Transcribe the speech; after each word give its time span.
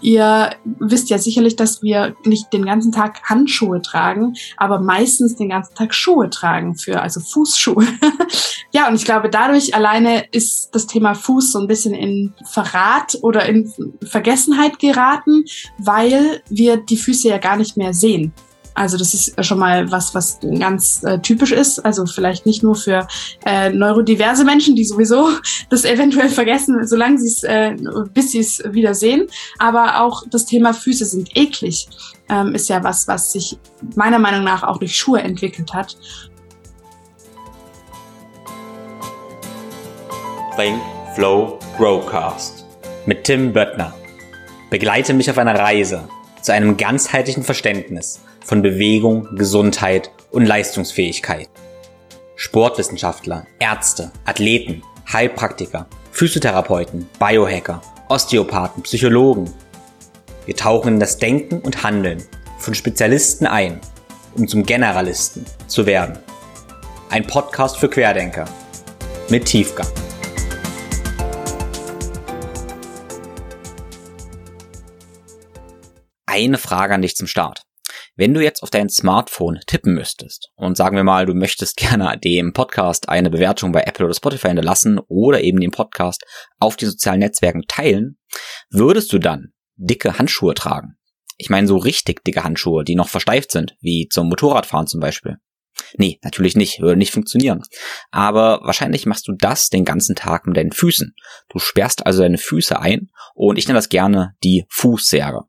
Ihr 0.00 0.50
wisst 0.64 1.10
ja 1.10 1.18
sicherlich, 1.18 1.56
dass 1.56 1.82
wir 1.82 2.14
nicht 2.24 2.52
den 2.52 2.64
ganzen 2.64 2.92
Tag 2.92 3.22
Handschuhe 3.24 3.82
tragen, 3.82 4.34
aber 4.56 4.80
meistens 4.80 5.36
den 5.36 5.48
ganzen 5.48 5.74
Tag 5.74 5.94
Schuhe 5.94 6.30
tragen 6.30 6.76
für, 6.76 7.00
also 7.00 7.20
Fußschuhe. 7.20 7.86
ja, 8.72 8.88
und 8.88 8.94
ich 8.94 9.04
glaube, 9.04 9.30
dadurch 9.30 9.74
alleine 9.74 10.24
ist 10.32 10.70
das 10.72 10.86
Thema 10.86 11.14
Fuß 11.14 11.52
so 11.52 11.58
ein 11.58 11.66
bisschen 11.66 11.94
in 11.94 12.34
Verrat 12.50 13.18
oder 13.22 13.46
in 13.46 13.72
Vergessenheit 14.02 14.78
geraten, 14.78 15.44
weil 15.78 16.42
wir 16.48 16.76
die 16.78 16.96
Füße 16.96 17.28
ja 17.28 17.38
gar 17.38 17.56
nicht 17.56 17.76
mehr 17.76 17.92
sehen. 17.92 18.32
Also 18.74 18.96
das 18.96 19.14
ist 19.14 19.44
schon 19.44 19.58
mal 19.58 19.90
was, 19.90 20.14
was 20.14 20.38
ganz 20.58 21.02
äh, 21.02 21.18
typisch 21.18 21.52
ist. 21.52 21.78
Also 21.80 22.06
vielleicht 22.06 22.46
nicht 22.46 22.62
nur 22.62 22.74
für 22.74 23.06
äh, 23.44 23.70
neurodiverse 23.70 24.44
Menschen, 24.44 24.76
die 24.76 24.84
sowieso 24.84 25.28
das 25.70 25.84
eventuell 25.84 26.28
vergessen, 26.28 26.86
solange 26.86 27.18
sie 27.18 27.28
es, 27.28 27.42
äh, 27.42 27.76
bis 28.12 28.32
sie 28.32 28.40
es 28.40 28.62
wieder 28.70 28.94
sehen. 28.94 29.26
Aber 29.58 30.00
auch 30.00 30.24
das 30.30 30.46
Thema 30.46 30.72
Füße 30.72 31.04
sind 31.04 31.36
eklig 31.36 31.88
ähm, 32.30 32.54
ist 32.54 32.68
ja 32.68 32.82
was, 32.82 33.08
was 33.08 33.32
sich 33.32 33.58
meiner 33.96 34.18
Meinung 34.18 34.44
nach 34.44 34.62
auch 34.62 34.78
durch 34.78 34.96
Schuhe 34.96 35.20
entwickelt 35.20 35.74
hat. 35.74 35.96
Think, 40.56 40.80
Flow, 41.14 41.58
Growcast 41.76 42.64
mit 43.06 43.24
Tim 43.24 43.52
Böttner. 43.52 43.94
Begleite 44.68 45.14
mich 45.14 45.30
auf 45.30 45.38
einer 45.38 45.58
Reise 45.58 46.08
zu 46.42 46.52
einem 46.52 46.76
ganzheitlichen 46.76 47.42
Verständnis 47.42 48.20
von 48.44 48.62
Bewegung, 48.62 49.34
Gesundheit 49.36 50.10
und 50.30 50.46
Leistungsfähigkeit. 50.46 51.48
Sportwissenschaftler, 52.36 53.46
Ärzte, 53.58 54.10
Athleten, 54.24 54.82
Heilpraktiker, 55.12 55.86
Physiotherapeuten, 56.12 57.08
Biohacker, 57.18 57.82
Osteopathen, 58.08 58.82
Psychologen. 58.82 59.52
Wir 60.46 60.56
tauchen 60.56 60.94
in 60.94 61.00
das 61.00 61.18
Denken 61.18 61.60
und 61.60 61.82
Handeln 61.82 62.24
von 62.58 62.74
Spezialisten 62.74 63.46
ein, 63.46 63.80
um 64.36 64.48
zum 64.48 64.64
Generalisten 64.64 65.44
zu 65.66 65.86
werden. 65.86 66.18
Ein 67.10 67.26
Podcast 67.26 67.78
für 67.78 67.88
Querdenker 67.88 68.46
mit 69.28 69.44
Tiefgang. 69.44 69.88
Eine 76.26 76.58
Frage 76.58 76.94
an 76.94 77.02
dich 77.02 77.16
zum 77.16 77.26
Start. 77.26 77.62
Wenn 78.20 78.34
du 78.34 78.42
jetzt 78.42 78.62
auf 78.62 78.68
dein 78.68 78.90
Smartphone 78.90 79.60
tippen 79.66 79.94
müsstest 79.94 80.50
und 80.54 80.76
sagen 80.76 80.94
wir 80.94 81.04
mal, 81.04 81.24
du 81.24 81.32
möchtest 81.32 81.78
gerne 81.78 82.18
dem 82.22 82.52
Podcast 82.52 83.08
eine 83.08 83.30
Bewertung 83.30 83.72
bei 83.72 83.84
Apple 83.84 84.04
oder 84.04 84.14
Spotify 84.14 84.48
hinterlassen 84.48 85.00
oder 85.08 85.40
eben 85.40 85.58
den 85.58 85.70
Podcast 85.70 86.26
auf 86.58 86.76
die 86.76 86.84
sozialen 86.84 87.20
Netzwerken 87.20 87.62
teilen, 87.66 88.18
würdest 88.68 89.10
du 89.14 89.18
dann 89.18 89.54
dicke 89.76 90.18
Handschuhe 90.18 90.52
tragen? 90.52 90.98
Ich 91.38 91.48
meine 91.48 91.66
so 91.66 91.78
richtig 91.78 92.22
dicke 92.22 92.44
Handschuhe, 92.44 92.84
die 92.84 92.94
noch 92.94 93.08
versteift 93.08 93.52
sind, 93.52 93.74
wie 93.80 94.06
zum 94.10 94.28
Motorradfahren 94.28 94.86
zum 94.86 95.00
Beispiel. 95.00 95.38
Nee, 95.96 96.18
natürlich 96.22 96.56
nicht, 96.56 96.82
würde 96.82 96.98
nicht 96.98 97.12
funktionieren. 97.12 97.62
Aber 98.10 98.60
wahrscheinlich 98.64 99.06
machst 99.06 99.28
du 99.28 99.32
das 99.32 99.70
den 99.70 99.86
ganzen 99.86 100.14
Tag 100.14 100.46
mit 100.46 100.58
deinen 100.58 100.72
Füßen. 100.72 101.14
Du 101.48 101.58
sperrst 101.58 102.04
also 102.04 102.20
deine 102.20 102.36
Füße 102.36 102.78
ein 102.78 103.08
und 103.34 103.56
ich 103.56 103.66
nenne 103.66 103.78
das 103.78 103.88
gerne 103.88 104.34
die 104.44 104.66
Fußsärge. 104.68 105.44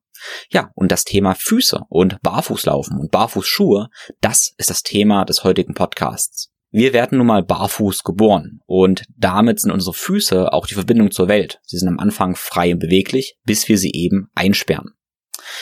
Ja, 0.50 0.72
und 0.76 0.92
das 0.92 1.04
Thema 1.04 1.36
Füße 1.36 1.82
und 1.90 2.22
Barfußlaufen 2.22 2.98
und 2.98 3.12
Barfußschuhe, 3.12 3.90
das 4.22 4.54
ist 4.58 4.70
das 4.70 4.84
Thema 4.84 5.26
des 5.26 5.44
heutigen 5.44 5.74
Podcasts. 5.74 6.52
Wir 6.74 6.94
werden 6.94 7.18
nun 7.18 7.28
mal 7.28 7.44
barfuß 7.44 8.04
geboren 8.04 8.62
und 8.66 9.04
damit 9.18 9.60
sind 9.60 9.72
unsere 9.72 9.94
Füße 9.94 10.54
auch 10.54 10.68
die 10.68 10.76
Verbindung 10.76 11.12
zur 11.12 11.28
Welt. 11.28 11.60
Sie 11.64 11.78
sind 11.78 11.90
am 11.90 12.00
Anfang 12.00 12.36
frei 12.38 12.72
und 12.72 12.80
beweglich, 12.80 13.36
bis 13.44 13.68
wir 13.68 13.78
sie 13.78 13.92
eben 13.92 14.30
einsperren. 14.36 14.92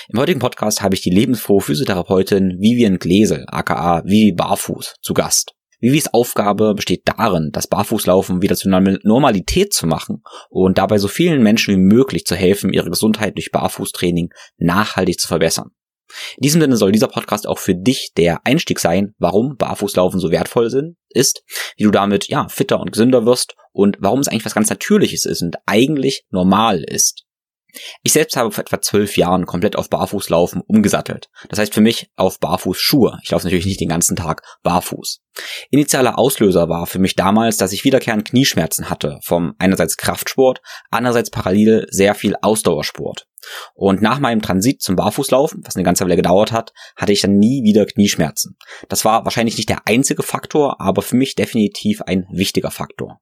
Im 0.10 0.20
heutigen 0.20 0.40
Podcast 0.40 0.84
habe 0.84 0.94
ich 0.94 1.02
die 1.02 1.10
lebensfrohe 1.10 1.62
Physiotherapeutin 1.62 2.58
Vivian 2.60 3.00
Gläsel, 3.00 3.46
aka 3.48 4.04
Vivi 4.06 4.34
Barfuß, 4.34 4.98
zu 5.02 5.14
Gast. 5.16 5.56
Vivis 5.80 6.14
Aufgabe 6.14 6.74
besteht 6.76 7.04
darin, 7.06 7.50
das 7.54 7.68
Barfußlaufen 7.68 8.42
wieder 8.42 8.56
zur 8.56 8.72
Normalität 8.72 9.74
zu 9.74 9.88
machen 9.88 10.24
und 10.50 10.78
dabei 10.78 10.98
so 10.98 11.08
vielen 11.08 11.42
Menschen 11.42 11.74
wie 11.74 11.80
möglich 11.80 12.26
zu 12.26 12.36
helfen, 12.36 12.74
ihre 12.74 12.90
Gesundheit 12.90 13.36
durch 13.38 13.52
Barfußtraining 13.52 14.30
nachhaltig 14.58 15.20
zu 15.20 15.28
verbessern. 15.28 15.72
In 16.38 16.42
diesem 16.42 16.62
Sinne 16.62 16.76
soll 16.76 16.92
dieser 16.92 17.08
Podcast 17.08 17.48
auch 17.48 17.60
für 17.60 17.76
dich 17.76 18.12
der 18.18 18.46
Einstieg 18.46 18.80
sein, 18.80 19.14
warum 19.20 19.58
Barfußlaufen 19.58 20.20
so 20.20 20.32
wertvoll 20.32 20.70
sind, 20.70 20.98
ist, 21.10 21.44
wie 21.78 21.84
du 21.84 21.92
damit 21.92 22.28
ja 22.28 22.48
fitter 22.50 22.80
und 22.80 22.92
gesünder 22.92 23.26
wirst 23.26 23.56
und 23.72 23.98
warum 24.00 24.20
es 24.20 24.28
eigentlich 24.28 24.46
was 24.46 24.56
ganz 24.56 24.70
Natürliches 24.70 25.26
ist 25.26 25.42
und 25.42 25.58
eigentlich 25.66 26.26
normal 26.32 26.84
ist. 26.84 27.26
Ich 28.04 28.14
selbst 28.14 28.36
habe 28.36 28.52
vor 28.52 28.64
etwa 28.64 28.82
zwölf 28.82 29.18
Jahren 29.18 29.46
komplett 29.46 29.76
auf 29.76 29.90
Barfußlaufen 29.90 30.62
umgesattelt. 30.62 31.30
Das 31.50 31.60
heißt 31.60 31.74
für 31.74 31.82
mich 31.82 32.10
auf 32.16 32.40
Barfußschuhe. 32.40 33.20
Ich 33.24 33.32
laufe 33.32 33.46
natürlich 33.46 33.66
nicht 33.66 33.80
den 33.80 33.90
ganzen 33.90 34.16
Tag 34.16 34.44
barfuß. 34.64 35.22
Initialer 35.70 36.18
Auslöser 36.18 36.70
war 36.70 36.88
für 36.88 37.00
mich 37.00 37.16
damals, 37.16 37.58
dass 37.58 37.72
ich 37.72 37.84
wiederkehrend 37.84 38.26
Knieschmerzen 38.26 38.90
hatte 38.90 39.20
vom 39.24 39.54
einerseits 39.60 39.98
Kraftsport, 39.98 40.62
andererseits 40.90 41.30
parallel 41.30 41.86
sehr 41.90 42.16
viel 42.16 42.36
Ausdauersport. 42.42 43.28
Und 43.74 44.02
nach 44.02 44.20
meinem 44.20 44.42
Transit 44.42 44.82
zum 44.82 44.96
Barfußlaufen, 44.96 45.62
was 45.64 45.76
eine 45.76 45.86
ganze 45.86 46.04
Weile 46.04 46.18
gedauert 46.18 46.52
hat, 46.52 46.74
hatte 46.96 47.14
ich 47.14 47.22
dann 47.22 47.38
nie 47.38 47.64
wieder 47.64 47.86
Knieschmerzen. 47.86 48.58
Das 48.90 49.06
war 49.06 49.24
wahrscheinlich 49.24 49.58
nicht 49.58 49.70
der 49.70 49.88
einzige 49.88 50.24
Faktor, 50.24 50.82
aber 50.82 51.02
für 51.02 51.16
mich 51.16 51.36
definitiv 51.36 52.02
ein 52.02 52.26
wichtiger 52.32 52.72
Faktor. 52.72 53.22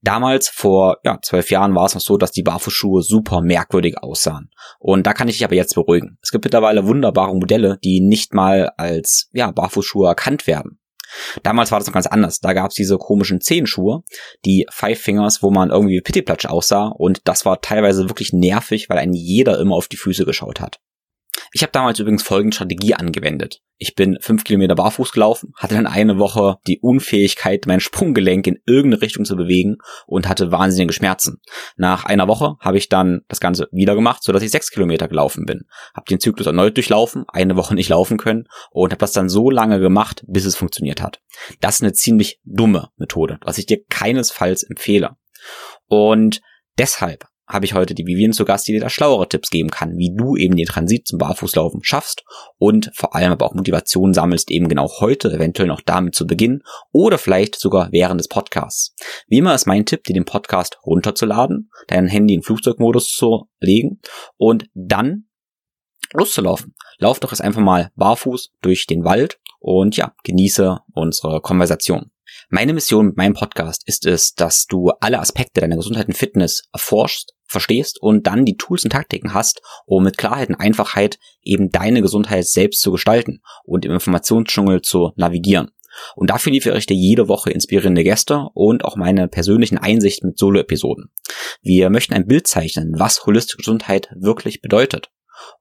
Damals, 0.00 0.48
vor 0.48 0.98
ja, 1.04 1.18
zwölf 1.22 1.50
Jahren, 1.50 1.74
war 1.74 1.86
es 1.86 1.94
noch 1.94 2.00
so, 2.00 2.16
dass 2.16 2.32
die 2.32 2.42
Barfußschuhe 2.42 3.02
super 3.02 3.40
merkwürdig 3.42 3.98
aussahen. 3.98 4.50
Und 4.78 5.06
da 5.06 5.12
kann 5.12 5.28
ich 5.28 5.36
dich 5.36 5.44
aber 5.44 5.54
jetzt 5.54 5.74
beruhigen. 5.74 6.18
Es 6.22 6.30
gibt 6.30 6.44
mittlerweile 6.44 6.86
wunderbare 6.86 7.34
Modelle, 7.34 7.78
die 7.82 8.00
nicht 8.00 8.34
mal 8.34 8.70
als 8.76 9.28
ja, 9.32 9.50
Barfußschuhe 9.50 10.08
erkannt 10.08 10.46
werden. 10.46 10.80
Damals 11.42 11.72
war 11.72 11.78
das 11.78 11.86
noch 11.86 11.94
ganz 11.94 12.06
anders. 12.06 12.40
Da 12.40 12.52
gab 12.52 12.70
es 12.70 12.74
diese 12.74 12.98
komischen 12.98 13.40
Zehenschuhe, 13.40 14.02
die 14.44 14.66
Five 14.70 15.00
Fingers, 15.00 15.42
wo 15.42 15.50
man 15.50 15.70
irgendwie 15.70 16.00
Pittiplatsch 16.00 16.46
aussah. 16.46 16.88
Und 16.88 17.22
das 17.24 17.44
war 17.44 17.60
teilweise 17.60 18.08
wirklich 18.08 18.32
nervig, 18.32 18.88
weil 18.88 18.98
ein 18.98 19.12
jeder 19.12 19.58
immer 19.58 19.74
auf 19.74 19.88
die 19.88 19.96
Füße 19.96 20.24
geschaut 20.24 20.60
hat. 20.60 20.80
Ich 21.52 21.62
habe 21.62 21.72
damals 21.72 21.98
übrigens 21.98 22.22
folgende 22.22 22.54
Strategie 22.54 22.94
angewendet. 22.94 23.60
Ich 23.80 23.94
bin 23.94 24.18
fünf 24.20 24.42
Kilometer 24.42 24.74
barfuß 24.74 25.12
gelaufen, 25.12 25.52
hatte 25.56 25.76
dann 25.76 25.86
eine 25.86 26.18
Woche 26.18 26.56
die 26.66 26.80
Unfähigkeit, 26.80 27.64
mein 27.66 27.78
Sprunggelenk 27.78 28.46
in 28.48 28.58
irgendeine 28.66 29.02
Richtung 29.02 29.24
zu 29.24 29.36
bewegen 29.36 29.78
und 30.06 30.28
hatte 30.28 30.50
wahnsinnige 30.50 30.92
Schmerzen. 30.92 31.40
Nach 31.76 32.04
einer 32.04 32.26
Woche 32.26 32.56
habe 32.58 32.76
ich 32.76 32.88
dann 32.88 33.20
das 33.28 33.38
Ganze 33.38 33.68
wieder 33.70 33.94
gemacht, 33.94 34.24
sodass 34.24 34.42
ich 34.42 34.50
sechs 34.50 34.70
Kilometer 34.70 35.06
gelaufen 35.06 35.46
bin. 35.46 35.66
Habe 35.94 36.06
den 36.10 36.18
Zyklus 36.18 36.48
erneut 36.48 36.76
durchlaufen, 36.76 37.24
eine 37.28 37.54
Woche 37.54 37.76
nicht 37.76 37.88
laufen 37.88 38.18
können 38.18 38.48
und 38.72 38.90
habe 38.90 39.00
das 39.00 39.12
dann 39.12 39.28
so 39.28 39.48
lange 39.48 39.78
gemacht, 39.78 40.24
bis 40.26 40.44
es 40.44 40.56
funktioniert 40.56 41.00
hat. 41.00 41.20
Das 41.60 41.76
ist 41.76 41.82
eine 41.82 41.92
ziemlich 41.92 42.40
dumme 42.44 42.88
Methode, 42.96 43.38
was 43.42 43.58
ich 43.58 43.66
dir 43.66 43.84
keinesfalls 43.88 44.64
empfehle. 44.64 45.16
Und 45.86 46.40
deshalb 46.78 47.26
habe 47.48 47.64
ich 47.64 47.74
heute 47.74 47.94
die 47.94 48.06
Vivian 48.06 48.32
zu 48.32 48.44
Gast, 48.44 48.68
die 48.68 48.72
dir 48.72 48.80
da 48.80 48.90
schlauere 48.90 49.28
Tipps 49.28 49.50
geben 49.50 49.70
kann, 49.70 49.96
wie 49.96 50.14
du 50.14 50.36
eben 50.36 50.56
den 50.56 50.66
Transit 50.66 51.06
zum 51.06 51.18
Barfußlaufen 51.18 51.82
schaffst 51.82 52.24
und 52.58 52.90
vor 52.94 53.14
allem 53.14 53.32
aber 53.32 53.46
auch 53.46 53.54
Motivation 53.54 54.12
sammelst, 54.12 54.50
eben 54.50 54.68
genau 54.68 54.88
heute 55.00 55.32
eventuell 55.32 55.68
noch 55.68 55.80
damit 55.80 56.14
zu 56.14 56.26
beginnen 56.26 56.62
oder 56.92 57.18
vielleicht 57.18 57.58
sogar 57.58 57.88
während 57.90 58.20
des 58.20 58.28
Podcasts. 58.28 58.94
Wie 59.28 59.38
immer 59.38 59.54
ist 59.54 59.66
mein 59.66 59.86
Tipp, 59.86 60.04
dir 60.04 60.14
den 60.14 60.24
Podcast 60.26 60.78
runterzuladen, 60.84 61.70
dein 61.86 62.06
Handy 62.06 62.34
in 62.34 62.42
Flugzeugmodus 62.42 63.08
zu 63.08 63.48
legen 63.60 64.00
und 64.36 64.66
dann 64.74 65.28
loszulaufen. 66.12 66.74
Lauf 66.98 67.20
doch 67.20 67.32
jetzt 67.32 67.40
einfach 67.40 67.60
mal 67.60 67.90
barfuß 67.96 68.52
durch 68.60 68.86
den 68.86 69.04
Wald 69.04 69.38
und 69.60 69.96
ja, 69.96 70.14
genieße 70.24 70.78
unsere 70.92 71.40
Konversation. 71.40 72.10
Meine 72.50 72.72
Mission 72.72 73.06
mit 73.06 73.16
meinem 73.16 73.34
Podcast 73.34 73.82
ist 73.86 74.06
es, 74.06 74.34
dass 74.34 74.66
du 74.66 74.90
alle 75.00 75.18
Aspekte 75.18 75.60
deiner 75.60 75.76
Gesundheit 75.76 76.08
und 76.08 76.16
Fitness 76.16 76.62
erforschst, 76.72 77.34
verstehst 77.46 78.00
und 78.00 78.26
dann 78.26 78.44
die 78.44 78.56
Tools 78.56 78.84
und 78.84 78.90
Taktiken 78.90 79.34
hast, 79.34 79.62
um 79.86 80.04
mit 80.04 80.18
Klarheit 80.18 80.48
und 80.48 80.56
Einfachheit 80.56 81.18
eben 81.42 81.70
deine 81.70 82.02
Gesundheit 82.02 82.46
selbst 82.46 82.80
zu 82.80 82.92
gestalten 82.92 83.40
und 83.64 83.84
im 83.84 83.92
Informationsdschungel 83.92 84.82
zu 84.82 85.12
navigieren. 85.16 85.70
Und 86.14 86.30
dafür 86.30 86.52
liefere 86.52 86.78
ich 86.78 86.86
dir 86.86 86.96
jede 86.96 87.28
Woche 87.28 87.50
inspirierende 87.50 88.04
Gäste 88.04 88.46
und 88.54 88.84
auch 88.84 88.96
meine 88.96 89.28
persönlichen 89.28 89.78
Einsichten 89.78 90.30
mit 90.30 90.38
Solo-Episoden. 90.38 91.10
Wir 91.62 91.90
möchten 91.90 92.14
ein 92.14 92.26
Bild 92.26 92.46
zeichnen, 92.46 92.94
was 92.96 93.26
holistische 93.26 93.58
Gesundheit 93.58 94.08
wirklich 94.14 94.60
bedeutet. 94.60 95.10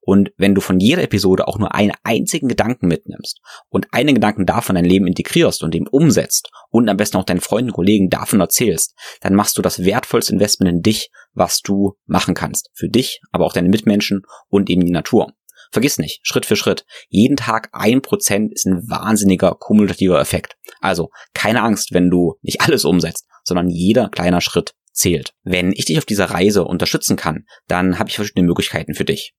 Und 0.01 0.31
wenn 0.37 0.55
du 0.55 0.61
von 0.61 0.79
jeder 0.79 1.03
Episode 1.03 1.47
auch 1.47 1.57
nur 1.57 1.73
einen 1.73 1.93
einzigen 2.03 2.47
Gedanken 2.47 2.87
mitnimmst 2.87 3.39
und 3.69 3.87
einen 3.91 4.15
Gedanken 4.15 4.45
davon 4.45 4.75
dein 4.75 4.85
Leben 4.85 5.07
integrierst 5.07 5.63
und 5.63 5.75
ihm 5.75 5.87
umsetzt 5.89 6.49
und 6.69 6.89
am 6.89 6.97
besten 6.97 7.17
auch 7.17 7.23
deinen 7.23 7.41
Freunden 7.41 7.69
und 7.71 7.75
Kollegen 7.75 8.09
davon 8.09 8.39
erzählst, 8.39 8.93
dann 9.21 9.35
machst 9.35 9.57
du 9.57 9.61
das 9.61 9.83
wertvollste 9.83 10.33
Investment 10.33 10.71
in 10.71 10.81
dich, 10.81 11.09
was 11.33 11.61
du 11.61 11.95
machen 12.05 12.33
kannst. 12.33 12.69
Für 12.73 12.89
dich, 12.89 13.21
aber 13.31 13.45
auch 13.45 13.53
deine 13.53 13.69
Mitmenschen 13.69 14.23
und 14.49 14.69
in 14.69 14.81
die 14.81 14.91
Natur. 14.91 15.33
Vergiss 15.71 15.97
nicht, 15.97 16.19
Schritt 16.23 16.45
für 16.45 16.55
Schritt. 16.55 16.85
Jeden 17.09 17.35
Tag 17.35 17.69
ein 17.73 18.01
Prozent 18.01 18.53
ist 18.53 18.65
ein 18.65 18.87
wahnsinniger 18.87 19.55
kumulativer 19.55 20.19
Effekt. 20.19 20.55
Also 20.79 21.09
keine 21.33 21.61
Angst, 21.63 21.93
wenn 21.93 22.09
du 22.09 22.35
nicht 22.41 22.61
alles 22.61 22.85
umsetzt, 22.85 23.27
sondern 23.43 23.69
jeder 23.69 24.09
kleiner 24.09 24.41
Schritt 24.41 24.73
zählt. 24.91 25.33
Wenn 25.43 25.71
ich 25.71 25.85
dich 25.85 25.97
auf 25.97 26.05
dieser 26.05 26.25
Reise 26.25 26.65
unterstützen 26.65 27.15
kann, 27.15 27.45
dann 27.67 27.99
habe 27.99 28.09
ich 28.09 28.15
verschiedene 28.15 28.45
Möglichkeiten 28.45 28.93
für 28.93 29.05
dich. 29.05 29.33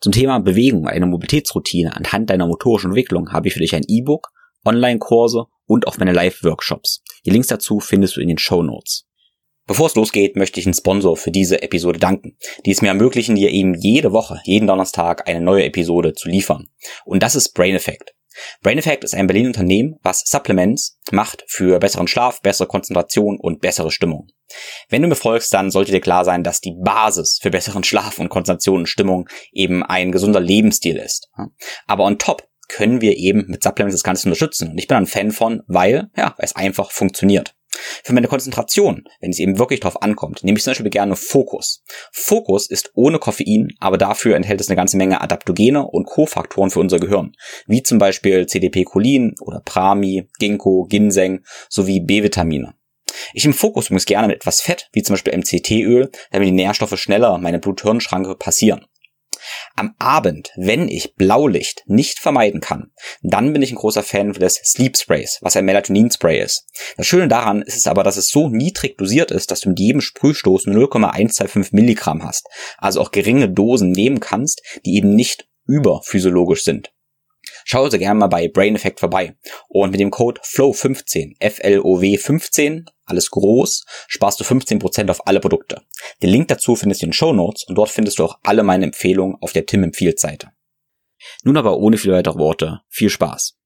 Zum 0.00 0.12
Thema 0.12 0.38
Bewegung, 0.38 0.86
eine 0.86 1.06
Mobilitätsroutine 1.06 1.96
anhand 1.96 2.30
deiner 2.30 2.46
motorischen 2.46 2.90
Entwicklung 2.90 3.32
habe 3.32 3.48
ich 3.48 3.54
für 3.54 3.60
dich 3.60 3.74
ein 3.74 3.84
E-Book, 3.86 4.28
Online-Kurse 4.64 5.46
und 5.66 5.86
auch 5.86 5.98
meine 5.98 6.12
Live-Workshops. 6.12 7.02
Die 7.24 7.30
Links 7.30 7.48
dazu 7.48 7.80
findest 7.80 8.16
du 8.16 8.20
in 8.20 8.28
den 8.28 8.38
Show 8.38 8.62
Notes. 8.62 9.06
Bevor 9.66 9.86
es 9.86 9.94
losgeht, 9.94 10.34
möchte 10.34 10.58
ich 10.58 10.66
einen 10.66 10.74
Sponsor 10.74 11.16
für 11.16 11.30
diese 11.30 11.62
Episode 11.62 12.00
danken, 12.00 12.36
die 12.66 12.72
es 12.72 12.82
mir 12.82 12.88
ermöglichen, 12.88 13.36
dir 13.36 13.50
eben 13.50 13.74
jede 13.74 14.12
Woche, 14.12 14.40
jeden 14.44 14.66
Donnerstag 14.66 15.28
eine 15.28 15.40
neue 15.40 15.64
Episode 15.64 16.12
zu 16.12 16.28
liefern. 16.28 16.66
Und 17.04 17.22
das 17.22 17.36
ist 17.36 17.54
Brain 17.54 17.76
Effect. 17.76 18.14
Brain 18.62 18.78
Effect 18.78 19.04
ist 19.04 19.14
ein 19.14 19.26
Berlin 19.26 19.46
Unternehmen, 19.46 19.96
was 20.02 20.24
Supplements 20.26 20.98
macht 21.12 21.44
für 21.46 21.78
besseren 21.78 22.08
Schlaf, 22.08 22.40
bessere 22.42 22.66
Konzentration 22.66 23.38
und 23.38 23.60
bessere 23.60 23.90
Stimmung. 23.90 24.28
Wenn 24.88 25.02
du 25.02 25.08
mir 25.08 25.14
folgst, 25.14 25.52
dann 25.52 25.70
sollte 25.70 25.92
dir 25.92 26.00
klar 26.00 26.24
sein, 26.24 26.42
dass 26.42 26.60
die 26.60 26.74
Basis 26.78 27.38
für 27.40 27.50
besseren 27.50 27.84
Schlaf 27.84 28.18
und 28.18 28.28
Konzentration 28.28 28.80
und 28.80 28.88
Stimmung 28.88 29.28
eben 29.52 29.82
ein 29.82 30.12
gesunder 30.12 30.40
Lebensstil 30.40 30.96
ist. 30.96 31.28
Aber 31.86 32.04
on 32.04 32.18
top 32.18 32.48
können 32.68 33.00
wir 33.00 33.16
eben 33.16 33.46
mit 33.48 33.62
Supplements 33.62 33.96
das 33.96 34.04
Ganze 34.04 34.28
unterstützen. 34.28 34.70
Und 34.70 34.78
ich 34.78 34.86
bin 34.86 34.96
ein 34.96 35.06
Fan 35.06 35.32
von, 35.32 35.62
weil, 35.66 36.08
ja, 36.16 36.34
es 36.38 36.54
einfach 36.54 36.90
funktioniert. 36.90 37.54
Für 38.02 38.12
meine 38.12 38.26
Konzentration, 38.26 39.04
wenn 39.20 39.30
es 39.30 39.38
eben 39.38 39.58
wirklich 39.58 39.80
drauf 39.80 40.02
ankommt, 40.02 40.42
nehme 40.42 40.58
ich 40.58 40.64
zum 40.64 40.72
Beispiel 40.72 40.90
gerne 40.90 41.14
Fokus. 41.14 41.82
Fokus 42.12 42.68
ist 42.68 42.90
ohne 42.94 43.18
Koffein, 43.18 43.68
aber 43.78 43.96
dafür 43.96 44.36
enthält 44.36 44.60
es 44.60 44.68
eine 44.68 44.76
ganze 44.76 44.96
Menge 44.96 45.20
Adaptogene 45.20 45.86
und 45.86 46.06
Kofaktoren 46.06 46.70
für 46.70 46.80
unser 46.80 46.98
Gehirn, 46.98 47.32
wie 47.66 47.82
zum 47.82 47.98
Beispiel 47.98 48.46
CDP-Cholin 48.46 49.34
oder 49.40 49.60
Prami, 49.64 50.28
Ginkgo, 50.38 50.86
Ginseng 50.88 51.44
sowie 51.68 52.00
B-Vitamine. 52.00 52.74
Ich 53.32 53.44
nehme 53.44 53.54
Fokus 53.54 53.86
übrigens 53.86 54.06
gerne 54.06 54.28
mit 54.28 54.36
etwas 54.36 54.60
Fett, 54.60 54.88
wie 54.92 55.02
zum 55.02 55.14
Beispiel 55.14 55.36
MCT-Öl, 55.36 56.10
damit 56.30 56.48
die 56.48 56.52
Nährstoffe 56.52 56.98
schneller 56.98 57.38
meine 57.38 57.58
Blut-Hirn-Schranke 57.58 58.34
passieren. 58.36 58.86
Am 59.74 59.94
Abend, 59.98 60.50
wenn 60.56 60.88
ich 60.88 61.14
Blaulicht 61.14 61.82
nicht 61.86 62.18
vermeiden 62.18 62.60
kann, 62.60 62.92
dann 63.22 63.52
bin 63.52 63.62
ich 63.62 63.72
ein 63.72 63.76
großer 63.76 64.02
Fan 64.02 64.32
des 64.32 64.56
Sleep 64.56 64.96
Sprays, 64.96 65.38
was 65.40 65.56
ein 65.56 65.64
Melatonin-Spray 65.64 66.40
ist. 66.40 66.66
Das 66.96 67.06
Schöne 67.06 67.28
daran 67.28 67.62
ist 67.62 67.76
es 67.76 67.86
aber, 67.86 68.02
dass 68.02 68.16
es 68.16 68.28
so 68.28 68.48
niedrig 68.48 68.98
dosiert 68.98 69.30
ist, 69.30 69.50
dass 69.50 69.60
du 69.60 69.70
mit 69.70 69.78
jedem 69.78 70.00
Sprühstoß 70.00 70.66
nur 70.66 70.88
0,125 70.88 71.72
Milligramm 71.72 72.22
hast. 72.22 72.46
Also 72.78 73.00
auch 73.00 73.10
geringe 73.10 73.48
Dosen 73.48 73.92
nehmen 73.92 74.20
kannst, 74.20 74.62
die 74.84 74.96
eben 74.96 75.14
nicht 75.14 75.48
überphysiologisch 75.66 76.64
sind. 76.64 76.92
Schau 77.64 77.84
also 77.84 77.98
gerne 77.98 78.18
mal 78.18 78.26
bei 78.26 78.48
Brain 78.48 78.74
Effect 78.74 79.00
vorbei. 79.00 79.36
Und 79.68 79.90
mit 79.90 80.00
dem 80.00 80.10
Code 80.10 80.40
FLOW15, 80.42 81.36
F-L-O-W 81.38 82.16
15, 82.18 82.86
alles 83.10 83.30
groß, 83.30 83.84
sparst 84.08 84.40
du 84.40 84.44
15% 84.44 85.10
auf 85.10 85.26
alle 85.26 85.40
Produkte. 85.40 85.82
Den 86.22 86.30
Link 86.30 86.48
dazu 86.48 86.76
findest 86.76 87.02
du 87.02 87.06
in 87.06 87.10
den 87.10 87.14
Show 87.14 87.32
Notes 87.32 87.64
und 87.64 87.76
dort 87.76 87.90
findest 87.90 88.18
du 88.18 88.24
auch 88.24 88.38
alle 88.42 88.62
meine 88.62 88.86
Empfehlungen 88.86 89.36
auf 89.40 89.52
der 89.52 89.66
Tim 89.66 89.82
empfiehlt 89.82 90.18
Seite. 90.18 90.48
Nun 91.44 91.56
aber 91.56 91.76
ohne 91.76 91.98
viele 91.98 92.14
weitere 92.14 92.38
Worte, 92.38 92.80
viel 92.88 93.10
Spaß. 93.10 93.56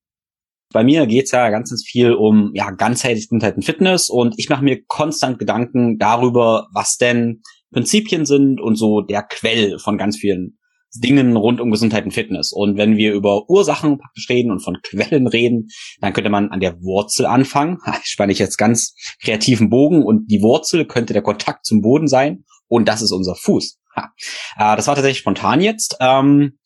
Bei 0.73 0.83
mir 0.83 1.07
geht's 1.07 1.31
ja 1.31 1.51
ganz, 1.51 1.71
ganz 1.71 1.85
viel 1.87 2.15
um 2.15 2.51
ja, 2.55 2.71
ganzheitlich 2.71 3.27
Gesundheit 3.27 3.57
und 3.57 3.65
Fitness 3.65 4.11
und 4.11 4.35
ich 4.39 4.49
mache 4.49 4.65
mir 4.65 4.83
konstant 4.87 5.39
Gedanken 5.39 5.99
darüber, 5.99 6.67
was 6.73 6.97
denn 6.97 7.43
Prinzipien 7.73 8.27
sind 8.27 8.61
und 8.61 8.77
so 8.77 9.01
der 9.01 9.23
Quell 9.23 9.79
von 9.79 9.99
ganz 9.99 10.17
vielen 10.17 10.59
Dingen 10.95 11.37
rund 11.37 11.61
um 11.61 11.71
Gesundheit 11.71 12.05
und 12.05 12.13
Fitness. 12.13 12.53
Und 12.53 12.77
wenn 12.77 12.97
wir 12.97 13.13
über 13.13 13.49
Ursachen 13.49 13.99
praktisch 13.99 14.29
reden 14.29 14.51
und 14.51 14.61
von 14.61 14.79
Quellen 14.83 15.27
reden, 15.27 15.69
dann 16.01 16.13
könnte 16.13 16.31
man 16.31 16.51
an 16.51 16.61
der 16.61 16.81
Wurzel 16.83 17.27
anfangen. 17.27 17.79
Ich 18.05 18.11
spanne 18.11 18.33
ich 18.33 18.39
jetzt 18.39 18.59
ganz 18.59 18.95
kreativen 19.23 19.71
Bogen 19.71 20.03
und 20.03 20.31
die 20.31 20.43
Wurzel 20.43 20.85
könnte 20.87 21.13
der 21.13 21.23
Kontakt 21.23 21.65
zum 21.65 21.81
Boden 21.81 22.07
sein 22.07 22.45
und 22.69 22.87
das 22.89 23.03
ist 23.03 23.13
unser 23.13 23.35
Fuß. 23.35 23.79
Ha. 23.97 24.13
Äh, 24.57 24.77
das 24.77 24.87
war 24.87 24.95
tatsächlich 24.95 25.19
spontan 25.19 25.61
jetzt. 25.61 25.97
Ähm, 26.01 26.59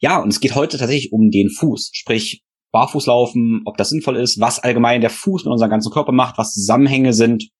ja, 0.00 0.18
und 0.22 0.28
es 0.28 0.40
geht 0.40 0.54
heute 0.54 0.78
tatsächlich 0.78 1.12
um 1.12 1.30
den 1.30 1.50
Fuß, 1.50 1.90
sprich 1.92 2.44
Barfußlaufen, 2.72 3.62
ob 3.64 3.76
das 3.76 3.90
sinnvoll 3.90 4.16
ist, 4.16 4.40
was 4.40 4.58
allgemein 4.58 5.00
der 5.00 5.10
Fuß 5.10 5.44
mit 5.44 5.52
unserem 5.52 5.70
ganzen 5.70 5.92
Körper 5.92 6.12
macht, 6.12 6.38
was 6.38 6.52
Zusammenhänge 6.52 7.12
sind 7.12 7.50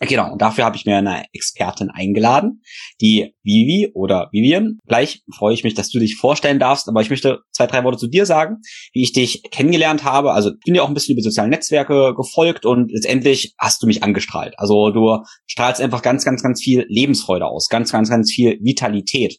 Genau, 0.00 0.32
und 0.32 0.40
dafür 0.40 0.64
habe 0.64 0.76
ich 0.76 0.86
mir 0.86 0.96
eine 0.96 1.24
Expertin 1.32 1.90
eingeladen, 1.90 2.62
die 3.00 3.34
Vivi 3.42 3.90
oder 3.94 4.28
Vivian. 4.30 4.78
Gleich 4.86 5.22
freue 5.36 5.54
ich 5.54 5.64
mich, 5.64 5.74
dass 5.74 5.90
du 5.90 5.98
dich 5.98 6.16
vorstellen 6.16 6.60
darfst, 6.60 6.88
aber 6.88 7.00
ich 7.00 7.10
möchte 7.10 7.40
zwei, 7.50 7.66
drei 7.66 7.82
Worte 7.82 7.98
zu 7.98 8.06
dir 8.06 8.24
sagen, 8.24 8.58
wie 8.92 9.02
ich 9.02 9.12
dich 9.12 9.42
kennengelernt 9.50 10.04
habe. 10.04 10.32
Also 10.32 10.50
ich 10.50 10.60
bin 10.64 10.74
dir 10.74 10.84
auch 10.84 10.88
ein 10.88 10.94
bisschen 10.94 11.14
über 11.14 11.22
soziale 11.22 11.48
Netzwerke 11.48 12.14
gefolgt 12.16 12.64
und 12.64 12.92
letztendlich 12.92 13.54
hast 13.58 13.82
du 13.82 13.88
mich 13.88 14.04
angestrahlt. 14.04 14.54
Also 14.56 14.90
du 14.90 15.24
strahlst 15.46 15.80
einfach 15.80 16.02
ganz, 16.02 16.24
ganz, 16.24 16.44
ganz 16.44 16.62
viel 16.62 16.86
Lebensfreude 16.88 17.46
aus, 17.46 17.68
ganz, 17.68 17.90
ganz, 17.90 18.08
ganz 18.08 18.30
viel 18.32 18.56
Vitalität. 18.62 19.38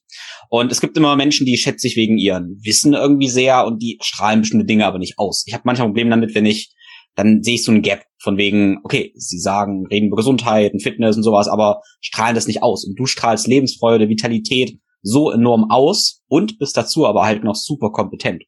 Und 0.50 0.74
es 0.74 0.82
gibt 0.82 0.98
immer 0.98 1.16
Menschen, 1.16 1.46
die 1.46 1.58
schätze 1.58 1.88
ich 1.88 1.96
wegen 1.96 2.18
ihren 2.18 2.60
Wissen 2.64 2.94
irgendwie 2.94 3.30
sehr 3.30 3.66
und 3.66 3.82
die 3.82 3.98
strahlen 4.02 4.42
bestimmte 4.42 4.66
Dinge 4.66 4.86
aber 4.86 5.00
nicht 5.00 5.18
aus. 5.18 5.44
Ich 5.48 5.54
habe 5.54 5.64
manchmal 5.66 5.88
Probleme 5.88 6.10
damit, 6.10 6.36
wenn 6.36 6.46
ich 6.46 6.74
dann 7.20 7.44
sehe 7.44 7.56
ich 7.56 7.66
so 7.66 7.72
ein 7.72 7.82
Gap 7.82 8.04
von 8.22 8.38
wegen, 8.38 8.80
okay, 8.84 9.12
sie 9.16 9.40
sagen, 9.40 9.86
reden 9.88 10.08
über 10.08 10.16
Gesundheit 10.16 10.72
und 10.74 10.82
Fitness 10.82 11.18
und 11.18 11.24
sowas, 11.24 11.50
aber 11.50 11.82
strahlen 12.00 12.34
das 12.34 12.48
nicht 12.48 12.64
aus. 12.64 12.86
Und 12.86 12.98
du 12.98 13.06
strahlst 13.06 13.46
Lebensfreude, 13.46 14.08
Vitalität 14.08 14.80
so 15.02 15.30
enorm 15.30 15.70
aus 15.70 16.24
und 16.28 16.60
bist 16.60 16.78
dazu 16.78 17.06
aber 17.06 17.26
halt 17.26 17.44
noch 17.44 17.56
super 17.56 17.92
kompetent. 17.92 18.44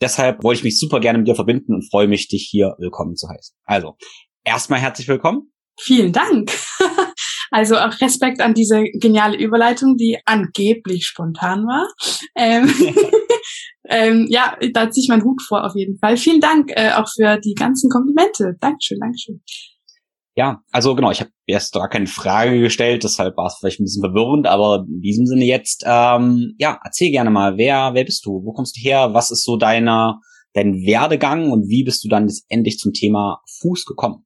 Deshalb 0.00 0.44
wollte 0.44 0.58
ich 0.60 0.64
mich 0.64 0.78
super 0.78 1.00
gerne 1.00 1.18
mit 1.18 1.26
dir 1.26 1.34
verbinden 1.34 1.74
und 1.74 1.88
freue 1.90 2.06
mich, 2.06 2.28
dich 2.28 2.46
hier 2.48 2.76
willkommen 2.78 3.16
zu 3.16 3.28
heißen. 3.28 3.56
Also, 3.64 3.96
erstmal 4.44 4.78
herzlich 4.78 5.08
willkommen. 5.08 5.52
Vielen 5.78 6.12
Dank. 6.12 6.52
Also 7.50 7.76
auch 7.76 8.00
Respekt 8.00 8.40
an 8.40 8.54
diese 8.54 8.84
geniale 8.94 9.36
Überleitung, 9.36 9.96
die 9.96 10.18
angeblich 10.24 11.06
spontan 11.06 11.64
war. 11.66 11.86
Ähm, 12.34 12.72
ähm, 13.88 14.26
ja, 14.28 14.56
da 14.72 14.90
ziehe 14.90 15.04
ich 15.04 15.08
meinen 15.08 15.24
Hut 15.24 15.42
vor 15.42 15.64
auf 15.64 15.74
jeden 15.74 15.98
Fall. 15.98 16.16
Vielen 16.16 16.40
Dank 16.40 16.70
äh, 16.74 16.92
auch 16.92 17.08
für 17.14 17.38
die 17.38 17.54
ganzen 17.54 17.90
Komplimente. 17.90 18.56
Dankeschön, 18.60 18.98
Dankeschön. 19.00 19.40
Ja, 20.38 20.62
also 20.70 20.94
genau, 20.94 21.10
ich 21.10 21.20
habe 21.20 21.30
erst 21.46 21.72
gar 21.72 21.88
keine 21.88 22.06
Frage 22.06 22.60
gestellt, 22.60 23.04
deshalb 23.04 23.38
war 23.38 23.46
es 23.46 23.56
vielleicht 23.58 23.80
ein 23.80 23.84
bisschen 23.84 24.02
verwirrend, 24.02 24.46
aber 24.46 24.84
in 24.86 25.00
diesem 25.00 25.26
Sinne 25.26 25.46
jetzt, 25.46 25.82
ähm, 25.86 26.54
ja, 26.58 26.78
erzähl 26.84 27.10
gerne 27.10 27.30
mal, 27.30 27.56
wer, 27.56 27.94
wer 27.94 28.04
bist 28.04 28.26
du? 28.26 28.42
Wo 28.44 28.52
kommst 28.52 28.76
du 28.76 28.82
her? 28.82 29.14
Was 29.14 29.30
ist 29.30 29.44
so 29.44 29.56
deiner, 29.56 30.20
dein 30.52 30.82
Werdegang 30.84 31.50
und 31.50 31.70
wie 31.70 31.84
bist 31.84 32.04
du 32.04 32.08
dann 32.08 32.26
letztendlich 32.26 32.78
zum 32.78 32.92
Thema 32.92 33.40
Fuß 33.60 33.86
gekommen? 33.86 34.25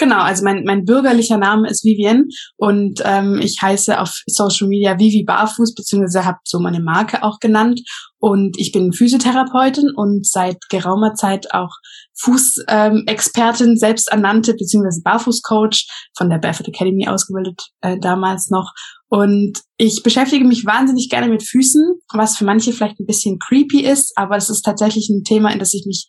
Genau, 0.00 0.22
also 0.22 0.42
mein, 0.44 0.64
mein 0.64 0.86
bürgerlicher 0.86 1.36
Name 1.36 1.68
ist 1.68 1.84
Vivian 1.84 2.24
und 2.56 3.02
ähm, 3.04 3.38
ich 3.42 3.60
heiße 3.60 4.00
auf 4.00 4.22
Social 4.26 4.66
Media 4.66 4.98
Vivi 4.98 5.24
Barfuß, 5.24 5.74
beziehungsweise 5.74 6.24
habe 6.24 6.38
so 6.44 6.58
meine 6.58 6.80
Marke 6.80 7.22
auch 7.22 7.38
genannt. 7.38 7.82
Und 8.18 8.58
ich 8.58 8.72
bin 8.72 8.94
Physiotherapeutin 8.94 9.90
und 9.94 10.26
seit 10.26 10.56
geraumer 10.70 11.12
Zeit 11.12 11.52
auch 11.52 11.74
Fußexpertin, 12.18 13.68
ähm, 13.68 13.76
selbst 13.76 14.10
ernannte, 14.10 14.54
beziehungsweise 14.54 15.02
Barfußcoach 15.04 15.86
von 16.16 16.30
der 16.30 16.38
Barefoot 16.38 16.68
Academy 16.68 17.06
ausgebildet 17.06 17.60
äh, 17.82 17.98
damals 18.00 18.48
noch. 18.48 18.72
Und 19.08 19.60
ich 19.76 20.02
beschäftige 20.02 20.46
mich 20.46 20.64
wahnsinnig 20.64 21.10
gerne 21.10 21.28
mit 21.28 21.42
Füßen, 21.42 22.00
was 22.14 22.38
für 22.38 22.46
manche 22.46 22.72
vielleicht 22.72 23.00
ein 23.00 23.06
bisschen 23.06 23.38
creepy 23.38 23.82
ist, 23.82 24.12
aber 24.16 24.38
es 24.38 24.48
ist 24.48 24.62
tatsächlich 24.62 25.10
ein 25.10 25.24
Thema, 25.24 25.52
in 25.52 25.58
das 25.58 25.74
ich 25.74 25.84
mich 25.84 26.08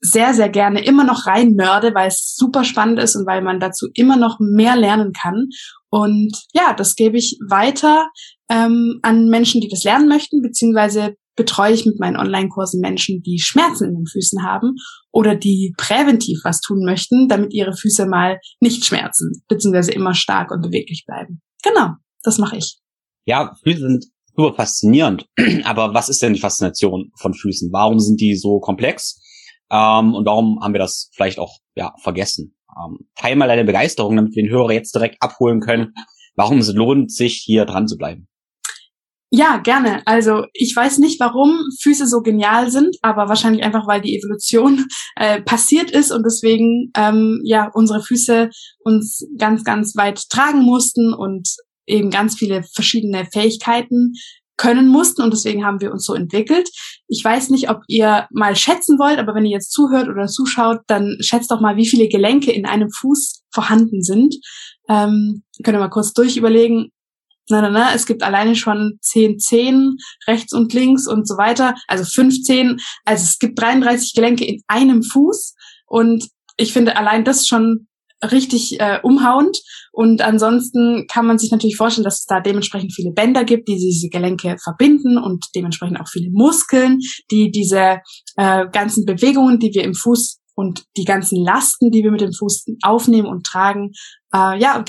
sehr, 0.00 0.34
sehr 0.34 0.48
gerne 0.48 0.84
immer 0.84 1.04
noch 1.04 1.26
rein 1.26 1.52
nörde, 1.52 1.94
weil 1.94 2.08
es 2.08 2.34
super 2.34 2.64
spannend 2.64 2.98
ist 2.98 3.16
und 3.16 3.26
weil 3.26 3.42
man 3.42 3.60
dazu 3.60 3.88
immer 3.94 4.16
noch 4.16 4.38
mehr 4.40 4.76
lernen 4.76 5.12
kann. 5.12 5.48
Und 5.90 6.32
ja, 6.52 6.72
das 6.72 6.94
gebe 6.94 7.18
ich 7.18 7.38
weiter 7.48 8.08
ähm, 8.48 9.00
an 9.02 9.28
Menschen, 9.28 9.60
die 9.60 9.68
das 9.68 9.84
lernen 9.84 10.08
möchten, 10.08 10.40
beziehungsweise 10.40 11.14
betreue 11.36 11.72
ich 11.72 11.86
mit 11.86 11.98
meinen 11.98 12.16
Online-Kursen 12.16 12.80
Menschen, 12.80 13.22
die 13.22 13.38
Schmerzen 13.38 13.88
in 13.88 13.94
den 13.94 14.06
Füßen 14.06 14.44
haben 14.44 14.74
oder 15.10 15.34
die 15.34 15.74
präventiv 15.76 16.40
was 16.44 16.60
tun 16.60 16.84
möchten, 16.84 17.28
damit 17.28 17.54
ihre 17.54 17.74
Füße 17.74 18.06
mal 18.06 18.38
nicht 18.60 18.84
schmerzen, 18.84 19.42
beziehungsweise 19.48 19.92
immer 19.92 20.14
stark 20.14 20.50
und 20.50 20.62
beweglich 20.62 21.04
bleiben. 21.06 21.40
Genau, 21.62 21.92
das 22.22 22.38
mache 22.38 22.56
ich. 22.56 22.78
Ja, 23.26 23.54
Füße 23.62 23.80
sind 23.80 24.06
super 24.36 24.54
faszinierend. 24.54 25.26
Aber 25.64 25.94
was 25.94 26.08
ist 26.08 26.22
denn 26.22 26.34
die 26.34 26.40
Faszination 26.40 27.10
von 27.16 27.34
Füßen? 27.34 27.70
Warum 27.72 27.98
sind 28.00 28.20
die 28.20 28.36
so 28.36 28.60
komplex? 28.60 29.20
Ähm, 29.70 30.14
und 30.14 30.26
warum 30.26 30.60
haben 30.62 30.74
wir 30.74 30.80
das 30.80 31.10
vielleicht 31.14 31.38
auch 31.38 31.58
ja, 31.74 31.92
vergessen? 32.02 32.54
Ähm, 32.76 33.08
teil 33.16 33.36
mal 33.36 33.48
deine 33.48 33.64
Begeisterung, 33.64 34.16
damit 34.16 34.34
wir 34.34 34.42
den 34.42 34.52
Hörer 34.52 34.72
jetzt 34.72 34.94
direkt 34.94 35.16
abholen 35.20 35.60
können, 35.60 35.92
warum 36.36 36.58
es 36.58 36.72
lohnt, 36.72 37.12
sich 37.12 37.34
hier 37.44 37.64
dran 37.64 37.88
zu 37.88 37.96
bleiben. 37.96 38.28
Ja, 39.32 39.58
gerne. 39.58 40.02
Also 40.06 40.46
ich 40.52 40.74
weiß 40.74 40.98
nicht, 40.98 41.20
warum 41.20 41.56
Füße 41.80 42.08
so 42.08 42.20
genial 42.20 42.68
sind, 42.72 42.96
aber 43.00 43.28
wahrscheinlich 43.28 43.62
einfach, 43.62 43.86
weil 43.86 44.00
die 44.00 44.16
Evolution 44.16 44.86
äh, 45.14 45.40
passiert 45.40 45.92
ist 45.92 46.10
und 46.10 46.24
deswegen 46.24 46.90
ähm, 46.96 47.40
ja 47.44 47.70
unsere 47.72 48.02
Füße 48.02 48.50
uns 48.80 49.24
ganz, 49.38 49.62
ganz 49.62 49.94
weit 49.94 50.28
tragen 50.30 50.62
mussten 50.62 51.14
und 51.14 51.48
eben 51.86 52.10
ganz 52.10 52.36
viele 52.36 52.64
verschiedene 52.74 53.24
Fähigkeiten 53.26 54.14
können 54.60 54.88
mussten 54.88 55.22
und 55.22 55.32
deswegen 55.32 55.64
haben 55.64 55.80
wir 55.80 55.90
uns 55.90 56.04
so 56.04 56.12
entwickelt. 56.12 56.68
Ich 57.08 57.24
weiß 57.24 57.48
nicht, 57.48 57.70
ob 57.70 57.78
ihr 57.88 58.26
mal 58.30 58.54
schätzen 58.56 58.98
wollt, 58.98 59.18
aber 59.18 59.34
wenn 59.34 59.46
ihr 59.46 59.52
jetzt 59.52 59.72
zuhört 59.72 60.06
oder 60.06 60.26
zuschaut, 60.26 60.80
dann 60.86 61.16
schätzt 61.20 61.50
doch 61.50 61.62
mal, 61.62 61.76
wie 61.76 61.88
viele 61.88 62.08
Gelenke 62.08 62.52
in 62.52 62.66
einem 62.66 62.90
Fuß 62.90 63.42
vorhanden 63.54 64.02
sind. 64.02 64.34
Ähm, 64.86 65.44
können 65.64 65.78
wir 65.78 65.84
mal 65.84 65.88
kurz 65.88 66.12
durchüberlegen. 66.12 66.90
Na, 67.48 67.62
na, 67.62 67.70
na, 67.70 67.94
es 67.94 68.04
gibt 68.04 68.22
alleine 68.22 68.54
schon 68.54 68.98
zehn 69.00 69.38
Zehen 69.38 69.96
rechts 70.26 70.52
und 70.52 70.74
links 70.74 71.08
und 71.08 71.26
so 71.26 71.38
weiter. 71.38 71.74
Also 71.88 72.04
15. 72.04 72.78
Also 73.06 73.24
es 73.24 73.38
gibt 73.38 73.58
33 73.58 74.12
Gelenke 74.12 74.44
in 74.44 74.60
einem 74.68 75.02
Fuß. 75.02 75.54
Und 75.86 76.28
ich 76.58 76.74
finde 76.74 76.96
allein 76.98 77.24
das 77.24 77.46
schon 77.46 77.88
richtig 78.22 78.80
äh, 78.80 79.00
umhauend. 79.02 79.58
Und 79.92 80.22
ansonsten 80.22 81.06
kann 81.08 81.26
man 81.26 81.38
sich 81.38 81.50
natürlich 81.50 81.76
vorstellen, 81.76 82.04
dass 82.04 82.20
es 82.20 82.26
da 82.26 82.40
dementsprechend 82.40 82.94
viele 82.94 83.12
Bänder 83.12 83.44
gibt, 83.44 83.68
die 83.68 83.76
diese 83.76 84.08
Gelenke 84.08 84.56
verbinden 84.62 85.18
und 85.18 85.46
dementsprechend 85.54 86.00
auch 86.00 86.08
viele 86.08 86.30
Muskeln, 86.30 86.98
die 87.30 87.50
diese 87.50 88.00
äh, 88.36 88.66
ganzen 88.70 89.04
Bewegungen, 89.04 89.58
die 89.58 89.72
wir 89.74 89.84
im 89.84 89.94
Fuß 89.94 90.40
und 90.54 90.84
die 90.96 91.04
ganzen 91.04 91.42
Lasten, 91.42 91.90
die 91.90 92.02
wir 92.02 92.10
mit 92.10 92.20
dem 92.20 92.32
Fuß 92.32 92.66
aufnehmen 92.82 93.28
und 93.28 93.46
tragen, 93.46 93.92
äh, 94.34 94.60
ja, 94.60 94.84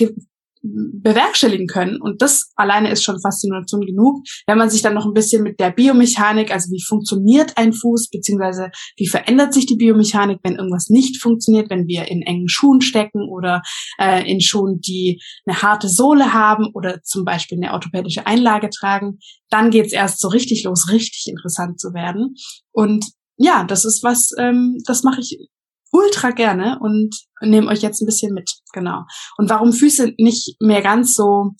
bewerkstelligen 0.61 1.67
können. 1.67 1.99
Und 2.01 2.21
das 2.21 2.51
alleine 2.55 2.91
ist 2.91 3.03
schon 3.03 3.19
Faszination 3.21 3.81
genug. 3.81 4.23
Wenn 4.47 4.57
man 4.57 4.69
sich 4.69 4.81
dann 4.81 4.93
noch 4.93 5.05
ein 5.05 5.13
bisschen 5.13 5.43
mit 5.43 5.59
der 5.59 5.71
Biomechanik, 5.71 6.51
also 6.51 6.69
wie 6.71 6.83
funktioniert 6.83 7.57
ein 7.57 7.73
Fuß, 7.73 8.09
beziehungsweise 8.09 8.69
wie 8.97 9.07
verändert 9.07 9.53
sich 9.53 9.65
die 9.65 9.75
Biomechanik, 9.75 10.39
wenn 10.43 10.55
irgendwas 10.55 10.89
nicht 10.89 11.21
funktioniert, 11.21 11.69
wenn 11.69 11.87
wir 11.87 12.07
in 12.09 12.21
engen 12.21 12.47
Schuhen 12.47 12.81
stecken 12.81 13.27
oder 13.29 13.61
äh, 13.99 14.29
in 14.29 14.41
Schuhen, 14.41 14.79
die 14.79 15.21
eine 15.45 15.61
harte 15.61 15.89
Sohle 15.89 16.33
haben 16.33 16.67
oder 16.73 17.01
zum 17.03 17.25
Beispiel 17.25 17.57
eine 17.61 17.73
orthopädische 17.73 18.27
Einlage 18.27 18.69
tragen, 18.69 19.17
dann 19.49 19.71
geht's 19.71 19.93
erst 19.93 20.19
so 20.19 20.27
richtig 20.27 20.63
los, 20.63 20.89
richtig 20.91 21.27
interessant 21.27 21.79
zu 21.79 21.93
werden. 21.93 22.35
Und 22.71 23.05
ja, 23.37 23.63
das 23.63 23.85
ist 23.85 24.03
was, 24.03 24.29
ähm, 24.37 24.77
das 24.85 25.03
mache 25.03 25.21
ich 25.21 25.49
ultra 25.91 26.31
gerne 26.31 26.79
und 26.81 27.15
nehme 27.41 27.67
euch 27.67 27.81
jetzt 27.81 28.01
ein 28.01 28.05
bisschen 28.05 28.33
mit, 28.33 28.51
genau. 28.73 29.03
Und 29.37 29.49
warum 29.49 29.73
Füße 29.73 30.13
nicht 30.17 30.55
mehr 30.59 30.81
ganz 30.81 31.13
so 31.15 31.51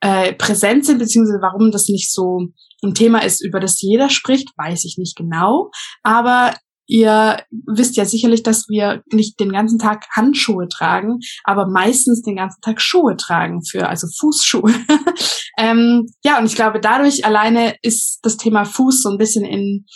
äh, 0.00 0.32
präsent 0.34 0.84
sind, 0.84 0.98
beziehungsweise 0.98 1.40
warum 1.40 1.70
das 1.70 1.88
nicht 1.88 2.12
so 2.12 2.48
ein 2.82 2.94
Thema 2.94 3.24
ist, 3.24 3.44
über 3.44 3.60
das 3.60 3.80
jeder 3.80 4.10
spricht, 4.10 4.50
weiß 4.56 4.84
ich 4.84 4.96
nicht 4.98 5.16
genau. 5.16 5.70
Aber 6.02 6.54
ihr 6.86 7.42
wisst 7.50 7.96
ja 7.96 8.04
sicherlich, 8.04 8.42
dass 8.42 8.68
wir 8.68 9.02
nicht 9.12 9.40
den 9.40 9.52
ganzen 9.52 9.78
Tag 9.78 10.06
Handschuhe 10.12 10.68
tragen, 10.68 11.18
aber 11.44 11.66
meistens 11.68 12.22
den 12.22 12.36
ganzen 12.36 12.60
Tag 12.60 12.80
Schuhe 12.80 13.16
tragen 13.16 13.64
für, 13.64 13.88
also 13.88 14.06
Fußschuhe. 14.18 14.72
ähm, 15.58 16.06
ja, 16.24 16.38
und 16.38 16.46
ich 16.46 16.54
glaube, 16.54 16.80
dadurch 16.80 17.24
alleine 17.24 17.74
ist 17.82 18.20
das 18.22 18.36
Thema 18.36 18.64
Fuß 18.64 19.02
so 19.02 19.10
ein 19.10 19.18
bisschen 19.18 19.44
in 19.44 19.86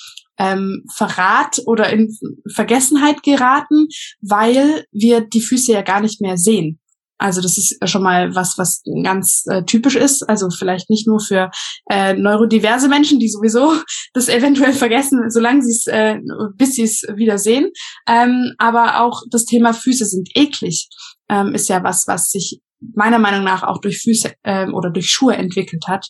ähm, 0.40 0.84
Verrat 0.94 1.60
oder 1.66 1.90
in 1.90 2.16
Vergessenheit 2.52 3.22
geraten, 3.22 3.88
weil 4.22 4.84
wir 4.90 5.20
die 5.20 5.42
Füße 5.42 5.72
ja 5.72 5.82
gar 5.82 6.00
nicht 6.00 6.20
mehr 6.22 6.38
sehen. 6.38 6.80
Also 7.18 7.42
das 7.42 7.58
ist 7.58 7.76
schon 7.86 8.02
mal 8.02 8.34
was, 8.34 8.56
was 8.56 8.82
ganz 9.04 9.44
äh, 9.46 9.62
typisch 9.64 9.94
ist. 9.94 10.26
Also 10.26 10.48
vielleicht 10.48 10.88
nicht 10.88 11.06
nur 11.06 11.20
für 11.20 11.50
äh, 11.90 12.14
neurodiverse 12.14 12.88
Menschen, 12.88 13.18
die 13.18 13.28
sowieso 13.28 13.74
das 14.14 14.28
eventuell 14.30 14.72
vergessen, 14.72 15.28
solange 15.28 15.62
sie 15.62 15.72
es, 15.72 15.86
äh, 15.86 16.16
bis 16.56 16.76
sie 16.76 16.84
es 16.84 17.02
wieder 17.14 17.36
sehen. 17.36 17.70
Ähm, 18.08 18.54
aber 18.56 19.02
auch 19.02 19.22
das 19.30 19.44
Thema 19.44 19.74
Füße 19.74 20.06
sind 20.06 20.30
eklig, 20.34 20.88
ähm, 21.28 21.54
ist 21.54 21.68
ja 21.68 21.84
was, 21.84 22.06
was 22.06 22.30
sich 22.30 22.62
meiner 22.94 23.18
Meinung 23.18 23.44
nach 23.44 23.64
auch 23.64 23.82
durch 23.82 24.00
Füße 24.00 24.32
ähm, 24.44 24.72
oder 24.72 24.88
durch 24.88 25.10
Schuhe 25.10 25.36
entwickelt 25.36 25.84
hat. 25.86 26.06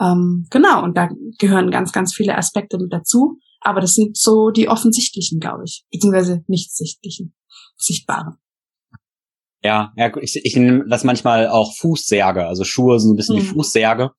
Ähm, 0.00 0.46
genau, 0.50 0.84
und 0.84 0.96
da 0.96 1.08
gehören 1.40 1.72
ganz, 1.72 1.90
ganz 1.90 2.14
viele 2.14 2.38
Aspekte 2.38 2.78
mit 2.78 2.92
dazu. 2.92 3.40
Aber 3.64 3.80
das 3.80 3.94
sind 3.94 4.16
so 4.16 4.50
die 4.50 4.68
offensichtlichen, 4.68 5.40
glaube 5.40 5.64
ich, 5.64 5.84
beziehungsweise 5.90 6.44
nicht 6.46 6.74
sichtlichen, 6.74 7.34
sichtbaren. 7.76 8.36
Ja, 9.64 9.92
ja, 9.96 10.10
ich, 10.20 10.44
ich 10.44 10.56
nenne 10.56 10.84
das 10.88 11.04
manchmal 11.04 11.48
auch 11.48 11.72
Fußsärge. 11.76 12.46
Also 12.46 12.64
Schuhe 12.64 12.98
sind 12.98 13.08
so 13.08 13.14
ein 13.14 13.16
bisschen 13.16 13.36
mhm. 13.36 13.40
wie 13.40 13.46
Fußsärge. 13.46 14.10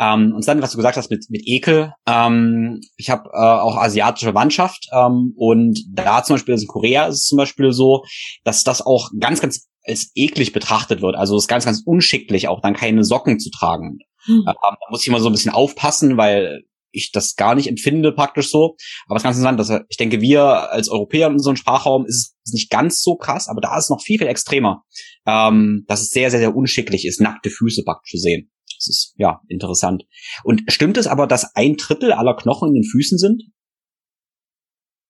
Ähm, 0.00 0.32
und 0.34 0.48
dann, 0.48 0.62
was 0.62 0.72
du 0.72 0.78
gesagt 0.78 0.96
hast 0.96 1.10
mit, 1.10 1.26
mit 1.28 1.42
Ekel. 1.44 1.92
Ähm, 2.06 2.80
ich 2.96 3.10
habe 3.10 3.30
äh, 3.32 3.36
auch 3.36 3.76
asiatische 3.76 4.34
Wandschaft 4.34 4.88
ähm, 4.92 5.32
und 5.36 5.78
da 5.92 6.24
zum 6.24 6.34
Beispiel 6.34 6.54
in 6.54 6.66
Korea 6.66 7.06
ist 7.06 7.16
es 7.16 7.26
zum 7.26 7.36
Beispiel 7.36 7.72
so, 7.72 8.04
dass 8.42 8.64
das 8.64 8.82
auch 8.82 9.10
ganz, 9.20 9.40
ganz 9.40 9.68
als 9.86 10.10
eklig 10.14 10.52
betrachtet 10.52 11.02
wird. 11.02 11.16
Also 11.16 11.36
es 11.36 11.44
ist 11.44 11.48
ganz, 11.48 11.64
ganz 11.64 11.82
unschicklich, 11.84 12.48
auch 12.48 12.60
dann 12.60 12.74
keine 12.74 13.04
Socken 13.04 13.38
zu 13.38 13.50
tragen. 13.50 13.98
Mhm. 14.26 14.44
Ähm, 14.48 14.54
da 14.60 14.76
muss 14.90 15.02
ich 15.02 15.08
immer 15.08 15.20
so 15.20 15.28
ein 15.28 15.32
bisschen 15.32 15.52
aufpassen, 15.52 16.16
weil 16.16 16.64
ich 16.92 17.12
das 17.12 17.36
gar 17.36 17.54
nicht 17.54 17.68
empfinde 17.68 18.12
praktisch 18.12 18.50
so. 18.50 18.76
Aber 19.06 19.16
es 19.16 19.20
ist 19.20 19.24
ganz 19.24 19.36
interessant, 19.36 19.60
dass 19.60 19.86
ich 19.88 19.96
denke, 19.96 20.20
wir 20.20 20.70
als 20.70 20.88
Europäer 20.88 21.28
in 21.28 21.34
unserem 21.34 21.56
Sprachraum 21.56 22.06
ist 22.06 22.34
es 22.44 22.52
nicht 22.52 22.70
ganz 22.70 23.02
so 23.02 23.16
krass, 23.16 23.48
aber 23.48 23.60
da 23.60 23.76
ist 23.76 23.84
es 23.84 23.90
noch 23.90 24.02
viel, 24.02 24.18
viel 24.18 24.26
extremer, 24.26 24.84
ähm, 25.26 25.84
dass 25.86 26.00
es 26.00 26.10
sehr, 26.10 26.30
sehr, 26.30 26.40
sehr 26.40 26.54
unschicklich 26.54 27.06
ist, 27.06 27.20
nackte 27.20 27.50
Füße 27.50 27.82
praktisch 27.84 28.12
zu 28.12 28.18
sehen. 28.18 28.50
Das 28.76 28.86
ist, 28.86 29.14
ja, 29.16 29.40
interessant. 29.48 30.04
Und 30.44 30.62
stimmt 30.68 30.96
es 30.96 31.06
aber, 31.06 31.26
dass 31.26 31.54
ein 31.54 31.76
Drittel 31.76 32.12
aller 32.12 32.34
Knochen 32.34 32.68
in 32.68 32.74
den 32.76 32.84
Füßen 32.84 33.18
sind? 33.18 33.42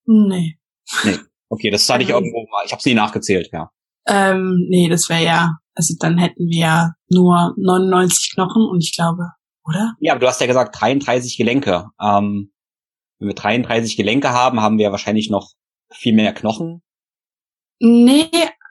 Nee. 0.05 0.57
Nee. 1.03 1.17
Okay, 1.47 1.69
das 1.69 1.87
hatte 1.89 2.03
ich 2.03 2.09
irgendwo 2.09 2.45
mal. 2.49 2.65
Ich 2.65 2.71
habe 2.71 2.79
es 2.79 2.85
nie 2.85 2.93
nachgezählt, 2.93 3.49
ja. 3.51 3.71
Ähm, 4.07 4.67
nee, 4.69 4.89
das 4.89 5.09
wäre 5.09 5.23
ja, 5.23 5.57
also 5.75 5.93
dann 5.99 6.17
hätten 6.17 6.47
wir 6.47 6.59
ja 6.59 6.93
nur 7.09 7.53
99 7.57 8.33
Knochen 8.33 8.63
und 8.69 8.83
ich 8.83 8.95
glaube, 8.95 9.31
oder? 9.65 9.95
Ja, 9.99 10.13
aber 10.13 10.19
du 10.19 10.27
hast 10.27 10.41
ja 10.41 10.47
gesagt 10.47 10.79
33 10.79 11.37
Gelenke. 11.37 11.87
Ähm, 12.01 12.51
wenn 13.19 13.27
wir 13.27 13.35
33 13.35 13.97
Gelenke 13.97 14.29
haben, 14.31 14.61
haben 14.61 14.77
wir 14.77 14.91
wahrscheinlich 14.91 15.29
noch 15.29 15.51
viel 15.93 16.13
mehr 16.13 16.33
Knochen. 16.33 16.81
Nee, 17.79 18.29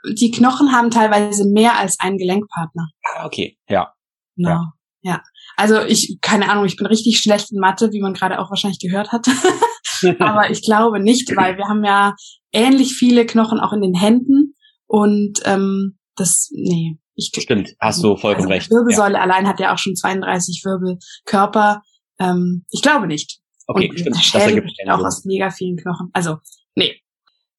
die 0.08 0.30
Knochen 0.30 0.72
haben 0.72 0.90
teilweise 0.90 1.48
mehr 1.48 1.78
als 1.78 1.98
einen 2.00 2.18
Gelenkpartner. 2.18 2.88
Ah, 3.04 3.26
okay, 3.26 3.58
ja. 3.68 3.92
Genau. 4.36 4.50
Ja. 4.50 4.72
ja. 5.02 5.22
Also 5.56 5.82
ich, 5.82 6.18
keine 6.20 6.50
Ahnung, 6.50 6.64
ich 6.64 6.76
bin 6.76 6.86
richtig 6.86 7.18
schlecht 7.18 7.52
in 7.52 7.58
Mathe, 7.58 7.92
wie 7.92 8.00
man 8.00 8.14
gerade 8.14 8.38
auch 8.38 8.50
wahrscheinlich 8.50 8.80
gehört 8.80 9.12
hat. 9.12 9.26
Aber 10.20 10.50
ich 10.50 10.62
glaube 10.62 11.00
nicht, 11.00 11.36
weil 11.36 11.56
wir 11.56 11.66
haben 11.66 11.84
ja 11.84 12.14
ähnlich 12.52 12.94
viele 12.94 13.26
Knochen 13.26 13.60
auch 13.60 13.72
in 13.72 13.82
den 13.82 13.94
Händen 13.94 14.54
und 14.86 15.40
ähm, 15.44 15.98
das, 16.16 16.48
nee, 16.52 16.98
Stimmt, 17.20 17.74
hast 17.80 18.02
du 18.02 18.16
vollkommen 18.16 18.50
also 18.50 18.54
recht. 18.54 18.70
Wirbelsäule 18.70 19.14
ja. 19.14 19.20
allein 19.20 19.46
hat 19.46 19.60
ja 19.60 19.74
auch 19.74 19.78
schon 19.78 19.94
32 19.94 20.62
Wirbelkörper. 20.64 21.82
Ähm, 22.18 22.64
ich 22.70 22.82
glaube 22.82 23.06
nicht. 23.06 23.40
Okay, 23.66 23.88
Und 23.88 23.98
stimmt. 23.98 24.16
Das 24.16 24.34
ergibt 24.34 24.70
auch 24.88 25.04
aus 25.04 25.24
mega 25.24 25.50
vielen 25.50 25.76
Knochen. 25.76 26.10
Also, 26.12 26.38
nee. 26.74 27.00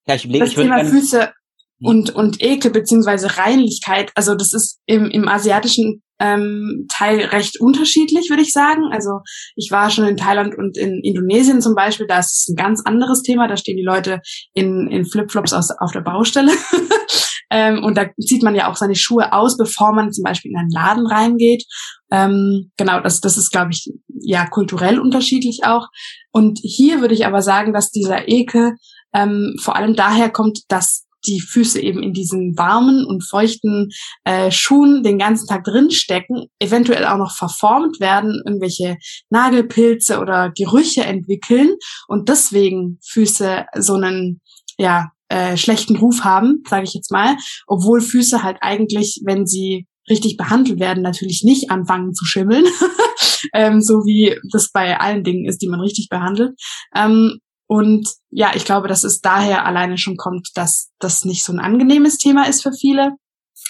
Ja, 0.07 0.15
ich 0.15 0.25
überlege, 0.25 0.45
das 0.45 0.51
ich 0.51 0.59
Thema 0.59 0.75
gerne... 0.77 0.89
Füße 0.89 1.21
hm. 1.21 1.87
und, 1.87 2.09
und 2.11 2.41
Ekel 2.41 2.71
beziehungsweise 2.71 3.37
Reinlichkeit, 3.37 4.11
also 4.15 4.35
das 4.35 4.53
ist 4.53 4.81
im, 4.85 5.09
im 5.09 5.27
asiatischen 5.27 6.01
ähm, 6.21 6.85
Teil 6.93 7.19
recht 7.25 7.59
unterschiedlich, 7.59 8.29
würde 8.29 8.43
ich 8.43 8.53
sagen. 8.53 8.83
Also 8.91 9.21
ich 9.55 9.69
war 9.71 9.89
schon 9.89 10.05
in 10.05 10.17
Thailand 10.17 10.55
und 10.55 10.77
in 10.77 11.01
Indonesien 11.03 11.61
zum 11.61 11.73
Beispiel, 11.73 12.05
da 12.05 12.19
ist 12.19 12.41
es 12.41 12.47
ein 12.49 12.55
ganz 12.55 12.81
anderes 12.85 13.23
Thema. 13.23 13.47
Da 13.47 13.57
stehen 13.57 13.75
die 13.75 13.83
Leute 13.83 14.21
in, 14.53 14.87
in 14.91 15.05
Flipflops 15.05 15.53
aus, 15.53 15.69
auf 15.79 15.91
der 15.91 16.01
Baustelle. 16.01 16.51
Ähm, 17.51 17.83
und 17.83 17.97
da 17.97 18.05
zieht 18.19 18.43
man 18.43 18.55
ja 18.55 18.69
auch 18.69 18.75
seine 18.75 18.95
Schuhe 18.95 19.33
aus, 19.33 19.57
bevor 19.57 19.93
man 19.93 20.11
zum 20.11 20.23
Beispiel 20.23 20.51
in 20.51 20.57
einen 20.57 20.71
Laden 20.71 21.05
reingeht. 21.05 21.65
Ähm, 22.11 22.71
genau, 22.77 23.01
das, 23.01 23.19
das 23.19 23.37
ist, 23.37 23.51
glaube 23.51 23.71
ich, 23.71 23.91
ja 24.07 24.47
kulturell 24.47 24.99
unterschiedlich 24.99 25.61
auch. 25.65 25.87
Und 26.31 26.59
hier 26.63 27.01
würde 27.01 27.13
ich 27.13 27.25
aber 27.25 27.41
sagen, 27.41 27.73
dass 27.73 27.91
dieser 27.91 28.27
Ekel 28.27 28.75
ähm, 29.13 29.55
vor 29.61 29.75
allem 29.75 29.95
daher 29.95 30.29
kommt, 30.29 30.59
dass 30.69 31.05
die 31.27 31.39
Füße 31.39 31.79
eben 31.79 32.01
in 32.01 32.13
diesen 32.13 32.57
warmen 32.57 33.05
und 33.05 33.27
feuchten 33.27 33.89
äh, 34.23 34.51
Schuhen 34.51 35.03
den 35.03 35.19
ganzen 35.19 35.47
Tag 35.47 35.63
drinstecken, 35.63 36.47
eventuell 36.59 37.05
auch 37.05 37.17
noch 37.17 37.35
verformt 37.35 37.99
werden, 37.99 38.41
irgendwelche 38.45 38.97
Nagelpilze 39.29 40.19
oder 40.19 40.51
Gerüche 40.55 41.03
entwickeln 41.03 41.75
und 42.07 42.29
deswegen 42.29 42.99
Füße 43.05 43.65
so 43.77 43.93
einen 43.95 44.41
ja 44.77 45.11
äh, 45.31 45.55
schlechten 45.55 45.95
Ruf 45.95 46.25
haben, 46.25 46.61
sage 46.69 46.83
ich 46.83 46.93
jetzt 46.93 47.09
mal, 47.09 47.37
obwohl 47.65 48.01
Füße 48.01 48.43
halt 48.43 48.57
eigentlich, 48.59 49.21
wenn 49.25 49.45
sie 49.45 49.87
richtig 50.09 50.35
behandelt 50.35 50.79
werden, 50.79 51.01
natürlich 51.01 51.43
nicht 51.45 51.71
anfangen 51.71 52.13
zu 52.13 52.25
schimmeln, 52.25 52.65
ähm, 53.53 53.81
so 53.81 54.03
wie 54.05 54.37
das 54.51 54.71
bei 54.71 54.99
allen 54.99 55.23
Dingen 55.23 55.45
ist, 55.45 55.61
die 55.61 55.69
man 55.69 55.79
richtig 55.79 56.09
behandelt. 56.09 56.59
Ähm, 56.93 57.39
und 57.65 58.09
ja, 58.29 58.51
ich 58.55 58.65
glaube, 58.65 58.89
dass 58.89 59.05
es 59.05 59.21
daher 59.21 59.65
alleine 59.65 59.97
schon 59.97 60.17
kommt, 60.17 60.49
dass 60.55 60.91
das 60.99 61.23
nicht 61.23 61.45
so 61.45 61.53
ein 61.53 61.59
angenehmes 61.59 62.17
Thema 62.17 62.49
ist 62.49 62.63
für 62.63 62.73
viele. 62.73 63.11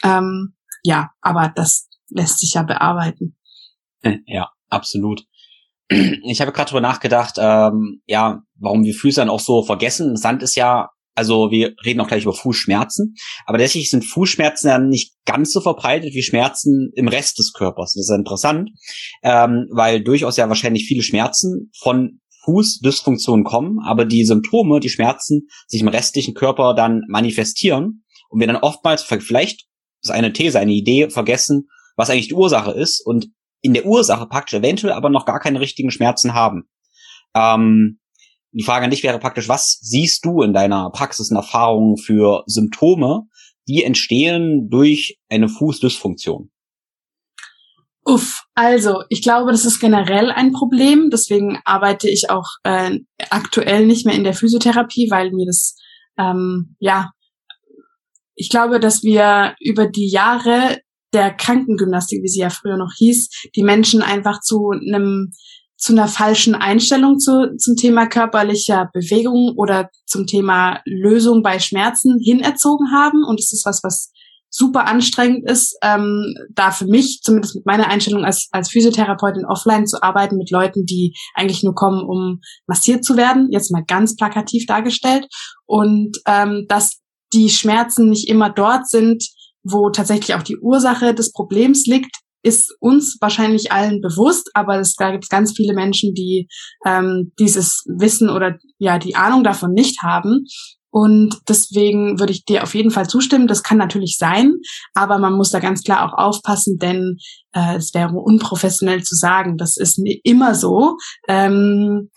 Ähm, 0.04 0.56
ja, 0.84 1.12
aber 1.22 1.52
das 1.56 1.88
lässt 2.10 2.40
sich 2.40 2.56
ja 2.56 2.64
bearbeiten. 2.64 3.38
Ja, 4.26 4.50
absolut. 4.70 5.26
Ich 6.24 6.40
habe 6.42 6.54
gerade 6.54 6.70
drüber 6.70 6.82
nachgedacht, 6.82 7.36
ähm, 7.38 8.02
ja, 8.08 8.42
warum 8.56 8.84
wir 8.84 8.96
Füße 8.96 9.20
dann 9.20 9.30
auch 9.30 9.42
so 9.42 9.62
vergessen. 9.62 10.16
Sand 10.16 10.42
ist 10.42 10.56
ja 10.56 10.90
also 11.16 11.52
wir 11.52 11.76
reden 11.86 12.00
auch 12.00 12.08
gleich 12.08 12.24
über 12.24 12.34
Fußschmerzen, 12.34 13.16
aber 13.46 13.58
tatsächlich 13.58 13.90
sind 13.90 14.06
Fußschmerzen 14.06 14.70
ja 14.70 14.80
nicht 14.80 15.14
ganz 15.26 15.52
so 15.52 15.62
verbreitet 15.62 16.14
wie 16.14 16.24
Schmerzen 16.24 16.92
im 16.96 17.08
Rest 17.08 17.38
des 17.40 17.54
Körpers. 17.54 17.94
Das 17.94 18.10
ist 18.10 18.16
interessant, 18.16 18.70
ähm, 19.24 19.68
weil 19.72 20.04
durchaus 20.04 20.38
ja 20.38 20.48
wahrscheinlich 20.48 20.86
viele 20.86 21.04
Schmerzen 21.04 21.72
von 21.80 22.20
Fußdysfunktion 22.46 23.44
kommen, 23.44 23.80
aber 23.86 24.06
die 24.06 24.26
Symptome, 24.26 24.80
die 24.80 24.90
Schmerzen 24.90 25.48
sich 25.68 25.82
im 25.82 25.88
restlichen 25.88 26.34
Körper 26.34 26.74
dann 26.74 27.02
manifestieren 27.08 28.04
und 28.30 28.40
wir 28.40 28.48
dann 28.48 28.56
oftmals 28.56 29.04
vielleicht 29.04 29.68
das 30.02 30.10
ist 30.10 30.16
eine 30.16 30.34
These, 30.34 30.60
eine 30.60 30.72
Idee, 30.72 31.10
vergessen, 31.10 31.70
was 31.96 32.10
eigentlich 32.10 32.30
die 32.30 32.34
Ursache 32.34 32.72
ist 32.72 33.06
und 33.06 33.28
in 33.62 33.74
der 33.74 33.86
Ursache 33.86 34.26
praktisch 34.28 34.58
eventuell 34.60 34.94
aber 34.94 35.10
noch 35.10 35.26
gar 35.26 35.40
keine 35.40 35.60
richtigen 35.60 35.92
Schmerzen 35.92 36.34
haben. 36.34 36.64
Ähm, 37.36 38.00
die 38.52 38.64
Frage 38.64 38.86
an 38.86 38.92
dich 38.92 39.04
wäre 39.04 39.20
praktisch, 39.20 39.48
was 39.48 39.80
siehst 39.82 40.26
du 40.26 40.42
in 40.42 40.54
deiner 40.54 40.90
Praxis 40.92 41.32
und 41.32 41.38
Erfahrung 41.38 41.98
für 41.98 42.44
Symptome, 42.48 43.28
die 43.68 43.84
entstehen 43.84 44.70
durch 44.70 45.20
eine 45.30 45.48
Fußdysfunktion? 45.48 46.52
Uff, 48.04 48.44
also 48.56 49.04
ich 49.10 49.22
glaube, 49.22 49.52
das 49.52 49.66
ist 49.66 49.80
generell 49.80 50.32
ein 50.32 50.52
Problem. 50.52 51.10
Deswegen 51.12 51.60
arbeite 51.66 52.10
ich 52.10 52.30
auch 52.30 52.48
äh, 52.64 53.00
aktuell 53.30 53.86
nicht 53.86 54.06
mehr 54.06 54.16
in 54.16 54.24
der 54.24 54.34
Physiotherapie, 54.34 55.10
weil 55.12 55.32
mir 55.32 55.46
das, 55.46 55.76
ähm, 56.18 56.76
ja, 56.80 57.12
ich 58.36 58.50
glaube, 58.50 58.80
dass 58.80 59.04
wir 59.04 59.56
über 59.60 59.88
die 59.88 60.10
Jahre 60.10 60.80
der 61.14 61.32
Krankengymnastik, 61.32 62.24
wie 62.24 62.28
sie 62.28 62.40
ja 62.40 62.50
früher 62.50 62.78
noch 62.78 62.92
hieß, 62.98 63.30
die 63.56 63.64
Menschen 63.64 64.02
einfach 64.02 64.40
zu 64.42 64.72
einem 64.72 65.32
zu 65.82 65.94
einer 65.94 66.08
falschen 66.08 66.54
Einstellung 66.54 67.18
zu, 67.18 67.56
zum 67.58 67.76
Thema 67.76 68.06
körperlicher 68.06 68.92
Bewegung 68.94 69.56
oder 69.58 69.90
zum 70.06 70.28
Thema 70.28 70.80
Lösung 70.86 71.42
bei 71.42 71.58
Schmerzen 71.58 72.20
hinerzogen 72.24 72.92
haben. 72.92 73.24
Und 73.28 73.40
es 73.40 73.52
ist 73.52 73.66
was, 73.66 73.82
was 73.84 74.12
super 74.52 74.86
anstrengend 74.86 75.50
ist, 75.50 75.76
ähm, 75.82 76.36
da 76.54 76.70
für 76.70 76.86
mich, 76.86 77.22
zumindest 77.24 77.56
mit 77.56 77.66
meiner 77.66 77.88
Einstellung 77.88 78.26
als, 78.26 78.48
als 78.52 78.70
Physiotherapeutin 78.70 79.46
offline 79.46 79.88
zu 79.88 80.04
arbeiten 80.04 80.38
mit 80.38 80.52
Leuten, 80.52 80.86
die 80.86 81.16
eigentlich 81.34 81.64
nur 81.64 81.74
kommen, 81.74 82.04
um 82.08 82.42
massiert 82.68 83.04
zu 83.04 83.18
werden, 83.18 83.48
jetzt 83.50 83.72
mal 83.72 83.84
ganz 83.84 84.16
plakativ 84.16 84.68
dargestellt. 84.68 85.26
Und 85.66 86.18
ähm, 86.28 86.66
dass 86.68 87.00
die 87.34 87.50
Schmerzen 87.50 88.10
nicht 88.10 88.28
immer 88.28 88.52
dort 88.52 88.88
sind, 88.88 89.26
wo 89.64 89.90
tatsächlich 89.90 90.36
auch 90.36 90.44
die 90.44 90.58
Ursache 90.58 91.16
des 91.16 91.32
Problems 91.32 91.88
liegt, 91.88 92.18
ist 92.44 92.76
uns 92.80 93.18
wahrscheinlich 93.22 93.72
allen 93.72 94.02
bewusst, 94.02 94.50
aber 94.54 94.80
es, 94.80 94.96
da 94.96 95.12
gibt 95.12 95.26
es 95.26 95.30
ganz 95.30 95.54
viele 95.56 95.74
Menschen, 95.74 96.14
die 96.14 96.48
ähm, 96.86 97.32
dieses 97.40 97.84
Wissen 97.88 98.30
oder 98.30 98.58
ja 98.78 98.98
die 99.00 99.16
Ahnung 99.16 99.44
davon 99.44 99.74
nicht 99.74 100.02
haben. 100.02 100.46
Und 100.94 101.40
deswegen 101.48 102.20
würde 102.20 102.34
ich 102.34 102.44
dir 102.44 102.64
auf 102.64 102.76
jeden 102.76 102.92
Fall 102.92 103.08
zustimmen. 103.08 103.48
Das 103.48 103.64
kann 103.64 103.78
natürlich 103.78 104.18
sein, 104.18 104.56
aber 104.94 105.20
man 105.20 105.34
muss 105.34 105.50
da 105.50 105.60
ganz 105.60 105.84
klar 105.84 106.06
auch 106.06 106.18
aufpassen, 106.18 106.78
denn 106.78 107.18
äh, 107.54 107.78
es 107.78 107.94
wäre 107.94 108.14
unprofessionell 108.14 109.02
zu 109.02 109.16
sagen, 109.16 109.56
das 109.58 109.78
ist 109.78 110.02
immer 110.24 110.54
so, 110.54 110.98
ähm, 111.30 112.10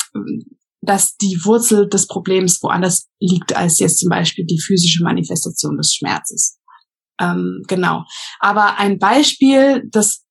dass 0.80 1.16
die 1.16 1.38
Wurzel 1.44 1.88
des 1.88 2.08
Problems 2.08 2.62
woanders 2.62 3.08
liegt 3.20 3.56
als 3.56 3.78
jetzt 3.78 4.00
zum 4.00 4.10
Beispiel 4.10 4.44
die 4.44 4.60
physische 4.60 5.04
Manifestation 5.04 5.76
des 5.76 5.94
Schmerzes. 5.94 6.58
Ähm, 7.20 7.62
genau. 7.66 8.04
Aber 8.40 8.78
ein 8.78 8.98
Beispiel, 8.98 9.82
das 9.90 10.24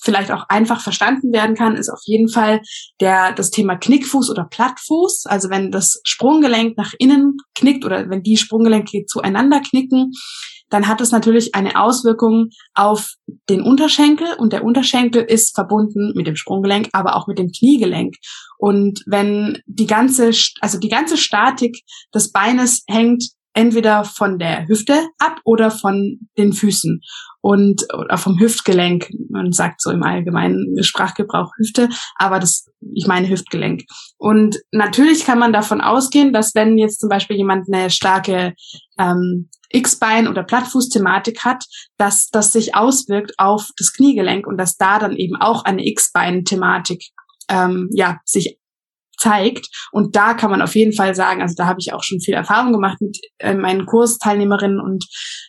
vielleicht 0.00 0.30
auch 0.30 0.44
einfach 0.48 0.80
verstanden 0.80 1.32
werden 1.32 1.56
kann, 1.56 1.76
ist 1.76 1.90
auf 1.90 2.00
jeden 2.04 2.28
Fall 2.28 2.60
der, 3.00 3.32
das 3.32 3.50
Thema 3.50 3.76
Knickfuß 3.76 4.30
oder 4.30 4.44
Plattfuß. 4.44 5.26
Also 5.26 5.50
wenn 5.50 5.70
das 5.70 6.00
Sprunggelenk 6.04 6.76
nach 6.76 6.94
innen 6.98 7.36
knickt 7.54 7.84
oder 7.84 8.08
wenn 8.08 8.22
die 8.22 8.36
Sprunggelenke 8.36 9.06
zueinander 9.06 9.60
knicken, 9.60 10.12
dann 10.70 10.86
hat 10.86 11.00
es 11.00 11.12
natürlich 11.12 11.54
eine 11.54 11.80
Auswirkung 11.80 12.50
auf 12.74 13.14
den 13.48 13.62
Unterschenkel 13.62 14.26
und 14.36 14.52
der 14.52 14.64
Unterschenkel 14.64 15.22
ist 15.22 15.54
verbunden 15.54 16.12
mit 16.14 16.26
dem 16.26 16.36
Sprunggelenk, 16.36 16.90
aber 16.92 17.16
auch 17.16 17.26
mit 17.26 17.38
dem 17.38 17.50
Kniegelenk. 17.50 18.16
Und 18.58 19.02
wenn 19.06 19.62
die 19.66 19.86
ganze, 19.86 20.30
also 20.60 20.78
die 20.78 20.90
ganze 20.90 21.16
Statik 21.16 21.80
des 22.14 22.32
Beines 22.32 22.82
hängt 22.86 23.24
entweder 23.58 24.04
von 24.04 24.38
der 24.38 24.68
Hüfte 24.68 24.94
ab 25.18 25.40
oder 25.44 25.72
von 25.72 26.20
den 26.38 26.52
Füßen 26.52 27.00
und 27.40 27.82
oder 27.92 28.16
vom 28.16 28.38
Hüftgelenk. 28.38 29.10
Man 29.30 29.50
sagt 29.50 29.82
so 29.82 29.90
im 29.90 30.04
allgemeinen 30.04 30.80
Sprachgebrauch 30.84 31.50
Hüfte, 31.58 31.88
aber 32.14 32.38
das, 32.38 32.68
ich 32.94 33.08
meine 33.08 33.28
Hüftgelenk. 33.28 33.82
Und 34.16 34.58
natürlich 34.70 35.24
kann 35.24 35.40
man 35.40 35.52
davon 35.52 35.80
ausgehen, 35.80 36.32
dass 36.32 36.54
wenn 36.54 36.78
jetzt 36.78 37.00
zum 37.00 37.08
Beispiel 37.08 37.36
jemand 37.36 37.66
eine 37.68 37.90
starke 37.90 38.54
ähm, 38.96 39.50
X-Bein- 39.70 40.28
oder 40.28 40.44
Plattfuß-Thematik 40.44 41.44
hat, 41.44 41.64
dass 41.96 42.28
das 42.28 42.52
sich 42.52 42.76
auswirkt 42.76 43.32
auf 43.38 43.70
das 43.76 43.92
Kniegelenk 43.92 44.46
und 44.46 44.56
dass 44.56 44.76
da 44.76 45.00
dann 45.00 45.16
eben 45.16 45.34
auch 45.34 45.64
eine 45.64 45.84
X-Bein-Thematik 45.84 47.02
ähm, 47.48 47.88
ja, 47.92 48.20
sich 48.24 48.57
zeigt. 49.18 49.68
Und 49.92 50.16
da 50.16 50.34
kann 50.34 50.50
man 50.50 50.62
auf 50.62 50.74
jeden 50.74 50.92
Fall 50.92 51.14
sagen, 51.14 51.42
also 51.42 51.54
da 51.56 51.66
habe 51.66 51.80
ich 51.80 51.92
auch 51.92 52.02
schon 52.02 52.20
viel 52.20 52.34
Erfahrung 52.34 52.72
gemacht 52.72 53.00
mit 53.00 53.18
äh, 53.38 53.54
meinen 53.54 53.86
Kursteilnehmerinnen 53.86 54.80
und 54.80 55.04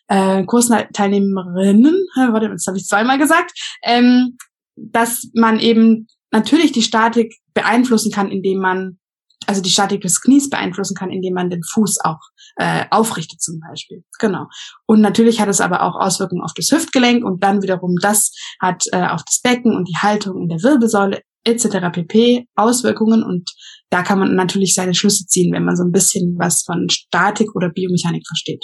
äh, 0.07 0.43
Kursteilnehmerinnen, 0.43 1.95
warte, 2.15 2.49
das 2.49 2.67
habe 2.67 2.77
ich 2.77 2.85
zweimal 2.85 3.17
gesagt, 3.17 3.51
ähm, 3.83 4.37
dass 4.75 5.29
man 5.33 5.59
eben 5.59 6.07
natürlich 6.31 6.71
die 6.71 6.81
Statik 6.81 7.35
beeinflussen 7.53 8.11
kann, 8.11 8.29
indem 8.29 8.59
man 8.59 8.99
also 9.47 9.61
die 9.61 9.69
Statik 9.69 10.01
des 10.01 10.21
Knies 10.21 10.49
beeinflussen 10.49 10.95
kann, 10.95 11.09
indem 11.09 11.33
man 11.33 11.49
den 11.49 11.63
Fuß 11.63 11.99
auch 12.03 12.19
äh, 12.57 12.85
aufrichtet 12.91 13.41
zum 13.41 13.59
Beispiel. 13.59 14.03
Genau. 14.19 14.45
Und 14.85 15.01
natürlich 15.01 15.39
hat 15.39 15.49
es 15.49 15.61
aber 15.61 15.81
auch 15.81 15.95
Auswirkungen 15.95 16.43
auf 16.43 16.53
das 16.53 16.71
Hüftgelenk 16.71 17.23
und 17.23 17.43
dann 17.43 17.63
wiederum 17.63 17.95
das 18.01 18.31
hat 18.61 18.83
äh, 18.91 19.07
auf 19.07 19.23
das 19.23 19.39
Becken 19.41 19.75
und 19.75 19.87
die 19.87 19.97
Haltung 19.97 20.41
in 20.41 20.49
der 20.49 20.61
Wirbelsäule 20.61 21.21
etc. 21.43 21.91
pp. 21.91 22.47
Auswirkungen 22.55 23.23
und 23.23 23.49
da 23.89 24.03
kann 24.03 24.19
man 24.19 24.35
natürlich 24.35 24.75
seine 24.75 24.93
Schlüsse 24.93 25.25
ziehen, 25.25 25.53
wenn 25.53 25.65
man 25.65 25.75
so 25.75 25.83
ein 25.83 25.91
bisschen 25.91 26.35
was 26.37 26.63
von 26.63 26.87
Statik 26.89 27.55
oder 27.55 27.69
Biomechanik 27.69 28.25
versteht. 28.27 28.63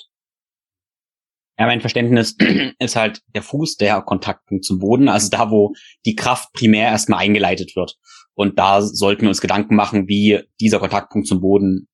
Ja, 1.57 1.67
mein 1.67 1.81
Verständnis 1.81 2.35
ist 2.79 2.95
halt 2.95 3.21
der 3.33 3.41
Fuß 3.41 3.77
der 3.77 4.01
Kontaktpunkt 4.01 4.65
zum 4.65 4.79
Boden, 4.79 5.07
also 5.07 5.29
da, 5.29 5.49
wo 5.51 5.73
die 6.05 6.15
Kraft 6.15 6.51
primär 6.53 6.89
erstmal 6.89 7.19
eingeleitet 7.19 7.75
wird. 7.75 7.95
Und 8.33 8.59
da 8.59 8.81
sollten 8.81 9.21
wir 9.23 9.29
uns 9.29 9.39
Gedanken 9.39 9.75
machen, 9.75 10.07
wie 10.07 10.41
dieser 10.59 10.79
Kontaktpunkt 10.79 11.27
zum 11.27 11.39
Boden 11.39 11.87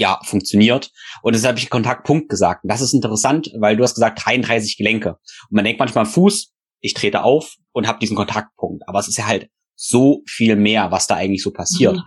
ja 0.00 0.18
funktioniert. 0.24 0.90
Und 1.22 1.34
deshalb 1.34 1.52
habe 1.52 1.60
ich 1.60 1.70
Kontaktpunkt 1.70 2.28
gesagt. 2.28 2.64
Und 2.64 2.72
das 2.72 2.80
ist 2.80 2.92
interessant, 2.92 3.52
weil 3.58 3.76
du 3.76 3.84
hast 3.84 3.94
gesagt 3.94 4.20
33 4.24 4.76
Gelenke. 4.76 5.10
Und 5.10 5.52
man 5.52 5.64
denkt 5.64 5.78
manchmal 5.78 6.06
Fuß, 6.06 6.52
ich 6.80 6.94
trete 6.94 7.22
auf 7.22 7.54
und 7.72 7.86
habe 7.86 8.00
diesen 8.00 8.16
Kontaktpunkt. 8.16 8.82
Aber 8.88 8.98
es 8.98 9.06
ist 9.06 9.16
ja 9.16 9.26
halt 9.26 9.48
so 9.76 10.22
viel 10.26 10.56
mehr, 10.56 10.90
was 10.90 11.06
da 11.06 11.16
eigentlich 11.16 11.42
so 11.42 11.50
passiert. 11.50 11.96
Mhm. 11.96 12.02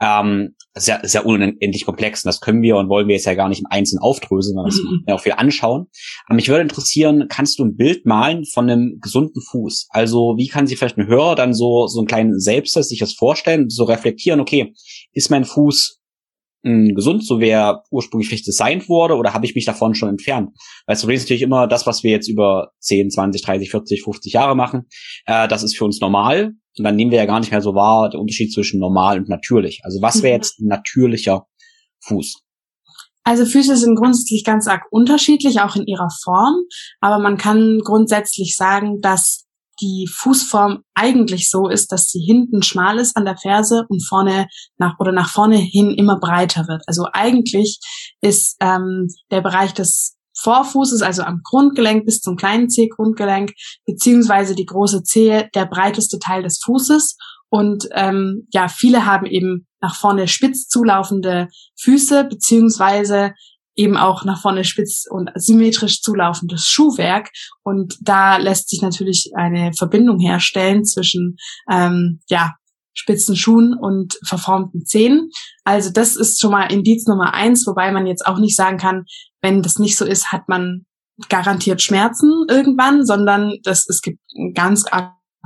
Ähm, 0.00 0.54
sehr, 0.74 1.00
sehr 1.02 1.26
unendlich 1.26 1.84
komplex. 1.84 2.24
Und 2.24 2.28
das 2.28 2.40
können 2.40 2.62
wir 2.62 2.76
und 2.76 2.88
wollen 2.88 3.08
wir 3.08 3.16
jetzt 3.16 3.26
ja 3.26 3.34
gar 3.34 3.48
nicht 3.48 3.60
im 3.60 3.66
Einzelnen 3.68 4.00
aufdröseln, 4.00 4.54
sondern 4.54 4.70
das 4.70 4.80
mhm. 4.80 5.04
auch 5.12 5.20
viel 5.20 5.32
anschauen. 5.32 5.86
Aber 6.26 6.36
mich 6.36 6.48
würde 6.48 6.62
interessieren, 6.62 7.26
kannst 7.28 7.58
du 7.58 7.64
ein 7.64 7.76
Bild 7.76 8.06
malen 8.06 8.44
von 8.44 8.70
einem 8.70 8.98
gesunden 9.00 9.42
Fuß? 9.42 9.88
Also 9.90 10.34
wie 10.36 10.48
kann 10.48 10.66
sich 10.66 10.78
vielleicht 10.78 10.98
ein 10.98 11.06
Hörer 11.06 11.34
dann 11.34 11.54
so, 11.54 11.86
so 11.86 12.00
einen 12.00 12.06
kleinen 12.06 12.38
Selbsttest 12.38 12.88
sich 12.88 13.00
das 13.00 13.14
vorstellen, 13.14 13.68
so 13.68 13.84
reflektieren, 13.84 14.40
okay, 14.40 14.72
ist 15.12 15.30
mein 15.30 15.44
Fuß 15.44 16.00
mh, 16.62 16.94
gesund, 16.94 17.24
so 17.26 17.40
wie 17.40 17.48
er 17.48 17.82
ursprünglich 17.90 18.28
vielleicht 18.28 18.46
designt 18.46 18.88
wurde, 18.88 19.16
oder 19.16 19.34
habe 19.34 19.46
ich 19.46 19.54
mich 19.54 19.64
davon 19.64 19.94
schon 19.94 20.08
entfernt? 20.08 20.50
Weil 20.86 20.94
das 20.94 21.00
Problem 21.00 21.16
ist 21.16 21.24
natürlich 21.24 21.42
immer 21.42 21.66
das, 21.66 21.86
was 21.86 22.02
wir 22.02 22.10
jetzt 22.10 22.28
über 22.28 22.70
10, 22.80 23.10
20, 23.10 23.42
30, 23.42 23.70
40, 23.70 24.02
50 24.02 24.32
Jahre 24.32 24.56
machen, 24.56 24.86
äh, 25.26 25.48
das 25.48 25.62
ist 25.62 25.76
für 25.76 25.84
uns 25.84 26.00
normal. 26.00 26.52
Und 26.78 26.84
dann 26.84 26.96
nehmen 26.96 27.10
wir 27.10 27.18
ja 27.18 27.26
gar 27.26 27.40
nicht 27.40 27.50
mehr 27.50 27.62
so 27.62 27.74
wahr, 27.74 28.10
der 28.10 28.20
Unterschied 28.20 28.52
zwischen 28.52 28.80
normal 28.80 29.18
und 29.18 29.28
natürlich. 29.28 29.80
Also 29.82 30.00
was 30.00 30.22
wäre 30.22 30.34
mhm. 30.34 30.42
jetzt 30.42 30.60
ein 30.60 30.68
natürlicher 30.68 31.46
Fuß? 32.04 32.42
Also 33.24 33.44
Füße 33.44 33.76
sind 33.76 33.96
grundsätzlich 33.96 34.44
ganz 34.44 34.66
arg 34.66 34.84
unterschiedlich, 34.90 35.60
auch 35.60 35.76
in 35.76 35.86
ihrer 35.86 36.08
Form. 36.24 36.54
Aber 37.00 37.18
man 37.18 37.36
kann 37.36 37.80
grundsätzlich 37.84 38.56
sagen, 38.56 39.00
dass 39.00 39.46
die 39.80 40.08
Fußform 40.12 40.82
eigentlich 40.94 41.50
so 41.50 41.68
ist, 41.68 41.92
dass 41.92 42.08
sie 42.08 42.20
hinten 42.20 42.62
schmal 42.62 42.98
ist 42.98 43.16
an 43.16 43.24
der 43.24 43.36
Ferse 43.36 43.84
und 43.88 44.06
vorne 44.06 44.46
nach 44.78 44.98
oder 44.98 45.12
nach 45.12 45.30
vorne 45.30 45.56
hin 45.56 45.90
immer 45.90 46.18
breiter 46.18 46.66
wird. 46.68 46.82
Also 46.86 47.06
eigentlich 47.12 47.78
ist 48.20 48.56
ähm, 48.60 49.08
der 49.30 49.40
Bereich 49.40 49.72
des 49.72 50.16
Vorfußes, 50.42 51.02
also 51.02 51.22
am 51.22 51.40
Grundgelenk 51.42 52.04
bis 52.04 52.20
zum 52.20 52.36
kleinen 52.36 52.68
Zeh-Grundgelenk, 52.68 53.52
beziehungsweise 53.86 54.54
die 54.54 54.66
große 54.66 55.02
Zehe, 55.02 55.48
der 55.54 55.66
breiteste 55.66 56.18
Teil 56.18 56.42
des 56.42 56.60
Fußes. 56.64 57.16
Und 57.48 57.88
ähm, 57.92 58.46
ja, 58.52 58.68
viele 58.68 59.06
haben 59.06 59.26
eben 59.26 59.66
nach 59.80 59.96
vorne 59.96 60.28
spitz 60.28 60.68
zulaufende 60.68 61.48
Füße, 61.78 62.24
beziehungsweise 62.24 63.32
eben 63.76 63.96
auch 63.96 64.24
nach 64.24 64.40
vorne 64.40 64.64
spitz 64.64 65.04
und 65.08 65.30
symmetrisch 65.34 66.02
zulaufendes 66.02 66.66
Schuhwerk. 66.66 67.30
Und 67.62 67.96
da 68.02 68.36
lässt 68.36 68.68
sich 68.68 68.82
natürlich 68.82 69.32
eine 69.34 69.72
Verbindung 69.72 70.18
herstellen 70.18 70.84
zwischen 70.84 71.36
ähm, 71.70 72.20
ja, 72.28 72.54
spitzen 72.92 73.36
Schuhen 73.36 73.74
und 73.74 74.18
verformten 74.26 74.84
Zähnen. 74.84 75.30
Also 75.64 75.90
das 75.90 76.16
ist 76.16 76.40
schon 76.40 76.50
mal 76.50 76.70
Indiz 76.72 77.06
Nummer 77.06 77.32
eins, 77.32 77.66
wobei 77.66 77.90
man 77.92 78.06
jetzt 78.06 78.26
auch 78.26 78.38
nicht 78.38 78.56
sagen 78.56 78.76
kann, 78.76 79.04
wenn 79.42 79.62
das 79.62 79.78
nicht 79.78 79.96
so 79.96 80.04
ist, 80.04 80.32
hat 80.32 80.48
man 80.48 80.84
garantiert 81.28 81.82
Schmerzen 81.82 82.46
irgendwann, 82.48 83.04
sondern 83.04 83.54
das, 83.62 83.86
es 83.88 84.00
gibt 84.00 84.20
ganz 84.54 84.84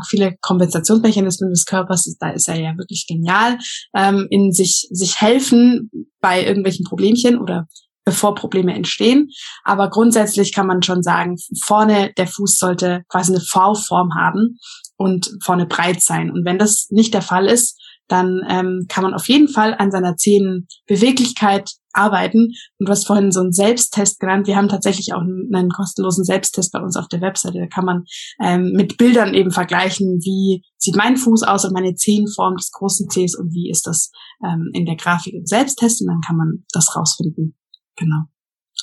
viele 0.09 0.37
Kompensationsmechanismen 0.40 1.50
des 1.50 1.64
Körpers, 1.66 2.16
da 2.18 2.30
ist 2.30 2.48
er 2.48 2.61
ja 2.61 2.76
wirklich 2.76 3.07
genial, 3.09 3.59
ähm, 3.94 4.26
in 4.30 4.52
sich, 4.52 4.88
sich 4.90 5.20
helfen 5.20 5.90
bei 6.20 6.44
irgendwelchen 6.44 6.85
Problemchen 6.85 7.38
oder 7.38 7.66
bevor 8.04 8.35
Probleme 8.35 8.74
entstehen. 8.74 9.30
Aber 9.64 9.88
grundsätzlich 9.88 10.52
kann 10.52 10.66
man 10.66 10.83
schon 10.83 11.02
sagen, 11.02 11.37
vorne 11.62 12.12
der 12.18 12.26
Fuß 12.26 12.59
sollte 12.59 13.02
quasi 13.09 13.33
eine 13.33 13.40
V-Form 13.40 14.14
haben 14.14 14.59
und 14.96 15.30
vorne 15.42 15.66
breit 15.66 16.02
sein. 16.02 16.30
Und 16.30 16.44
wenn 16.44 16.59
das 16.59 16.88
nicht 16.90 17.14
der 17.14 17.22
Fall 17.22 17.46
ist, 17.46 17.80
dann 18.09 18.42
ähm, 18.48 18.87
kann 18.88 19.04
man 19.04 19.14
auf 19.14 19.28
jeden 19.28 19.48
Fall 19.48 19.74
an 19.74 19.90
seiner 19.90 20.16
Zehenbeweglichkeit 20.16 21.70
arbeiten. 21.94 22.52
Und 22.78 22.88
du 22.88 22.90
hast 22.90 23.07
vorhin 23.07 23.33
so 23.33 23.40
einen 23.40 23.52
Selbsttest 23.52 24.20
genannt. 24.20 24.46
Wir 24.46 24.57
haben 24.57 24.68
tatsächlich 24.68 25.14
auch 25.14 25.20
einen, 25.20 25.54
einen 25.54 25.70
kostenlosen 25.70 26.24
Selbsttest 26.24 26.72
bei 26.72 26.80
uns 26.80 26.96
auf 26.96 27.09
der 27.09 27.20
Webseite. 27.20 27.59
Da 27.59 27.66
kann 27.66 27.85
man 27.85 28.04
ähm, 28.42 28.72
mit 28.72 28.96
Bildern 28.96 29.35
eben 29.35 29.50
vergleichen, 29.50 30.20
wie 30.22 30.64
sieht 30.76 30.96
mein 30.96 31.16
Fuß 31.16 31.42
aus 31.44 31.64
und 31.64 31.72
meine 31.72 31.94
Zehenform 31.94 32.57
des 32.57 32.70
großen 32.72 33.09
Cs 33.09 33.37
und 33.37 33.52
wie 33.52 33.70
ist 33.70 33.87
das 33.87 34.11
ähm, 34.44 34.70
in 34.72 34.87
der 34.87 34.96
Grafik 34.96 35.35
im 35.35 35.46
Selbsttest. 35.46 36.02
Und 36.02 36.09
dann 36.09 36.20
kann 36.20 36.37
man 36.37 36.64
das 36.72 36.94
rausfinden. 36.96 37.57
Genau. 37.96 38.24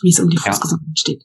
Wie 0.02 0.10
es 0.10 0.20
um 0.20 0.30
die 0.30 0.38
Fußgesundheit 0.38 0.88
ja. 0.88 1.00
steht. 1.00 1.24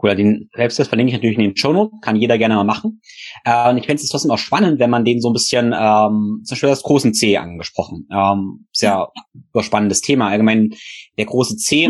Cool, 0.00 0.14
den 0.14 0.48
Selbsttest 0.54 0.90
verlinke 0.90 1.10
ich 1.10 1.16
natürlich 1.16 1.38
in 1.38 1.44
den 1.44 1.56
Show 1.56 1.72
Notes, 1.72 1.98
kann 2.02 2.16
jeder 2.16 2.38
gerne 2.38 2.54
mal 2.54 2.64
machen. 2.64 3.00
Äh, 3.44 3.70
und 3.70 3.78
ich 3.78 3.86
fände 3.86 4.02
es 4.02 4.08
trotzdem 4.08 4.30
auch 4.30 4.38
spannend, 4.38 4.78
wenn 4.78 4.90
man 4.90 5.04
den 5.04 5.20
so 5.20 5.30
ein 5.30 5.32
bisschen, 5.32 5.66
ähm, 5.66 6.42
zum 6.44 6.54
Beispiel 6.54 6.68
das 6.68 6.82
großen 6.82 7.14
C 7.14 7.36
angesprochen. 7.36 8.06
Ähm, 8.12 8.66
ist 8.72 8.82
ja 8.82 9.08
spannendes 9.60 10.00
Thema. 10.00 10.28
Allgemein 10.28 10.70
der 11.16 11.26
große 11.26 11.56
C, 11.56 11.88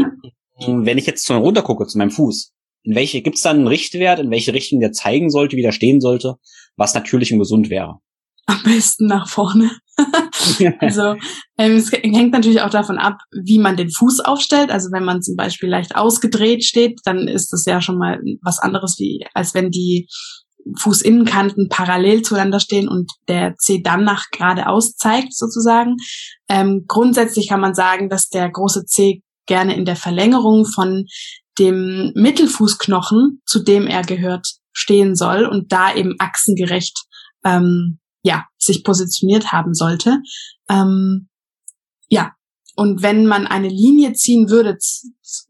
wenn 0.67 0.99
ich 0.99 1.07
jetzt 1.07 1.25
zu 1.25 1.35
runter 1.35 1.63
gucke, 1.63 1.87
zu 1.87 1.99
meinem 1.99 2.11
Fuß, 2.11 2.53
in 2.83 2.95
welche, 2.95 3.21
gibt 3.23 3.37
es 3.37 3.43
da 3.43 3.51
einen 3.51 3.67
Richtwert, 3.67 4.19
in 4.19 4.31
welche 4.31 4.55
Richtung 4.55 4.81
der 4.81 4.93
zeigen 4.93 5.31
sollte, 5.31 5.57
wie 5.57 5.63
der 5.63 5.73
stehen 5.73 6.01
sollte, 6.01 6.37
was 6.77 6.95
natürlich 6.95 7.33
und 7.33 7.39
gesund 7.39 7.71
wäre? 7.71 7.99
Am 8.49 8.63
besten 8.63 9.07
nach 9.07 9.29
vorne. 9.29 9.71
also 10.81 11.17
ähm, 11.59 11.77
es 11.77 11.93
hängt 11.93 12.33
natürlich 12.33 12.63
auch 12.63 12.71
davon 12.71 12.97
ab, 12.97 13.19
wie 13.31 13.59
man 13.59 13.77
den 13.77 13.91
Fuß 13.91 14.21
aufstellt. 14.21 14.71
Also 14.71 14.89
wenn 14.91 15.05
man 15.05 15.21
zum 15.21 15.37
Beispiel 15.37 15.69
leicht 15.69 15.97
ausgedreht 15.97 16.65
steht, 16.65 16.99
dann 17.05 17.29
ist 17.29 17.53
das 17.53 17.67
ja 17.67 17.83
schon 17.83 17.99
mal 17.99 18.19
was 18.43 18.59
anderes, 18.59 18.97
wie 18.99 19.27
als 19.35 19.53
wenn 19.53 19.71
die 19.71 20.09
Fußinnenkanten 20.79 21.69
parallel 21.69 22.23
zueinander 22.23 22.59
stehen 22.59 22.89
und 22.89 23.13
der 23.29 23.55
C 23.57 23.83
dann 23.83 24.05
nach 24.05 24.25
geradeaus 24.31 24.97
zeigt 24.97 25.35
sozusagen. 25.37 25.97
Ähm, 26.49 26.85
grundsätzlich 26.89 27.49
kann 27.49 27.61
man 27.61 27.75
sagen, 27.75 28.09
dass 28.09 28.29
der 28.29 28.49
große 28.51 28.87
C 28.87 29.21
gerne 29.45 29.77
in 29.77 29.85
der 29.85 29.97
Verlängerung 29.97 30.65
von 30.65 31.05
dem 31.59 32.13
Mittelfußknochen, 32.15 33.43
zu 33.45 33.63
dem 33.63 33.87
er 33.87 34.03
gehört, 34.03 34.47
stehen 34.73 35.15
soll 35.15 35.45
und 35.45 35.71
da 35.71 35.95
eben 35.95 36.15
achsengerecht 36.19 36.97
ähm, 37.45 37.99
ja, 38.29 38.45
sich 38.59 38.85
positioniert 38.85 39.53
haben 39.53 39.73
sollte. 39.73 40.19
Ähm, 40.69 41.29
ja, 42.09 42.33
und 42.77 43.03
wenn 43.03 43.27
man 43.27 43.47
eine 43.47 43.69
Linie 43.69 44.13
ziehen 44.13 44.51
würde, 44.51 44.77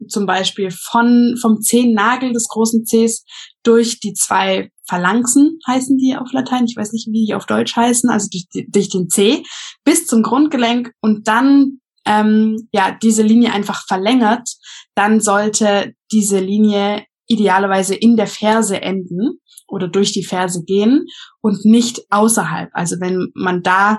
zum 0.09 0.27
Beispiel 0.27 0.71
von, 0.71 1.37
vom 1.43 1.61
Zehennagel 1.61 2.33
des 2.33 2.47
großen 2.49 2.85
Cs 2.85 3.25
durch 3.64 3.99
die 3.99 4.14
zwei 4.14 4.71
Phalanxen, 4.88 5.59
heißen 5.67 5.99
die 5.99 6.17
auf 6.17 6.33
Latein, 6.33 6.64
ich 6.67 6.77
weiß 6.77 6.93
nicht, 6.93 7.09
wie 7.09 7.27
die 7.27 7.35
auf 7.35 7.47
Deutsch 7.47 7.75
heißen, 7.77 8.09
also 8.09 8.29
durch, 8.31 8.67
durch 8.69 8.88
den 8.88 9.11
C, 9.11 9.43
bis 9.85 10.07
zum 10.07 10.23
Grundgelenk 10.23 10.93
und 11.03 11.27
dann 11.27 11.81
ähm, 12.07 12.69
ja 12.73 12.97
diese 13.03 13.23
Linie 13.23 13.53
einfach 13.53 13.85
verlängert, 13.87 14.49
dann 14.95 15.21
sollte 15.21 15.95
diese 16.12 16.38
Linie 16.38 17.05
idealerweise 17.27 17.95
in 17.95 18.17
der 18.17 18.29
Ferse 18.29 18.81
enden 18.81 19.41
oder 19.68 19.88
durch 19.88 20.12
die 20.12 20.24
Ferse 20.24 20.64
gehen 20.64 21.07
und 21.40 21.64
nicht 21.64 22.00
außerhalb. 22.11 22.70
Also 22.72 22.96
wenn 23.00 23.31
man 23.35 23.62
da 23.62 23.98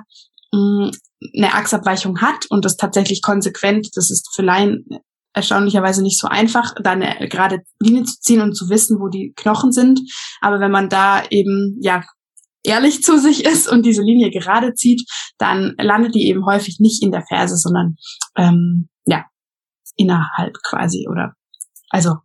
mh, 0.51 0.87
mm, 0.87 0.91
eine 1.37 1.53
Achsabweichung 1.53 2.21
hat 2.21 2.45
und 2.49 2.65
das 2.65 2.77
tatsächlich 2.77 3.21
konsequent, 3.21 3.89
das 3.95 4.09
ist 4.09 4.33
für 4.33 4.41
Laien 4.41 4.85
erstaunlicherweise 5.33 6.01
nicht 6.01 6.19
so 6.19 6.27
einfach, 6.27 6.73
da 6.81 6.91
eine 6.91 7.27
gerade 7.29 7.61
Linie 7.79 8.03
zu 8.03 8.19
ziehen 8.19 8.41
und 8.41 8.55
zu 8.55 8.69
wissen, 8.69 8.99
wo 8.99 9.09
die 9.09 9.33
Knochen 9.35 9.71
sind. 9.71 9.99
Aber 10.41 10.59
wenn 10.59 10.71
man 10.71 10.89
da 10.89 11.23
eben, 11.29 11.77
ja, 11.81 12.03
ehrlich 12.63 13.03
zu 13.03 13.17
sich 13.19 13.45
ist 13.45 13.67
und 13.67 13.85
diese 13.85 14.01
Linie 14.01 14.31
gerade 14.31 14.73
zieht, 14.73 15.03
dann 15.37 15.75
landet 15.77 16.15
die 16.15 16.27
eben 16.27 16.45
häufig 16.45 16.79
nicht 16.79 17.03
in 17.03 17.11
der 17.11 17.25
Ferse, 17.25 17.57
sondern 17.57 17.95
ähm, 18.35 18.89
ja, 19.05 19.25
innerhalb 19.95 20.55
quasi 20.63 21.07
oder 21.09 21.33
also 21.89 22.15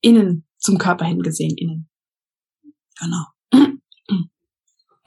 innen 0.00 0.46
zum 0.58 0.78
Körper 0.78 1.04
hingesehen, 1.04 1.56
innen. 1.56 1.88
Genau. 3.00 3.24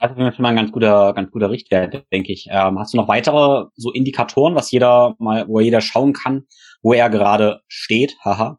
Also 0.02 0.16
das 0.16 0.30
ist 0.30 0.34
schon 0.36 0.42
mal 0.42 0.48
ein 0.48 0.56
ganz 0.56 0.72
guter, 0.72 1.12
ganz 1.14 1.30
guter 1.30 1.48
Richtwert, 1.48 2.04
denke 2.12 2.32
ich. 2.32 2.48
Ähm, 2.50 2.76
hast 2.76 2.92
du 2.92 2.96
noch 2.96 3.06
weitere 3.06 3.66
so 3.76 3.92
Indikatoren, 3.92 4.56
was 4.56 4.72
jeder 4.72 5.14
mal, 5.20 5.46
wo 5.46 5.60
jeder 5.60 5.80
schauen 5.80 6.12
kann, 6.12 6.46
wo 6.82 6.92
er 6.92 7.08
gerade 7.08 7.60
steht? 7.68 8.16
Haha. 8.24 8.58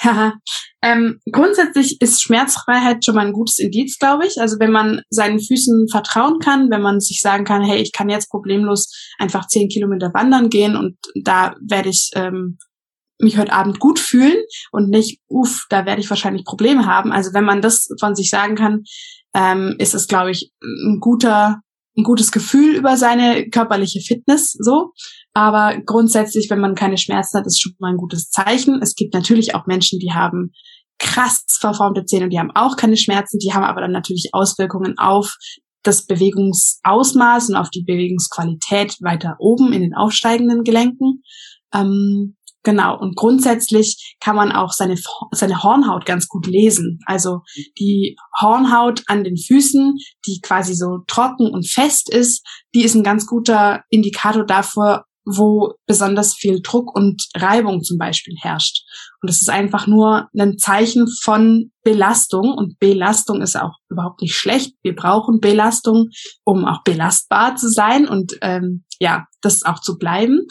Haha. 0.00 0.34
ähm, 0.80 1.20
grundsätzlich 1.30 2.00
ist 2.00 2.22
Schmerzfreiheit 2.22 3.04
schon 3.04 3.16
mal 3.16 3.26
ein 3.26 3.32
gutes 3.32 3.58
Indiz, 3.58 3.98
glaube 3.98 4.26
ich. 4.26 4.40
Also 4.40 4.58
wenn 4.60 4.70
man 4.70 5.02
seinen 5.10 5.40
Füßen 5.40 5.88
vertrauen 5.90 6.38
kann, 6.38 6.70
wenn 6.70 6.80
man 6.80 7.00
sich 7.00 7.20
sagen 7.20 7.44
kann, 7.44 7.62
hey, 7.62 7.82
ich 7.82 7.92
kann 7.92 8.08
jetzt 8.08 8.30
problemlos 8.30 8.90
einfach 9.18 9.46
zehn 9.48 9.68
Kilometer 9.68 10.14
wandern 10.14 10.48
gehen 10.48 10.74
und 10.74 10.96
da 11.22 11.54
werde 11.68 11.90
ich 11.90 12.12
ähm, 12.14 12.58
mich 13.20 13.38
heute 13.38 13.52
Abend 13.52 13.80
gut 13.80 13.98
fühlen 13.98 14.36
und 14.72 14.88
nicht, 14.88 15.20
uff, 15.28 15.66
da 15.68 15.86
werde 15.86 16.00
ich 16.00 16.10
wahrscheinlich 16.10 16.44
Probleme 16.44 16.86
haben. 16.86 17.12
Also 17.12 17.34
wenn 17.34 17.44
man 17.44 17.62
das 17.62 17.88
von 18.00 18.14
sich 18.14 18.30
sagen 18.30 18.54
kann, 18.54 18.84
ähm, 19.34 19.76
ist 19.78 19.94
es, 19.94 20.06
glaube 20.06 20.30
ich, 20.30 20.52
ein 20.62 20.98
guter, 21.00 21.60
ein 21.96 22.04
gutes 22.04 22.30
Gefühl 22.30 22.76
über 22.76 22.96
seine 22.96 23.48
körperliche 23.50 24.00
Fitness, 24.00 24.52
so. 24.52 24.92
Aber 25.34 25.78
grundsätzlich, 25.84 26.48
wenn 26.50 26.60
man 26.60 26.74
keine 26.74 26.98
Schmerzen 26.98 27.38
hat, 27.38 27.46
ist 27.46 27.60
schon 27.60 27.74
mal 27.78 27.90
ein 27.92 27.96
gutes 27.96 28.30
Zeichen. 28.30 28.80
Es 28.82 28.94
gibt 28.94 29.14
natürlich 29.14 29.54
auch 29.54 29.66
Menschen, 29.66 29.98
die 29.98 30.12
haben 30.12 30.52
krass 30.98 31.44
verformte 31.60 32.04
Zähne 32.04 32.24
und 32.24 32.30
die 32.30 32.38
haben 32.38 32.50
auch 32.54 32.76
keine 32.76 32.96
Schmerzen, 32.96 33.38
die 33.38 33.52
haben 33.52 33.64
aber 33.64 33.80
dann 33.80 33.92
natürlich 33.92 34.30
Auswirkungen 34.32 34.98
auf 34.98 35.36
das 35.82 36.06
Bewegungsausmaß 36.06 37.50
und 37.50 37.56
auf 37.56 37.70
die 37.70 37.84
Bewegungsqualität 37.84 38.96
weiter 39.00 39.36
oben 39.38 39.72
in 39.72 39.82
den 39.82 39.94
aufsteigenden 39.94 40.64
Gelenken. 40.64 41.22
Ähm, 41.72 42.36
Genau. 42.64 42.98
Und 42.98 43.16
grundsätzlich 43.16 44.16
kann 44.20 44.36
man 44.36 44.52
auch 44.52 44.72
seine, 44.72 44.96
seine 45.32 45.62
Hornhaut 45.62 46.06
ganz 46.06 46.28
gut 46.28 46.46
lesen. 46.46 46.98
Also 47.06 47.40
die 47.78 48.16
Hornhaut 48.40 49.02
an 49.06 49.24
den 49.24 49.36
Füßen, 49.36 49.96
die 50.26 50.40
quasi 50.42 50.74
so 50.74 50.98
trocken 51.06 51.50
und 51.50 51.68
fest 51.68 52.12
ist, 52.12 52.44
die 52.74 52.84
ist 52.84 52.94
ein 52.94 53.04
ganz 53.04 53.26
guter 53.26 53.84
Indikator 53.90 54.44
dafür, 54.44 55.04
wo 55.24 55.74
besonders 55.86 56.34
viel 56.34 56.60
Druck 56.62 56.94
und 56.94 57.28
Reibung 57.36 57.82
zum 57.82 57.98
Beispiel 57.98 58.34
herrscht. 58.40 58.84
Und 59.20 59.28
das 59.28 59.42
ist 59.42 59.50
einfach 59.50 59.86
nur 59.86 60.28
ein 60.36 60.56
Zeichen 60.58 61.06
von 61.22 61.70
Belastung. 61.82 62.52
Und 62.56 62.78
Belastung 62.78 63.42
ist 63.42 63.56
auch 63.56 63.76
überhaupt 63.90 64.22
nicht 64.22 64.34
schlecht. 64.34 64.74
Wir 64.82 64.94
brauchen 64.94 65.40
Belastung, 65.40 66.08
um 66.44 66.64
auch 66.64 66.82
belastbar 66.82 67.56
zu 67.56 67.68
sein 67.68 68.08
und 68.08 68.38
ähm, 68.40 68.84
ja, 68.98 69.26
das 69.42 69.64
auch 69.64 69.80
zu 69.80 69.98
bleiben. 69.98 70.46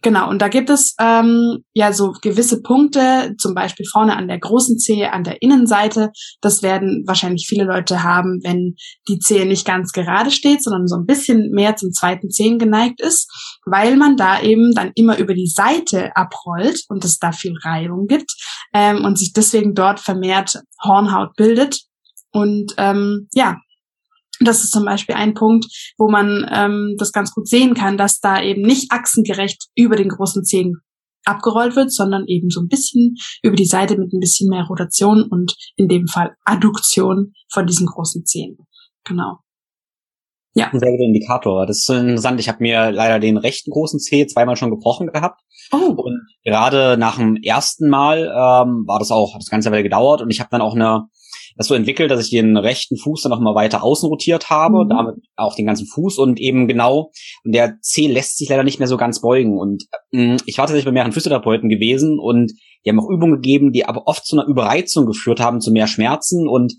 Genau, 0.00 0.30
und 0.30 0.40
da 0.40 0.48
gibt 0.48 0.70
es 0.70 0.94
ähm, 1.00 1.64
ja 1.74 1.92
so 1.92 2.12
gewisse 2.22 2.62
Punkte, 2.62 3.34
zum 3.36 3.54
Beispiel 3.54 3.84
vorne 3.90 4.16
an 4.16 4.28
der 4.28 4.38
großen 4.38 4.78
Zehe, 4.78 5.12
an 5.12 5.24
der 5.24 5.42
Innenseite. 5.42 6.10
Das 6.40 6.62
werden 6.62 7.02
wahrscheinlich 7.06 7.46
viele 7.48 7.64
Leute 7.64 8.04
haben, 8.04 8.40
wenn 8.44 8.76
die 9.08 9.18
Zehe 9.18 9.44
nicht 9.44 9.66
ganz 9.66 9.90
gerade 9.92 10.30
steht, 10.30 10.62
sondern 10.62 10.86
so 10.86 10.96
ein 10.96 11.06
bisschen 11.06 11.50
mehr 11.50 11.74
zum 11.74 11.90
zweiten 11.90 12.30
Zehen 12.30 12.58
geneigt 12.58 13.00
ist, 13.00 13.28
weil 13.66 13.96
man 13.96 14.16
da 14.16 14.40
eben 14.40 14.72
dann 14.72 14.92
immer 14.94 15.18
über 15.18 15.34
die 15.34 15.48
Seite 15.48 16.14
abrollt 16.14 16.84
und 16.88 17.04
es 17.04 17.18
da 17.18 17.32
viel 17.32 17.54
Reibung 17.64 18.06
gibt 18.06 18.34
ähm, 18.72 19.04
und 19.04 19.18
sich 19.18 19.32
deswegen 19.32 19.74
dort 19.74 19.98
vermehrt 19.98 20.60
Hornhaut 20.84 21.34
bildet. 21.36 21.80
Und 22.30 22.74
ähm, 22.76 23.28
ja, 23.32 23.56
das 24.40 24.64
ist 24.64 24.70
zum 24.70 24.84
Beispiel 24.84 25.14
ein 25.14 25.34
Punkt, 25.34 25.66
wo 25.98 26.08
man 26.08 26.46
ähm, 26.52 26.94
das 26.98 27.12
ganz 27.12 27.32
gut 27.32 27.48
sehen 27.48 27.74
kann, 27.74 27.96
dass 27.96 28.20
da 28.20 28.42
eben 28.42 28.62
nicht 28.62 28.92
achsengerecht 28.92 29.66
über 29.74 29.96
den 29.96 30.08
großen 30.08 30.44
Zehen 30.44 30.80
abgerollt 31.24 31.76
wird, 31.76 31.92
sondern 31.92 32.24
eben 32.26 32.48
so 32.50 32.60
ein 32.60 32.68
bisschen 32.68 33.16
über 33.42 33.56
die 33.56 33.66
Seite 33.66 33.98
mit 33.98 34.12
ein 34.12 34.20
bisschen 34.20 34.48
mehr 34.48 34.64
Rotation 34.64 35.22
und 35.22 35.54
in 35.76 35.88
dem 35.88 36.06
Fall 36.06 36.34
Adduktion 36.44 37.32
von 37.52 37.66
diesen 37.66 37.86
großen 37.86 38.24
Zehen. 38.24 38.56
Genau. 39.04 39.38
Ja. 40.54 40.70
Ein 40.72 40.80
sehr 40.80 40.90
guter 40.90 41.04
Indikator. 41.04 41.66
Das 41.66 41.78
ist 41.78 41.88
interessant. 41.90 42.40
Ich 42.40 42.48
habe 42.48 42.58
mir 42.60 42.90
leider 42.90 43.20
den 43.20 43.36
rechten 43.36 43.70
großen 43.70 44.00
Zeh 44.00 44.26
zweimal 44.26 44.56
schon 44.56 44.70
gebrochen 44.70 45.06
gehabt. 45.06 45.40
Oh. 45.70 45.94
Und 45.96 46.26
gerade 46.42 46.96
nach 46.98 47.18
dem 47.18 47.36
ersten 47.36 47.88
Mal 47.88 48.22
ähm, 48.22 48.84
war 48.86 48.98
das 48.98 49.10
auch, 49.10 49.34
hat 49.34 49.42
das 49.42 49.50
ganze 49.50 49.70
Weile 49.70 49.82
gedauert 49.82 50.22
und 50.22 50.30
ich 50.30 50.40
habe 50.40 50.50
dann 50.50 50.62
auch 50.62 50.74
eine 50.74 51.04
das 51.56 51.68
so 51.68 51.74
entwickelt, 51.74 52.10
dass 52.10 52.24
ich 52.24 52.30
den 52.30 52.56
rechten 52.56 52.96
Fuß 52.96 53.22
dann 53.22 53.30
nochmal 53.30 53.54
weiter 53.54 53.82
außen 53.82 54.08
rotiert 54.08 54.50
habe, 54.50 54.84
mhm. 54.84 54.88
damit 54.88 55.14
auch 55.36 55.54
den 55.54 55.66
ganzen 55.66 55.86
Fuß 55.86 56.18
und 56.18 56.40
eben 56.40 56.68
genau, 56.68 57.10
und 57.44 57.54
der 57.54 57.78
C 57.80 58.06
lässt 58.06 58.38
sich 58.38 58.48
leider 58.48 58.64
nicht 58.64 58.78
mehr 58.78 58.88
so 58.88 58.96
ganz 58.96 59.20
beugen. 59.20 59.58
Und 59.58 59.84
äh, 60.12 60.36
ich 60.46 60.58
war 60.58 60.64
tatsächlich 60.64 60.84
bei 60.84 60.92
mehreren 60.92 61.12
Physiotherapeuten 61.12 61.68
gewesen 61.68 62.18
und 62.18 62.52
die 62.84 62.90
haben 62.90 63.00
auch 63.00 63.10
Übungen 63.10 63.36
gegeben, 63.36 63.72
die 63.72 63.84
aber 63.84 64.06
oft 64.06 64.24
zu 64.24 64.38
einer 64.38 64.48
Überreizung 64.48 65.06
geführt 65.06 65.40
haben, 65.40 65.60
zu 65.60 65.70
mehr 65.70 65.86
Schmerzen 65.86 66.48
und 66.48 66.74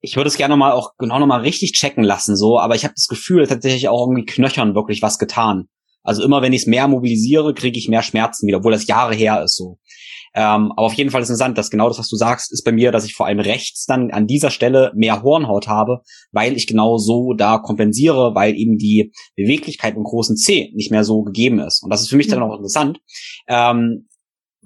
ich 0.00 0.16
würde 0.16 0.28
es 0.28 0.36
gerne 0.36 0.54
mal 0.56 0.72
auch 0.72 0.90
genau 0.98 1.18
nochmal 1.18 1.40
richtig 1.40 1.72
checken 1.72 2.04
lassen, 2.04 2.36
so, 2.36 2.58
aber 2.58 2.74
ich 2.74 2.84
habe 2.84 2.92
das 2.94 3.06
Gefühl, 3.06 3.46
tatsächlich 3.46 3.88
auch 3.88 4.06
irgendwie 4.06 4.26
Knöchern 4.26 4.74
wirklich 4.74 5.00
was 5.00 5.18
getan. 5.18 5.68
Also 6.04 6.22
immer 6.22 6.42
wenn 6.42 6.52
ich 6.52 6.62
es 6.62 6.66
mehr 6.66 6.86
mobilisiere, 6.86 7.54
kriege 7.54 7.78
ich 7.78 7.88
mehr 7.88 8.02
Schmerzen 8.02 8.46
wieder, 8.46 8.58
obwohl 8.58 8.72
das 8.72 8.86
Jahre 8.86 9.14
her 9.14 9.42
ist 9.42 9.56
so. 9.56 9.78
Ähm, 10.36 10.72
aber 10.72 10.86
auf 10.86 10.94
jeden 10.94 11.10
Fall 11.10 11.22
ist 11.22 11.28
interessant, 11.28 11.56
dass 11.56 11.70
genau 11.70 11.88
das, 11.88 11.98
was 11.98 12.08
du 12.08 12.16
sagst, 12.16 12.52
ist 12.52 12.64
bei 12.64 12.72
mir, 12.72 12.90
dass 12.90 13.04
ich 13.04 13.14
vor 13.14 13.26
allem 13.26 13.38
rechts 13.38 13.86
dann 13.86 14.10
an 14.10 14.26
dieser 14.26 14.50
Stelle 14.50 14.90
mehr 14.96 15.22
Hornhaut 15.22 15.68
habe, 15.68 16.00
weil 16.32 16.56
ich 16.56 16.66
genau 16.66 16.98
so 16.98 17.34
da 17.34 17.58
kompensiere, 17.58 18.34
weil 18.34 18.56
eben 18.56 18.76
die 18.76 19.12
Beweglichkeit 19.36 19.94
im 19.94 20.02
großen 20.02 20.36
C 20.36 20.72
nicht 20.74 20.90
mehr 20.90 21.04
so 21.04 21.22
gegeben 21.22 21.60
ist. 21.60 21.84
Und 21.84 21.90
das 21.90 22.02
ist 22.02 22.08
für 22.08 22.16
mich 22.16 22.26
dann 22.26 22.42
auch 22.42 22.54
interessant. 22.54 22.98
Ähm, 23.46 24.08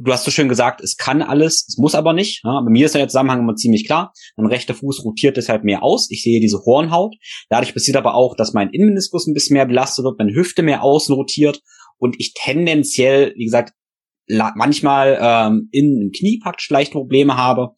du 0.01 0.13
hast 0.13 0.25
so 0.25 0.31
schön 0.31 0.49
gesagt, 0.49 0.81
es 0.81 0.97
kann 0.97 1.23
alles, 1.23 1.67
es 1.69 1.77
muss 1.77 1.95
aber 1.95 2.13
nicht. 2.13 2.43
Ja, 2.45 2.61
bei 2.61 2.71
mir 2.71 2.87
ist 2.87 2.95
der 2.95 3.09
Zusammenhang 3.09 3.41
immer 3.41 3.57
ziemlich 3.57 3.87
klar. 3.87 4.13
Mein 4.37 4.47
rechter 4.47 4.75
Fuß 4.75 5.05
rotiert 5.05 5.37
deshalb 5.37 5.65
mehr 5.65 5.83
aus. 5.83 6.11
Ich 6.11 6.23
sehe 6.23 6.41
diese 6.41 6.59
Hornhaut. 6.65 7.17
Dadurch 7.49 7.75
passiert 7.75 7.97
aber 7.97 8.15
auch, 8.15 8.37
dass 8.37 8.53
mein 8.53 8.71
Innenmeniskus 8.71 9.27
ein 9.27 9.35
bisschen 9.35 9.55
mehr 9.55 9.67
belastet 9.67 10.05
wird, 10.05 10.19
meine 10.19 10.35
Hüfte 10.35 10.63
mehr 10.63 10.83
außen 10.83 11.15
rotiert 11.15 11.61
und 11.99 12.17
ich 12.19 12.35
tendenziell, 12.35 13.35
wie 13.37 13.45
gesagt, 13.45 13.73
manchmal 14.29 15.19
ähm, 15.21 15.69
in, 15.73 16.03
im 16.03 16.11
Kniepakt 16.13 16.69
leicht 16.69 16.93
Probleme 16.93 17.37
habe, 17.37 17.71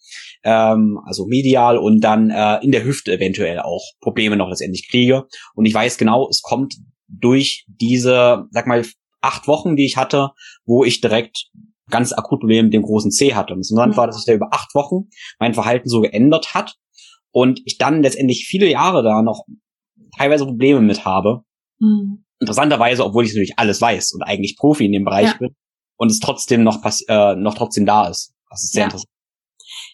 ähm, 0.42 0.98
also 1.06 1.26
medial 1.26 1.78
und 1.78 2.00
dann 2.00 2.30
äh, 2.30 2.58
in 2.62 2.72
der 2.72 2.84
Hüfte 2.84 3.12
eventuell 3.12 3.60
auch 3.60 3.84
Probleme 4.00 4.36
noch 4.36 4.48
letztendlich 4.48 4.88
kriege. 4.88 5.26
Und 5.54 5.66
ich 5.66 5.74
weiß 5.74 5.96
genau, 5.96 6.28
es 6.28 6.42
kommt 6.42 6.74
durch 7.06 7.66
diese, 7.68 8.46
sag 8.50 8.66
mal, 8.66 8.84
acht 9.20 9.46
Wochen, 9.46 9.76
die 9.76 9.86
ich 9.86 9.96
hatte, 9.96 10.30
wo 10.64 10.84
ich 10.84 11.00
direkt 11.00 11.50
ganz 11.90 12.12
akut 12.12 12.40
Probleme 12.40 12.64
mit 12.64 12.74
dem 12.74 12.82
großen 12.82 13.10
C 13.10 13.34
hatte. 13.34 13.52
Und 13.52 13.60
das 13.60 13.70
Interessant 13.70 13.96
war, 13.96 14.06
dass 14.06 14.16
sich 14.16 14.24
da 14.26 14.32
über 14.32 14.48
acht 14.52 14.74
Wochen 14.74 15.08
mein 15.38 15.54
Verhalten 15.54 15.88
so 15.88 16.00
geändert 16.00 16.54
hat 16.54 16.76
und 17.32 17.60
ich 17.64 17.78
dann 17.78 18.02
letztendlich 18.02 18.46
viele 18.46 18.68
Jahre 18.68 19.02
da 19.02 19.22
noch 19.22 19.44
teilweise 20.16 20.44
Probleme 20.44 20.80
mit 20.80 21.04
habe. 21.04 21.42
Mhm. 21.78 22.24
Interessanterweise, 22.38 23.04
obwohl 23.04 23.24
ich 23.24 23.30
natürlich 23.32 23.58
alles 23.58 23.80
weiß 23.80 24.12
und 24.12 24.22
eigentlich 24.22 24.56
Profi 24.56 24.86
in 24.86 24.92
dem 24.92 25.04
Bereich 25.04 25.32
ja. 25.32 25.36
bin, 25.38 25.54
und 26.00 26.10
es 26.10 26.18
trotzdem 26.18 26.62
noch, 26.62 26.82
äh, 27.08 27.34
noch 27.36 27.54
trotzdem 27.54 27.84
da 27.84 28.08
ist. 28.08 28.32
Das 28.48 28.64
ist 28.64 28.72
sehr 28.72 28.80
ja. 28.80 28.86
interessant. 28.86 29.10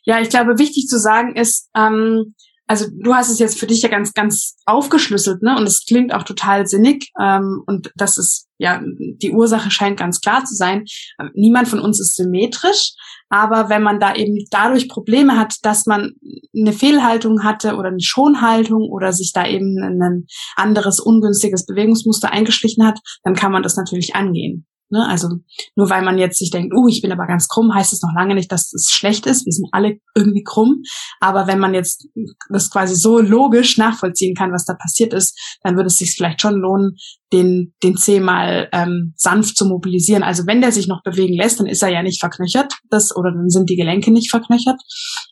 Ja, 0.04 0.20
ich 0.20 0.30
glaube, 0.30 0.56
wichtig 0.56 0.86
zu 0.86 1.00
sagen 1.00 1.34
ist, 1.34 1.68
ähm, 1.76 2.34
also 2.68 2.86
du 2.92 3.14
hast 3.14 3.28
es 3.28 3.40
jetzt 3.40 3.58
für 3.58 3.66
dich 3.66 3.82
ja 3.82 3.88
ganz, 3.88 4.12
ganz 4.12 4.56
aufgeschlüsselt, 4.66 5.42
ne? 5.42 5.56
Und 5.56 5.64
es 5.64 5.84
klingt 5.84 6.14
auch 6.14 6.22
total 6.22 6.66
sinnig. 6.66 7.10
Ähm, 7.20 7.62
und 7.66 7.90
das 7.96 8.18
ist, 8.18 8.45
ja, 8.58 8.82
die 8.84 9.32
Ursache 9.32 9.70
scheint 9.70 9.98
ganz 9.98 10.20
klar 10.20 10.44
zu 10.44 10.54
sein. 10.54 10.84
Ähm, 11.20 11.30
niemand 11.34 11.68
von 11.68 11.80
uns 11.80 12.00
ist 12.00 12.16
symmetrisch. 12.16 12.92
Aber 13.28 13.68
wenn 13.68 13.82
man 13.82 13.98
da 13.98 14.14
eben 14.14 14.44
dadurch 14.50 14.88
Probleme 14.88 15.36
hat, 15.36 15.56
dass 15.62 15.86
man 15.86 16.12
eine 16.56 16.72
Fehlhaltung 16.72 17.42
hatte 17.42 17.74
oder 17.74 17.88
eine 17.88 18.00
Schonhaltung 18.00 18.88
oder 18.88 19.12
sich 19.12 19.32
da 19.32 19.46
eben 19.46 19.82
ein 19.82 20.26
anderes 20.54 21.00
ungünstiges 21.00 21.66
Bewegungsmuster 21.66 22.30
eingeschlichen 22.30 22.86
hat, 22.86 23.00
dann 23.24 23.34
kann 23.34 23.52
man 23.52 23.64
das 23.64 23.76
natürlich 23.76 24.14
angehen. 24.14 24.66
Ne? 24.88 25.04
Also 25.08 25.28
nur 25.74 25.90
weil 25.90 26.02
man 26.02 26.18
jetzt 26.18 26.38
sich 26.38 26.50
denkt, 26.50 26.72
uh, 26.72 26.86
ich 26.86 27.02
bin 27.02 27.10
aber 27.10 27.26
ganz 27.26 27.48
krumm, 27.48 27.74
heißt 27.74 27.92
es 27.92 28.02
noch 28.02 28.14
lange 28.14 28.36
nicht, 28.36 28.52
dass 28.52 28.72
es 28.72 28.90
schlecht 28.90 29.26
ist. 29.26 29.44
Wir 29.44 29.52
sind 29.52 29.68
alle 29.72 29.98
irgendwie 30.14 30.44
krumm. 30.44 30.82
Aber 31.18 31.48
wenn 31.48 31.58
man 31.58 31.74
jetzt 31.74 32.08
das 32.50 32.70
quasi 32.70 32.94
so 32.94 33.18
logisch 33.18 33.78
nachvollziehen 33.78 34.36
kann, 34.36 34.52
was 34.52 34.64
da 34.64 34.74
passiert 34.74 35.12
ist, 35.12 35.58
dann 35.62 35.74
würde 35.74 35.88
es 35.88 35.98
sich 35.98 36.14
vielleicht 36.14 36.40
schon 36.40 36.54
lohnen, 36.54 36.96
den, 37.32 37.74
den 37.82 37.96
Zeh 37.96 38.20
mal 38.20 38.68
ähm, 38.72 39.12
sanft 39.16 39.56
zu 39.56 39.66
mobilisieren. 39.66 40.22
Also 40.22 40.46
wenn 40.46 40.60
der 40.60 40.70
sich 40.70 40.86
noch 40.86 41.02
bewegen 41.02 41.34
lässt, 41.34 41.58
dann 41.58 41.66
ist 41.66 41.82
er 41.82 41.90
ja 41.90 42.02
nicht 42.02 42.20
verknöchert, 42.20 42.72
das, 42.88 43.14
oder 43.16 43.32
dann 43.32 43.48
sind 43.48 43.68
die 43.68 43.76
Gelenke 43.76 44.12
nicht 44.12 44.30
verknöchert. 44.30 44.80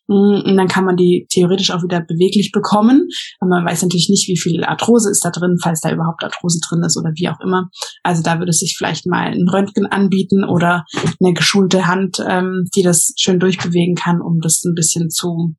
Mm, 0.09 0.43
und 0.45 0.57
dann 0.57 0.67
kann 0.67 0.85
man 0.85 0.97
die 0.97 1.27
theoretisch 1.31 1.71
auch 1.71 1.83
wieder 1.83 2.01
beweglich 2.01 2.51
bekommen. 2.53 3.09
Aber 3.39 3.51
man 3.51 3.65
weiß 3.65 3.83
natürlich 3.83 4.09
nicht, 4.09 4.29
wie 4.29 4.39
viel 4.39 4.65
Arthrose 4.65 5.11
ist 5.11 5.25
da 5.25 5.31
drin, 5.31 5.57
falls 5.63 5.81
da 5.81 5.93
überhaupt 5.93 6.25
Arthrose 6.25 6.59
drin 6.69 6.83
ist 6.85 6.97
oder 6.99 7.11
wie 7.15 7.29
auch 7.29 7.41
immer. 7.41 7.69
Also 8.03 8.23
da 8.23 8.39
würde 8.39 8.51
es 8.51 8.59
sich 8.59 8.75
vielleicht 8.77 9.07
mal 9.07 9.29
ein 9.29 9.49
Röntgen 9.49 9.87
anbieten 9.87 10.45
oder 10.45 10.85
eine 11.21 11.33
geschulte 11.33 11.87
Hand, 11.87 12.19
ähm, 12.27 12.65
die 12.75 12.83
das 12.83 13.13
schön 13.17 13.39
durchbewegen 13.39 13.95
kann, 13.95 14.21
um 14.21 14.41
das 14.41 14.65
ein 14.65 14.75
bisschen 14.75 15.11
zu 15.11 15.55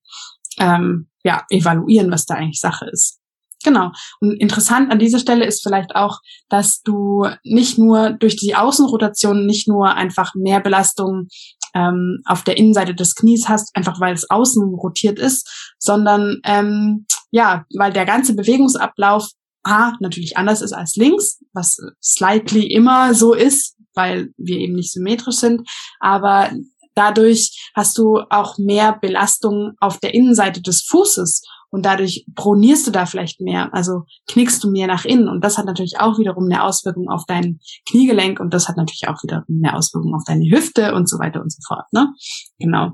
ähm, 0.59 1.07
ja, 1.23 1.43
evaluieren, 1.49 2.11
was 2.11 2.25
da 2.25 2.35
eigentlich 2.35 2.59
Sache 2.59 2.85
ist. 2.91 3.19
Genau. 3.65 3.91
Und 4.19 4.39
interessant 4.39 4.91
an 4.91 4.99
dieser 4.99 5.17
Stelle 5.17 5.43
ist 5.43 5.63
vielleicht 5.63 5.95
auch, 5.95 6.19
dass 6.49 6.83
du 6.83 7.25
nicht 7.43 7.79
nur 7.79 8.11
durch 8.11 8.35
die 8.35 8.55
Außenrotation 8.55 9.47
nicht 9.47 9.67
nur 9.67 9.95
einfach 9.95 10.35
mehr 10.35 10.59
Belastung 10.59 11.27
ähm, 11.73 12.21
auf 12.25 12.43
der 12.43 12.57
Innenseite 12.57 12.93
des 12.93 13.15
Knies 13.15 13.49
hast, 13.49 13.75
einfach 13.75 13.99
weil 13.99 14.13
es 14.13 14.29
außen 14.29 14.63
rotiert 14.75 15.17
ist, 15.17 15.73
sondern 15.79 16.39
ähm, 16.45 17.07
ja, 17.31 17.65
weil 17.75 17.91
der 17.91 18.05
ganze 18.05 18.35
Bewegungsablauf 18.35 19.29
A, 19.63 19.93
natürlich 19.99 20.37
anders 20.37 20.61
ist 20.61 20.73
als 20.73 20.95
links, 20.95 21.39
was 21.53 21.77
slightly 21.99 22.67
immer 22.67 23.15
so 23.15 23.33
ist, 23.33 23.75
weil 23.95 24.29
wir 24.37 24.59
eben 24.59 24.75
nicht 24.75 24.93
symmetrisch 24.93 25.37
sind, 25.37 25.67
aber 25.99 26.51
dadurch 26.93 27.71
hast 27.75 27.97
du 27.97 28.19
auch 28.29 28.59
mehr 28.59 28.95
Belastung 29.01 29.71
auf 29.79 29.99
der 29.99 30.13
Innenseite 30.13 30.61
des 30.61 30.83
Fußes 30.83 31.41
und 31.75 31.85
dadurch 31.85 32.25
pronierst 32.35 32.87
du 32.87 32.91
da 32.91 33.05
vielleicht 33.05 33.41
mehr, 33.41 33.73
also 33.73 34.03
knickst 34.27 34.63
du 34.63 34.71
mehr 34.71 34.87
nach 34.87 35.03
innen 35.03 35.27
und 35.27 35.43
das 35.43 35.57
hat 35.57 35.65
natürlich 35.65 35.99
auch 35.99 36.17
wiederum 36.17 36.45
eine 36.45 36.63
Auswirkung 36.63 37.09
auf 37.09 37.25
dein 37.27 37.59
Kniegelenk 37.89 38.39
und 38.39 38.53
das 38.53 38.69
hat 38.69 38.77
natürlich 38.77 39.09
auch 39.09 39.21
wiederum 39.23 39.61
eine 39.61 39.75
Auswirkung 39.75 40.15
auf 40.15 40.23
deine 40.25 40.49
Hüfte 40.49 40.95
und 40.95 41.09
so 41.09 41.19
weiter 41.19 41.41
und 41.41 41.51
so 41.51 41.59
fort, 41.67 41.85
ne? 41.91 42.13
Genau. 42.59 42.93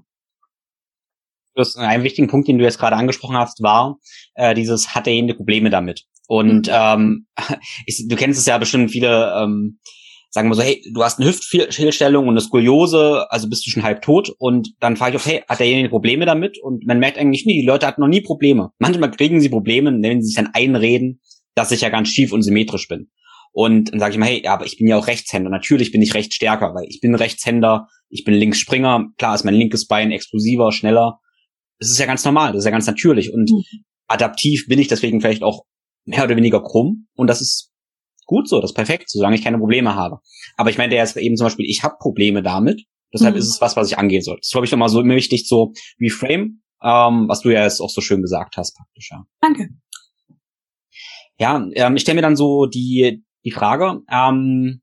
Das 1.54 1.76
ein 1.76 2.02
wichtigen 2.02 2.28
Punkt, 2.28 2.48
den 2.48 2.58
du 2.58 2.64
jetzt 2.64 2.80
gerade 2.80 2.96
angesprochen 2.96 3.38
hast, 3.38 3.62
war 3.62 4.00
äh, 4.34 4.56
dieses 4.56 4.96
hat 4.96 5.06
derjenige 5.06 5.36
Probleme 5.36 5.70
damit. 5.70 6.06
Und 6.28 6.68
mhm. 6.68 6.74
ähm, 6.74 7.28
ich, 7.86 8.08
du 8.08 8.16
kennst 8.16 8.40
es 8.40 8.48
ja 8.48 8.58
bestimmt 8.58 8.90
viele 8.90 9.32
ähm, 9.38 9.80
sagen 10.32 10.50
wir 10.50 10.56
so, 10.56 10.62
hey, 10.64 10.82
du 10.94 11.04
hast 11.04 11.20
eine 11.20 11.28
Hüftfehlstellung 11.28 12.26
und 12.26 12.34
eine 12.34 12.42
Skoliose, 12.42 13.28
also 13.30 13.50
bist 13.50 13.68
du 13.68 13.70
schon 13.70 13.84
halb 13.84 14.02
tot. 14.02 14.34
Und 14.40 14.74
dann 14.80 14.96
frage 14.96 15.16
ich 15.16 15.22
auch, 15.22 15.28
hey, 15.28 15.44
hat 15.48 15.60
derjenige 15.60 15.90
Probleme 15.90 16.26
damit? 16.26 16.58
Und 16.58 16.86
man 16.88 17.00
merkt 17.00 17.18
eigentlich 17.18 17.46
nie, 17.46 17.62
die 17.62 17.68
Leute 17.68 17.86
hatten 17.86 18.02
noch 18.02 18.08
nie 18.08 18.22
Probleme. 18.22 18.72
Manchmal 18.80 19.12
kriegen 19.12 19.42
sie 19.42 19.50
Probleme, 19.50 19.92
wenn 20.02 20.22
sie 20.22 20.28
sich 20.28 20.36
dann 20.36 20.50
einreden, 20.54 21.20
dass 21.54 21.72
ich 21.72 21.82
ja 21.82 21.90
ganz 21.90 22.08
schief 22.08 22.32
und 22.32 22.44
symmetrisch 22.44 22.88
bin. 22.88 23.10
Und 23.52 23.92
dann 23.92 24.00
sage 24.00 24.14
ich 24.14 24.18
mal, 24.18 24.28
hey, 24.28 24.42
ja, 24.42 24.54
aber 24.54 24.66
ich 24.66 24.78
bin 24.78 24.88
ja 24.88 24.98
auch 24.98 25.08
Rechtshänder. 25.08 25.50
Natürlich 25.50 25.92
bin 25.92 26.02
ich 26.02 26.14
recht 26.14 26.34
stärker, 26.34 26.74
weil 26.74 26.86
ich 26.88 27.02
bin 27.02 27.14
Rechtshänder, 27.14 27.90
ich 28.08 28.24
bin 28.24 28.34
Linksspringer. 28.34 29.08
Klar 29.18 29.36
ist 29.36 29.44
mein 29.44 29.56
linkes 29.56 29.88
Bein 29.88 30.12
explosiver, 30.12 30.72
schneller. 30.72 31.20
Das 31.80 31.90
ist 31.90 32.00
ja 32.00 32.06
ganz 32.06 32.24
normal, 32.24 32.54
das 32.54 32.60
ist 32.60 32.66
ja 32.66 32.72
ganz 32.72 32.88
natürlich. 32.88 33.34
Und 33.34 33.52
mhm. 33.52 33.64
adaptiv 34.08 34.68
bin 34.70 34.80
ich 34.80 34.88
deswegen 34.88 35.20
vielleicht 35.20 35.44
auch 35.44 35.66
mehr 36.06 36.24
oder 36.24 36.38
weniger 36.38 36.64
krumm. 36.64 37.08
Und 37.16 37.28
das 37.28 37.42
ist 37.42 37.71
gut 38.32 38.48
so, 38.48 38.62
das 38.62 38.72
ist 38.72 38.76
perfekt, 38.76 39.10
solange 39.10 39.36
ich 39.36 39.44
keine 39.44 39.60
Probleme 39.60 39.94
habe. 39.94 40.20
Aber 40.56 40.70
ich 40.70 40.78
meine, 40.78 40.90
der 40.90 41.04
ist 41.04 41.18
eben 41.18 41.36
zum 41.36 41.46
Beispiel, 41.46 41.66
ich 41.70 41.84
habe 41.84 41.98
Probleme 42.00 42.42
damit, 42.42 42.86
deshalb 43.14 43.36
mhm. 43.36 43.40
ist 43.40 43.50
es 43.50 43.62
was, 43.62 43.76
was 43.76 43.92
ich 43.92 43.98
angehen 43.98 44.22
soll. 44.22 44.38
Das 44.38 44.48
ist, 44.48 44.52
glaube 44.52 44.66
ich, 44.66 44.72
nochmal 44.72 44.90
so 44.90 45.04
wichtig, 45.04 45.48
so 45.48 45.74
reframe, 46.00 46.62
ähm, 46.82 47.28
was 47.28 47.42
du 47.42 47.50
ja 47.50 47.64
jetzt 47.64 47.82
auch 47.82 47.90
so 47.90 48.00
schön 48.00 48.22
gesagt 48.22 48.56
hast, 48.56 48.76
praktisch, 48.76 49.12
ja. 49.12 49.26
Danke. 49.42 49.70
Ja, 51.38 51.68
ähm, 51.74 51.96
ich 51.96 52.04
stelle 52.04 52.16
mir 52.16 52.22
dann 52.22 52.38
so 52.38 52.68
die, 52.68 53.24
die 53.44 53.52
Frage, 53.52 54.02
ähm, 54.10 54.82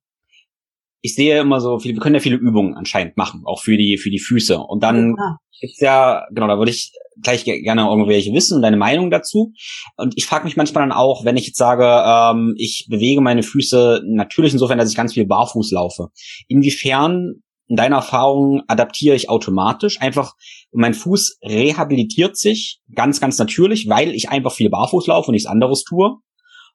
ich 1.01 1.15
sehe 1.15 1.41
immer 1.41 1.61
so 1.61 1.79
viele, 1.79 1.95
wir 1.95 2.03
können 2.03 2.17
ja 2.17 2.21
viele 2.21 2.37
Übungen 2.37 2.75
anscheinend 2.75 3.17
machen, 3.17 3.43
auch 3.45 3.63
für 3.63 3.79
die, 3.79 3.97
für 3.97 4.11
die 4.11 4.19
Füße. 4.19 4.59
Und 4.59 4.83
dann 4.83 5.15
ja. 5.17 5.39
gibt's 5.61 5.81
ja, 5.81 6.27
genau, 6.33 6.49
da 6.49 6.59
würde 6.59 6.71
ich 6.71 6.93
gleich 7.23 7.45
gerne 7.45 7.83
irgendwelche 7.83 8.33
wissen 8.33 8.57
und 8.57 8.63
deine 8.63 8.77
Meinung 8.77 9.11
dazu. 9.11 9.53
Und 9.97 10.15
ich 10.17 10.27
frage 10.27 10.45
mich 10.45 10.57
manchmal 10.57 10.83
dann 10.83 10.93
auch, 10.93 11.25
wenn 11.25 11.37
ich 11.37 11.47
jetzt 11.47 11.59
sage, 11.59 11.85
ähm, 11.85 12.55
ich 12.57 12.87
bewege 12.89 13.21
meine 13.21 13.43
Füße 13.43 14.03
natürlich 14.07 14.53
insofern, 14.53 14.79
dass 14.79 14.91
ich 14.91 14.97
ganz 14.97 15.15
viel 15.15 15.27
barfuß 15.27 15.71
laufe. 15.73 16.09
Inwiefern 16.49 17.43
in 17.69 17.77
deiner 17.77 17.97
Erfahrung 17.97 18.63
adaptiere 18.67 19.15
ich 19.15 19.29
automatisch 19.29 20.01
einfach 20.01 20.33
mein 20.73 20.95
Fuß 20.95 21.39
rehabilitiert 21.43 22.37
sich 22.37 22.81
ganz, 22.95 23.21
ganz 23.21 23.39
natürlich, 23.39 23.89
weil 23.89 24.15
ich 24.15 24.31
einfach 24.31 24.53
viel 24.53 24.71
barfuß 24.71 25.07
laufe 25.07 25.29
und 25.29 25.33
nichts 25.33 25.49
anderes 25.49 25.85
tue? 25.85 26.17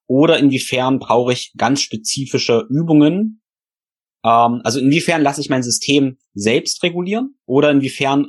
Oder 0.05 0.37
inwiefern 0.37 0.99
brauche 0.99 1.33
ich 1.33 1.53
ganz 1.57 1.81
spezifische 1.81 2.67
Übungen, 2.69 3.41
ähm, 4.23 4.61
also 4.63 4.79
inwiefern 4.79 5.21
lasse 5.21 5.41
ich 5.41 5.49
mein 5.49 5.63
System 5.63 6.17
selbst 6.33 6.81
regulieren 6.83 7.35
oder 7.45 7.71
inwiefern 7.71 8.27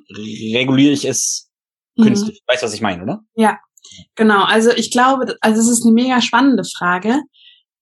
reguliere 0.53 0.93
ich 0.93 1.05
es 1.05 1.51
mhm. 1.97 2.05
künstlich? 2.05 2.43
Weißt 2.47 2.63
du, 2.63 2.67
was 2.67 2.75
ich 2.75 2.81
meine, 2.81 3.03
oder? 3.03 3.21
Ja, 3.35 3.59
genau. 4.15 4.45
Also 4.45 4.71
ich 4.71 4.91
glaube, 4.91 5.37
also 5.41 5.61
es 5.61 5.69
ist 5.69 5.85
eine 5.85 5.93
mega 5.93 6.21
spannende 6.21 6.65
Frage. 6.65 7.21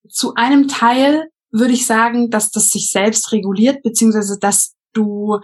Zu 0.08 0.34
einem 0.34 0.68
Teil 0.68 1.28
würde 1.50 1.74
ich 1.74 1.86
sagen, 1.86 2.30
dass 2.30 2.50
das 2.50 2.68
sich 2.68 2.90
selbst 2.90 3.32
reguliert, 3.32 3.82
beziehungsweise 3.82 4.38
dass 4.38 4.74
du 4.92 5.38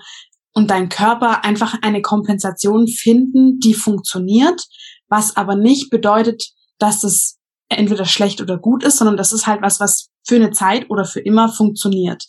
und 0.54 0.70
dein 0.70 0.88
Körper 0.88 1.44
einfach 1.44 1.76
eine 1.82 2.02
Kompensation 2.02 2.88
finden, 2.88 3.60
die 3.60 3.74
funktioniert, 3.74 4.60
was 5.08 5.36
aber 5.36 5.54
nicht 5.54 5.90
bedeutet, 5.90 6.42
dass 6.78 7.04
es 7.04 7.38
entweder 7.68 8.06
schlecht 8.06 8.40
oder 8.40 8.58
gut 8.58 8.82
ist, 8.82 8.98
sondern 8.98 9.16
das 9.16 9.32
ist 9.32 9.46
halt 9.46 9.62
was, 9.62 9.78
was 9.78 10.08
für 10.26 10.36
eine 10.36 10.50
Zeit 10.50 10.90
oder 10.90 11.04
für 11.04 11.20
immer 11.20 11.48
funktioniert. 11.52 12.24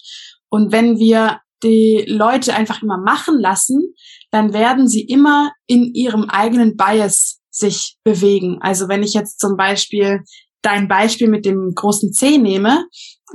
Und 0.49 0.71
wenn 0.71 0.99
wir 0.99 1.39
die 1.63 2.06
Leute 2.08 2.56
einfach 2.56 2.82
immer 2.82 2.98
machen 2.98 3.39
lassen, 3.39 3.93
dann 4.32 4.54
werden 4.54 4.88
sie 4.88 5.02
immer 5.02 5.52
in 5.67 5.93
ihrem 5.93 6.26
eigenen 6.30 6.76
Bias 6.78 7.39
sich 7.50 7.98
bewegen. 8.04 8.60
Also 8.62 8.88
wenn 8.88 9.04
ich 9.04 9.13
jetzt 9.13 9.39
zum 9.39 9.58
Beispiel 9.58 10.22
dein 10.62 10.88
Beispiel 10.88 11.28
mit 11.28 11.45
dem 11.45 11.74
großen 11.76 12.12
C 12.13 12.38
nehme, 12.38 12.86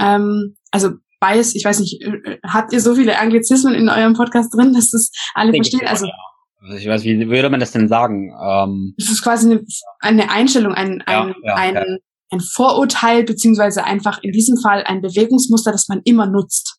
ähm, 0.00 0.56
also 0.70 0.90
Bias, 1.20 1.54
ich 1.54 1.64
weiß 1.64 1.80
nicht, 1.80 2.02
äh, 2.02 2.38
habt 2.46 2.72
ihr 2.72 2.80
so 2.80 2.94
viele 2.94 3.18
Anglizismen 3.18 3.74
in 3.74 3.88
eurem 3.88 4.14
Podcast 4.14 4.54
drin, 4.54 4.72
dass 4.74 4.90
das 4.90 5.10
alle 5.34 5.52
Denke 5.52 5.70
verstehen? 5.70 5.88
Also, 5.88 6.06
ja. 6.06 6.76
ich 6.76 6.86
weiß, 6.86 7.04
wie 7.04 7.28
würde 7.28 7.50
man 7.50 7.60
das 7.60 7.72
denn 7.72 7.88
sagen? 7.88 8.30
Ähm, 8.42 8.94
es 8.98 9.10
ist 9.10 9.22
quasi 9.22 9.50
eine, 9.50 9.64
eine 10.00 10.30
Einstellung, 10.30 10.74
ein, 10.74 11.02
ein, 11.02 11.34
ja, 11.42 11.54
ein, 11.54 11.98
ein 12.30 12.40
Vorurteil, 12.40 13.24
beziehungsweise 13.24 13.84
einfach 13.84 14.22
in 14.22 14.32
diesem 14.32 14.56
Fall 14.58 14.82
ein 14.84 15.00
Bewegungsmuster, 15.00 15.72
das 15.72 15.88
man 15.88 16.00
immer 16.04 16.26
nutzt. 16.26 16.73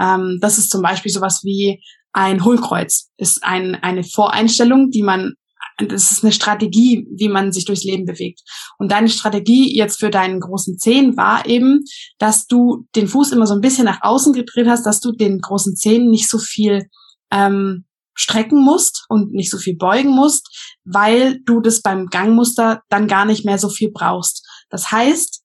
Ähm, 0.00 0.38
das 0.40 0.58
ist 0.58 0.70
zum 0.70 0.82
Beispiel 0.82 1.12
sowas 1.12 1.40
wie 1.44 1.82
ein 2.12 2.44
Hohlkreuz, 2.44 3.10
ist 3.16 3.42
ein, 3.42 3.74
eine 3.74 4.04
Voreinstellung, 4.04 4.90
die 4.90 5.02
man 5.02 5.34
das 5.78 6.12
ist 6.12 6.22
eine 6.22 6.32
Strategie, 6.32 7.06
wie 7.10 7.28
man 7.28 7.50
sich 7.50 7.64
durchs 7.64 7.84
Leben 7.84 8.04
bewegt. 8.04 8.42
Und 8.78 8.92
deine 8.92 9.08
Strategie 9.08 9.76
jetzt 9.76 9.98
für 9.98 10.10
deinen 10.10 10.40
großen 10.40 10.78
Zehen 10.78 11.16
war 11.16 11.46
eben, 11.46 11.82
dass 12.18 12.46
du 12.46 12.86
den 12.94 13.08
Fuß 13.08 13.32
immer 13.32 13.46
so 13.46 13.54
ein 13.54 13.60
bisschen 13.60 13.84
nach 13.84 14.02
außen 14.02 14.32
gedreht 14.32 14.68
hast, 14.68 14.84
dass 14.86 15.00
du 15.00 15.12
den 15.12 15.40
großen 15.40 15.74
Zehen 15.74 16.10
nicht 16.10 16.30
so 16.30 16.38
viel 16.38 16.88
ähm, 17.32 17.86
strecken 18.14 18.62
musst 18.62 19.04
und 19.08 19.32
nicht 19.32 19.50
so 19.50 19.58
viel 19.58 19.76
beugen 19.76 20.10
musst, 20.10 20.76
weil 20.84 21.40
du 21.44 21.60
das 21.60 21.82
beim 21.82 22.06
Gangmuster 22.06 22.82
dann 22.88 23.08
gar 23.08 23.24
nicht 23.24 23.44
mehr 23.44 23.58
so 23.58 23.68
viel 23.68 23.90
brauchst. 23.92 24.46
Das 24.70 24.92
heißt, 24.92 25.42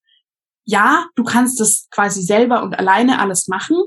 ja, 0.65 1.07
du 1.15 1.23
kannst 1.23 1.59
das 1.59 1.87
quasi 1.89 2.21
selber 2.21 2.61
und 2.61 2.77
alleine 2.77 3.19
alles 3.19 3.47
machen 3.47 3.77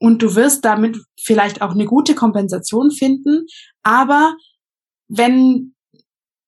und 0.00 0.22
du 0.22 0.34
wirst 0.34 0.64
damit 0.64 0.98
vielleicht 1.20 1.62
auch 1.62 1.72
eine 1.72 1.84
gute 1.84 2.14
Kompensation 2.14 2.90
finden, 2.90 3.46
aber 3.82 4.34
wenn 5.08 5.74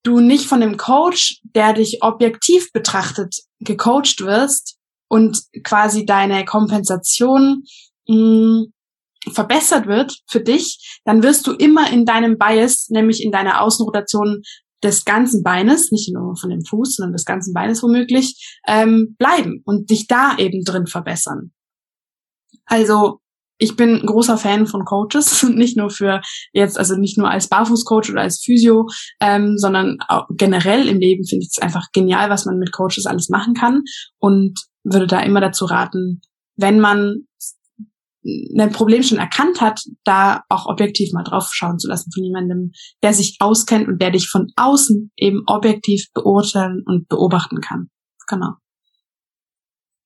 du 0.02 0.20
nicht 0.20 0.46
von 0.46 0.60
dem 0.60 0.76
Coach, 0.76 1.40
der 1.42 1.74
dich 1.74 2.02
objektiv 2.02 2.72
betrachtet, 2.72 3.36
gecoacht 3.60 4.20
wirst 4.22 4.78
und 5.08 5.38
quasi 5.62 6.06
deine 6.06 6.44
Kompensation 6.44 7.62
mh, 8.08 8.16
hm, 8.16 8.72
verbessert 9.32 9.86
wird 9.86 10.18
für 10.28 10.40
dich, 10.40 11.00
dann 11.04 11.22
wirst 11.22 11.46
du 11.46 11.52
immer 11.52 11.92
in 11.92 12.04
deinem 12.04 12.38
Bias, 12.38 12.88
nämlich 12.88 13.22
in 13.22 13.30
deiner 13.30 13.60
Außenrotation 13.60 14.42
des 14.82 15.04
ganzen 15.04 15.44
Beines, 15.44 15.92
nicht 15.92 16.12
nur 16.12 16.36
von 16.36 16.50
dem 16.50 16.64
Fuß, 16.64 16.96
sondern 16.96 17.12
des 17.12 17.24
ganzen 17.24 17.52
Beines 17.52 17.82
womöglich, 17.84 18.58
ähm, 18.66 19.14
bleiben 19.16 19.62
und 19.64 19.90
dich 19.90 20.08
da 20.08 20.36
eben 20.38 20.64
drin 20.64 20.88
verbessern. 20.88 21.52
Also 22.64 23.21
ich 23.62 23.76
bin 23.76 24.04
großer 24.04 24.36
Fan 24.38 24.66
von 24.66 24.84
Coaches, 24.84 25.42
nicht 25.54 25.76
nur 25.76 25.88
für 25.88 26.20
jetzt, 26.52 26.78
also 26.78 26.96
nicht 26.96 27.16
nur 27.16 27.30
als 27.30 27.48
Barfußcoach 27.48 28.10
oder 28.10 28.22
als 28.22 28.42
Physio, 28.44 28.88
ähm, 29.20 29.56
sondern 29.56 29.98
generell 30.30 30.88
im 30.88 30.98
Leben 30.98 31.24
finde 31.24 31.44
ich 31.44 31.50
es 31.52 31.62
einfach 31.62 31.86
genial, 31.92 32.28
was 32.28 32.44
man 32.44 32.58
mit 32.58 32.72
Coaches 32.72 33.06
alles 33.06 33.28
machen 33.28 33.54
kann 33.54 33.82
und 34.18 34.58
würde 34.82 35.06
da 35.06 35.20
immer 35.20 35.40
dazu 35.40 35.64
raten, 35.64 36.22
wenn 36.56 36.80
man 36.80 37.26
ein 38.24 38.72
Problem 38.72 39.02
schon 39.02 39.18
erkannt 39.18 39.60
hat, 39.60 39.80
da 40.04 40.42
auch 40.48 40.66
objektiv 40.66 41.12
mal 41.12 41.24
drauf 41.24 41.50
schauen 41.52 41.78
zu 41.78 41.88
lassen 41.88 42.10
von 42.12 42.22
jemandem, 42.22 42.70
der 43.02 43.14
sich 43.14 43.36
auskennt 43.40 43.88
und 43.88 44.00
der 44.00 44.10
dich 44.10 44.28
von 44.28 44.48
außen 44.56 45.12
eben 45.16 45.42
objektiv 45.46 46.06
beurteilen 46.14 46.82
und 46.84 47.08
beobachten 47.08 47.60
kann. 47.60 47.90
Genau 48.28 48.54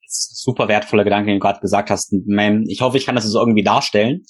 super 0.09 0.69
wertvoller 0.69 1.05
Gedanke, 1.05 1.31
den 1.31 1.39
du 1.39 1.43
gerade 1.43 1.61
gesagt 1.61 1.91
hast. 1.91 2.15
Ich 2.67 2.81
hoffe, 2.81 2.99
ich 2.99 3.07
kann 3.07 3.15
das 3.15 3.25
so 3.25 3.39
irgendwie 3.39 3.65
darstellen. 3.65 4.23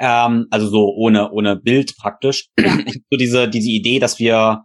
Ähm, 0.00 0.46
also 0.50 0.68
so 0.68 0.92
ohne, 0.96 1.30
ohne 1.30 1.56
Bild 1.56 1.96
praktisch. 1.96 2.48
Ja. 2.58 2.76
so 3.10 3.16
diese, 3.18 3.48
diese 3.48 3.70
Idee, 3.70 3.98
dass 3.98 4.18
wir 4.18 4.62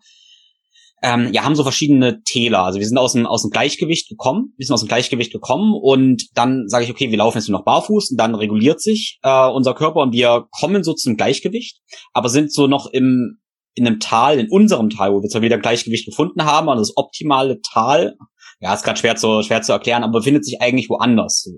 ähm, 1.01 1.29
ja, 1.31 1.43
haben 1.43 1.55
so 1.55 1.63
verschiedene 1.63 2.21
Täler. 2.23 2.63
Also 2.63 2.79
wir 2.79 2.87
sind 2.87 2.97
aus 2.97 3.13
dem, 3.13 3.25
aus 3.25 3.43
dem 3.43 3.51
Gleichgewicht 3.51 4.09
gekommen, 4.09 4.53
wir 4.57 4.65
sind 4.65 4.73
aus 4.73 4.81
dem 4.81 4.87
Gleichgewicht 4.87 5.31
gekommen 5.31 5.73
und 5.73 6.27
dann 6.33 6.67
sage 6.67 6.85
ich, 6.85 6.91
okay, 6.91 7.09
wir 7.09 7.17
laufen 7.17 7.37
jetzt 7.37 7.47
nur 7.47 7.59
noch 7.59 7.65
barfuß 7.65 8.11
und 8.11 8.17
dann 8.17 8.35
reguliert 8.35 8.81
sich 8.81 9.19
äh, 9.23 9.47
unser 9.47 9.73
Körper 9.73 10.01
und 10.01 10.13
wir 10.13 10.47
kommen 10.51 10.83
so 10.83 10.93
zum 10.93 11.15
Gleichgewicht, 11.15 11.79
aber 12.13 12.29
sind 12.29 12.51
so 12.51 12.67
noch 12.67 12.87
im 12.87 13.39
in 13.75 13.87
einem 13.87 13.99
Tal, 13.99 14.39
in 14.39 14.49
unserem 14.49 14.89
Tal, 14.89 15.13
wo 15.13 15.21
wir 15.21 15.29
zwar 15.29 15.41
wieder 15.41 15.57
Gleichgewicht 15.57 16.05
gefunden 16.05 16.43
haben, 16.43 16.67
und 16.67 16.77
das 16.77 16.97
optimale 16.97 17.61
Tal 17.61 18.15
ja, 18.59 18.73
ist 18.73 18.83
gerade 18.83 18.99
schwer 18.99 19.15
zu, 19.15 19.41
schwer 19.41 19.61
zu 19.61 19.71
erklären, 19.71 20.03
aber 20.03 20.19
befindet 20.19 20.45
sich 20.45 20.61
eigentlich 20.61 20.89
woanders. 20.89 21.49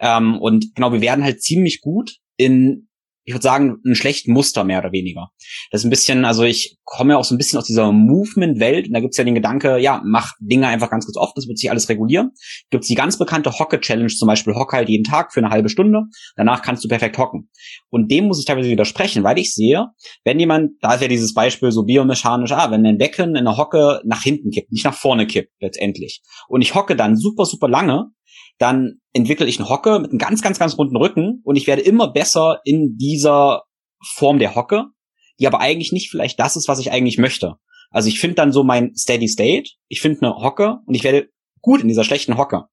Ähm, 0.00 0.40
und 0.40 0.74
genau, 0.74 0.92
wir 0.92 1.00
werden 1.00 1.24
halt 1.24 1.42
ziemlich 1.42 1.80
gut 1.80 2.16
in 2.36 2.87
ich 3.28 3.34
würde 3.34 3.42
sagen, 3.42 3.76
ein 3.84 3.94
schlechten 3.94 4.32
Muster 4.32 4.64
mehr 4.64 4.78
oder 4.78 4.90
weniger. 4.90 5.28
Das 5.70 5.82
ist 5.82 5.84
ein 5.84 5.90
bisschen, 5.90 6.24
also 6.24 6.44
ich 6.44 6.78
komme 6.84 7.12
ja 7.12 7.18
auch 7.18 7.24
so 7.24 7.34
ein 7.34 7.38
bisschen 7.38 7.58
aus 7.58 7.66
dieser 7.66 7.92
Movement-Welt 7.92 8.86
und 8.86 8.94
da 8.94 9.00
gibt's 9.00 9.18
ja 9.18 9.24
den 9.24 9.34
Gedanke, 9.34 9.76
ja, 9.76 10.00
mach 10.02 10.32
Dinge 10.40 10.66
einfach 10.66 10.88
ganz, 10.88 11.04
ganz 11.04 11.18
oft, 11.18 11.36
das 11.36 11.46
wird 11.46 11.58
sich 11.58 11.70
alles 11.70 11.90
regulieren. 11.90 12.30
Gibt's 12.70 12.88
die 12.88 12.94
ganz 12.94 13.18
bekannte 13.18 13.52
Hocke-Challenge, 13.52 14.08
zum 14.08 14.28
Beispiel 14.28 14.54
Hocke 14.54 14.78
halt 14.78 14.88
jeden 14.88 15.04
Tag 15.04 15.34
für 15.34 15.40
eine 15.40 15.50
halbe 15.50 15.68
Stunde, 15.68 16.04
danach 16.36 16.62
kannst 16.62 16.82
du 16.82 16.88
perfekt 16.88 17.18
hocken. 17.18 17.50
Und 17.90 18.10
dem 18.10 18.28
muss 18.28 18.38
ich 18.38 18.46
teilweise 18.46 18.70
widersprechen, 18.70 19.24
weil 19.24 19.38
ich 19.38 19.52
sehe, 19.52 19.88
wenn 20.24 20.40
jemand, 20.40 20.70
da 20.80 20.94
ist 20.94 21.02
ja 21.02 21.08
dieses 21.08 21.34
Beispiel 21.34 21.70
so 21.70 21.84
biomechanisch, 21.84 22.52
ah, 22.52 22.70
wenn 22.70 22.86
ein 22.86 22.96
Becken 22.96 23.36
in 23.36 23.44
der 23.44 23.58
Hocke 23.58 24.00
nach 24.06 24.22
hinten 24.22 24.50
kippt, 24.50 24.72
nicht 24.72 24.86
nach 24.86 24.94
vorne 24.94 25.26
kippt 25.26 25.52
letztendlich, 25.60 26.22
und 26.48 26.62
ich 26.62 26.74
hocke 26.74 26.96
dann 26.96 27.14
super, 27.14 27.44
super 27.44 27.68
lange, 27.68 28.06
dann 28.56 29.00
entwickle 29.18 29.46
ich 29.46 29.58
einen 29.58 29.68
Hocke 29.68 29.98
mit 29.98 30.10
einem 30.10 30.18
ganz, 30.18 30.42
ganz, 30.42 30.58
ganz 30.58 30.78
runden 30.78 30.96
Rücken 30.96 31.40
und 31.44 31.56
ich 31.56 31.66
werde 31.66 31.82
immer 31.82 32.12
besser 32.12 32.60
in 32.64 32.96
dieser 32.96 33.64
Form 34.02 34.38
der 34.38 34.54
Hocke, 34.54 34.86
die 35.38 35.46
aber 35.46 35.60
eigentlich 35.60 35.92
nicht 35.92 36.10
vielleicht 36.10 36.40
das 36.40 36.56
ist, 36.56 36.68
was 36.68 36.78
ich 36.78 36.90
eigentlich 36.92 37.18
möchte. 37.18 37.56
Also 37.90 38.08
ich 38.08 38.20
finde 38.20 38.36
dann 38.36 38.52
so 38.52 38.64
mein 38.64 38.94
Steady 38.94 39.28
State, 39.28 39.70
ich 39.88 40.00
finde 40.00 40.22
eine 40.22 40.36
Hocke 40.36 40.78
und 40.86 40.94
ich 40.94 41.04
werde 41.04 41.28
gut 41.60 41.80
in 41.80 41.88
dieser 41.88 42.04
schlechten 42.04 42.36
Hocke 42.36 42.64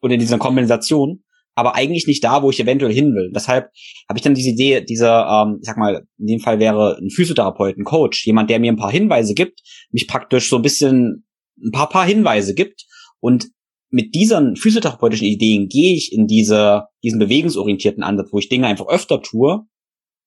und 0.00 0.10
in 0.10 0.20
dieser 0.20 0.38
Kompensation, 0.38 1.24
aber 1.54 1.74
eigentlich 1.74 2.06
nicht 2.06 2.24
da, 2.24 2.42
wo 2.42 2.50
ich 2.50 2.60
eventuell 2.60 2.92
hin 2.92 3.14
will. 3.14 3.30
Deshalb 3.34 3.70
habe 4.08 4.18
ich 4.18 4.22
dann 4.22 4.34
diese 4.34 4.50
Idee, 4.50 4.82
dieser, 4.82 5.26
ähm, 5.26 5.58
ich 5.60 5.66
sag 5.66 5.76
mal, 5.76 6.06
in 6.18 6.26
dem 6.26 6.40
Fall 6.40 6.58
wäre 6.58 6.98
ein 7.00 7.10
Physiotherapeut, 7.10 7.76
ein 7.76 7.84
Coach, 7.84 8.26
jemand, 8.26 8.50
der 8.50 8.58
mir 8.58 8.72
ein 8.72 8.78
paar 8.78 8.90
Hinweise 8.90 9.34
gibt, 9.34 9.60
mich 9.90 10.08
praktisch 10.08 10.48
so 10.48 10.56
ein 10.56 10.62
bisschen 10.62 11.26
ein 11.62 11.72
paar 11.72 11.88
paar 11.88 12.06
Hinweise 12.06 12.54
gibt 12.54 12.86
und 13.20 13.48
mit 13.92 14.14
diesen 14.14 14.56
physiotherapeutischen 14.56 15.26
Ideen 15.26 15.68
gehe 15.68 15.94
ich 15.94 16.12
in 16.12 16.26
diese, 16.26 16.84
diesen 17.04 17.18
bewegungsorientierten 17.18 18.02
Ansatz, 18.02 18.32
wo 18.32 18.38
ich 18.38 18.48
Dinge 18.48 18.66
einfach 18.66 18.88
öfter 18.88 19.20
tue 19.20 19.66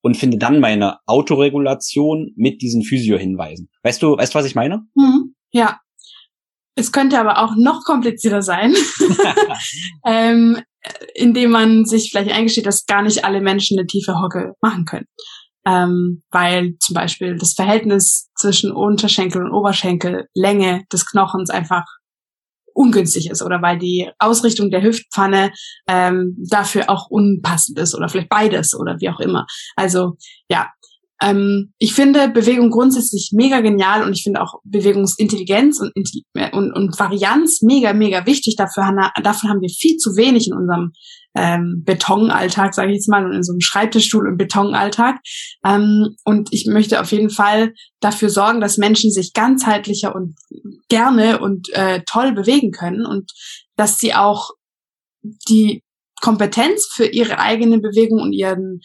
und 0.02 0.16
finde 0.16 0.38
dann 0.38 0.60
meine 0.60 0.98
Autoregulation 1.06 2.32
mit 2.36 2.62
diesen 2.62 2.82
Physio-Hinweisen. 2.82 3.68
Weißt 3.82 4.00
du, 4.00 4.16
weißt 4.16 4.32
du, 4.32 4.38
was 4.38 4.46
ich 4.46 4.54
meine? 4.54 4.86
Mhm. 4.94 5.34
Ja. 5.50 5.80
Es 6.76 6.92
könnte 6.92 7.18
aber 7.18 7.42
auch 7.42 7.56
noch 7.56 7.82
komplizierter 7.84 8.42
sein, 8.42 8.74
ähm, 10.06 10.60
indem 11.14 11.50
man 11.50 11.86
sich 11.86 12.10
vielleicht 12.10 12.30
eingesteht, 12.30 12.66
dass 12.66 12.86
gar 12.86 13.02
nicht 13.02 13.24
alle 13.24 13.40
Menschen 13.40 13.78
eine 13.78 13.86
tiefe 13.86 14.20
Hocke 14.20 14.52
machen 14.60 14.84
können. 14.84 15.06
Ähm, 15.66 16.22
weil 16.30 16.76
zum 16.78 16.94
Beispiel 16.94 17.36
das 17.36 17.54
Verhältnis 17.54 18.30
zwischen 18.36 18.70
Unterschenkel 18.70 19.42
und 19.42 19.52
Oberschenkel, 19.52 20.26
Länge 20.34 20.84
des 20.92 21.06
Knochens 21.06 21.50
einfach 21.50 21.84
ungünstig 22.76 23.30
ist 23.30 23.42
oder 23.42 23.62
weil 23.62 23.78
die 23.78 24.10
Ausrichtung 24.18 24.70
der 24.70 24.82
Hüftpfanne 24.82 25.52
ähm, 25.88 26.36
dafür 26.48 26.90
auch 26.90 27.08
unpassend 27.08 27.78
ist 27.78 27.94
oder 27.94 28.08
vielleicht 28.08 28.28
beides 28.28 28.78
oder 28.78 28.96
wie 29.00 29.08
auch 29.08 29.20
immer. 29.20 29.46
Also 29.76 30.16
ja, 30.48 30.68
ähm, 31.22 31.72
ich 31.78 31.94
finde 31.94 32.28
Bewegung 32.28 32.70
grundsätzlich 32.70 33.30
mega 33.32 33.60
genial 33.60 34.02
und 34.02 34.12
ich 34.12 34.22
finde 34.22 34.42
auch 34.42 34.60
Bewegungsintelligenz 34.64 35.80
und, 35.80 35.92
und, 36.52 36.72
und 36.72 36.98
Varianz 36.98 37.62
mega, 37.62 37.94
mega 37.94 38.26
wichtig. 38.26 38.56
Dafür, 38.56 39.10
davon 39.22 39.50
haben 39.50 39.62
wir 39.62 39.70
viel 39.70 39.96
zu 39.96 40.16
wenig 40.16 40.48
in 40.48 40.54
unserem 40.54 40.92
ähm, 41.36 41.82
Betonalltag, 41.84 42.74
sage 42.74 42.90
ich 42.90 42.96
jetzt 42.96 43.08
mal, 43.08 43.24
und 43.24 43.32
in 43.32 43.42
so 43.42 43.52
einem 43.52 43.60
Schreibtischstuhl 43.60 44.26
und 44.26 44.36
Betonalltag. 44.36 45.16
Ähm, 45.64 46.16
und 46.24 46.48
ich 46.52 46.66
möchte 46.66 47.00
auf 47.00 47.12
jeden 47.12 47.30
Fall 47.30 47.74
dafür 48.00 48.30
sorgen, 48.30 48.60
dass 48.60 48.78
Menschen 48.78 49.10
sich 49.10 49.32
ganzheitlicher 49.32 50.14
und 50.14 50.34
gerne 50.88 51.38
und 51.40 51.68
äh, 51.72 52.02
toll 52.06 52.32
bewegen 52.32 52.70
können 52.70 53.04
und 53.04 53.32
dass 53.76 53.98
sie 53.98 54.14
auch 54.14 54.50
die 55.48 55.82
Kompetenz 56.20 56.88
für 56.92 57.06
ihre 57.06 57.38
eigene 57.38 57.78
Bewegung 57.78 58.20
und 58.20 58.32
ihren 58.32 58.80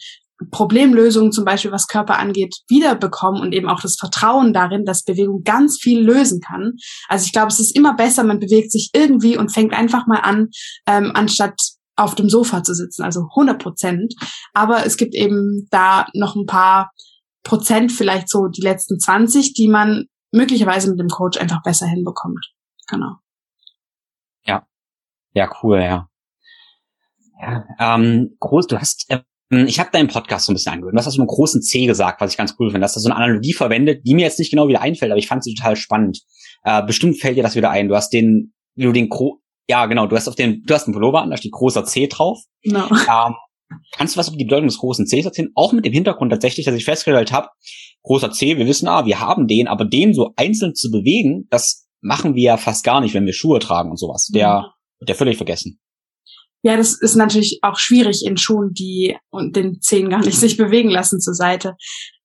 Problemlösungen, 0.50 1.32
zum 1.32 1.44
Beispiel 1.44 1.70
was 1.70 1.86
Körper 1.86 2.18
angeht, 2.18 2.56
wiederbekommen 2.68 3.40
und 3.40 3.52
eben 3.52 3.68
auch 3.68 3.80
das 3.80 3.96
Vertrauen 3.96 4.52
darin, 4.52 4.84
dass 4.84 5.04
Bewegung 5.04 5.42
ganz 5.44 5.78
viel 5.80 6.00
lösen 6.00 6.40
kann. 6.40 6.72
Also 7.08 7.26
ich 7.26 7.32
glaube, 7.32 7.48
es 7.48 7.60
ist 7.60 7.76
immer 7.76 7.94
besser, 7.94 8.24
man 8.24 8.40
bewegt 8.40 8.72
sich 8.72 8.90
irgendwie 8.92 9.36
und 9.36 9.52
fängt 9.52 9.72
einfach 9.72 10.06
mal 10.06 10.20
an, 10.20 10.48
ähm, 10.86 11.12
anstatt 11.14 11.54
auf 11.96 12.14
dem 12.14 12.28
Sofa 12.28 12.62
zu 12.62 12.74
sitzen, 12.74 13.02
also 13.02 13.26
100 13.30 13.60
Prozent. 13.60 14.14
Aber 14.54 14.86
es 14.86 14.96
gibt 14.96 15.14
eben 15.14 15.66
da 15.70 16.06
noch 16.14 16.36
ein 16.36 16.46
paar 16.46 16.90
Prozent, 17.42 17.92
vielleicht 17.92 18.28
so 18.28 18.46
die 18.46 18.62
letzten 18.62 18.98
20, 18.98 19.54
die 19.54 19.68
man 19.68 20.06
möglicherweise 20.32 20.90
mit 20.90 21.00
dem 21.00 21.08
Coach 21.08 21.38
einfach 21.38 21.62
besser 21.62 21.86
hinbekommt. 21.86 22.52
Genau. 22.88 23.16
Ja. 24.46 24.66
Ja, 25.34 25.50
cool, 25.62 25.80
ja. 25.80 26.08
Ja, 27.40 27.64
ähm, 27.78 28.36
groß, 28.38 28.68
du 28.68 28.78
hast, 28.78 29.06
äh, 29.08 29.20
ich 29.50 29.80
habe 29.80 29.90
deinen 29.90 30.08
Podcast 30.08 30.46
so 30.46 30.52
ein 30.52 30.54
bisschen 30.54 30.72
angehört. 30.72 30.94
Du 30.94 30.98
hast 30.98 31.06
das 31.06 31.14
so 31.14 31.20
einen 31.20 31.26
großen 31.26 31.60
C 31.60 31.86
gesagt, 31.86 32.20
was 32.20 32.30
ich 32.30 32.38
ganz 32.38 32.54
cool 32.58 32.68
finde. 32.68 32.80
Du 32.80 32.84
hast 32.84 32.96
da 32.96 33.00
so 33.00 33.10
eine 33.10 33.16
Analogie 33.16 33.52
verwendet, 33.52 34.06
die 34.06 34.14
mir 34.14 34.22
jetzt 34.22 34.38
nicht 34.38 34.50
genau 34.50 34.68
wieder 34.68 34.80
einfällt, 34.80 35.10
aber 35.10 35.18
ich 35.18 35.26
fand 35.26 35.44
sie 35.44 35.54
total 35.54 35.76
spannend. 35.76 36.20
Äh, 36.62 36.82
bestimmt 36.84 37.20
fällt 37.20 37.36
dir 37.36 37.42
das 37.42 37.56
wieder 37.56 37.70
ein. 37.70 37.88
Du 37.88 37.96
hast 37.96 38.10
den, 38.10 38.54
wie 38.76 38.84
du 38.84 38.92
den 38.92 39.08
Ja, 39.68 39.86
genau. 39.86 40.06
Du 40.06 40.16
hast 40.16 40.28
auf 40.28 40.34
den, 40.34 40.62
du 40.64 40.74
hast 40.74 40.86
einen 40.86 40.94
Pullover 40.94 41.22
an, 41.22 41.30
da 41.30 41.36
steht 41.36 41.52
großer 41.52 41.84
C 41.84 42.06
drauf. 42.06 42.38
Genau. 42.62 42.88
Ähm, 42.90 43.34
kannst 43.92 44.14
du 44.14 44.18
was 44.18 44.28
über 44.28 44.36
die 44.36 44.44
Bedeutung 44.44 44.68
des 44.68 44.78
großen 44.78 45.06
Cs 45.06 45.24
erzählen? 45.24 45.50
Auch 45.54 45.72
mit 45.72 45.84
dem 45.84 45.92
Hintergrund 45.92 46.30
tatsächlich, 46.30 46.66
dass 46.66 46.74
ich 46.74 46.84
festgestellt 46.84 47.32
habe, 47.32 47.48
großer 48.02 48.30
C, 48.32 48.58
wir 48.58 48.66
wissen, 48.66 48.88
ah, 48.88 49.06
wir 49.06 49.20
haben 49.20 49.46
den, 49.46 49.68
aber 49.68 49.84
den 49.84 50.14
so 50.14 50.32
einzeln 50.36 50.74
zu 50.74 50.90
bewegen, 50.90 51.46
das 51.50 51.86
machen 52.00 52.34
wir 52.34 52.42
ja 52.42 52.56
fast 52.56 52.84
gar 52.84 53.00
nicht, 53.00 53.14
wenn 53.14 53.26
wir 53.26 53.32
Schuhe 53.32 53.60
tragen 53.60 53.90
und 53.90 53.98
sowas. 53.98 54.28
Der, 54.34 54.60
mhm. 54.60 55.00
wird 55.00 55.10
ja 55.10 55.14
völlig 55.14 55.36
vergessen. 55.36 55.80
Ja, 56.64 56.76
das 56.76 57.00
ist 57.00 57.16
natürlich 57.16 57.58
auch 57.62 57.76
schwierig 57.76 58.24
in 58.24 58.36
Schuhen, 58.36 58.72
die 58.72 59.16
und 59.30 59.56
den 59.56 59.80
Zehen 59.80 60.10
gar 60.10 60.20
nicht 60.20 60.38
sich 60.38 60.56
bewegen 60.56 60.90
lassen 60.90 61.20
zur 61.20 61.34
Seite. 61.34 61.74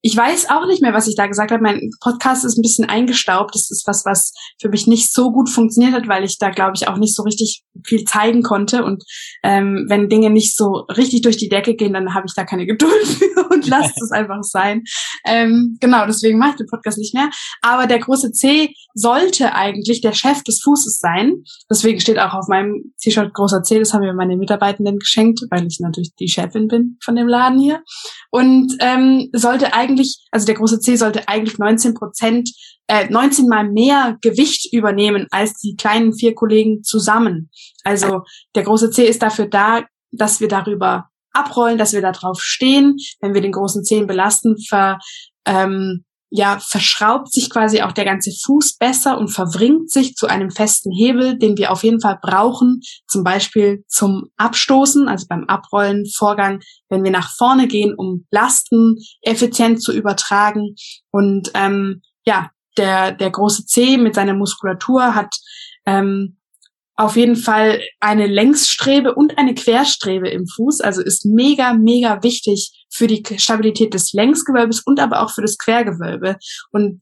Ich 0.01 0.15
weiß 0.15 0.49
auch 0.49 0.67
nicht 0.67 0.81
mehr, 0.81 0.93
was 0.93 1.07
ich 1.07 1.15
da 1.15 1.25
gesagt 1.25 1.51
habe. 1.51 1.63
Mein 1.63 1.89
Podcast 2.01 2.45
ist 2.45 2.57
ein 2.57 2.61
bisschen 2.61 2.85
eingestaubt. 2.85 3.55
Das 3.55 3.71
ist 3.71 3.87
was, 3.87 4.05
was 4.05 4.31
für 4.61 4.69
mich 4.69 4.85
nicht 4.85 5.11
so 5.11 5.31
gut 5.31 5.49
funktioniert 5.49 5.93
hat, 5.93 6.07
weil 6.07 6.23
ich 6.23 6.37
da, 6.37 6.49
glaube 6.49 6.73
ich, 6.75 6.87
auch 6.87 6.97
nicht 6.97 7.15
so 7.15 7.23
richtig 7.23 7.63
viel 7.83 8.03
zeigen 8.03 8.43
konnte. 8.43 8.83
Und 8.83 9.03
ähm, 9.43 9.85
wenn 9.89 10.09
Dinge 10.09 10.29
nicht 10.29 10.55
so 10.55 10.85
richtig 10.95 11.23
durch 11.23 11.37
die 11.37 11.49
Decke 11.49 11.75
gehen, 11.75 11.93
dann 11.93 12.13
habe 12.13 12.25
ich 12.27 12.33
da 12.35 12.43
keine 12.43 12.65
Geduld 12.67 13.07
für 13.07 13.49
und 13.49 13.67
lasse 13.67 13.93
es 14.03 14.11
einfach 14.11 14.43
sein. 14.43 14.83
Ähm, 15.25 15.77
genau, 15.79 16.05
deswegen 16.05 16.37
mache 16.37 16.51
ich 16.51 16.57
den 16.57 16.67
Podcast 16.67 16.97
nicht 16.97 17.13
mehr. 17.13 17.29
Aber 17.61 17.87
der 17.87 17.99
große 17.99 18.31
C 18.31 18.73
sollte 18.93 19.55
eigentlich 19.55 20.01
der 20.01 20.13
Chef 20.13 20.43
des 20.43 20.61
Fußes 20.63 20.99
sein. 20.99 21.43
Deswegen 21.69 21.99
steht 21.99 22.19
auch 22.19 22.33
auf 22.33 22.47
meinem 22.47 22.93
T-Shirt 23.01 23.33
großer 23.33 23.63
C. 23.63 23.79
Das 23.79 23.93
haben 23.93 24.01
mir 24.01 24.13
meine 24.13 24.37
Mitarbeitenden 24.37 24.99
geschenkt, 24.99 25.41
weil 25.49 25.65
ich 25.65 25.79
natürlich 25.79 26.13
die 26.19 26.27
Chefin 26.27 26.67
bin 26.67 26.97
von 27.03 27.15
dem 27.15 27.27
Laden 27.27 27.59
hier. 27.59 27.81
Und 28.29 28.75
ähm, 28.79 29.29
sollte 29.33 29.73
eigentlich 29.73 29.86
eigentlich, 29.87 30.25
also 30.31 30.45
der 30.45 30.55
große 30.55 30.79
C 30.79 30.95
sollte 30.95 31.27
eigentlich 31.27 31.57
19 31.57 31.93
Prozent, 31.93 32.49
äh, 32.87 33.09
19 33.09 33.47
mal 33.47 33.69
mehr 33.69 34.17
Gewicht 34.21 34.71
übernehmen 34.73 35.27
als 35.31 35.53
die 35.55 35.75
kleinen 35.75 36.13
vier 36.13 36.35
Kollegen 36.35 36.83
zusammen. 36.83 37.49
Also 37.83 38.23
der 38.55 38.63
große 38.63 38.91
C 38.91 39.05
ist 39.05 39.21
dafür 39.21 39.47
da, 39.47 39.83
dass 40.11 40.39
wir 40.39 40.47
darüber 40.47 41.09
abrollen, 41.33 41.77
dass 41.77 41.93
wir 41.93 42.01
da 42.01 42.11
drauf 42.11 42.41
stehen. 42.41 42.97
Wenn 43.19 43.33
wir 43.33 43.41
den 43.41 43.51
großen 43.51 43.83
Zehen 43.83 44.07
belasten, 44.07 44.57
ver, 44.57 44.99
ähm, 45.45 46.03
ja, 46.29 46.59
verschraubt 46.59 47.31
sich 47.31 47.49
quasi 47.49 47.81
auch 47.81 47.93
der 47.93 48.05
ganze 48.05 48.31
Fuß 48.31 48.77
besser 48.77 49.17
und 49.17 49.29
verwringt 49.29 49.89
sich 49.89 50.15
zu 50.15 50.27
einem 50.27 50.51
festen 50.51 50.91
Hebel, 50.91 51.37
den 51.37 51.57
wir 51.57 51.71
auf 51.71 51.83
jeden 51.83 52.01
Fall 52.01 52.19
brauchen, 52.21 52.81
zum 53.07 53.23
Beispiel 53.23 53.83
zum 53.87 54.29
Abstoßen, 54.35 55.07
also 55.07 55.25
beim 55.29 55.45
Abrollen 55.45 56.05
Vorgang, 56.05 56.59
wenn 56.89 57.03
wir 57.03 57.11
nach 57.11 57.31
vorne 57.35 57.67
gehen, 57.67 57.93
um 57.95 58.25
Lasten 58.29 58.97
effizient 59.21 59.81
zu 59.81 59.93
übertragen. 59.93 60.75
Und 61.11 61.51
ähm, 61.53 62.01
ja, 62.25 62.49
der, 62.77 63.13
der 63.13 63.31
große 63.31 63.65
C 63.65 63.97
mit 63.97 64.15
seiner 64.15 64.33
Muskulatur 64.33 65.15
hat 65.15 65.33
ähm, 65.85 66.36
auf 66.97 67.15
jeden 67.15 67.35
Fall 67.35 67.79
eine 67.99 68.25
Längsstrebe 68.25 69.13
und 69.13 69.37
eine 69.37 69.53
Querstrebe 69.53 70.27
im 70.29 70.47
Fuß. 70.47 70.81
Also 70.81 71.01
ist 71.01 71.25
mega, 71.25 71.73
mega 71.73 72.23
wichtig 72.23 72.85
für 72.91 73.05
die 73.05 73.23
Stabilität 73.37 73.93
des 73.93 74.13
Längsgewölbes 74.13 74.81
und 74.83 74.99
aber 74.99 75.21
auch 75.21 75.31
für 75.31 75.43
das 75.43 75.57
Quergewölbe. 75.59 76.37
Und 76.71 77.01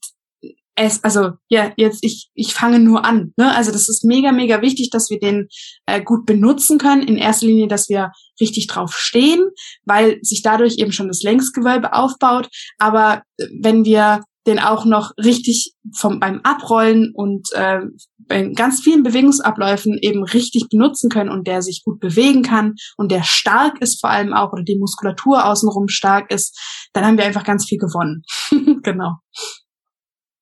es, 0.76 1.02
also 1.06 1.32
ja, 1.48 1.72
jetzt 1.78 2.04
ich 2.04 2.30
ich 2.34 2.54
fange 2.54 2.80
nur 2.80 3.06
an. 3.06 3.34
Ne? 3.38 3.56
Also 3.56 3.72
das 3.72 3.88
ist 3.88 4.04
mega 4.04 4.34
mega 4.34 4.62
wichtig, 4.62 4.90
dass 4.90 5.10
wir 5.10 5.20
den 5.20 5.48
äh, 5.86 6.02
gut 6.02 6.26
benutzen 6.26 6.78
können. 6.78 7.08
In 7.08 7.16
erster 7.16 7.46
Linie, 7.46 7.70
dass 7.70 7.88
wir 7.88 8.12
richtig 8.42 8.68
drauf 8.68 8.94
stehen, 8.94 9.50
weil 9.86 10.20
sich 10.22 10.42
dadurch 10.42 10.78
eben 10.78 10.92
schon 10.92 11.08
das 11.08 11.24
Längsgewölbe 11.24 11.94
aufbaut. 11.94 12.50
Aber 12.78 13.24
äh, 13.38 13.48
wenn 13.62 13.86
wir 13.86 14.22
den 14.48 14.60
auch 14.60 14.86
noch 14.86 15.12
richtig 15.18 15.74
vom, 15.96 16.20
beim 16.20 16.42
Abrollen 16.44 17.12
und 17.14 17.48
äh, 17.54 17.80
bei 18.28 18.44
ganz 18.50 18.82
vielen 18.82 19.04
Bewegungsabläufen 19.04 19.98
eben 20.02 20.24
richtig 20.24 20.68
benutzen 20.70 21.10
können 21.10 21.30
und 21.30 21.48
der 21.48 21.62
sich 21.62 21.84
gut 21.84 22.00
bewegen 22.00 22.44
kann 22.44 22.76
und 22.98 23.12
der 23.12 23.24
stark 23.24 23.82
ist 23.82 24.00
vor 24.00 24.10
allem 24.10 24.34
auch 24.34 24.52
oder 24.52 24.64
die 24.64 24.78
Muskulatur 24.78 25.46
außenrum 25.46 25.88
stark 25.88 26.32
ist, 26.32 26.58
dann 26.94 27.06
haben 27.06 27.18
wir 27.18 27.26
einfach 27.26 27.44
ganz 27.44 27.66
viel 27.66 27.78
gewonnen. 27.78 28.24
genau. 28.84 29.14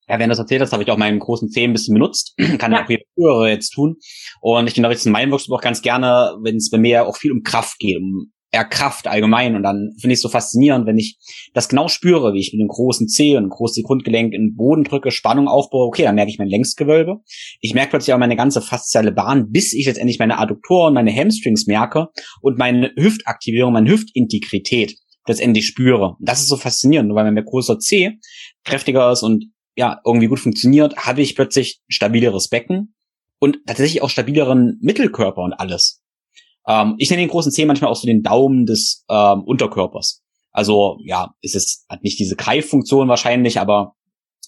Ja, 0.08 0.20
wenn 0.20 0.28
du 0.28 0.30
das 0.30 0.39
erzählt 0.39 0.62
hast, 0.62 0.74
habe 0.74 0.84
ich 0.84 0.91
auch 0.91 0.97
meinen 0.97 1.20
großen 1.20 1.49
Zeh 1.49 1.64
ein 1.64 1.72
bisschen 1.72 1.93
benutzt. 1.93 2.36
Kann 2.60 2.74
ja 2.74 2.84
auch 2.84 2.89
jeder 2.89 3.04
Hörer 3.18 3.49
jetzt 3.49 3.70
tun. 3.72 3.95
Und 4.41 4.68
ich 4.68 4.76
unterrichte 4.76 5.08
in 5.08 5.14
meinem 5.14 5.32
Workshop 5.32 5.58
auch 5.58 5.62
ganz 5.62 5.82
gerne, 5.82 6.36
wenn 6.41 6.58
es 6.58 6.70
bei 6.70 6.78
mir 6.78 7.08
auch 7.08 7.16
viel 7.16 7.32
um 7.32 7.41
Kraft 7.41 7.80
geht, 7.80 7.97
um 7.97 8.32
Kraft 8.64 9.08
allgemein. 9.08 9.56
Und 9.56 9.64
dann 9.64 9.93
finde 9.99 10.14
ich 10.14 10.18
es 10.18 10.22
so 10.22 10.30
faszinierend, 10.30 10.86
wenn 10.86 10.97
ich 10.97 11.18
das 11.54 11.68
genau 11.68 11.88
spüre, 11.88 12.34
wie 12.34 12.39
ich 12.39 12.54
mit 12.54 12.62
dem 12.62 12.68
großen 12.68 13.08
Zeh 13.08 13.36
und 13.36 13.49
großen 13.49 13.84
Grundgelenk 13.84 14.34
in 14.34 14.49
den 14.49 14.56
Boden 14.56 14.84
drücke, 14.84 15.10
Spannung 15.10 15.47
aufbaue. 15.47 15.88
Okay, 15.88 16.04
dann 16.04 16.16
merke 16.16 16.30
ich 16.30 16.38
mein 16.38 16.47
Längsgewölbe. 16.47 17.18
Ich 17.60 17.74
merke 17.74 17.89
plötzlich 17.89 18.14
auch 18.14 18.20
meine 18.20 18.36
ganze 18.36 18.62
fasziale 18.62 19.12
Bahn, 19.12 19.49
bis 19.49 19.74
ich 19.74 19.88
letztendlich 19.88 20.20
meine 20.20 20.38
Adduktoren, 20.38 20.93
meine 20.93 21.14
Hamstrings 21.14 21.66
merke 21.66 22.10
und 22.41 22.60
meine 22.60 22.91
Hüftaktivierung, 22.95 23.74
meine 23.74 23.89
Hüftintegrität 23.89 24.95
letztendlich 25.28 25.66
spüre. 25.66 26.16
Und 26.20 26.30
das 26.30 26.41
ist 26.41 26.49
so 26.49 26.58
faszinierend, 26.58 27.14
weil 27.16 27.34
der 27.34 27.43
großer 27.43 27.80
C 27.80 28.20
kräftiger 28.64 29.12
ist 29.12 29.24
und 29.24 29.45
ja, 29.76 29.99
irgendwie 30.06 30.28
gut 30.28 30.39
funktioniert, 30.39 30.95
habe 30.97 31.22
ich 31.22 31.36
plötzlich 31.36 31.82
stabileres 31.88 32.49
Becken 32.49 32.93
und 33.39 33.58
tatsächlich 33.66 34.01
auch 34.01 34.10
stabileren 34.10 34.78
Mittelkörper 34.82 35.41
und 35.41 35.54
alles. 35.54 36.03
Ähm, 36.68 36.95
ich 36.97 37.09
nenne 37.09 37.24
den 37.24 37.30
großen 37.30 37.51
Zeh 37.51 37.66
manchmal 37.66 37.91
auch 37.91 37.95
so 37.95 38.07
den 38.07 38.24
Daumen 38.24 38.66
des 38.66 39.05
ähm, 39.09 39.43
Unterkörpers. 39.43 40.22
Also 40.51 40.97
ja, 41.03 41.34
ist 41.41 41.55
es 41.55 41.86
hat 41.89 42.03
nicht 42.03 42.20
diese 42.20 42.36
Greiffunktion 42.36 43.07
wahrscheinlich, 43.07 43.59
aber 43.59 43.95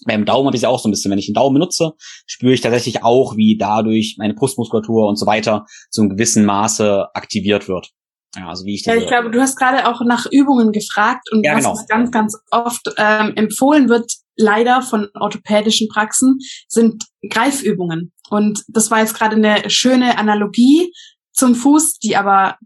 beim 0.06 0.26
Daumen 0.26 0.48
habe 0.48 0.56
ich 0.56 0.64
es 0.64 0.68
auch 0.68 0.80
so 0.80 0.88
ein 0.88 0.92
bisschen. 0.92 1.12
Wenn 1.12 1.18
ich 1.18 1.28
den 1.28 1.34
Daumen 1.34 1.56
benutze, 1.56 1.94
spüre 2.26 2.54
ich 2.54 2.62
tatsächlich 2.62 3.04
auch, 3.04 3.36
wie 3.38 3.58
dadurch 3.58 4.16
meine 4.20 4.34
Brustmuskulatur 4.34 5.08
und 5.08 5.18
so 5.18 5.26
weiter 5.26 5.66
zu 5.90 6.02
einem 6.02 6.12
gewissen 6.12 6.46
Maße 6.46 7.08
aktiviert 7.14 7.68
wird. 7.68 7.92
Ja, 8.36 8.50
also 8.50 8.66
wie 8.66 8.76
ich, 8.76 8.86
ja, 8.86 8.96
ich 8.96 9.08
glaube, 9.08 9.32
du 9.32 9.40
hast 9.40 9.56
gerade 9.56 9.88
auch 9.88 10.02
nach 10.06 10.26
Übungen 10.30 10.74
gefragt 10.74 11.30
und 11.32 11.46
ja, 11.46 11.56
was 11.56 11.64
genau. 11.64 11.80
ganz, 11.88 12.12
ganz 12.12 12.38
oft 12.52 12.94
ähm, 12.98 13.34
empfohlen 13.36 13.88
wird, 13.88 14.12
leider 14.36 14.82
von 14.82 15.08
orthopädischen 15.14 15.88
Praxen, 15.88 16.40
sind 16.68 17.06
Greifübungen. 17.30 18.12
Und 18.30 18.64
das 18.68 18.92
war 18.92 19.00
jetzt 19.00 19.14
gerade 19.14 19.38
eine 19.38 19.70
schöne 19.70 20.18
Analogie 20.18 20.92
zum 21.36 21.56
Fuß, 21.56 22.00
die 22.00 22.16
aber 22.16 22.58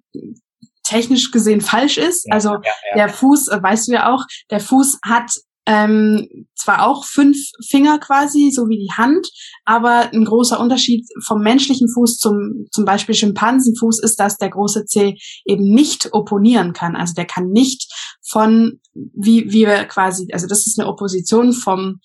technisch 0.84 1.32
gesehen 1.32 1.62
falsch 1.62 1.98
ist. 1.98 2.26
Ja, 2.28 2.34
also 2.34 2.50
ja, 2.50 2.62
ja. 2.64 2.96
der 2.96 3.10
Fuß, 3.10 3.50
äh, 3.50 3.62
weißt 3.62 3.88
du 3.88 3.94
ja 3.94 4.14
auch, 4.14 4.24
der 4.50 4.60
Fuß 4.60 5.00
hat 5.04 5.32
ähm, 5.66 6.28
zwar 6.56 6.88
auch 6.88 7.06
fünf 7.06 7.38
Finger 7.68 8.00
quasi, 8.00 8.50
so 8.52 8.70
wie 8.70 8.80
die 8.80 8.92
Hand, 8.98 9.28
aber 9.66 10.12
ein 10.12 10.26
großer 10.26 10.60
Unterschied 10.60 11.08
vom 11.24 11.42
menschlichen 11.42 11.88
Fuß 11.94 12.18
zum 12.18 12.66
zum 12.72 12.86
Beispiel 12.86 13.14
Schimpansenfuß 13.14 14.02
ist, 14.02 14.20
dass 14.20 14.38
der 14.38 14.50
große 14.50 14.86
Zeh 14.86 15.20
eben 15.46 15.72
nicht 15.72 16.12
opponieren 16.12 16.74
kann. 16.74 16.96
Also 16.96 17.14
der 17.14 17.26
kann 17.26 17.50
nicht 17.50 17.88
von 18.28 18.80
wie 18.94 19.52
wie 19.52 19.68
wir 19.68 19.86
quasi, 19.86 20.30
also 20.32 20.48
das 20.48 20.66
ist 20.66 20.80
eine 20.80 20.90
Opposition 20.90 21.54
vom 21.54 22.00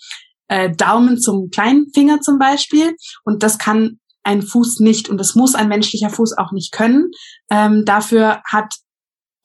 äh, 0.49 0.71
Daumen 0.71 1.19
zum 1.19 1.49
kleinen 1.49 1.87
Finger 1.95 2.21
zum 2.21 2.39
Beispiel 2.39 2.95
und 3.25 3.43
das 3.43 3.57
kann 3.57 3.99
ein 4.25 4.43
Fuß 4.43 4.81
nicht 4.81 5.09
und 5.09 5.19
das 5.19 5.35
muss 5.35 5.55
ein 5.55 5.69
menschlicher 5.69 6.11
Fuß 6.11 6.37
auch 6.39 6.53
nicht 6.53 6.73
können. 6.73 7.11
Ähm, 7.51 7.85
dafür 7.85 8.43
hat 8.45 8.75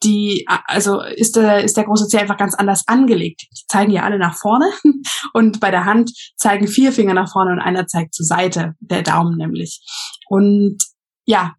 die, 0.02 0.46
also 0.66 1.02
ist 1.02 1.36
der, 1.36 1.62
ist 1.62 1.76
der 1.76 1.84
große 1.84 2.08
Zeh 2.08 2.18
einfach 2.18 2.38
ganz 2.38 2.54
anders 2.54 2.88
angelegt. 2.88 3.42
Die 3.52 3.66
zeigen 3.68 3.92
ja 3.92 4.02
alle 4.02 4.18
nach 4.18 4.36
vorne 4.36 4.70
und 5.34 5.60
bei 5.60 5.70
der 5.70 5.84
Hand 5.84 6.12
zeigen 6.36 6.66
vier 6.66 6.92
Finger 6.92 7.14
nach 7.14 7.30
vorne 7.30 7.52
und 7.52 7.60
einer 7.60 7.86
zeigt 7.86 8.14
zur 8.14 8.24
Seite, 8.24 8.74
der 8.80 9.02
Daumen 9.02 9.36
nämlich. 9.36 9.82
Und 10.28 10.78
ja, 11.26 11.54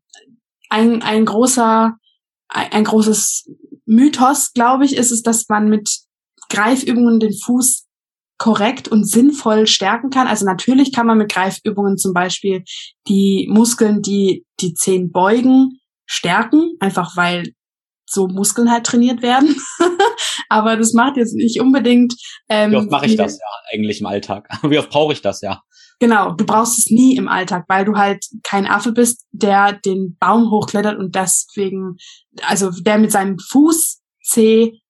ein, 0.70 1.04
ein 1.04 1.26
großer, 1.26 1.96
ein, 2.48 2.72
ein 2.72 2.84
großes 2.84 3.50
Mythos, 3.86 4.54
glaube 4.54 4.86
ich, 4.86 4.96
ist 4.96 5.12
es, 5.12 5.22
dass 5.22 5.48
man 5.48 5.70
mit 5.70 5.90
Greifübungen 6.50 7.20
den 7.20 7.34
Fuß 7.34 7.86
korrekt 8.42 8.88
und 8.88 9.08
sinnvoll 9.08 9.68
stärken 9.68 10.10
kann. 10.10 10.26
Also 10.26 10.48
natürlich 10.48 10.92
kann 10.92 11.06
man 11.06 11.20
mit 11.20 11.32
Greifübungen 11.32 12.00
zum 12.00 12.12
Beispiel 12.12 12.64
die 13.08 13.48
Muskeln, 13.52 14.02
die 14.02 14.48
die 14.60 14.74
Zehen 14.74 15.12
beugen, 15.12 15.80
stärken, 16.08 16.72
einfach 16.80 17.16
weil 17.16 17.54
so 18.10 18.28
Muskeln 18.28 18.72
halt 18.72 18.88
trainiert 18.88 19.22
werden. 19.22 19.56
Aber 20.50 20.76
das 20.76 20.94
macht 20.94 21.18
jetzt 21.18 21.36
nicht 21.36 21.62
unbedingt. 21.62 22.16
Ähm, 22.50 22.72
Wie 22.72 22.78
oft 22.78 22.90
mache 22.90 23.06
ich 23.06 23.16
das 23.16 23.38
ja 23.38 23.46
eigentlich 23.72 24.02
im 24.02 24.08
Alltag? 24.08 24.50
Wie 24.64 24.80
oft 24.80 24.90
brauche 24.90 25.14
ich 25.14 25.22
das 25.22 25.42
ja? 25.42 25.62
Genau, 26.00 26.32
du 26.32 26.44
brauchst 26.44 26.80
es 26.80 26.90
nie 26.90 27.16
im 27.18 27.28
Alltag, 27.28 27.66
weil 27.68 27.86
du 27.86 27.94
halt 27.96 28.26
kein 28.42 28.66
Affe 28.66 28.92
bist, 28.92 29.28
der 29.32 29.74
den 29.74 30.18
Baum 30.20 30.50
hochklettert 30.50 30.98
und 30.98 31.14
deswegen, 31.14 31.98
also 32.42 32.72
der 32.72 32.98
mit 32.98 33.12
seinem 33.12 33.38
Fuß 33.38 34.02
C 34.24 34.82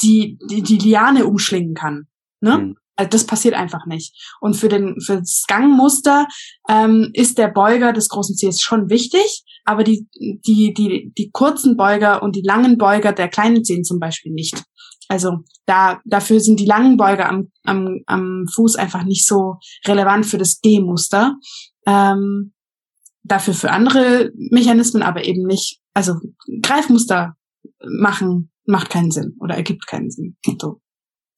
die, 0.00 0.38
die, 0.48 0.62
die 0.62 0.78
Liane 0.78 1.26
umschlingen 1.26 1.74
kann. 1.74 2.06
Ne? 2.44 2.58
Mhm. 2.58 2.76
Also 2.96 3.10
das 3.10 3.26
passiert 3.26 3.54
einfach 3.54 3.86
nicht. 3.86 4.14
Und 4.40 4.54
für 4.54 4.68
den 4.68 5.00
für 5.00 5.18
das 5.18 5.44
Gangmuster 5.48 6.28
ähm, 6.68 7.10
ist 7.12 7.38
der 7.38 7.48
Beuger 7.48 7.92
des 7.92 8.08
großen 8.08 8.36
Cs 8.36 8.60
schon 8.60 8.88
wichtig, 8.88 9.42
aber 9.64 9.82
die 9.82 10.06
die 10.12 10.72
die 10.72 11.12
die 11.16 11.30
kurzen 11.32 11.76
Beuger 11.76 12.22
und 12.22 12.36
die 12.36 12.44
langen 12.44 12.78
Beuger 12.78 13.12
der 13.12 13.28
kleinen 13.28 13.64
Zehen 13.64 13.82
zum 13.82 13.98
Beispiel 13.98 14.32
nicht. 14.32 14.62
Also 15.08 15.38
da 15.66 16.00
dafür 16.04 16.38
sind 16.38 16.60
die 16.60 16.66
langen 16.66 16.96
Beuger 16.96 17.28
am 17.28 17.50
am, 17.64 18.00
am 18.06 18.44
Fuß 18.54 18.76
einfach 18.76 19.02
nicht 19.04 19.26
so 19.26 19.56
relevant 19.86 20.26
für 20.26 20.38
das 20.38 20.60
G-Muster. 20.60 21.34
Ähm, 21.86 22.52
dafür 23.24 23.54
für 23.54 23.70
andere 23.70 24.30
Mechanismen, 24.50 25.02
aber 25.02 25.24
eben 25.24 25.46
nicht, 25.46 25.80
also 25.94 26.14
Greifmuster 26.62 27.34
machen 27.82 28.52
macht 28.66 28.90
keinen 28.90 29.10
Sinn 29.10 29.34
oder 29.40 29.56
ergibt 29.56 29.86
keinen 29.86 30.10
Sinn. 30.10 30.36
So. 30.60 30.80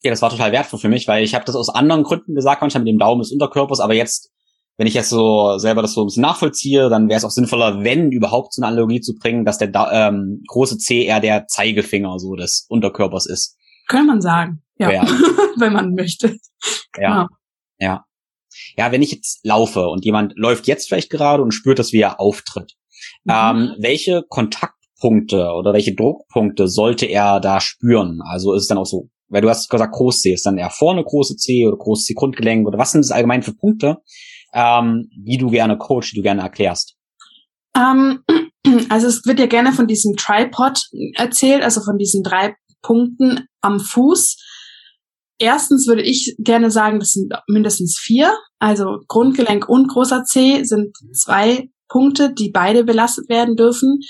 Ja, 0.03 0.11
das 0.11 0.22
war 0.22 0.30
total 0.30 0.53
wertvoll 0.53 0.78
für 0.78 0.88
mich, 0.88 1.09
weil 1.09 1.24
ich 1.24 1.34
habe 1.34 1.44
das 1.44 1.57
aus 1.57 1.68
anderen 1.68 2.03
Gründen 2.03 2.34
gesagt, 2.34 2.61
manchmal 2.61 2.84
mit 2.84 2.92
dem 2.92 2.99
Daumen 2.99 3.20
des 3.20 3.32
Unterkörpers, 3.32 3.80
aber 3.80 3.94
jetzt, 3.94 4.30
wenn 4.76 4.86
ich 4.86 4.94
jetzt 4.94 5.09
so 5.09 5.59
selber 5.59 5.82
das 5.82 5.94
so 5.94 6.03
ein 6.03 6.07
bisschen 6.07 6.22
nachvollziehe, 6.22 6.88
dann 6.88 7.09
wäre 7.09 7.18
es 7.18 7.24
auch 7.24 7.30
sinnvoller, 7.30 7.82
wenn 7.82 8.12
überhaupt 8.12 8.53
so 8.53 8.62
eine 8.62 8.68
Analogie 8.68 9.01
zu 9.01 9.14
bringen, 9.14 9.44
dass 9.44 9.59
der 9.59 9.70
ähm, 9.92 10.42
große 10.47 10.78
C 10.78 11.05
eher 11.05 11.20
der 11.20 11.47
Zeigefinger 11.47 12.18
so 12.18 12.34
des 12.34 12.66
Unterkörpers 12.68 13.26
ist. 13.26 13.57
Könnte 13.88 14.07
man 14.07 14.20
sagen, 14.20 14.62
ja, 14.78 14.90
ja. 14.90 15.03
wenn 15.59 15.72
man 15.72 15.94
möchte. 15.94 16.36
Ja, 16.99 17.24
genau. 17.24 17.26
ja. 17.78 18.05
Ja, 18.76 18.92
wenn 18.92 19.03
ich 19.03 19.12
jetzt 19.12 19.44
laufe 19.44 19.88
und 19.88 20.05
jemand 20.05 20.32
läuft 20.36 20.66
jetzt 20.66 20.88
vielleicht 20.88 21.11
gerade 21.11 21.42
und 21.42 21.53
spürt, 21.53 21.78
dass 21.78 21.92
wie 21.92 22.01
er 22.01 22.20
auftritt, 22.20 22.74
mhm. 23.24 23.32
ähm, 23.32 23.74
welche 23.78 24.22
Kontaktpunkte 24.28 25.51
oder 25.53 25.72
welche 25.72 25.94
Druckpunkte 25.94 26.68
sollte 26.68 27.07
er 27.07 27.40
da 27.40 27.61
spüren? 27.61 28.20
Also 28.22 28.55
ist 28.55 28.62
es 28.62 28.68
dann 28.68 28.78
auch 28.78 28.86
so, 28.86 29.09
weil 29.29 29.43
du 29.43 29.49
hast 29.49 29.68
gesagt, 29.68 29.95
groß 29.95 30.20
C 30.20 30.33
ist 30.33 30.47
dann 30.47 30.59
eher 30.59 30.70
vorne 30.70 31.03
große 31.05 31.37
C 31.37 31.66
oder 31.66 31.77
großes 31.77 32.07
C 32.07 32.14
Grundgelenk 32.14 32.66
oder 32.66 32.79
was 32.79 32.93
sind 32.93 33.05
das 33.05 33.11
allgemein 33.11 33.43
für 33.43 33.55
Punkte, 33.55 33.99
ähm, 34.53 35.09
die 35.16 35.39
du 35.39 35.51
gerne 35.51 35.79
coach, 35.79 36.11
die 36.11 36.16
du 36.16 36.22
gerne 36.22 36.43
erklärst? 36.43 36.97
Um, 37.77 38.20
ähm, 38.29 38.87
also 38.89 39.07
es 39.07 39.24
wird 39.27 39.41
ja 39.41 39.47
gerne 39.47 39.72
von 39.72 39.87
diesem 39.87 40.16
Tripod 40.16 40.81
erzählt, 41.14 41.62
also 41.62 41.81
von 41.83 41.99
diesen 41.99 42.22
drei 42.22 42.55
Punkten 42.83 43.47
am 43.61 43.81
Fuß. 43.81 44.37
Erstens 45.39 45.87
würde 45.87 46.03
ich 46.03 46.35
gerne 46.39 46.70
sagen, 46.70 46.99
das 46.99 47.12
sind 47.12 47.33
mindestens 47.47 47.99
vier. 47.99 48.35
Also 48.59 49.01
Grundgelenk 49.09 49.68
und 49.68 49.89
großer 49.89 50.24
C 50.24 50.64
sind 50.64 50.97
zwei 51.12 51.68
Punkte, 51.89 52.33
die 52.33 52.51
beide 52.51 52.85
belastet 52.85 53.29
werden 53.29 53.57
dürfen. 53.57 54.01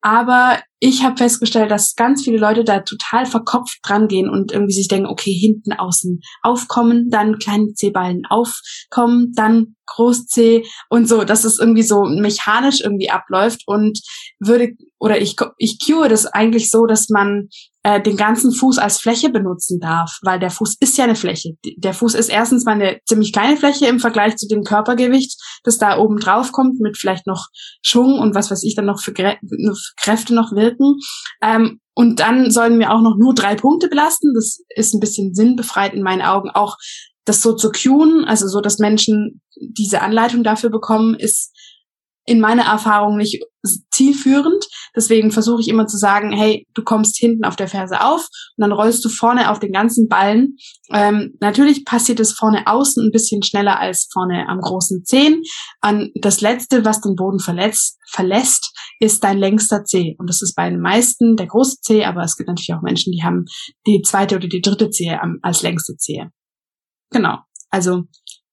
Aber 0.00 0.60
ich 0.78 1.02
habe 1.02 1.16
festgestellt, 1.16 1.70
dass 1.70 1.94
ganz 1.94 2.22
viele 2.22 2.38
Leute 2.38 2.62
da 2.62 2.80
total 2.80 3.26
verkopft 3.26 3.78
dran 3.82 4.08
gehen 4.08 4.28
und 4.28 4.52
irgendwie 4.52 4.74
sich 4.74 4.88
denken, 4.88 5.08
okay, 5.08 5.32
hinten 5.32 5.72
außen 5.72 6.20
aufkommen, 6.42 7.08
dann 7.10 7.38
kleine 7.38 7.72
C-Ballen 7.72 8.22
aufkommen, 8.28 9.32
dann 9.34 9.76
Groß 9.86 10.26
C 10.26 10.64
und 10.90 11.08
so, 11.08 11.24
dass 11.24 11.44
es 11.44 11.58
irgendwie 11.58 11.84
so 11.84 12.02
mechanisch 12.04 12.80
irgendwie 12.80 13.10
abläuft 13.10 13.62
und 13.66 14.00
würde 14.40 14.72
oder 14.98 15.20
ich 15.20 15.36
ich 15.58 15.78
cue 15.84 16.08
das 16.08 16.26
eigentlich 16.26 16.70
so, 16.70 16.86
dass 16.86 17.08
man 17.08 17.48
äh, 17.82 18.02
den 18.02 18.16
ganzen 18.16 18.50
Fuß 18.50 18.78
als 18.78 18.98
Fläche 18.98 19.30
benutzen 19.30 19.78
darf, 19.78 20.18
weil 20.22 20.40
der 20.40 20.50
Fuß 20.50 20.78
ist 20.80 20.98
ja 20.98 21.04
eine 21.04 21.14
Fläche. 21.14 21.52
Der 21.76 21.94
Fuß 21.94 22.14
ist 22.14 22.28
erstens 22.28 22.64
mal 22.64 22.72
eine 22.72 22.98
ziemlich 23.06 23.32
kleine 23.32 23.56
Fläche 23.56 23.86
im 23.86 24.00
Vergleich 24.00 24.36
zu 24.36 24.48
dem 24.48 24.64
Körpergewicht, 24.64 25.40
das 25.62 25.78
da 25.78 25.98
oben 25.98 26.18
drauf 26.18 26.50
kommt, 26.50 26.80
mit 26.80 26.96
vielleicht 26.96 27.28
noch 27.28 27.46
Schwung 27.82 28.18
und 28.18 28.34
was 28.34 28.50
weiß 28.50 28.64
ich 28.64 28.74
dann 28.74 28.86
noch 28.86 29.00
für, 29.00 29.12
Grä 29.12 29.36
für 29.46 29.74
Kräfte 30.00 30.34
noch 30.34 30.50
wirken. 30.66 30.98
Ähm, 31.42 31.80
und 31.94 32.20
dann 32.20 32.50
sollen 32.50 32.78
wir 32.78 32.92
auch 32.92 33.00
noch 33.00 33.16
nur 33.16 33.34
drei 33.34 33.54
Punkte 33.54 33.88
belasten. 33.88 34.34
Das 34.34 34.58
ist 34.74 34.94
ein 34.94 35.00
bisschen 35.00 35.34
sinnbefreit 35.34 35.94
in 35.94 36.02
meinen 36.02 36.22
Augen. 36.22 36.50
Auch 36.50 36.76
das 37.24 37.42
so 37.42 37.54
zu 37.54 37.70
cueen, 37.70 38.24
also 38.24 38.46
so, 38.48 38.60
dass 38.60 38.78
Menschen 38.78 39.40
diese 39.56 40.02
Anleitung 40.02 40.44
dafür 40.44 40.70
bekommen, 40.70 41.14
ist 41.14 41.52
in 42.26 42.40
meiner 42.40 42.64
Erfahrung 42.64 43.16
nicht 43.16 43.42
zielführend. 43.92 44.66
Deswegen 44.94 45.30
versuche 45.30 45.60
ich 45.60 45.68
immer 45.68 45.86
zu 45.86 45.96
sagen, 45.96 46.32
hey, 46.32 46.66
du 46.74 46.82
kommst 46.82 47.16
hinten 47.16 47.44
auf 47.44 47.56
der 47.56 47.68
Ferse 47.68 48.00
auf 48.00 48.26
und 48.56 48.62
dann 48.62 48.72
rollst 48.72 49.04
du 49.04 49.08
vorne 49.08 49.50
auf 49.50 49.60
den 49.60 49.72
ganzen 49.72 50.08
Ballen. 50.08 50.56
Ähm, 50.92 51.36
natürlich 51.40 51.84
passiert 51.84 52.20
es 52.20 52.32
vorne 52.32 52.66
außen 52.66 53.06
ein 53.06 53.12
bisschen 53.12 53.42
schneller 53.42 53.78
als 53.78 54.08
vorne 54.12 54.48
am 54.48 54.60
großen 54.60 55.04
Zehen. 55.04 55.42
An 55.80 56.10
das 56.14 56.40
letzte, 56.40 56.84
was 56.84 57.00
den 57.00 57.14
Boden 57.14 57.38
verletzt, 57.38 57.98
verlässt, 58.10 58.72
ist 59.00 59.22
dein 59.24 59.38
längster 59.38 59.84
Zeh. 59.84 60.16
Und 60.18 60.28
das 60.28 60.42
ist 60.42 60.54
bei 60.54 60.70
den 60.70 60.80
meisten 60.80 61.36
der 61.36 61.46
große 61.46 61.80
Zeh, 61.80 62.04
aber 62.04 62.22
es 62.22 62.36
gibt 62.36 62.48
natürlich 62.48 62.74
auch 62.74 62.82
Menschen, 62.82 63.12
die 63.12 63.22
haben 63.22 63.44
die 63.86 64.02
zweite 64.02 64.36
oder 64.36 64.48
die 64.48 64.60
dritte 64.60 64.90
Zehe 64.90 65.20
als 65.42 65.62
längste 65.62 65.96
Zehe. 65.96 66.30
Genau. 67.10 67.38
Also 67.70 68.04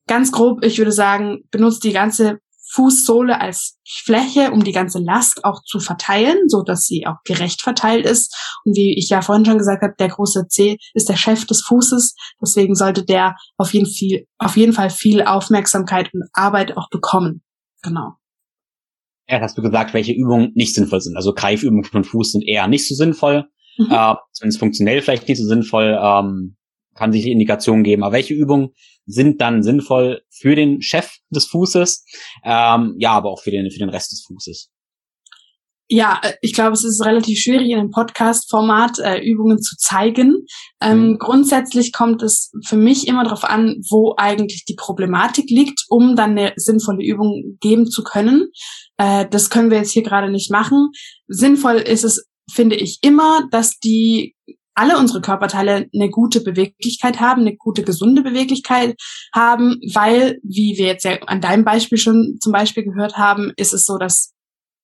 ganz 0.07 0.31
grob, 0.31 0.63
ich 0.63 0.77
würde 0.77 0.91
sagen, 0.91 1.43
benutzt 1.51 1.83
die 1.83 1.93
ganze 1.93 2.39
Fußsohle 2.73 3.39
als 3.39 3.77
Fläche, 3.87 4.51
um 4.51 4.63
die 4.63 4.71
ganze 4.71 4.99
Last 4.99 5.45
auch 5.45 5.61
zu 5.63 5.79
verteilen, 5.79 6.37
so 6.47 6.63
dass 6.63 6.85
sie 6.85 7.05
auch 7.05 7.17
gerecht 7.23 7.61
verteilt 7.61 8.05
ist. 8.05 8.35
Und 8.65 8.75
wie 8.75 8.97
ich 8.97 9.09
ja 9.09 9.21
vorhin 9.21 9.45
schon 9.45 9.59
gesagt 9.59 9.83
habe, 9.83 9.93
der 9.99 10.09
große 10.09 10.47
C 10.47 10.77
ist 10.93 11.07
der 11.07 11.15
Chef 11.15 11.45
des 11.45 11.61
Fußes. 11.61 12.15
Deswegen 12.41 12.73
sollte 12.73 13.05
der 13.05 13.35
auf 13.57 13.73
jeden, 13.73 13.85
viel, 13.85 14.25
auf 14.39 14.57
jeden 14.57 14.73
Fall 14.73 14.89
viel 14.89 15.21
Aufmerksamkeit 15.21 16.11
und 16.13 16.23
Arbeit 16.33 16.75
auch 16.75 16.89
bekommen. 16.89 17.43
Genau. 17.83 18.13
Ja, 19.27 19.39
hast 19.39 19.57
du 19.57 19.61
gesagt, 19.61 19.93
welche 19.93 20.13
Übungen 20.13 20.51
nicht 20.53 20.75
sinnvoll 20.75 21.01
sind. 21.01 21.15
Also 21.15 21.33
Greifübungen 21.33 21.83
von 21.85 22.03
Fuß 22.03 22.33
sind 22.33 22.47
eher 22.47 22.67
nicht 22.67 22.87
so 22.87 22.95
sinnvoll. 22.95 23.45
Mhm. 23.77 23.87
Äh, 23.89 24.15
zumindest 24.31 24.59
funktionell 24.59 25.01
vielleicht 25.01 25.27
nicht 25.27 25.37
so 25.37 25.45
sinnvoll. 25.45 25.97
Ähm, 26.01 26.55
kann 26.95 27.11
sich 27.11 27.23
die 27.23 27.31
Indikation 27.31 27.83
geben. 27.83 28.03
Aber 28.03 28.13
welche 28.13 28.33
Übungen 28.33 28.69
sind 29.05 29.41
dann 29.41 29.63
sinnvoll 29.63 30.21
für 30.29 30.55
den 30.55 30.81
Chef 30.81 31.17
des 31.29 31.47
Fußes, 31.47 32.05
ähm, 32.43 32.95
ja, 32.97 33.11
aber 33.11 33.31
auch 33.31 33.41
für 33.41 33.51
den, 33.51 33.69
für 33.71 33.79
den 33.79 33.89
Rest 33.89 34.11
des 34.11 34.23
Fußes. 34.27 34.71
Ja, 35.93 36.19
äh, 36.23 36.33
ich 36.41 36.53
glaube, 36.53 36.71
es 36.71 36.83
ist 36.83 37.05
relativ 37.05 37.39
schwierig 37.39 37.69
in 37.69 37.77
einem 37.77 37.91
Podcast-Format 37.91 38.97
äh, 38.97 39.19
Übungen 39.19 39.61
zu 39.61 39.75
zeigen. 39.77 40.43
Ähm, 40.81 41.09
mhm. 41.09 41.17
Grundsätzlich 41.19 41.93
kommt 41.93 42.23
es 42.23 42.51
für 42.65 42.77
mich 42.77 43.07
immer 43.07 43.23
darauf 43.23 43.43
an, 43.43 43.75
wo 43.91 44.15
eigentlich 44.17 44.65
die 44.65 44.73
Problematik 44.73 45.51
liegt, 45.51 45.85
um 45.89 46.15
dann 46.15 46.31
eine 46.31 46.53
sinnvolle 46.55 47.05
Übung 47.05 47.59
geben 47.61 47.85
zu 47.85 48.03
können. 48.03 48.47
Äh, 48.97 49.27
das 49.29 49.51
können 49.51 49.69
wir 49.69 49.77
jetzt 49.77 49.91
hier 49.91 50.01
gerade 50.01 50.31
nicht 50.31 50.49
machen. 50.49 50.89
Sinnvoll 51.27 51.75
ist 51.75 52.03
es, 52.03 52.27
finde 52.51 52.75
ich, 52.75 52.97
immer, 53.03 53.47
dass 53.51 53.77
die 53.77 54.35
alle 54.73 54.97
unsere 54.97 55.21
Körperteile 55.21 55.89
eine 55.93 56.09
gute 56.09 56.41
Beweglichkeit 56.41 57.19
haben, 57.19 57.41
eine 57.41 57.55
gute 57.55 57.83
gesunde 57.83 58.23
Beweglichkeit 58.23 58.95
haben, 59.31 59.79
weil, 59.93 60.39
wie 60.41 60.75
wir 60.75 60.87
jetzt 60.87 61.05
ja 61.05 61.19
an 61.27 61.39
deinem 61.39 61.63
Beispiel 61.63 61.99
schon 61.99 62.37
zum 62.41 62.51
Beispiel 62.51 62.83
gehört 62.83 63.15
haben, 63.15 63.53
ist 63.57 63.73
es 63.73 63.85
so, 63.85 63.99
dass 63.99 64.32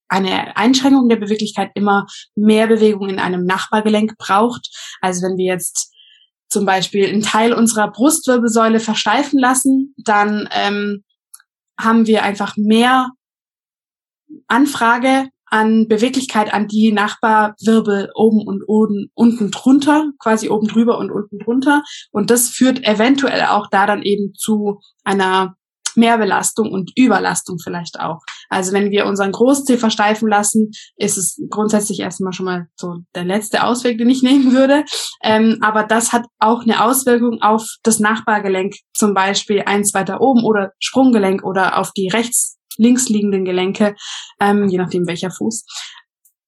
eine 0.09 0.57
Einschränkung 0.57 1.07
der 1.07 1.17
Beweglichkeit 1.17 1.71
immer 1.75 2.05
mehr 2.35 2.67
Bewegung 2.67 3.09
in 3.09 3.19
einem 3.19 3.45
Nachbargelenk 3.45 4.17
braucht. 4.17 4.69
Also 5.01 5.21
wenn 5.21 5.37
wir 5.37 5.45
jetzt 5.45 5.93
zum 6.49 6.65
Beispiel 6.65 7.07
einen 7.07 7.21
Teil 7.21 7.53
unserer 7.53 7.91
Brustwirbelsäule 7.91 8.79
versteifen 8.79 9.39
lassen, 9.39 9.93
dann 9.97 10.49
ähm, 10.51 11.03
haben 11.79 12.07
wir 12.07 12.23
einfach 12.23 12.55
mehr 12.57 13.11
Anfrage 14.47 15.29
an 15.45 15.87
Beweglichkeit 15.87 16.53
an 16.53 16.67
die 16.67 16.91
Nachbarwirbel 16.91 18.11
oben 18.13 18.47
und 18.47 18.63
unten, 18.67 19.11
unten 19.15 19.51
drunter, 19.51 20.11
quasi 20.19 20.49
oben 20.49 20.67
drüber 20.67 20.97
und 20.97 21.11
unten 21.11 21.39
drunter. 21.39 21.83
Und 22.11 22.29
das 22.29 22.49
führt 22.49 22.83
eventuell 22.85 23.43
auch 23.45 23.67
da 23.71 23.87
dann 23.87 24.03
eben 24.03 24.33
zu 24.35 24.79
einer 25.03 25.55
Mehrbelastung 25.99 26.71
und 26.71 26.91
Überlastung 26.95 27.57
vielleicht 27.63 27.99
auch. 27.99 28.19
Also 28.49 28.73
wenn 28.73 28.91
wir 28.91 29.05
unseren 29.05 29.31
Großzeh 29.31 29.77
versteifen 29.77 30.27
lassen, 30.27 30.71
ist 30.95 31.17
es 31.17 31.39
grundsätzlich 31.49 31.99
erstmal 31.99 32.33
schon 32.33 32.45
mal 32.45 32.67
so 32.75 32.95
der 33.15 33.25
letzte 33.25 33.63
Ausweg, 33.63 33.97
den 33.97 34.09
ich 34.09 34.23
nehmen 34.23 34.53
würde. 34.53 34.85
Ähm, 35.23 35.59
aber 35.61 35.83
das 35.83 36.13
hat 36.13 36.25
auch 36.39 36.63
eine 36.63 36.83
Auswirkung 36.83 37.41
auf 37.41 37.65
das 37.83 37.99
Nachbargelenk, 37.99 38.73
zum 38.93 39.13
Beispiel 39.13 39.63
eins 39.65 39.93
weiter 39.93 40.21
oben 40.21 40.43
oder 40.43 40.71
Sprunggelenk 40.79 41.43
oder 41.43 41.77
auf 41.77 41.91
die 41.91 42.09
rechts 42.09 42.57
links 42.77 43.09
liegenden 43.09 43.45
Gelenke, 43.45 43.95
ähm, 44.39 44.67
je 44.69 44.77
nachdem 44.77 45.05
welcher 45.05 45.31
Fuß. 45.31 45.65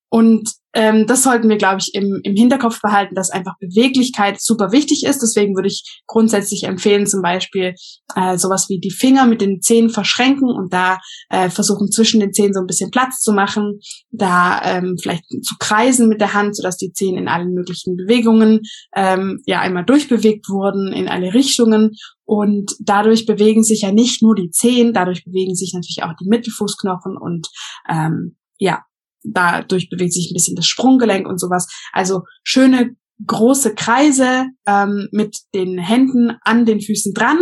Und 0.09 0.60
ähm, 0.73 1.05
das 1.07 1.23
sollten 1.23 1.49
wir, 1.49 1.57
glaube 1.57 1.79
ich, 1.79 1.93
im, 1.93 2.21
im 2.23 2.35
Hinterkopf 2.35 2.81
behalten, 2.81 3.15
dass 3.15 3.29
einfach 3.29 3.57
Beweglichkeit 3.59 4.41
super 4.41 4.71
wichtig 4.71 5.03
ist. 5.05 5.21
Deswegen 5.21 5.55
würde 5.55 5.67
ich 5.67 6.01
grundsätzlich 6.07 6.63
empfehlen, 6.63 7.07
zum 7.07 7.21
Beispiel 7.21 7.75
äh, 8.15 8.37
sowas 8.37 8.67
wie 8.69 8.79
die 8.79 8.91
Finger 8.91 9.25
mit 9.25 9.41
den 9.41 9.61
Zehen 9.61 9.89
verschränken 9.89 10.49
und 10.49 10.73
da 10.73 10.99
äh, 11.29 11.49
versuchen 11.49 11.91
zwischen 11.91 12.19
den 12.19 12.33
Zehen 12.33 12.53
so 12.53 12.61
ein 12.61 12.67
bisschen 12.67 12.91
Platz 12.91 13.19
zu 13.19 13.33
machen, 13.33 13.79
da 14.11 14.61
ähm, 14.63 14.95
vielleicht 15.01 15.25
zu 15.43 15.55
kreisen 15.59 16.07
mit 16.07 16.21
der 16.21 16.33
Hand, 16.33 16.55
sodass 16.55 16.77
die 16.77 16.93
Zehen 16.93 17.17
in 17.17 17.27
allen 17.27 17.53
möglichen 17.53 17.95
Bewegungen 17.95 18.61
ähm, 18.95 19.41
ja 19.45 19.59
einmal 19.59 19.85
durchbewegt 19.85 20.47
wurden 20.49 20.93
in 20.93 21.07
alle 21.07 21.33
Richtungen 21.33 21.91
und 22.23 22.71
dadurch 22.79 23.25
bewegen 23.25 23.63
sich 23.63 23.81
ja 23.81 23.91
nicht 23.91 24.21
nur 24.21 24.35
die 24.35 24.51
Zehen, 24.51 24.93
dadurch 24.93 25.25
bewegen 25.25 25.55
sich 25.55 25.73
natürlich 25.73 26.03
auch 26.03 26.15
die 26.15 26.29
Mittelfußknochen 26.29 27.17
und 27.17 27.47
ähm, 27.89 28.37
ja, 28.57 28.83
dadurch 29.23 29.89
bewegt 29.89 30.13
sich 30.13 30.31
ein 30.31 30.33
bisschen 30.33 30.55
das 30.55 30.65
Sprunggelenk 30.65 31.27
und 31.27 31.39
sowas. 31.39 31.67
Also 31.93 32.21
schöne 32.43 32.95
große 33.27 33.75
Kreise 33.75 34.47
ähm, 34.65 35.07
mit 35.11 35.37
den 35.53 35.77
Händen 35.77 36.37
an 36.43 36.65
den 36.65 36.81
Füßen 36.81 37.13
dran 37.13 37.37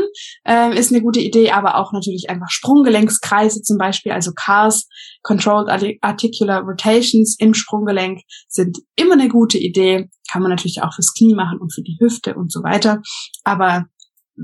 äh, 0.45 0.77
ist 0.77 0.91
eine 0.91 1.01
gute 1.01 1.19
Idee, 1.19 1.51
aber 1.51 1.77
auch 1.77 1.93
natürlich 1.93 2.29
einfach 2.29 2.49
Sprunggelenkskreise 2.49 3.61
zum 3.61 3.77
Beispiel, 3.77 4.11
also 4.11 4.31
CARS, 4.33 4.87
Controlled 5.23 5.69
Articular 6.01 6.63
Rotations 6.63 7.35
im 7.39 7.53
Sprunggelenk 7.53 8.21
sind 8.47 8.79
immer 8.95 9.13
eine 9.13 9.29
gute 9.29 9.57
Idee. 9.57 10.09
Kann 10.31 10.41
man 10.41 10.51
natürlich 10.51 10.81
auch 10.81 10.93
fürs 10.93 11.13
Knie 11.13 11.33
machen 11.33 11.59
und 11.59 11.73
für 11.73 11.81
die 11.81 11.97
Hüfte 11.99 12.35
und 12.35 12.51
so 12.51 12.61
weiter. 12.63 13.01
Aber 13.43 13.85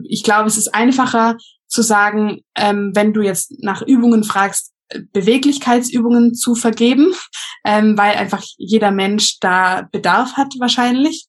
ich 0.04 0.24
glaube, 0.24 0.48
es 0.48 0.58
ist 0.58 0.74
einfacher 0.74 1.38
zu 1.68 1.82
sagen, 1.82 2.42
ähm, 2.56 2.92
wenn 2.94 3.14
du 3.14 3.22
jetzt 3.22 3.54
nach 3.60 3.82
Übungen 3.82 4.24
fragst, 4.24 4.75
Beweglichkeitsübungen 5.12 6.34
zu 6.34 6.56
vergeben, 6.56 7.14
ähm, 7.66 7.98
weil 7.98 8.16
einfach 8.16 8.44
jeder 8.58 8.92
Mensch 8.92 9.40
da 9.40 9.88
Bedarf 9.92 10.34
hat 10.34 10.54
wahrscheinlich. 10.60 11.28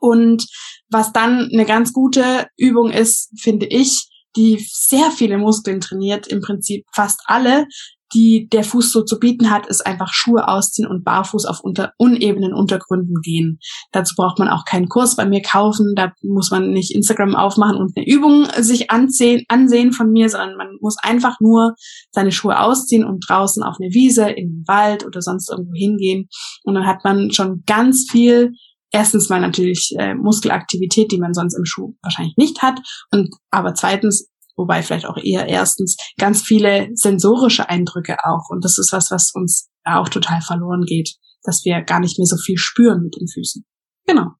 Und 0.00 0.46
was 0.90 1.12
dann 1.12 1.48
eine 1.52 1.64
ganz 1.64 1.92
gute 1.92 2.46
Übung 2.56 2.90
ist, 2.90 3.30
finde 3.40 3.66
ich, 3.66 4.08
die 4.36 4.64
sehr 4.70 5.10
viele 5.10 5.38
Muskeln 5.38 5.80
trainiert, 5.80 6.28
im 6.28 6.40
Prinzip 6.40 6.86
fast 6.94 7.20
alle, 7.24 7.66
die 8.14 8.48
der 8.48 8.64
Fuß 8.64 8.90
so 8.90 9.02
zu 9.02 9.18
bieten 9.18 9.50
hat, 9.50 9.66
ist 9.66 9.86
einfach 9.86 10.12
Schuhe 10.12 10.48
ausziehen 10.48 10.88
und 10.88 11.04
barfuß 11.04 11.44
auf 11.44 11.60
unter, 11.60 11.92
unebenen 11.98 12.54
Untergründen 12.54 13.20
gehen. 13.22 13.58
Dazu 13.92 14.14
braucht 14.16 14.38
man 14.38 14.48
auch 14.48 14.64
keinen 14.64 14.88
Kurs 14.88 15.16
bei 15.16 15.26
mir 15.26 15.42
kaufen, 15.42 15.94
da 15.96 16.12
muss 16.22 16.50
man 16.50 16.70
nicht 16.70 16.94
Instagram 16.94 17.34
aufmachen 17.34 17.76
und 17.76 17.96
eine 17.96 18.06
Übung 18.06 18.46
sich 18.58 18.90
ansehen, 18.90 19.44
ansehen 19.48 19.92
von 19.92 20.10
mir, 20.10 20.28
sondern 20.28 20.56
man 20.56 20.68
muss 20.80 20.96
einfach 21.02 21.40
nur 21.40 21.74
seine 22.10 22.32
Schuhe 22.32 22.58
ausziehen 22.58 23.04
und 23.04 23.24
draußen 23.28 23.62
auf 23.62 23.76
eine 23.80 23.92
Wiese, 23.92 24.28
in 24.30 24.48
den 24.48 24.64
Wald 24.66 25.06
oder 25.06 25.20
sonst 25.20 25.50
irgendwo 25.50 25.74
hingehen. 25.74 26.28
Und 26.64 26.74
dann 26.74 26.86
hat 26.86 27.04
man 27.04 27.30
schon 27.30 27.62
ganz 27.66 28.06
viel 28.10 28.52
erstens 28.90 29.28
mal 29.28 29.40
natürlich 29.40 29.94
äh, 29.98 30.14
Muskelaktivität, 30.14 31.12
die 31.12 31.18
man 31.18 31.34
sonst 31.34 31.54
im 31.54 31.64
Schuh 31.64 31.94
wahrscheinlich 32.02 32.36
nicht 32.36 32.62
hat. 32.62 32.80
Und 33.10 33.28
aber 33.50 33.74
zweitens 33.74 34.28
wobei 34.58 34.82
vielleicht 34.82 35.06
auch 35.06 35.16
eher 35.16 35.48
erstens 35.48 35.96
ganz 36.18 36.42
viele 36.42 36.88
sensorische 36.94 37.68
Eindrücke 37.68 38.16
auch. 38.24 38.50
Und 38.50 38.64
das 38.64 38.76
ist 38.78 38.92
was, 38.92 39.10
was 39.10 39.30
uns 39.34 39.70
auch 39.84 40.08
total 40.08 40.40
verloren 40.42 40.82
geht, 40.84 41.14
dass 41.44 41.64
wir 41.64 41.80
gar 41.82 42.00
nicht 42.00 42.18
mehr 42.18 42.26
so 42.26 42.36
viel 42.36 42.58
spüren 42.58 43.02
mit 43.02 43.16
den 43.18 43.28
Füßen. 43.28 43.64
Genau. 44.06 44.32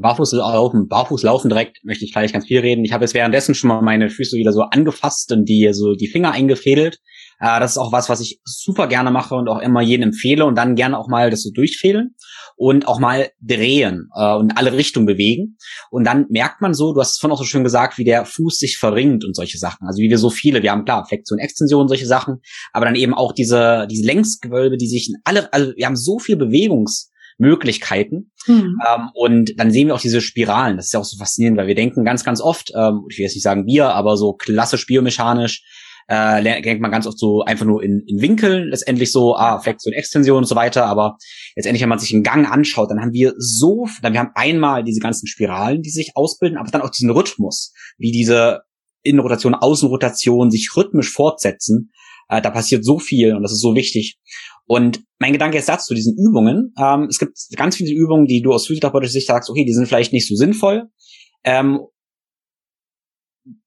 Barfuß 0.00 0.32
laufen, 0.32 0.86
Barfuß 0.86 1.24
laufen 1.24 1.48
direkt 1.48 1.78
möchte 1.82 2.04
ich 2.04 2.12
gleich 2.12 2.32
ganz 2.32 2.46
viel 2.46 2.60
reden. 2.60 2.84
Ich 2.84 2.92
habe 2.92 3.04
jetzt 3.04 3.14
währenddessen 3.14 3.56
schon 3.56 3.68
mal 3.68 3.82
meine 3.82 4.10
Füße 4.10 4.36
wieder 4.36 4.52
so 4.52 4.62
angefasst 4.62 5.32
und 5.32 5.48
die 5.48 5.68
so 5.72 5.94
die 5.94 6.06
Finger 6.06 6.30
eingefädelt. 6.30 7.00
Äh, 7.40 7.60
das 7.60 7.72
ist 7.72 7.78
auch 7.78 7.92
was, 7.92 8.08
was 8.08 8.20
ich 8.20 8.40
super 8.44 8.86
gerne 8.86 9.10
mache 9.10 9.34
und 9.34 9.48
auch 9.48 9.60
immer 9.60 9.80
jedem 9.80 10.08
empfehle 10.08 10.44
und 10.44 10.56
dann 10.56 10.74
gerne 10.74 10.98
auch 10.98 11.08
mal 11.08 11.30
das 11.30 11.42
so 11.42 11.50
durchfädeln 11.50 12.14
und 12.56 12.88
auch 12.88 12.98
mal 12.98 13.30
drehen 13.40 14.08
äh, 14.14 14.34
und 14.34 14.56
alle 14.56 14.72
Richtungen 14.72 15.06
bewegen. 15.06 15.56
Und 15.90 16.04
dann 16.04 16.26
merkt 16.28 16.60
man 16.60 16.74
so, 16.74 16.92
du 16.92 17.00
hast 17.00 17.12
es 17.12 17.18
vorhin 17.18 17.34
auch 17.34 17.38
so 17.38 17.44
schön 17.44 17.64
gesagt, 17.64 17.98
wie 17.98 18.04
der 18.04 18.24
Fuß 18.24 18.58
sich 18.58 18.78
verringt 18.78 19.24
und 19.24 19.36
solche 19.36 19.58
Sachen. 19.58 19.86
Also 19.86 20.00
wie 20.00 20.10
wir 20.10 20.18
so 20.18 20.30
viele, 20.30 20.62
wir 20.62 20.72
haben 20.72 20.84
klar 20.84 21.06
Flexion, 21.06 21.38
Extension, 21.38 21.88
solche 21.88 22.06
Sachen, 22.06 22.40
aber 22.72 22.86
dann 22.86 22.94
eben 22.94 23.14
auch 23.14 23.32
diese, 23.32 23.86
diese 23.90 24.06
Längsgewölbe, 24.06 24.76
die 24.76 24.88
sich 24.88 25.08
in 25.08 25.16
alle, 25.24 25.52
also 25.52 25.72
wir 25.76 25.86
haben 25.86 25.96
so 25.96 26.18
viel 26.18 26.36
Bewegungs 26.36 27.10
Möglichkeiten. 27.38 28.32
Mhm. 28.46 28.78
Ähm, 28.86 29.08
und 29.14 29.52
dann 29.56 29.70
sehen 29.70 29.86
wir 29.86 29.94
auch 29.94 30.00
diese 30.00 30.20
Spiralen. 30.20 30.76
Das 30.76 30.86
ist 30.86 30.92
ja 30.92 31.00
auch 31.00 31.04
so 31.04 31.16
faszinierend, 31.16 31.56
weil 31.56 31.68
wir 31.68 31.74
denken 31.74 32.04
ganz, 32.04 32.24
ganz 32.24 32.40
oft, 32.40 32.72
ähm, 32.74 33.04
ich 33.08 33.18
will 33.18 33.24
jetzt 33.24 33.34
nicht 33.34 33.44
sagen 33.44 33.64
wir, 33.66 33.94
aber 33.94 34.16
so 34.16 34.32
klassisch 34.32 34.86
biomechanisch, 34.86 35.62
äh, 36.08 36.62
denkt 36.62 36.80
man 36.80 36.90
ganz 36.90 37.06
oft 37.06 37.18
so 37.18 37.42
einfach 37.42 37.66
nur 37.66 37.82
in, 37.82 38.02
in 38.06 38.20
Winkeln, 38.20 38.68
letztendlich 38.68 39.12
so, 39.12 39.36
ah, 39.36 39.60
Flexion, 39.60 39.92
Extension 39.92 40.38
und 40.38 40.46
so 40.46 40.56
weiter, 40.56 40.86
aber 40.86 41.18
letztendlich, 41.54 41.82
wenn 41.82 41.90
man 41.90 41.98
sich 41.98 42.14
einen 42.14 42.22
Gang 42.22 42.50
anschaut, 42.50 42.90
dann 42.90 43.00
haben 43.00 43.12
wir 43.12 43.34
so, 43.36 43.86
dann 44.02 44.14
wir 44.14 44.20
haben 44.20 44.32
einmal 44.34 44.82
diese 44.84 45.00
ganzen 45.00 45.26
Spiralen, 45.26 45.82
die 45.82 45.90
sich 45.90 46.12
ausbilden, 46.16 46.58
aber 46.58 46.70
dann 46.70 46.80
auch 46.80 46.90
diesen 46.90 47.10
Rhythmus, 47.10 47.72
wie 47.98 48.10
diese 48.10 48.62
Innenrotation, 49.02 49.54
Außenrotation 49.54 50.50
sich 50.50 50.70
rhythmisch 50.74 51.12
fortsetzen. 51.12 51.92
Äh, 52.30 52.40
da 52.40 52.50
passiert 52.50 52.84
so 52.84 52.98
viel 52.98 53.34
und 53.34 53.42
das 53.42 53.52
ist 53.52 53.60
so 53.60 53.74
wichtig. 53.74 54.18
Und 54.66 55.02
mein 55.18 55.32
Gedanke 55.32 55.58
ist 55.58 55.68
dazu, 55.68 55.94
diesen 55.94 56.16
Übungen, 56.16 56.74
ähm, 56.78 57.06
es 57.08 57.18
gibt 57.18 57.36
ganz 57.56 57.76
viele 57.76 57.92
Übungen, 57.92 58.26
die 58.26 58.42
du 58.42 58.52
aus 58.52 58.66
physiotherapeutischer 58.66 59.12
Sicht 59.12 59.26
sagst, 59.26 59.50
okay, 59.50 59.64
die 59.64 59.72
sind 59.72 59.86
vielleicht 59.86 60.12
nicht 60.12 60.28
so 60.28 60.34
sinnvoll. 60.34 60.88
Ähm, 61.44 61.80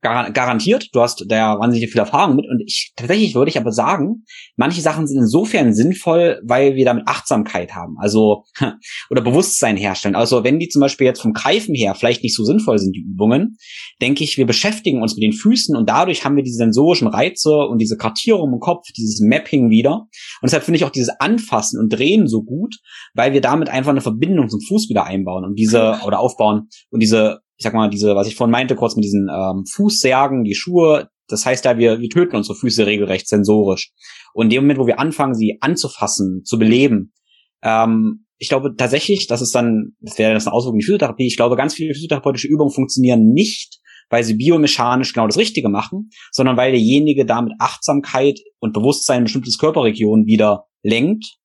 garantiert. 0.01 0.89
Du 0.93 1.01
hast 1.01 1.23
da 1.27 1.59
wahnsinnig 1.59 1.89
viel 1.91 1.99
Erfahrung 1.99 2.35
mit. 2.35 2.45
Und 2.49 2.61
ich 2.65 2.93
tatsächlich 2.95 3.35
würde 3.35 3.49
ich 3.49 3.57
aber 3.57 3.71
sagen, 3.71 4.23
manche 4.55 4.81
Sachen 4.81 5.07
sind 5.07 5.19
insofern 5.19 5.73
sinnvoll, 5.73 6.41
weil 6.43 6.75
wir 6.75 6.85
damit 6.85 7.07
Achtsamkeit 7.07 7.75
haben. 7.75 7.95
Also 7.99 8.43
oder 9.09 9.21
Bewusstsein 9.21 9.77
herstellen. 9.77 10.15
Also 10.15 10.43
wenn 10.43 10.59
die 10.59 10.69
zum 10.69 10.81
Beispiel 10.81 11.05
jetzt 11.05 11.21
vom 11.21 11.33
Greifen 11.33 11.75
her 11.75 11.95
vielleicht 11.95 12.23
nicht 12.23 12.35
so 12.35 12.43
sinnvoll 12.43 12.79
sind, 12.79 12.95
die 12.95 13.01
Übungen, 13.01 13.57
denke 14.01 14.23
ich, 14.23 14.37
wir 14.37 14.47
beschäftigen 14.47 15.01
uns 15.01 15.15
mit 15.15 15.23
den 15.23 15.33
Füßen 15.33 15.75
und 15.75 15.87
dadurch 15.87 16.25
haben 16.25 16.35
wir 16.35 16.43
diese 16.43 16.57
sensorischen 16.57 17.07
Reize 17.07 17.51
und 17.51 17.79
diese 17.79 17.97
Kartierung 17.97 18.53
im 18.53 18.59
Kopf, 18.59 18.85
dieses 18.97 19.21
Mapping 19.21 19.69
wieder. 19.69 20.07
Und 20.41 20.43
deshalb 20.43 20.63
finde 20.63 20.77
ich 20.77 20.85
auch 20.85 20.89
dieses 20.89 21.09
Anfassen 21.19 21.79
und 21.79 21.89
Drehen 21.89 22.27
so 22.27 22.43
gut, 22.43 22.77
weil 23.13 23.33
wir 23.33 23.41
damit 23.41 23.69
einfach 23.69 23.91
eine 23.91 24.01
Verbindung 24.01 24.49
zum 24.49 24.61
Fuß 24.61 24.89
wieder 24.89 25.05
einbauen 25.05 25.45
und 25.45 25.55
diese 25.55 25.99
oder 26.05 26.19
aufbauen 26.19 26.69
und 26.89 27.01
diese 27.01 27.41
ich 27.61 27.63
sag 27.63 27.75
mal, 27.75 27.91
diese, 27.91 28.15
was 28.15 28.25
ich 28.25 28.35
vorhin 28.35 28.51
meinte, 28.51 28.75
kurz 28.75 28.95
mit 28.95 29.05
diesen 29.05 29.29
ähm, 29.29 29.65
Fußsärgen, 29.71 30.43
die 30.43 30.55
Schuhe, 30.55 31.09
das 31.27 31.45
heißt 31.45 31.63
ja, 31.65 31.77
wir, 31.77 31.99
wir 31.99 32.09
töten 32.09 32.35
unsere 32.35 32.57
Füße 32.57 32.87
regelrecht 32.87 33.27
sensorisch. 33.27 33.91
Und 34.33 34.45
in 34.45 34.49
dem 34.49 34.63
Moment, 34.63 34.79
wo 34.79 34.87
wir 34.87 34.97
anfangen, 34.97 35.35
sie 35.35 35.59
anzufassen, 35.61 36.41
zu 36.43 36.57
beleben, 36.57 37.13
ähm, 37.61 38.25
ich 38.39 38.49
glaube 38.49 38.73
tatsächlich, 38.75 39.27
das 39.27 39.43
ist 39.43 39.53
dann, 39.53 39.91
das 39.99 40.17
wäre 40.17 40.33
das 40.33 40.47
eine 40.47 40.55
Auswirkung 40.55 40.79
die 40.79 40.85
Physiotherapie, 40.85 41.27
ich 41.27 41.37
glaube, 41.37 41.55
ganz 41.55 41.75
viele 41.75 41.93
physiotherapeutische 41.93 42.47
Übungen 42.47 42.71
funktionieren 42.71 43.31
nicht, 43.31 43.79
weil 44.09 44.23
sie 44.23 44.33
biomechanisch 44.33 45.13
genau 45.13 45.27
das 45.27 45.37
Richtige 45.37 45.69
machen, 45.69 46.09
sondern 46.31 46.57
weil 46.57 46.71
derjenige 46.71 47.27
da 47.27 47.43
mit 47.43 47.53
Achtsamkeit 47.59 48.39
und 48.57 48.73
Bewusstsein 48.73 49.17
ein 49.17 49.25
bestimmtes 49.25 49.59
Körperregion 49.59 50.25
wieder 50.25 50.65
lenkt 50.81 51.37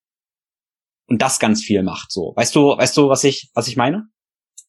und 1.09 1.21
das 1.21 1.39
ganz 1.39 1.63
viel 1.63 1.83
macht, 1.83 2.11
so. 2.11 2.33
Weißt 2.37 2.57
du, 2.57 2.69
weißt 2.79 2.97
du, 2.97 3.11
was 3.11 3.23
ich, 3.23 3.51
was 3.53 3.69
ich 3.69 3.77
meine? 3.77 4.09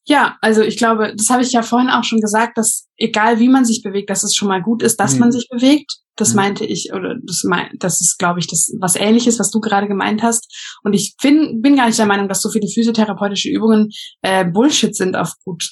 Ja, 0.08 0.38
also 0.40 0.62
ich 0.62 0.78
glaube, 0.78 1.14
das 1.14 1.28
habe 1.28 1.42
ich 1.42 1.52
ja 1.52 1.62
vorhin 1.62 1.90
auch 1.90 2.02
schon 2.02 2.20
gesagt, 2.20 2.56
dass 2.56 2.86
egal 2.96 3.40
wie 3.40 3.50
man 3.50 3.66
sich 3.66 3.82
bewegt, 3.82 4.08
dass 4.08 4.24
es 4.24 4.34
schon 4.34 4.48
mal 4.48 4.62
gut 4.62 4.82
ist, 4.82 4.96
dass 4.96 5.14
mhm. 5.14 5.20
man 5.20 5.32
sich 5.32 5.48
bewegt. 5.50 5.98
Das 6.16 6.30
mhm. 6.30 6.36
meinte 6.36 6.64
ich, 6.64 6.94
oder 6.94 7.16
das, 7.22 7.42
mein, 7.44 7.68
das 7.78 8.00
ist, 8.00 8.16
glaube 8.18 8.40
ich, 8.40 8.46
das 8.46 8.72
was 8.80 8.96
ähnliches, 8.96 9.38
was 9.38 9.50
du 9.50 9.60
gerade 9.60 9.86
gemeint 9.86 10.22
hast. 10.22 10.50
Und 10.82 10.94
ich 10.94 11.14
bin, 11.22 11.60
bin 11.60 11.76
gar 11.76 11.86
nicht 11.86 11.98
der 11.98 12.06
Meinung, 12.06 12.26
dass 12.26 12.40
so 12.40 12.48
viele 12.48 12.68
physiotherapeutische 12.68 13.50
Übungen 13.50 13.90
äh, 14.22 14.46
Bullshit 14.46 14.96
sind 14.96 15.14
auf 15.14 15.34
gut 15.44 15.62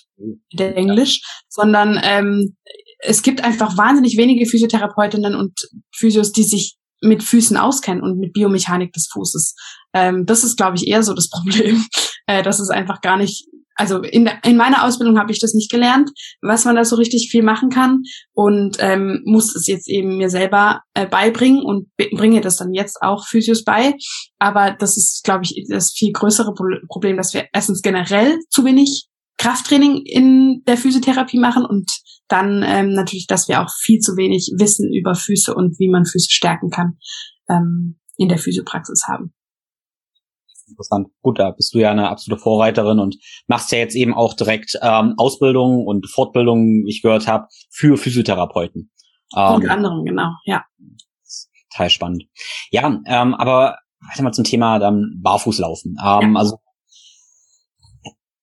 Englisch, 0.59 1.22
sondern 1.49 1.99
ähm, 2.03 2.57
es 2.99 3.22
gibt 3.22 3.43
einfach 3.43 3.78
wahnsinnig 3.78 4.18
wenige 4.18 4.45
Physiotherapeutinnen 4.45 5.34
und 5.34 5.59
Physios, 5.95 6.32
die 6.32 6.45
sich 6.45 6.76
mit 7.01 7.22
Füßen 7.22 7.57
auskennen 7.57 8.03
und 8.03 8.18
mit 8.18 8.34
Biomechanik 8.34 8.93
des 8.93 9.09
Fußes. 9.11 9.55
Ähm, 9.95 10.26
das 10.26 10.45
ist, 10.45 10.59
glaube 10.59 10.76
ich, 10.76 10.87
eher 10.87 11.03
so 11.03 11.14
das 11.14 11.30
Problem, 11.30 11.87
äh, 12.26 12.43
dass 12.43 12.61
es 12.61 12.68
einfach 12.68 13.01
gar 13.01 13.16
nicht 13.16 13.47
also 13.76 14.00
in, 14.00 14.28
in 14.44 14.56
meiner 14.56 14.84
Ausbildung 14.84 15.18
habe 15.18 15.32
ich 15.32 15.38
das 15.38 15.54
nicht 15.54 15.70
gelernt, 15.70 16.10
was 16.40 16.64
man 16.64 16.76
da 16.76 16.84
so 16.84 16.96
richtig 16.96 17.28
viel 17.30 17.42
machen 17.42 17.68
kann 17.68 18.02
und 18.32 18.76
ähm, 18.80 19.22
muss 19.24 19.54
es 19.54 19.66
jetzt 19.66 19.88
eben 19.88 20.16
mir 20.16 20.30
selber 20.30 20.80
äh, 20.94 21.06
beibringen 21.06 21.62
und 21.62 21.88
bringe 22.12 22.40
das 22.40 22.56
dann 22.56 22.72
jetzt 22.72 23.02
auch 23.02 23.26
Physios 23.26 23.64
bei. 23.64 23.94
Aber 24.38 24.74
das 24.78 24.96
ist, 24.96 25.22
glaube 25.24 25.44
ich, 25.44 25.66
das 25.68 25.92
viel 25.92 26.12
größere 26.12 26.54
Problem, 26.88 27.16
dass 27.16 27.34
wir 27.34 27.46
erstens 27.52 27.82
generell 27.82 28.38
zu 28.50 28.64
wenig 28.64 29.06
Krafttraining 29.38 30.02
in 30.04 30.62
der 30.66 30.78
Physiotherapie 30.78 31.38
machen 31.38 31.66
und 31.66 31.90
dann 32.28 32.64
ähm, 32.66 32.92
natürlich, 32.94 33.26
dass 33.26 33.48
wir 33.48 33.62
auch 33.62 33.70
viel 33.82 34.00
zu 34.00 34.16
wenig 34.16 34.52
Wissen 34.58 34.92
über 34.92 35.14
Füße 35.14 35.54
und 35.54 35.78
wie 35.78 35.90
man 35.90 36.06
Füße 36.06 36.30
stärken 36.30 36.70
kann 36.70 36.96
ähm, 37.48 37.98
in 38.16 38.28
der 38.28 38.38
Physiopraxis 38.38 39.04
haben 39.06 39.34
interessant. 40.68 41.08
Gut, 41.22 41.38
da 41.38 41.50
bist 41.50 41.74
du 41.74 41.78
ja 41.78 41.90
eine 41.90 42.08
absolute 42.08 42.42
Vorreiterin 42.42 42.98
und 42.98 43.16
machst 43.46 43.72
ja 43.72 43.78
jetzt 43.78 43.94
eben 43.94 44.14
auch 44.14 44.34
direkt 44.34 44.78
ähm, 44.82 45.14
Ausbildung 45.16 45.86
und 45.86 46.08
Fortbildung, 46.08 46.84
wie 46.84 46.90
ich 46.90 47.02
gehört 47.02 47.26
habe, 47.26 47.46
für 47.70 47.96
Physiotherapeuten. 47.96 48.90
Ähm, 49.36 49.54
Unter 49.54 49.70
anderem, 49.70 50.04
genau, 50.04 50.30
ja. 50.44 50.64
Total 51.70 51.90
spannend. 51.90 52.24
Ja, 52.70 52.86
ähm, 53.06 53.34
aber 53.34 53.78
warte 54.00 54.22
mal 54.22 54.32
zum 54.32 54.44
Thema 54.44 54.78
dann 54.78 55.20
Barfußlaufen. 55.22 55.96
Ähm, 56.02 56.34
ja. 56.34 56.38
Also 56.38 56.58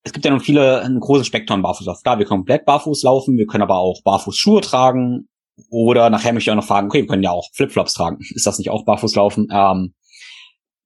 es 0.03 0.11
gibt 0.11 0.25
ja 0.25 0.31
nun 0.31 0.41
viele, 0.41 0.81
ein 0.81 0.99
großes 0.99 1.27
Spektrum 1.27 1.61
Barfußlauf. 1.61 2.01
Klar, 2.03 2.19
wir 2.19 2.25
können 2.25 2.41
komplett 2.41 2.65
barfuß 2.65 3.03
laufen, 3.03 3.37
wir 3.37 3.47
können 3.47 3.63
aber 3.63 3.77
auch 3.77 4.01
Barfußschuhe 4.03 4.61
tragen. 4.61 5.29
Oder 5.69 6.09
nachher 6.09 6.33
möchte 6.33 6.49
ich 6.49 6.51
auch 6.51 6.55
noch 6.55 6.67
fragen, 6.67 6.87
okay, 6.87 7.01
wir 7.01 7.07
können 7.07 7.23
ja 7.23 7.31
auch 7.31 7.49
Flipflops 7.53 7.93
tragen. 7.93 8.17
Ist 8.35 8.45
das 8.45 8.57
nicht 8.57 8.69
auch 8.69 8.85
Barfußlaufen? 8.85 9.47
Ähm, 9.51 9.93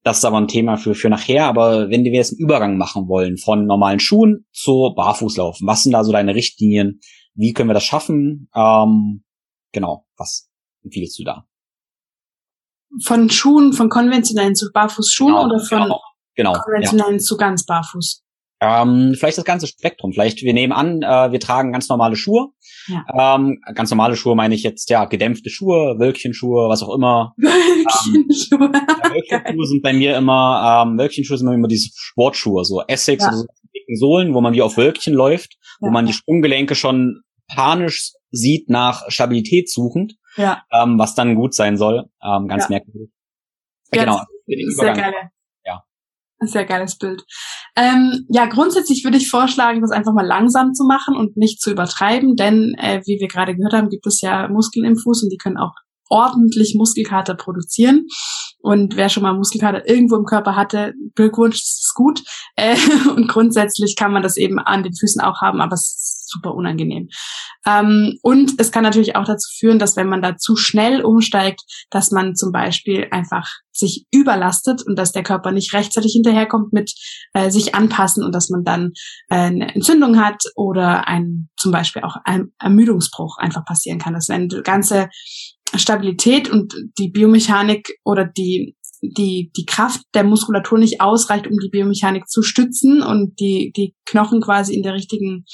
das 0.08 0.20
ist 0.20 0.26
aber 0.26 0.38
ein 0.38 0.48
Thema 0.48 0.78
für, 0.78 0.96
für 0.96 1.10
nachher. 1.10 1.46
Aber 1.46 1.90
wenn 1.90 2.06
wir 2.06 2.14
jetzt 2.14 2.32
einen 2.32 2.40
Übergang 2.40 2.78
machen 2.78 3.10
wollen 3.10 3.38
von 3.38 3.66
normalen 3.66 4.00
Schuhen 4.00 4.46
zu 4.54 4.94
Barfußlaufen, 4.96 5.68
was 5.68 5.84
sind 5.84 5.92
da 5.92 6.06
so 6.06 6.14
deine 6.14 6.34
Richtlinien? 6.34 7.02
Wie 7.34 7.52
können 7.52 7.70
wir 7.70 7.74
das 7.74 7.84
schaffen? 7.84 8.50
Ähm, 8.56 9.26
genau, 9.74 10.08
was 10.16 10.50
empfiehlst 10.84 11.20
du 11.20 11.26
da? 11.26 11.46
Von 13.04 13.30
Schuhen, 13.30 13.74
von 13.74 13.90
konventionellen 13.90 14.56
zu 14.56 14.72
Barfußschuhen 14.72 15.34
genau, 15.34 15.46
oder 15.46 15.60
von 15.60 15.84
genau, 15.84 16.02
genau, 16.36 16.54
konventionellen 16.54 17.18
ja. 17.18 17.20
zu 17.20 17.36
ganz 17.36 17.66
Barfuß? 17.66 18.24
Ähm, 18.60 19.14
vielleicht 19.16 19.38
das 19.38 19.46
ganze 19.46 19.68
Spektrum. 19.68 20.14
Vielleicht, 20.14 20.42
wir 20.42 20.54
nehmen 20.54 20.74
an, 20.74 21.04
äh, 21.04 21.32
wir 21.32 21.40
tragen 21.40 21.72
ganz 21.72 21.90
normale 21.90 22.16
Schuhe. 22.16 22.48
Ja. 22.88 23.36
Ähm, 23.36 23.60
ganz 23.76 23.92
normale 23.92 24.16
Schuhe 24.16 24.36
meine 24.36 24.56
ich 24.56 24.64
jetzt, 24.64 24.90
ja, 24.90 25.06
gedämpfte 25.06 25.50
Schuhe, 25.50 25.96
Wölkchenschuhe, 26.00 26.68
was 26.68 26.82
auch 26.82 26.94
immer. 26.96 27.34
Wölkchenschuhe. 27.38 28.66
Ähm, 28.66 28.72
ja, 28.74 29.12
Wölkchenschuhe 29.12 29.68
sind 29.68 29.84
bei 29.84 29.94
mir 29.94 30.18
immer, 30.18 30.86
ähm, 30.88 30.98
Wölkchenschuhe 30.98 31.38
sind 31.38 31.52
immer 31.52 31.68
diese 31.68 31.90
Sportschuhe, 31.96 32.66
so 32.66 32.82
Essex 32.88 33.24
ja. 33.24 33.30
oder 33.30 33.38
so 33.38 33.46
dicken 33.76 33.96
Sohlen, 33.96 34.34
wo 34.34 34.42
man 34.42 34.54
wie 34.54 34.62
auf 34.64 34.78
Wölkchen 34.78 35.14
läuft, 35.14 35.54
ja. 35.54 35.88
wo 35.88 35.92
man 35.92 36.08
die 36.08 36.14
Sprunggelenke 36.14 36.74
schon 36.74 37.22
panisch 37.48 38.14
sieht 38.32 38.70
nach 38.70 39.10
Stabilität 39.10 39.70
suchend. 39.70 40.16
ja. 40.36 40.64
ähm, 40.72 40.98
was 40.98 41.16
dann 41.16 41.36
gut 41.36 41.54
sein 41.54 41.78
soll. 41.78 42.06
Ähm, 42.24 42.48
ganz 42.48 42.70
merkwürdig. 42.70 43.10
Ja, 43.94 44.04
genau. 44.04 44.22
Sehr 44.48 44.94
geile. 44.94 45.32
Sehr 46.40 46.66
geiles 46.66 46.98
Bild. 46.98 47.24
Ähm, 47.76 48.26
ja, 48.30 48.46
grundsätzlich 48.46 49.04
würde 49.04 49.18
ich 49.18 49.30
vorschlagen, 49.30 49.82
das 49.82 49.92
einfach 49.92 50.14
mal 50.14 50.26
langsam 50.26 50.74
zu 50.74 50.86
machen 50.86 51.16
und 51.16 51.36
nicht 51.36 51.60
zu 51.62 51.72
übertreiben, 51.72 52.36
denn 52.36 52.76
äh, 52.78 53.02
wie 53.06 53.20
wir 53.20 53.28
gerade 53.28 53.56
gehört 53.56 53.74
haben, 53.74 53.90
gibt 53.90 54.06
es 54.06 54.22
ja 54.22 54.48
Muskeln 54.48 54.86
im 54.86 54.98
Fuß 54.98 55.24
und 55.24 55.30
die 55.32 55.38
können 55.38 55.58
auch 55.58 55.74
ordentlich 56.10 56.76
Muskelkater 56.76 57.36
produzieren. 57.36 58.06
Und 58.60 58.98
wer 58.98 59.10
schon 59.10 59.24
mal 59.24 59.34
Muskelkater 59.34 59.88
irgendwo 59.90 60.16
im 60.16 60.26
Körper 60.26 60.56
hatte, 60.56 60.94
Glückwunsch, 61.16 61.56
das 61.56 61.80
ist 61.86 61.94
gut. 61.96 62.22
Äh, 62.56 62.76
und 63.16 63.28
grundsätzlich 63.28 63.96
kann 63.96 64.12
man 64.12 64.24
das 64.24 64.38
eben 64.38 64.60
an 64.60 64.84
den 64.84 64.96
Füßen 64.96 65.22
auch 65.22 65.42
haben, 65.42 65.62
aber 65.62 65.74
es 65.74 66.17
super 66.28 66.54
unangenehm. 66.54 67.10
Ähm, 67.66 68.18
und 68.22 68.54
es 68.60 68.72
kann 68.72 68.84
natürlich 68.84 69.16
auch 69.16 69.26
dazu 69.26 69.50
führen, 69.58 69.80
dass 69.80 69.96
wenn 69.96 70.10
man 70.10 70.22
da 70.22 70.38
zu 70.38 70.56
schnell 70.56 71.02
umsteigt, 71.04 71.62
dass 71.90 72.12
man 72.12 72.36
zum 72.36 72.52
Beispiel 72.52 73.08
einfach 73.12 73.48
sich 73.72 74.06
überlastet 74.12 74.82
und 74.86 74.98
dass 74.98 75.12
der 75.12 75.24
Körper 75.24 75.52
nicht 75.52 75.74
rechtzeitig 75.74 76.14
hinterherkommt 76.14 76.74
mit 76.74 76.94
äh, 77.34 77.50
sich 77.50 77.76
anpassen 77.76 78.24
und 78.24 78.34
dass 78.34 78.50
man 78.50 78.64
dann 78.64 78.92
äh, 79.30 79.36
eine 79.36 79.76
Entzündung 79.76 80.20
hat 80.20 80.44
oder 80.56 81.08
ein 81.08 81.50
zum 81.58 81.72
Beispiel 81.72 82.04
auch 82.04 82.18
ein 82.24 82.52
Ermüdungsbruch 82.60 83.38
einfach 83.38 83.66
passieren 83.66 84.00
kann. 84.00 84.14
Dass 84.14 84.30
wenn 84.30 84.50
die 84.50 84.62
ganze 84.64 85.10
Stabilität 85.76 86.50
und 86.50 86.74
die 86.98 87.10
Biomechanik 87.10 87.98
oder 88.04 88.26
die 88.26 88.76
die, 89.02 89.52
die 89.56 89.66
Kraft 89.66 90.02
der 90.14 90.24
Muskulatur 90.24 90.80
nicht 90.80 91.02
ausreicht, 91.02 91.48
um 91.48 91.58
die 91.60 91.70
Biomechanik 91.70 92.28
zu 92.28 92.42
stützen 92.42 93.04
und 93.04 93.40
die, 93.40 93.72
die 93.76 93.96
Knochen 94.06 94.42
quasi 94.42 94.74
in 94.74 94.84
der 94.84 94.94
richtigen 94.94 95.46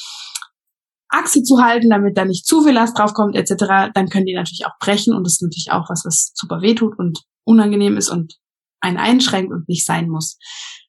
Achse 1.13 1.43
zu 1.43 1.61
halten, 1.61 1.89
damit 1.89 2.17
da 2.17 2.25
nicht 2.25 2.45
zu 2.45 2.63
viel 2.63 2.73
Last 2.73 2.97
draufkommt, 2.97 3.35
etc., 3.35 3.91
dann 3.93 4.09
können 4.09 4.25
die 4.25 4.33
natürlich 4.33 4.65
auch 4.65 4.77
brechen 4.79 5.13
und 5.13 5.23
das 5.25 5.33
ist 5.33 5.43
natürlich 5.43 5.71
auch 5.71 5.89
was, 5.89 6.03
was 6.05 6.31
super 6.33 6.61
wehtut 6.61 6.97
und 6.97 7.21
unangenehm 7.45 7.97
ist 7.97 8.09
und 8.09 8.37
einen 8.81 8.97
einschränkt 8.97 9.51
und 9.53 9.69
nicht 9.69 9.85
sein 9.85 10.09
muss. 10.09 10.37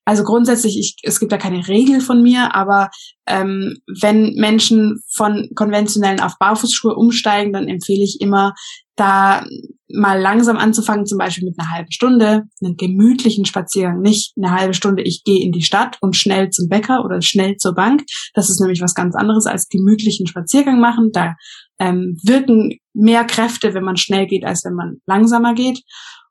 Also 0.05 0.22
grundsätzlich, 0.22 0.78
ich, 0.78 0.96
es 1.02 1.18
gibt 1.18 1.32
da 1.32 1.38
keine 1.38 1.66
Regel 1.66 2.00
von 2.00 2.22
mir, 2.22 2.55
aber 2.55 2.90
ähm, 3.26 3.78
wenn 4.00 4.34
Menschen 4.34 5.00
von 5.14 5.48
konventionellen 5.55 6.20
auf 6.20 6.38
Barfußschuhe 6.38 6.94
umsteigen, 6.94 7.52
dann 7.52 7.68
empfehle 7.68 8.05
ich 8.05 8.18
immer, 8.20 8.52
da 8.96 9.44
mal 9.92 10.20
langsam 10.20 10.57
anzufangen, 10.57 11.07
zum 11.07 11.18
Beispiel 11.18 11.44
mit 11.48 11.59
einer 11.59 11.70
halben 11.70 11.90
Stunde, 11.90 12.44
einen 12.62 12.76
gemütlichen 12.76 13.44
Spaziergang, 13.44 14.00
nicht 14.00 14.32
eine 14.36 14.52
halbe 14.52 14.74
Stunde, 14.74 15.02
ich 15.02 15.22
gehe 15.24 15.42
in 15.42 15.52
die 15.52 15.62
Stadt 15.62 15.98
und 16.00 16.16
schnell 16.16 16.50
zum 16.50 16.68
Bäcker 16.68 17.05
oder 17.05 17.20
schnell 17.22 17.57
zur 17.57 17.74
Bank. 17.74 18.05
Das 18.34 18.50
ist 18.50 18.61
nämlich 18.61 18.80
was 18.80 18.94
ganz 18.94 19.14
anderes 19.14 19.46
als 19.46 19.68
gemütlichen 19.68 20.26
Spaziergang 20.26 20.80
machen. 20.80 21.11
Da 21.12 21.34
ähm, 21.78 22.16
wirken 22.24 22.78
mehr 22.92 23.24
Kräfte, 23.24 23.74
wenn 23.74 23.84
man 23.84 23.96
schnell 23.96 24.26
geht, 24.26 24.44
als 24.44 24.64
wenn 24.64 24.74
man 24.74 24.96
langsamer 25.07 25.55
geht. 25.55 25.80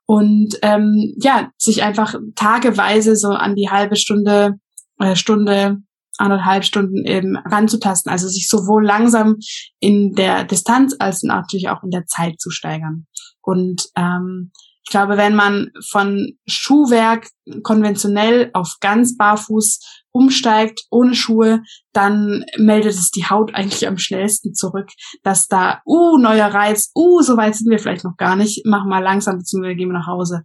Und 0.06 0.58
ähm, 0.62 1.14
ja, 1.20 1.50
sich 1.56 1.82
einfach 1.82 2.14
tageweise 2.34 3.16
so 3.16 3.28
an 3.28 3.54
die 3.54 3.70
halbe 3.70 3.96
Stunde, 3.96 4.54
äh, 4.98 5.16
Stunde 5.16 5.78
anderthalb 6.18 6.64
Stunden 6.64 7.04
eben 7.04 7.36
ranzutasten. 7.36 8.12
Also 8.12 8.28
sich 8.28 8.48
sowohl 8.48 8.84
langsam 8.84 9.36
in 9.80 10.12
der 10.12 10.44
Distanz 10.44 10.94
als 10.98 11.22
natürlich 11.22 11.68
auch 11.68 11.82
in 11.82 11.90
der 11.90 12.06
Zeit 12.06 12.40
zu 12.40 12.50
steigern. 12.50 13.06
Und 13.40 13.86
ähm, 13.96 14.52
ich 14.84 14.90
glaube, 14.90 15.16
wenn 15.16 15.34
man 15.34 15.70
von 15.90 16.36
Schuhwerk 16.46 17.28
konventionell 17.62 18.50
auf 18.52 18.76
ganz 18.80 19.16
barfuß 19.16 19.80
umsteigt, 20.12 20.82
ohne 20.90 21.14
Schuhe, 21.14 21.62
dann 21.92 22.44
meldet 22.58 22.92
es 22.92 23.10
die 23.10 23.24
Haut 23.24 23.54
eigentlich 23.54 23.88
am 23.88 23.98
schnellsten 23.98 24.54
zurück, 24.54 24.88
dass 25.22 25.48
da, 25.48 25.80
uh, 25.86 26.18
neuer 26.18 26.48
Reiz, 26.48 26.90
uh, 26.94 27.22
so 27.22 27.36
weit 27.36 27.56
sind 27.56 27.70
wir 27.70 27.78
vielleicht 27.78 28.04
noch 28.04 28.16
gar 28.16 28.36
nicht, 28.36 28.64
machen 28.66 28.90
mal 28.90 29.02
langsam, 29.02 29.38
beziehungsweise 29.38 29.74
gehen 29.74 29.88
wir 29.88 29.98
nach 29.98 30.06
Hause. 30.06 30.42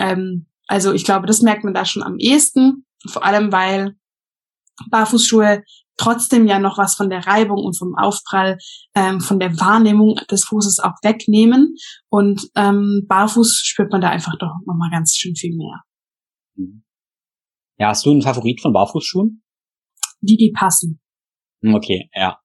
Ähm, 0.00 0.46
also 0.66 0.92
ich 0.92 1.04
glaube, 1.04 1.26
das 1.26 1.40
merkt 1.42 1.64
man 1.64 1.72
da 1.72 1.84
schon 1.84 2.02
am 2.02 2.18
ehesten, 2.18 2.86
vor 3.08 3.24
allem 3.24 3.52
weil 3.52 3.94
Barfußschuhe 4.90 5.62
trotzdem 5.96 6.46
ja 6.46 6.58
noch 6.58 6.78
was 6.78 6.94
von 6.94 7.10
der 7.10 7.26
Reibung 7.26 7.58
und 7.58 7.76
vom 7.76 7.94
Aufprall, 7.96 8.58
ähm, 8.94 9.20
von 9.20 9.38
der 9.38 9.58
Wahrnehmung 9.58 10.16
des 10.30 10.44
Fußes 10.44 10.80
auch 10.80 10.94
wegnehmen. 11.02 11.74
Und 12.08 12.48
ähm, 12.54 13.04
barfuß 13.08 13.62
spürt 13.64 13.92
man 13.92 14.00
da 14.00 14.10
einfach 14.10 14.34
doch 14.38 14.54
nochmal 14.66 14.90
ganz 14.90 15.14
schön 15.14 15.34
viel 15.34 15.56
mehr. 15.56 15.82
Mhm. 16.56 16.82
Ja, 17.78 17.88
hast 17.88 18.06
du 18.06 18.10
einen 18.10 18.22
Favorit 18.22 18.60
von 18.60 18.72
Barfußschuhen? 18.72 19.42
Die, 20.20 20.36
die 20.36 20.52
passen. 20.52 21.00
Hm, 21.62 21.74
okay, 21.74 22.08
ja. 22.14 22.38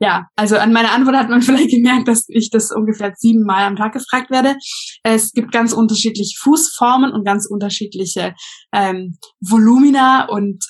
Ja, 0.00 0.26
also 0.36 0.56
an 0.56 0.72
meiner 0.72 0.92
Antwort 0.92 1.16
hat 1.16 1.28
man 1.28 1.42
vielleicht 1.42 1.70
gemerkt, 1.70 2.08
dass 2.08 2.24
ich 2.28 2.50
das 2.50 2.70
ungefähr 2.70 3.12
siebenmal 3.16 3.64
am 3.64 3.76
Tag 3.76 3.92
gefragt 3.92 4.30
werde. 4.30 4.56
Es 5.02 5.32
gibt 5.32 5.52
ganz 5.52 5.72
unterschiedliche 5.72 6.38
Fußformen 6.40 7.12
und 7.12 7.24
ganz 7.24 7.46
unterschiedliche 7.46 8.34
ähm, 8.72 9.18
Volumina 9.40 10.28
und 10.28 10.64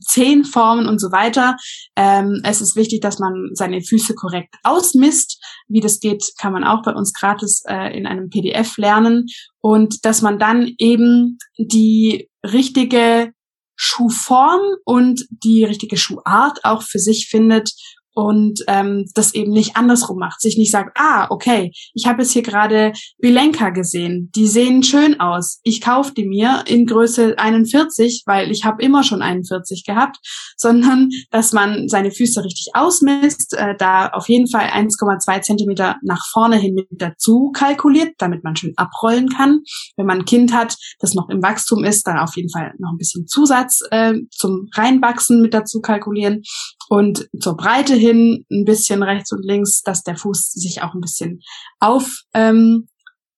Zehenformen 0.00 0.86
und 0.86 1.00
so 1.00 1.12
weiter. 1.12 1.56
Ähm, 1.96 2.40
es 2.44 2.60
ist 2.60 2.76
wichtig, 2.76 3.00
dass 3.00 3.18
man 3.18 3.50
seine 3.52 3.82
Füße 3.82 4.14
korrekt 4.14 4.54
ausmisst. 4.62 5.42
Wie 5.68 5.80
das 5.80 6.00
geht, 6.00 6.24
kann 6.38 6.52
man 6.52 6.64
auch 6.64 6.82
bei 6.82 6.92
uns 6.92 7.12
gratis 7.12 7.62
äh, 7.66 7.96
in 7.96 8.06
einem 8.06 8.30
PDF 8.30 8.76
lernen. 8.76 9.26
Und 9.60 10.04
dass 10.04 10.22
man 10.22 10.38
dann 10.38 10.72
eben 10.78 11.38
die 11.58 12.28
richtige 12.44 13.32
Schuhform 13.76 14.60
und 14.84 15.24
die 15.30 15.64
richtige 15.64 15.96
Schuhart 15.96 16.64
auch 16.64 16.82
für 16.82 16.98
sich 16.98 17.28
findet 17.30 17.72
und 18.20 18.60
ähm, 18.66 19.06
das 19.14 19.34
eben 19.34 19.50
nicht 19.50 19.76
andersrum 19.76 20.18
macht, 20.18 20.42
sich 20.42 20.58
nicht 20.58 20.70
sagt, 20.70 20.94
ah, 20.98 21.26
okay, 21.30 21.72
ich 21.94 22.06
habe 22.06 22.20
jetzt 22.20 22.32
hier 22.32 22.42
gerade 22.42 22.92
Bilenka 23.18 23.70
gesehen, 23.70 24.30
die 24.34 24.46
sehen 24.46 24.82
schön 24.82 25.18
aus, 25.20 25.60
ich 25.62 25.80
kaufe 25.80 26.12
die 26.12 26.28
mir 26.28 26.64
in 26.66 26.84
Größe 26.84 27.38
41, 27.38 28.24
weil 28.26 28.50
ich 28.50 28.66
habe 28.66 28.82
immer 28.82 29.02
schon 29.04 29.22
41 29.22 29.84
gehabt, 29.86 30.18
sondern 30.58 31.08
dass 31.30 31.52
man 31.52 31.88
seine 31.88 32.10
Füße 32.10 32.44
richtig 32.44 32.72
ausmisst, 32.74 33.54
äh, 33.56 33.74
da 33.78 34.08
auf 34.08 34.28
jeden 34.28 34.50
Fall 34.50 34.66
1,2 34.66 35.40
Zentimeter 35.40 35.96
nach 36.02 36.26
vorne 36.30 36.58
hin 36.58 36.74
mit 36.74 36.88
dazu 36.90 37.50
kalkuliert, 37.54 38.12
damit 38.18 38.44
man 38.44 38.54
schön 38.54 38.74
abrollen 38.76 39.30
kann. 39.30 39.60
Wenn 39.96 40.06
man 40.06 40.18
ein 40.18 40.24
Kind 40.26 40.52
hat, 40.52 40.76
das 40.98 41.14
noch 41.14 41.30
im 41.30 41.42
Wachstum 41.42 41.84
ist, 41.84 42.06
dann 42.06 42.18
auf 42.18 42.36
jeden 42.36 42.50
Fall 42.50 42.74
noch 42.78 42.90
ein 42.92 42.98
bisschen 42.98 43.26
Zusatz 43.26 43.80
äh, 43.90 44.12
zum 44.30 44.68
Reinwachsen 44.74 45.40
mit 45.40 45.54
dazu 45.54 45.80
kalkulieren 45.80 46.42
und 46.90 47.28
zur 47.38 47.56
Breite 47.56 47.94
hin 47.94 48.44
ein 48.50 48.64
bisschen 48.64 49.04
rechts 49.04 49.30
und 49.32 49.44
links, 49.44 49.82
dass 49.82 50.02
der 50.02 50.16
Fuß 50.16 50.50
sich 50.50 50.82
auch 50.82 50.92
ein 50.92 51.00
bisschen 51.00 51.40
auf, 51.78 52.22
ähm, 52.34 52.88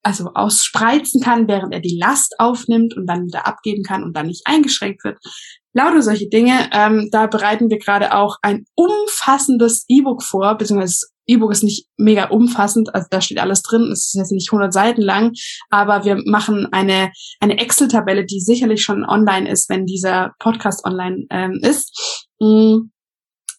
also 0.03 0.31
ausspreizen 0.35 1.21
kann, 1.21 1.47
während 1.49 1.75
er 1.75 1.81
die 1.81 1.99
Last 2.01 2.35
aufnimmt 2.39 2.97
und 2.97 3.07
dann 3.07 3.27
wieder 3.27 3.47
abgeben 3.47 3.83
kann 3.85 4.05
und 4.05 4.17
dann 4.17 4.27
nicht 4.29 4.47
eingeschränkt 4.47 5.05
wird. 5.05 5.19
Lauter 5.75 6.01
solche 6.01 6.31
Dinge. 6.31 6.71
Ähm, 6.73 7.11
da 7.13 7.27
bereiten 7.27 7.69
wir 7.69 7.79
gerade 7.79 8.15
auch 8.15 8.39
ein 8.41 8.65
umfassendes 8.75 9.85
E-Book 9.87 10.23
vor, 10.23 10.57
beziehungsweise 10.57 11.07
E-Book 11.27 11.53
ist 11.53 11.63
nicht 11.63 11.87
mega 11.99 12.31
umfassend, 12.31 12.95
also 12.95 13.07
da 13.11 13.21
steht 13.21 13.39
alles 13.39 13.63
drin, 13.63 13.93
es 13.93 14.07
ist 14.07 14.15
jetzt 14.15 14.33
nicht 14.33 14.51
100 14.51 14.73
Seiten 14.73 15.03
lang, 15.03 15.33
aber 15.71 16.05
wir 16.05 16.17
machen 16.25 16.69
eine, 16.73 17.13
eine 17.39 17.59
Excel-Tabelle, 17.59 18.25
die 18.25 18.41
sicherlich 18.41 18.83
schon 18.83 19.05
online 19.05 19.49
ist, 19.49 19.69
wenn 19.69 19.85
dieser 19.85 20.33
Podcast 20.39 20.85
online 20.87 21.27
ähm, 21.31 21.61
ist. 21.63 22.27
Mm 22.41 22.89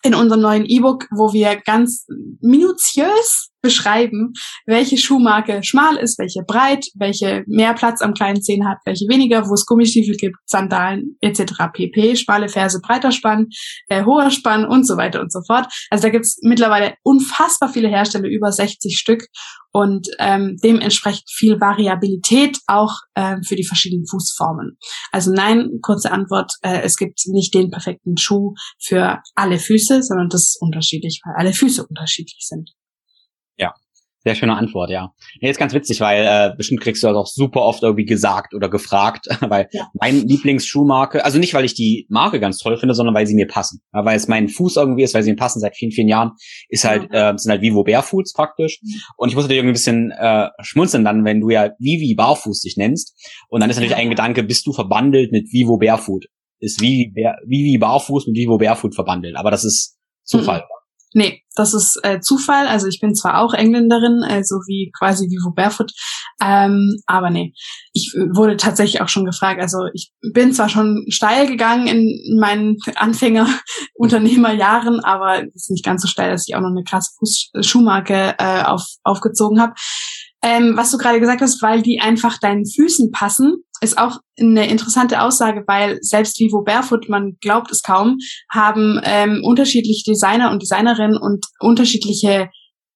in 0.03 0.13
unserem 0.13 0.41
neuen 0.41 0.65
E-Book, 0.65 1.07
wo 1.11 1.33
wir 1.33 1.55
ganz 1.65 2.05
minutiös 2.41 3.52
beschreiben, 3.64 4.34
welche 4.68 4.97
Schuhmarke 4.97 5.64
schmal 5.64 5.95
ist, 5.95 6.20
welche 6.20 6.43
breit, 6.45 6.86
welche 6.95 7.43
mehr 7.47 7.74
Platz 7.74 8.01
am 8.01 8.14
kleinen 8.14 8.41
Zehen 8.41 8.68
hat, 8.68 8.78
welche 8.86 9.05
weniger, 9.07 9.49
wo 9.49 9.53
es 9.53 9.66
Gummistiefel 9.66 10.16
gibt, 10.16 10.36
Sandalen 10.45 11.18
etc. 11.22 11.53
pp. 11.74 12.16
Schmale 12.16 12.49
Ferse, 12.49 12.80
breiter 12.82 13.11
Spann, 13.11 13.47
äh, 13.88 14.03
hoher 14.03 14.30
Spann 14.30 14.66
und 14.66 14.86
so 14.86 14.97
weiter 14.97 15.22
und 15.22 15.32
so 15.32 15.39
fort. 15.47 15.68
Also 15.89 16.03
da 16.03 16.09
gibt 16.09 16.26
es 16.26 16.39
mittlerweile 16.43 16.95
unfassbar 17.03 17.70
viele 17.70 17.88
Hersteller, 17.88 18.28
über 18.28 18.51
60 18.51 18.97
Stück 18.97 19.26
und 19.72 20.07
ähm, 20.20 20.57
dementsprechend 20.64 21.30
viel 21.32 21.59
Variabilität 21.59 22.59
auch 22.68 22.93
äh, 23.16 23.38
für 23.43 23.55
die 23.55 23.66
verschiedenen 23.66 24.05
Fußformen. 24.05 24.78
Also 25.11 25.32
nein, 25.32 25.80
kurze 25.82 26.11
Antwort, 26.11 26.51
äh, 26.61 26.82
es 26.82 26.97
gibt 26.97 27.22
nicht 27.28 27.53
den 27.53 27.72
perfekten 27.72 28.18
Schuh 28.18 28.53
für 28.80 29.20
alle 29.36 29.57
Füße, 29.57 30.03
sondern 30.03 30.30
das 30.30 30.41
ist 30.41 30.57
unterschiedlich, 30.61 31.22
weil 31.26 31.36
alle 31.38 31.53
Füße 31.53 31.86
unterschiedlich 31.88 32.45
sind. 32.45 32.72
Ja, 34.26 34.32
sehr 34.32 34.36
schöne 34.36 34.55
Antwort, 34.55 34.89
ja. 34.89 35.13
Nee, 35.41 35.49
ist 35.49 35.59
ganz 35.59 35.74
witzig, 35.74 35.99
weil 35.99 36.26
äh, 36.26 36.55
bestimmt 36.55 36.82
kriegst 36.82 37.03
du 37.03 37.07
das 37.07 37.15
auch 37.15 37.28
super 37.28 37.61
oft 37.61 37.84
irgendwie 37.84 38.05
gesagt 38.05 38.53
oder 38.53 38.69
gefragt, 38.69 39.28
weil 39.41 39.67
ja. 39.71 39.88
mein 39.99 40.28
Lieblingsschuhmarke, 40.28 41.24
also 41.26 41.39
nicht, 41.39 41.53
weil 41.53 41.65
ich 41.65 41.74
die 41.74 42.07
Marke 42.09 42.39
ganz 42.39 42.57
toll 42.57 42.78
finde, 42.78 42.95
sondern 42.95 43.13
weil 43.15 43.28
sie 43.28 43.36
mir 43.36 43.47
passen. 43.47 43.82
Ja, 43.93 44.05
weil 44.05 44.15
es 44.15 44.28
mein 44.28 44.47
Fuß 44.47 44.78
irgendwie 44.78 45.03
ist, 45.03 45.13
weil 45.13 45.24
sie 45.24 45.32
mir 45.32 45.38
passen 45.38 45.59
seit 45.59 45.76
vielen, 45.76 45.91
vielen 45.91 46.07
Jahren, 46.07 46.32
ist 46.69 46.86
halt, 46.86 47.09
ja. 47.11 47.32
äh, 47.32 47.38
sind 47.38 47.51
halt 47.51 47.61
Vivo 47.61 47.84
Barefoots 47.84 48.34
praktisch. 48.34 48.80
Mhm. 48.82 48.93
Und 49.17 49.30
ich 49.30 49.36
muss 49.36 49.43
natürlich 49.43 49.59
irgendwie 49.59 49.71
ein 49.71 49.74
bisschen 49.74 50.11
äh, 50.11 50.47
schmunzeln 50.61 51.03
dann, 51.03 51.26
wenn 51.26 51.41
du 51.41 51.49
ja 51.49 51.71
Vivi 51.80 52.15
Barfuß 52.15 52.61
dich 52.61 52.78
nennst. 52.78 53.15
Und 53.49 53.61
dann 53.61 53.69
ist 53.69 53.76
natürlich 53.76 53.95
ein 53.95 54.09
Gedanke, 54.09 54.43
bist 54.43 54.65
du 54.65 54.74
verbandelt 54.74 55.32
mit 55.32 55.51
Vivo 55.51 55.78
Barefoot? 55.78 56.26
Ist 56.59 56.82
Vivi, 56.82 57.13
Vivi 57.45 57.78
Barfuß 57.78 58.28
mit 58.28 58.38
Vivo 58.38 58.57
Barefoot 58.57 58.95
verbandelt. 58.95 59.36
Aber 59.36 59.51
das 59.51 59.65
ist 59.65 59.97
Zufall. 60.24 60.59
Mhm. 60.59 60.82
Nee, 61.14 61.43
das 61.55 61.74
ist 61.74 61.99
äh, 62.03 62.20
Zufall. 62.20 62.68
Also 62.68 62.88
ich 62.88 62.99
bin 62.99 63.14
zwar 63.14 63.39
auch 63.39 63.53
Engländerin, 63.53 64.24
also 64.24 64.55
wie 64.68 64.91
quasi 64.97 65.30
Vivo 65.30 65.53
Barefoot, 65.53 65.91
ähm, 66.41 66.95
aber 67.05 67.30
nee, 67.30 67.53
ich 67.93 68.14
wurde 68.32 68.57
tatsächlich 68.57 69.01
auch 69.01 69.09
schon 69.09 69.26
gefragt. 69.26 69.61
Also 69.61 69.78
ich 69.93 70.11
bin 70.34 70.53
zwar 70.53 70.70
schon 70.70 71.05
steil 71.09 71.47
gegangen 71.47 71.88
in 71.88 72.39
meinen 72.39 72.78
Anfänger-Unternehmerjahren, 72.95 75.01
aber 75.01 75.43
ist 75.53 75.70
nicht 75.70 75.86
ganz 75.86 76.01
so 76.01 76.07
steil, 76.07 76.32
dass 76.32 76.47
ich 76.47 76.55
auch 76.55 76.61
noch 76.61 76.72
eine 76.72 76.84
krasse 76.84 77.11
Fußschuhmarke 77.20 78.36
äh, 78.39 78.64
auf, 78.64 78.84
aufgezogen 79.03 79.61
habe. 79.61 79.74
Ähm, 80.43 80.75
was 80.75 80.91
du 80.91 80.97
gerade 80.97 81.19
gesagt 81.19 81.41
hast, 81.41 81.61
weil 81.61 81.81
die 81.81 82.01
einfach 82.01 82.37
deinen 82.37 82.65
Füßen 82.65 83.11
passen, 83.11 83.63
ist 83.81 83.97
auch 83.97 84.19
eine 84.39 84.67
interessante 84.67 85.21
Aussage, 85.21 85.63
weil 85.67 85.97
selbst 86.01 86.39
Vivo 86.39 86.63
Barefoot, 86.63 87.09
man 87.09 87.37
glaubt 87.41 87.71
es 87.71 87.81
kaum, 87.81 88.17
haben 88.51 88.99
ähm, 89.03 89.41
unterschiedliche 89.43 90.03
Designer 90.11 90.51
und 90.51 90.61
Designerinnen 90.61 91.17
und 91.17 91.45
unterschiedliche 91.59 92.49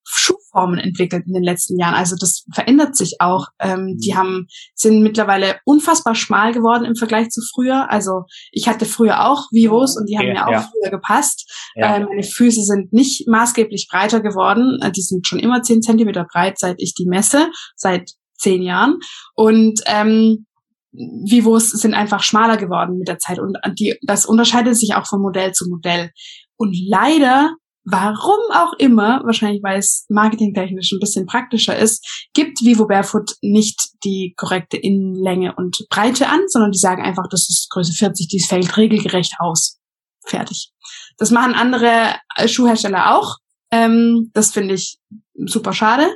Schuhformen 0.10 0.80
entwickelt 0.80 1.24
in 1.28 1.34
den 1.34 1.44
letzten 1.44 1.78
Jahren. 1.80 1.94
Also 1.94 2.16
das 2.20 2.46
verändert 2.54 2.96
sich 2.96 3.18
auch. 3.20 3.48
Ähm, 3.60 3.98
die 3.98 4.16
haben 4.16 4.48
sind 4.76 5.02
mittlerweile 5.02 5.60
unfassbar 5.66 6.16
schmal 6.16 6.54
geworden 6.54 6.86
im 6.86 6.96
Vergleich 6.96 7.30
zu 7.30 7.42
früher. 7.54 7.90
Also 7.90 8.24
ich 8.52 8.68
hatte 8.68 8.86
früher 8.86 9.26
auch 9.28 9.48
Vivos 9.52 9.98
und 9.98 10.08
die 10.10 10.18
haben 10.18 10.28
mir 10.28 10.48
auch 10.48 10.52
ja. 10.52 10.62
früher 10.62 10.92
gepasst. 10.92 11.52
Ja. 11.76 11.96
Äh, 11.96 12.06
meine 12.06 12.24
Füße 12.24 12.64
sind 12.64 12.94
nicht 12.94 13.28
maßgeblich 13.28 13.88
breiter 13.92 14.22
geworden. 14.22 14.80
Äh, 14.82 14.92
die 14.92 15.02
sind 15.02 15.28
schon 15.28 15.40
immer 15.40 15.62
zehn 15.62 15.82
Zentimeter 15.82 16.26
breit, 16.32 16.58
seit 16.60 16.76
ich 16.80 16.94
die 16.94 17.06
messe, 17.06 17.50
seit 17.76 18.12
zehn 18.38 18.62
Jahren. 18.62 19.00
Und 19.36 19.82
ähm, 19.86 20.46
Vivos 20.92 21.70
sind 21.70 21.94
einfach 21.94 22.24
schmaler 22.24 22.58
geworden 22.58 22.98
mit 22.98 23.08
der 23.08 23.20
Zeit 23.20 23.40
und 23.40 23.58
die, 23.78 23.98
das 24.02 24.26
unterscheidet 24.26 24.76
sich 24.76 24.96
auch 24.96 25.06
von 25.06 25.22
Modell 25.22 25.52
zu 25.52 25.70
Modell. 25.70 26.12
Und 26.56 26.76
leider, 26.88 27.56
warum 27.90 28.40
auch 28.54 28.74
immer, 28.78 29.22
wahrscheinlich 29.24 29.62
weil 29.64 29.80
es 29.80 30.06
marketingtechnisch 30.10 30.92
ein 30.92 31.00
bisschen 31.00 31.26
praktischer 31.26 31.78
ist, 31.78 32.28
gibt 32.34 32.62
Vivo 32.62 32.88
Barefoot 32.88 33.36
nicht 33.42 33.80
die 34.04 34.34
korrekte 34.38 34.78
Innenlänge 34.78 35.56
und 35.56 35.86
Breite 35.90 36.28
an, 36.28 36.42
sondern 36.48 36.72
die 36.72 36.80
sagen 36.80 37.04
einfach, 37.04 37.28
das 37.30 37.50
ist 37.50 37.70
Größe 37.70 37.94
40, 37.94 38.28
dies 38.28 38.48
fällt 38.48 38.78
regelgerecht 38.78 39.34
aus. 39.40 39.80
Fertig. 40.26 40.72
Das 41.18 41.32
machen 41.32 41.54
andere 41.54 42.16
Schuhhersteller 42.46 43.16
auch. 43.16 43.38
Ähm, 43.72 44.32
das 44.34 44.52
finde 44.52 44.76
ich 44.76 44.98
super 45.46 45.74
schade 45.74 46.08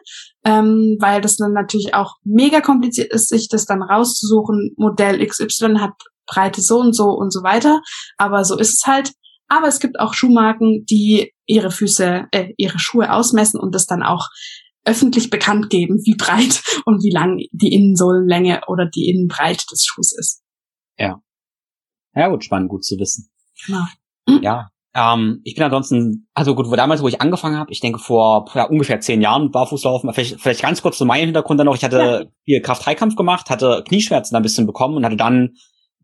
ähm, 0.43 0.97
weil 0.99 1.22
das 1.22 1.38
dann 1.38 1.53
natürlich 1.53 1.93
auch 1.93 2.15
mega 2.24 2.61
kompliziert 2.61 3.11
ist, 3.13 3.30
sich 3.30 3.47
das 3.47 3.65
dann 3.65 3.84
rauszusuchen. 3.84 4.74
Modell 4.78 5.26
XY 5.26 5.78
hat 5.80 5.93
Breite 6.26 6.61
so 6.61 6.80
und 6.80 6.93
so 6.93 7.09
und 7.09 7.32
so 7.32 7.43
weiter, 7.43 7.82
aber 8.17 8.43
so 8.45 8.57
ist 8.57 8.74
es 8.74 8.88
halt. 8.88 9.11
Aber 9.52 9.68
es 9.68 9.82
gibt 9.82 9.99
auch 9.99 10.14
Schuhmarken, 10.14 10.86
die 10.89 11.34
ihre 11.45 11.72
Füße, 11.72 12.28
äh, 12.32 12.54
ihre 12.56 12.80
Schuhe 12.80 13.12
ausmessen 13.12 13.60
und 13.60 13.76
das 13.76 13.86
dann 13.86 14.02
auch 14.02 14.30
öffentlich 14.86 15.30
bekannt 15.30 15.70
geben, 15.70 15.99
wie 16.06 16.16
breit 16.16 16.64
und 16.86 17.04
wie 17.04 17.12
lang 17.12 17.38
die 17.52 17.74
Innensohlenlänge 17.74 18.62
oder 18.68 18.86
die 18.86 19.10
Innenbreite 19.10 19.66
des 19.70 19.84
Schuhs 19.86 20.18
ist. 20.18 20.41
Ja. 20.97 21.22
Ja, 22.16 22.30
gut, 22.30 22.45
spannend, 22.45 22.70
gut 22.70 22.86
zu 22.86 22.97
wissen. 22.97 23.30
Genau. 23.66 23.84
Ja, 24.41 24.70
ähm, 24.93 25.41
ich 25.43 25.56
bin 25.56 25.66
ansonsten, 25.66 26.30
also 26.34 26.56
gut, 26.56 26.70
wo 26.70 26.76
damals, 26.78 27.02
wo 27.02 27.10
ich 27.10 27.20
angefangen 27.20 27.58
habe, 27.58 27.74
ich 27.74 27.82
denke 27.82 27.99
vor 27.99 28.49
ja, 28.54 28.70
ungefähr 28.70 29.02
zehn 29.02 29.22
Jahren 29.22 29.52
Barfußlaufen, 29.52 30.14
vielleicht, 30.14 30.39
vielleicht 30.39 30.62
ganz 30.62 30.82
kurz 30.82 30.97
zu 30.97 31.06
meinem 31.06 31.26
Hintergrund 31.26 31.60
dann 31.60 31.66
noch, 31.68 31.76
ich 31.76 31.84
hatte 31.84 31.97
ja. 31.97 32.32
viel 32.45 32.62
Kraft-3-Kampf 32.62 33.18
gemacht, 33.18 33.49
hatte 33.49 33.84
Knieschmerzen 33.86 34.38
ein 34.38 34.43
bisschen 34.43 34.66
bekommen 34.66 34.95
und 34.95 35.06
hatte 35.06 35.18
dann 35.18 35.56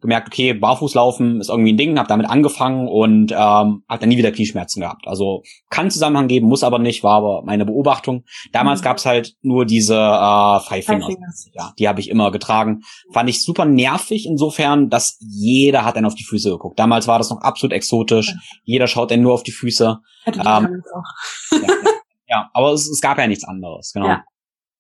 gemerkt, 0.02 0.28
okay, 0.28 0.54
Barfußlaufen 0.54 1.40
ist 1.40 1.50
irgendwie 1.50 1.74
ein 1.74 1.78
Ding, 1.78 1.98
habe 1.98 2.08
damit 2.08 2.30
angefangen 2.30 2.88
und 2.88 3.32
ähm, 3.32 3.84
habe 3.88 4.00
dann 4.00 4.10
nie 4.10 4.18
wieder 4.18 4.32
Knieschmerzen 4.32 4.82
gehabt. 4.82 5.08
Also 5.08 5.44
kann 5.70 5.90
Zusammenhang 5.90 6.28
geben, 6.28 6.48
muss 6.48 6.64
aber 6.64 6.80
nicht, 6.80 7.04
war 7.04 7.16
aber 7.18 7.44
meine 7.44 7.66
Beobachtung. 7.66 8.24
Damals 8.52 8.82
mhm. 8.82 8.84
gab's 8.86 9.06
halt 9.06 9.36
nur 9.42 9.66
diese 9.66 9.96
äh, 9.96 10.60
Five 10.60 10.86
Fingers. 10.86 11.50
Ja, 11.54 11.74
die 11.80 11.88
habe 11.88 12.00
ich 12.00 12.10
immer 12.10 12.32
getragen. 12.32 12.82
Fand 13.12 13.30
ich 13.30 13.44
super 13.44 13.66
nervig 13.66 14.26
insofern, 14.28 14.90
dass 14.90 15.18
jeder 15.20 15.84
hat 15.86 15.96
dann 15.96 16.06
auf 16.06 16.16
die 16.16 16.26
Füße 16.26 16.50
geguckt. 16.50 16.78
Damals 16.80 17.08
war 17.08 17.18
das 17.18 17.30
noch 17.30 17.42
absolut 17.42 17.74
exotisch. 17.74 18.30
Ja. 18.30 18.40
Jeder 18.64 18.88
schaut 18.88 19.12
dann 19.12 19.22
nur 19.22 19.34
auf 19.34 19.44
die 19.44 19.52
Füße. 19.52 20.00
Hätte 20.24 20.40
ähm, 20.40 20.84
auch. 20.94 21.04
ja, 21.52 21.68
ja, 22.28 22.50
aber 22.54 22.74
es, 22.74 22.88
es 22.88 23.02
gab 23.02 23.18
ja 23.18 23.28
nichts 23.28 23.46
anderes, 23.46 23.92
genau. 23.94 24.08
Ja. 24.08 24.24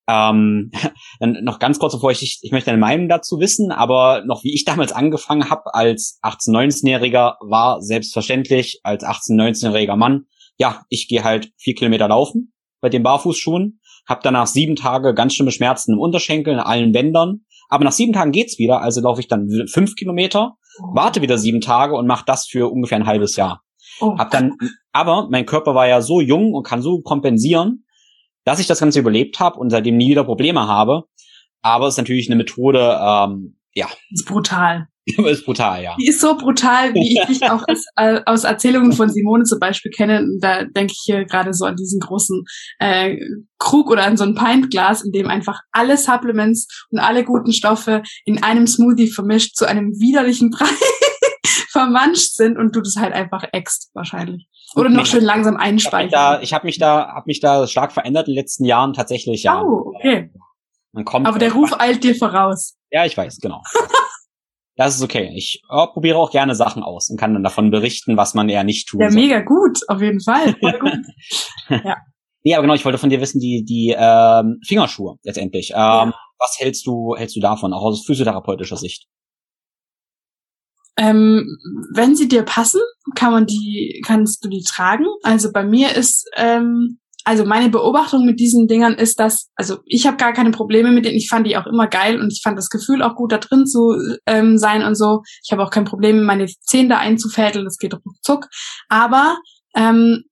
Ähm, 0.07 0.71
dann 1.19 1.37
noch 1.43 1.59
ganz 1.59 1.79
kurz, 1.79 1.93
bevor 1.93 2.11
ich, 2.11 2.39
ich 2.41 2.51
möchte 2.51 2.69
deine 2.69 2.79
Meinung 2.79 3.09
dazu 3.09 3.39
wissen, 3.39 3.71
aber 3.71 4.23
noch 4.25 4.43
wie 4.43 4.53
ich 4.53 4.65
damals 4.65 4.91
angefangen 4.91 5.49
habe 5.49 5.73
als 5.73 6.19
18-, 6.23 6.51
19-Jähriger, 6.51 7.35
war 7.41 7.81
selbstverständlich 7.81 8.79
als 8.83 9.03
18-, 9.03 9.35
19-jähriger 9.35 9.95
Mann, 9.95 10.25
ja, 10.57 10.83
ich 10.89 11.07
gehe 11.07 11.23
halt 11.23 11.51
vier 11.57 11.75
Kilometer 11.75 12.07
laufen 12.07 12.53
bei 12.81 12.89
den 12.89 13.03
Barfußschuhen, 13.03 13.79
habe 14.07 14.21
danach 14.23 14.47
sieben 14.47 14.75
Tage 14.75 15.13
ganz 15.13 15.33
schlimme 15.33 15.51
Schmerzen 15.51 15.93
im 15.93 15.99
Unterschenkel, 15.99 16.53
in 16.53 16.59
allen 16.59 16.91
Bändern, 16.91 17.41
aber 17.69 17.83
nach 17.83 17.91
sieben 17.91 18.13
Tagen 18.13 18.31
geht's 18.31 18.57
wieder, 18.59 18.81
also 18.81 19.01
laufe 19.01 19.19
ich 19.19 19.27
dann 19.27 19.49
fünf 19.67 19.95
Kilometer, 19.95 20.55
warte 20.93 21.21
wieder 21.21 21.37
sieben 21.37 21.61
Tage 21.61 21.95
und 21.95 22.07
mache 22.07 22.23
das 22.25 22.47
für 22.47 22.71
ungefähr 22.71 22.97
ein 22.97 23.07
halbes 23.07 23.35
Jahr. 23.35 23.61
Oh. 23.99 24.17
Hab 24.17 24.31
dann, 24.31 24.53
aber 24.91 25.27
mein 25.29 25.45
Körper 25.45 25.73
war 25.75 25.87
ja 25.87 26.01
so 26.01 26.21
jung 26.21 26.53
und 26.53 26.63
kann 26.63 26.81
so 26.81 27.01
kompensieren, 27.01 27.85
dass 28.47 28.59
ich 28.59 28.67
das 28.67 28.79
Ganze 28.79 28.99
überlebt 28.99 29.41
habe 29.41 29.59
und 29.59 29.69
seitdem 29.71 29.97
nie 29.97 30.09
wieder 30.09 30.23
Probleme 30.23 30.67
habe. 30.67 31.03
Aber 31.61 31.87
es 31.87 31.95
ist 31.95 31.97
natürlich 31.97 32.29
eine 32.29 32.37
Methode, 32.37 32.97
ähm, 33.01 33.57
ja. 33.73 33.87
Ist 34.09 34.25
brutal. 34.25 34.87
ist 35.05 35.45
brutal, 35.45 35.83
ja. 35.83 35.95
Die 35.99 36.07
ist 36.07 36.21
so 36.21 36.37
brutal, 36.37 36.93
wie 36.93 37.13
ich 37.19 37.25
dich 37.25 37.43
auch 37.51 37.63
als, 37.67 37.85
äh, 37.97 38.21
aus 38.25 38.45
Erzählungen 38.45 38.93
von 38.93 39.09
Simone 39.09 39.43
zum 39.43 39.59
Beispiel 39.59 39.91
kenne. 39.91 40.25
Da 40.39 40.63
denke 40.63 40.93
ich 40.93 41.01
hier 41.03 41.25
gerade 41.25 41.53
so 41.53 41.65
an 41.65 41.75
diesen 41.75 41.99
großen 41.99 42.43
äh, 42.79 43.17
Krug 43.59 43.91
oder 43.91 44.05
an 44.05 44.15
so 44.15 44.23
ein 44.23 44.35
Pintglas, 44.35 45.03
in 45.03 45.11
dem 45.11 45.27
einfach 45.27 45.59
alle 45.73 45.97
Supplements 45.97 46.67
und 46.89 46.99
alle 46.99 47.25
guten 47.25 47.51
Stoffe 47.51 48.01
in 48.23 48.43
einem 48.43 48.65
Smoothie 48.65 49.09
vermischt 49.09 49.57
zu 49.57 49.65
einem 49.65 49.91
widerlichen 49.99 50.51
Preis 50.51 50.69
vermanscht 51.77 52.33
sind 52.33 52.57
und 52.57 52.75
du 52.75 52.81
das 52.81 52.95
halt 52.97 53.13
einfach 53.13 53.43
ext 53.51 53.91
wahrscheinlich. 53.93 54.47
Oder 54.75 54.89
noch 54.89 55.05
schön 55.05 55.23
langsam 55.23 55.57
einspeichern. 55.57 56.41
Ich 56.41 56.53
habe 56.53 56.65
mich 56.65 56.79
da, 56.79 57.13
hab 57.13 57.27
mich 57.27 57.39
da 57.39 57.67
stark 57.67 57.91
verändert 57.91 58.27
in 58.27 58.33
den 58.33 58.39
letzten 58.39 58.65
Jahren 58.65 58.93
tatsächlich, 58.93 59.43
ja. 59.43 59.61
Oh, 59.61 59.93
okay. 59.95 60.31
Man 60.91 61.05
kommt 61.05 61.27
Aber 61.27 61.37
der 61.37 61.53
Ruf 61.53 61.79
eilt 61.79 62.03
dir 62.03 62.15
voraus. 62.15 62.75
Ja, 62.91 63.05
ich 63.05 63.15
weiß, 63.15 63.37
genau. 63.39 63.61
das 64.75 64.95
ist 64.95 65.03
okay. 65.03 65.31
Ich 65.35 65.61
oh, 65.69 65.87
probiere 65.93 66.17
auch 66.17 66.31
gerne 66.31 66.55
Sachen 66.55 66.81
aus 66.81 67.09
und 67.09 67.19
kann 67.19 67.33
dann 67.33 67.43
davon 67.43 67.69
berichten, 67.69 68.17
was 68.17 68.33
man 68.33 68.49
eher 68.49 68.63
nicht 68.63 68.87
tut. 68.87 69.01
Ja, 69.01 69.11
soll. 69.11 69.21
mega 69.21 69.41
gut, 69.41 69.79
auf 69.87 70.01
jeden 70.01 70.21
Fall. 70.21 70.55
Voll 70.59 70.79
gut. 70.79 70.99
ja. 71.69 71.97
Nee, 72.43 72.55
aber 72.55 72.63
genau, 72.63 72.75
ich 72.75 72.85
wollte 72.85 72.97
von 72.97 73.09
dir 73.09 73.21
wissen, 73.21 73.39
die, 73.39 73.63
die 73.63 73.95
ähm, 73.97 74.59
Fingerschuhe 74.65 75.17
letztendlich. 75.23 75.71
Ähm, 75.71 75.77
ja. 75.77 76.13
Was 76.39 76.57
hältst 76.59 76.85
du, 76.87 77.15
hältst 77.15 77.35
du 77.35 77.39
davon, 77.39 77.73
auch 77.73 77.83
aus 77.83 78.05
physiotherapeutischer 78.05 78.77
Sicht? 78.77 79.07
Ähm, 80.97 81.57
wenn 81.93 82.15
sie 82.15 82.27
dir 82.27 82.43
passen, 82.43 82.81
kann 83.15 83.31
man 83.31 83.45
die, 83.45 84.01
kannst 84.05 84.43
du 84.43 84.49
die 84.49 84.63
tragen. 84.63 85.05
Also 85.23 85.51
bei 85.51 85.63
mir 85.63 85.95
ist, 85.95 86.27
ähm, 86.35 86.99
also 87.23 87.45
meine 87.45 87.69
Beobachtung 87.69 88.25
mit 88.25 88.39
diesen 88.39 88.67
Dingern 88.67 88.93
ist, 88.93 89.19
dass, 89.19 89.49
also 89.55 89.79
ich 89.85 90.07
habe 90.07 90.17
gar 90.17 90.33
keine 90.33 90.51
Probleme 90.51 90.91
mit 90.91 91.05
denen. 91.05 91.17
Ich 91.17 91.29
fand 91.29 91.45
die 91.45 91.57
auch 91.57 91.67
immer 91.67 91.87
geil 91.87 92.21
und 92.21 92.31
ich 92.31 92.41
fand 92.41 92.57
das 92.57 92.69
Gefühl 92.69 93.03
auch 93.03 93.15
gut, 93.15 93.31
da 93.31 93.37
drin 93.37 93.65
zu 93.65 93.95
ähm, 94.25 94.57
sein 94.57 94.81
und 94.83 94.95
so. 94.95 95.23
Ich 95.43 95.51
habe 95.51 95.61
auch 95.61 95.69
kein 95.69 95.83
Problem, 95.83 96.23
meine 96.23 96.45
Zehen 96.45 96.89
da 96.89 96.99
einzufädeln. 96.99 97.65
Das 97.65 97.77
geht 97.77 97.93
ruckzuck. 97.93 98.47
Aber 98.87 99.37
ähm, 99.75 100.23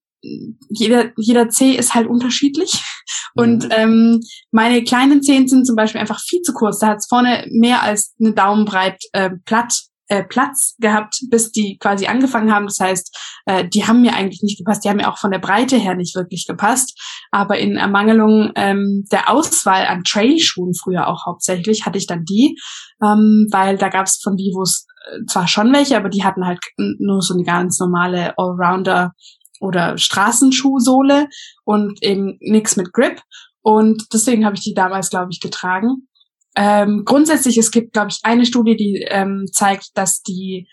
jeder, 0.70 1.12
jeder 1.18 1.50
Zeh 1.50 1.74
ist 1.74 1.94
halt 1.94 2.08
unterschiedlich. 2.08 2.82
Und 3.36 3.66
mhm. 3.66 3.72
ähm, 3.72 4.22
meine 4.52 4.84
kleinen 4.86 5.22
Zehen 5.22 5.48
sind 5.50 5.68
zum 5.68 5.76
Beispiel 5.76 6.00
einfach 6.00 6.22
viel 6.22 6.42
zu 6.42 6.54
kurz. 6.54 6.80
Da 6.80 6.88
hat's 6.88 7.08
vorne 7.08 7.46
mehr 7.52 7.84
als 7.84 8.16
eine 8.20 8.34
Daumenbreit 8.34 8.98
äh, 9.12 9.32
platt 9.44 9.74
äh, 10.08 10.24
Platz 10.24 10.76
gehabt, 10.80 11.20
bis 11.30 11.52
die 11.52 11.78
quasi 11.80 12.08
angefangen 12.08 12.54
haben. 12.54 12.66
Das 12.66 12.80
heißt, 12.80 13.42
äh, 13.46 13.68
die 13.68 13.88
haben 13.88 14.02
mir 14.02 14.14
eigentlich 14.14 14.42
nicht 14.44 14.58
gepasst. 14.58 14.84
Die 14.84 14.90
haben 14.90 14.98
mir 14.98 15.12
auch 15.12 15.18
von 15.18 15.32
der 15.32 15.40
Breite 15.40 15.78
her 15.78 15.96
nicht 15.96 16.16
wirklich 16.16 16.46
gepasst. 16.48 17.00
Aber 17.32 17.58
in 17.58 17.76
Ermangelung 17.76 18.52
ähm, 18.56 19.06
der 19.12 19.30
Auswahl 19.30 19.86
an 19.86 20.04
Trailschuhen 20.04 20.74
früher 20.74 21.08
auch 21.08 21.26
hauptsächlich 21.26 21.86
hatte 21.86 21.98
ich 21.98 22.08
dann 22.08 22.24
die, 22.24 22.58
ähm, 23.04 23.48
weil 23.52 23.78
da 23.78 23.90
gab 23.90 24.06
es 24.06 24.20
von 24.24 24.38
Vivos 24.38 24.86
äh, 25.12 25.26
zwar 25.28 25.48
schon 25.48 25.74
welche, 25.74 25.98
aber 25.98 26.10
die 26.10 26.24
hatten 26.24 26.46
halt 26.46 26.60
nur 26.78 27.22
so 27.22 27.34
eine 27.34 27.44
ganz 27.44 27.80
normale 27.80 28.38
Allrounder 28.38 29.14
oder 29.60 29.98
Straßenschuhsohle 29.98 31.28
und 31.64 32.04
eben 32.04 32.38
nichts 32.42 32.76
mit 32.76 32.94
Grip. 32.94 33.22
Und 33.62 34.04
deswegen 34.14 34.46
habe 34.46 34.56
ich 34.56 34.62
die 34.62 34.76
damals, 34.76 35.10
glaube 35.10 35.30
ich, 35.32 35.40
getragen. 35.40 36.08
Ähm, 36.56 37.04
grundsätzlich, 37.06 37.58
es 37.58 37.72
gibt, 37.72 37.94
glaube 37.94 38.10
ich, 38.12 38.20
eine 38.24 38.46
Studie, 38.46 38.76
die 38.76 39.06
ähm, 39.10 39.46
zeigt, 39.52 39.90
dass 39.96 40.22
die 40.22 40.68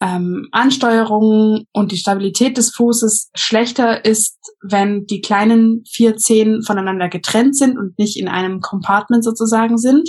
ähm, 0.00 0.48
Ansteuerung 0.50 1.66
und 1.72 1.92
die 1.92 1.98
Stabilität 1.98 2.56
des 2.56 2.74
Fußes 2.74 3.30
schlechter 3.34 4.04
ist, 4.04 4.38
wenn 4.62 5.04
die 5.06 5.20
kleinen 5.20 5.84
vier 5.88 6.16
Zehen 6.16 6.62
voneinander 6.62 7.08
getrennt 7.08 7.56
sind 7.56 7.78
und 7.78 7.98
nicht 7.98 8.18
in 8.18 8.28
einem 8.28 8.60
Compartment 8.60 9.22
sozusagen 9.22 9.76
sind. 9.76 10.08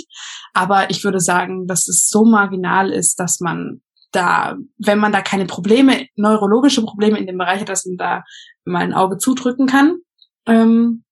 Aber 0.54 0.90
ich 0.90 1.04
würde 1.04 1.20
sagen, 1.20 1.66
dass 1.66 1.88
es 1.88 2.08
so 2.08 2.24
marginal 2.24 2.90
ist, 2.90 3.20
dass 3.20 3.40
man 3.40 3.82
da, 4.12 4.56
wenn 4.78 4.98
man 4.98 5.12
da 5.12 5.20
keine 5.20 5.46
Probleme, 5.46 6.06
neurologische 6.16 6.82
Probleme 6.82 7.18
in 7.18 7.26
dem 7.26 7.38
Bereich 7.38 7.60
hat, 7.60 7.68
dass 7.68 7.86
man 7.86 7.96
da 7.96 8.24
mal 8.64 8.82
ein 8.82 8.94
Auge 8.94 9.18
zudrücken 9.18 9.66
kann. 9.66 9.98
Ähm, 10.46 11.04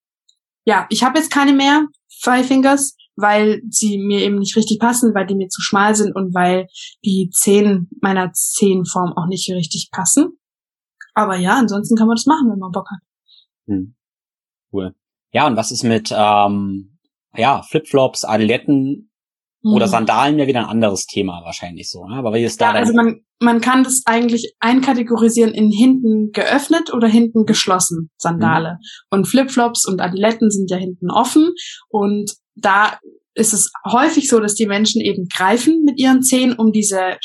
ja, 0.65 0.85
ich 0.89 1.03
habe 1.03 1.17
jetzt 1.17 1.31
keine 1.31 1.53
mehr 1.53 1.85
Five 2.21 2.47
Fingers, 2.47 2.95
weil 3.21 3.61
sie 3.69 3.97
mir 3.97 4.19
eben 4.19 4.39
nicht 4.39 4.55
richtig 4.55 4.79
passen, 4.79 5.13
weil 5.13 5.25
die 5.25 5.35
mir 5.35 5.47
zu 5.47 5.61
schmal 5.61 5.95
sind 5.95 6.15
und 6.15 6.33
weil 6.33 6.67
die 7.05 7.29
Zehen 7.31 7.89
meiner 8.01 8.31
Zehenform 8.33 9.13
auch 9.15 9.27
nicht 9.27 9.49
richtig 9.49 9.89
passen. 9.91 10.37
Aber 11.13 11.35
ja, 11.35 11.57
ansonsten 11.57 11.95
kann 11.95 12.07
man 12.07 12.15
das 12.15 12.25
machen, 12.25 12.49
wenn 12.51 12.59
man 12.59 12.71
Bock 12.71 12.87
hat. 12.89 12.99
Hm. 13.67 13.95
Cool. 14.71 14.95
Ja, 15.33 15.47
und 15.47 15.55
was 15.57 15.71
ist 15.71 15.83
mit 15.83 16.13
ähm, 16.15 16.97
ja, 17.35 17.61
Flipflops, 17.63 18.25
Adiletten 18.25 19.11
oder 19.63 19.85
mhm. 19.85 19.91
Sandalen 19.91 20.37
wäre 20.37 20.47
wieder 20.47 20.61
ein 20.61 20.69
anderes 20.69 21.05
Thema 21.05 21.41
wahrscheinlich 21.43 21.89
so. 21.89 22.05
Ne? 22.05 22.15
Aber 22.15 22.33
wie 22.33 22.43
ist 22.43 22.59
da 22.59 22.73
ja, 22.73 22.79
also 22.79 22.93
man, 22.93 23.21
man 23.39 23.61
kann 23.61 23.83
das 23.83 24.01
eigentlich 24.05 24.55
einkategorisieren 24.59 25.53
in 25.53 25.71
hinten 25.71 26.31
geöffnet 26.31 26.91
oder 26.93 27.07
hinten 27.07 27.45
geschlossen 27.45 28.09
Sandale. 28.17 28.73
Mhm. 28.79 28.87
Und 29.11 29.27
Flipflops 29.27 29.85
und 29.85 30.01
Adiletten 30.01 30.49
sind 30.49 30.71
ja 30.71 30.77
hinten 30.77 31.11
offen. 31.11 31.51
Und 31.89 32.31
da 32.55 32.99
ist 33.33 33.53
es 33.53 33.71
häufig 33.89 34.27
so, 34.29 34.39
dass 34.39 34.55
die 34.55 34.65
Menschen 34.65 35.01
eben 35.01 35.27
greifen 35.27 35.83
mit 35.85 35.99
ihren 35.99 36.21
Zehen, 36.21 36.53
um 36.53 36.71
diese 36.71 37.17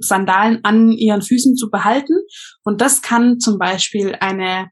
Sandalen 0.00 0.60
an 0.64 0.90
ihren 0.90 1.22
Füßen 1.22 1.54
zu 1.54 1.70
behalten. 1.70 2.14
Und 2.64 2.80
das 2.80 3.00
kann 3.00 3.38
zum 3.38 3.58
Beispiel 3.58 4.16
eine 4.18 4.70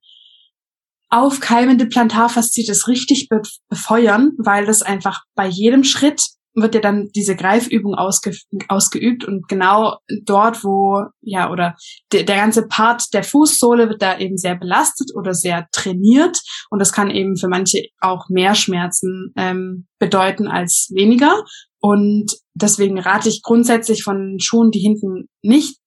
aufkeimende 1.09 1.87
Plantarfaszitis 1.87 2.89
richtig 2.89 3.29
befeuern, 3.69 4.33
weil 4.39 4.67
das 4.67 4.83
einfach 4.83 5.23
bei 5.35 5.47
jedem 5.47 5.85
Schritt 5.85 6.23
wird 6.55 6.75
ja 6.75 6.81
dann 6.81 7.09
diese 7.15 7.37
Greifübung 7.37 7.95
ausge, 7.95 8.33
ausgeübt 8.69 9.25
und 9.25 9.49
genau 9.49 9.99
dort, 10.25 10.65
wo, 10.65 11.05
ja, 11.21 11.51
oder 11.51 11.77
de, 12.13 12.25
der 12.25 12.37
ganze 12.37 12.67
Part 12.67 13.05
der 13.13 13.23
Fußsohle 13.23 13.89
wird 13.89 14.03
da 14.03 14.19
eben 14.19 14.37
sehr 14.37 14.57
belastet 14.57 15.13
oder 15.15 15.35
sehr 15.35 15.69
trainiert 15.73 16.41
und 16.71 16.81
das 16.81 16.93
kann 16.93 17.11
eben 17.11 17.37
für 17.37 17.49
manche 17.49 17.87
auch 18.01 18.29
mehr 18.29 18.55
Schmerzen 18.55 19.33
ähm, 19.37 19.87
bedeuten 19.99 20.49
als 20.49 20.91
weniger 20.95 21.45
und 21.79 22.33
deswegen 22.55 22.99
rate 22.99 23.29
ich 23.29 23.43
grundsätzlich 23.43 24.03
von 24.03 24.39
Schuhen, 24.41 24.71
die 24.71 24.81
hinten 24.81 25.29
nicht 25.43 25.79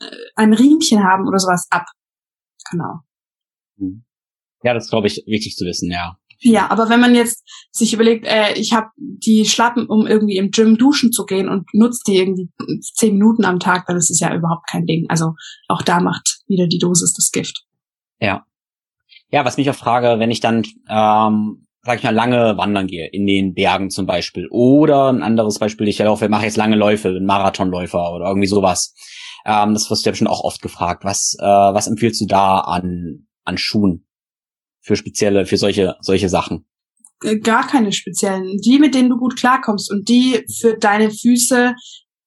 äh, 0.00 0.06
ein 0.34 0.52
Riemchen 0.52 1.04
haben 1.04 1.28
oder 1.28 1.38
sowas 1.38 1.66
ab. 1.70 1.84
Genau. 2.70 3.00
Mhm. 3.76 4.04
Ja, 4.62 4.74
das 4.74 4.90
glaube 4.90 5.06
ich, 5.06 5.22
wichtig 5.26 5.56
zu 5.56 5.64
wissen, 5.64 5.90
ja. 5.90 6.18
Ja, 6.40 6.70
aber 6.70 6.88
wenn 6.88 7.00
man 7.00 7.14
jetzt 7.14 7.44
sich 7.70 7.94
überlegt, 7.94 8.26
äh, 8.26 8.52
ich 8.54 8.72
habe 8.72 8.88
die 8.96 9.44
Schlappen, 9.46 9.86
um 9.86 10.06
irgendwie 10.06 10.36
im 10.36 10.50
Gym 10.50 10.76
duschen 10.76 11.12
zu 11.12 11.24
gehen 11.24 11.48
und 11.48 11.66
nutzt 11.72 12.06
die 12.06 12.18
irgendwie 12.18 12.48
zehn 12.94 13.14
Minuten 13.14 13.44
am 13.44 13.58
Tag, 13.58 13.86
dann 13.86 13.96
ist 13.96 14.10
es 14.10 14.20
ja 14.20 14.34
überhaupt 14.34 14.68
kein 14.70 14.86
Ding. 14.86 15.06
Also 15.08 15.32
auch 15.68 15.82
da 15.82 16.00
macht 16.00 16.40
wieder 16.46 16.66
die 16.66 16.78
Dosis 16.78 17.14
das 17.14 17.30
Gift. 17.30 17.64
Ja. 18.20 18.44
Ja, 19.30 19.44
was 19.44 19.56
mich 19.56 19.68
auch 19.70 19.74
frage, 19.74 20.18
wenn 20.18 20.30
ich 20.30 20.40
dann, 20.40 20.64
ähm, 20.88 21.66
sag 21.82 21.98
ich 21.98 22.04
mal, 22.04 22.14
lange 22.14 22.56
wandern 22.56 22.86
gehe, 22.86 23.08
in 23.08 23.26
den 23.26 23.54
Bergen 23.54 23.90
zum 23.90 24.06
Beispiel, 24.06 24.46
oder 24.50 25.12
ein 25.12 25.22
anderes 25.22 25.58
Beispiel, 25.58 25.88
ich 25.88 25.98
laufe, 25.98 26.28
mache 26.28 26.44
jetzt 26.44 26.56
lange 26.56 26.76
Läufe, 26.76 27.08
ein 27.08 27.26
Marathonläufer 27.26 28.12
oder 28.12 28.26
irgendwie 28.26 28.46
sowas. 28.46 28.94
Ähm, 29.44 29.74
das 29.74 29.90
wirst 29.90 30.04
du 30.04 30.10
ja 30.10 30.14
schon 30.14 30.26
auch 30.26 30.42
oft 30.42 30.62
gefragt. 30.62 31.04
Was, 31.04 31.36
äh, 31.40 31.44
was 31.44 31.86
empfiehlst 31.86 32.20
du 32.20 32.26
da 32.26 32.60
an, 32.60 33.26
an 33.44 33.58
Schuhen? 33.58 34.05
Für 34.86 34.96
spezielle, 34.96 35.46
für 35.46 35.56
solche, 35.56 35.96
solche 36.00 36.28
Sachen? 36.28 36.64
Äh, 37.22 37.38
gar 37.38 37.66
keine 37.66 37.92
speziellen. 37.92 38.58
Die, 38.58 38.78
mit 38.78 38.94
denen 38.94 39.10
du 39.10 39.16
gut 39.16 39.36
klarkommst 39.36 39.90
und 39.90 40.08
die 40.08 40.44
für 40.60 40.76
deine 40.78 41.10
Füße 41.10 41.74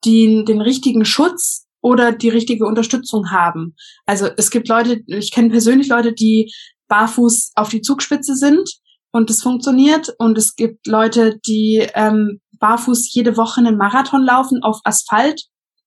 die 0.06 0.44
den 0.46 0.62
richtigen 0.62 1.06
Schutz 1.06 1.68
oder 1.82 2.12
die 2.12 2.30
richtige 2.30 2.66
Unterstützung 2.66 3.32
haben. 3.32 3.76
Also 4.06 4.28
es 4.38 4.52
gibt 4.52 4.68
Leute, 4.68 5.02
ich 5.08 5.32
kenne 5.32 5.50
persönlich 5.50 5.88
Leute, 5.88 6.14
die 6.14 6.52
barfuß 6.88 7.54
auf 7.56 7.70
die 7.70 7.82
Zugspitze 7.82 8.36
sind 8.36 8.70
und 9.12 9.30
es 9.30 9.42
funktioniert. 9.42 10.14
Und 10.18 10.38
es 10.38 10.56
gibt 10.56 10.88
Leute, 10.88 11.40
die 11.46 11.88
ähm, 11.94 12.40
barfuß 12.60 13.14
jede 13.14 13.38
Woche 13.38 13.62
einen 13.62 13.78
Marathon 13.78 14.24
laufen 14.24 14.62
auf 14.64 14.80
Asphalt 14.84 15.42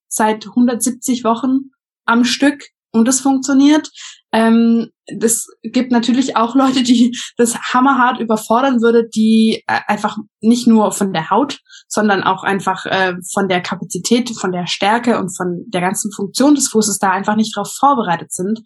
seit 0.08 0.46
170 0.46 1.24
Wochen 1.24 1.70
am 2.04 2.24
Stück 2.24 2.64
und 2.92 3.08
es 3.08 3.20
funktioniert. 3.20 3.90
Ähm, 4.32 4.90
das 5.06 5.46
gibt 5.62 5.90
natürlich 5.90 6.36
auch 6.36 6.54
Leute, 6.54 6.82
die 6.82 7.16
das 7.36 7.58
hammerhart 7.58 8.20
überfordern 8.20 8.80
würde, 8.80 9.08
die 9.08 9.62
äh, 9.66 9.80
einfach 9.86 10.16
nicht 10.40 10.66
nur 10.66 10.92
von 10.92 11.12
der 11.12 11.30
Haut, 11.30 11.60
sondern 11.88 12.22
auch 12.22 12.44
einfach 12.44 12.86
äh, 12.86 13.14
von 13.32 13.48
der 13.48 13.60
Kapazität, 13.60 14.30
von 14.38 14.52
der 14.52 14.66
Stärke 14.66 15.18
und 15.18 15.36
von 15.36 15.64
der 15.68 15.80
ganzen 15.80 16.12
Funktion 16.12 16.54
des 16.54 16.68
Fußes 16.68 16.98
da 16.98 17.10
einfach 17.10 17.36
nicht 17.36 17.56
darauf 17.56 17.72
vorbereitet 17.72 18.32
sind. 18.32 18.60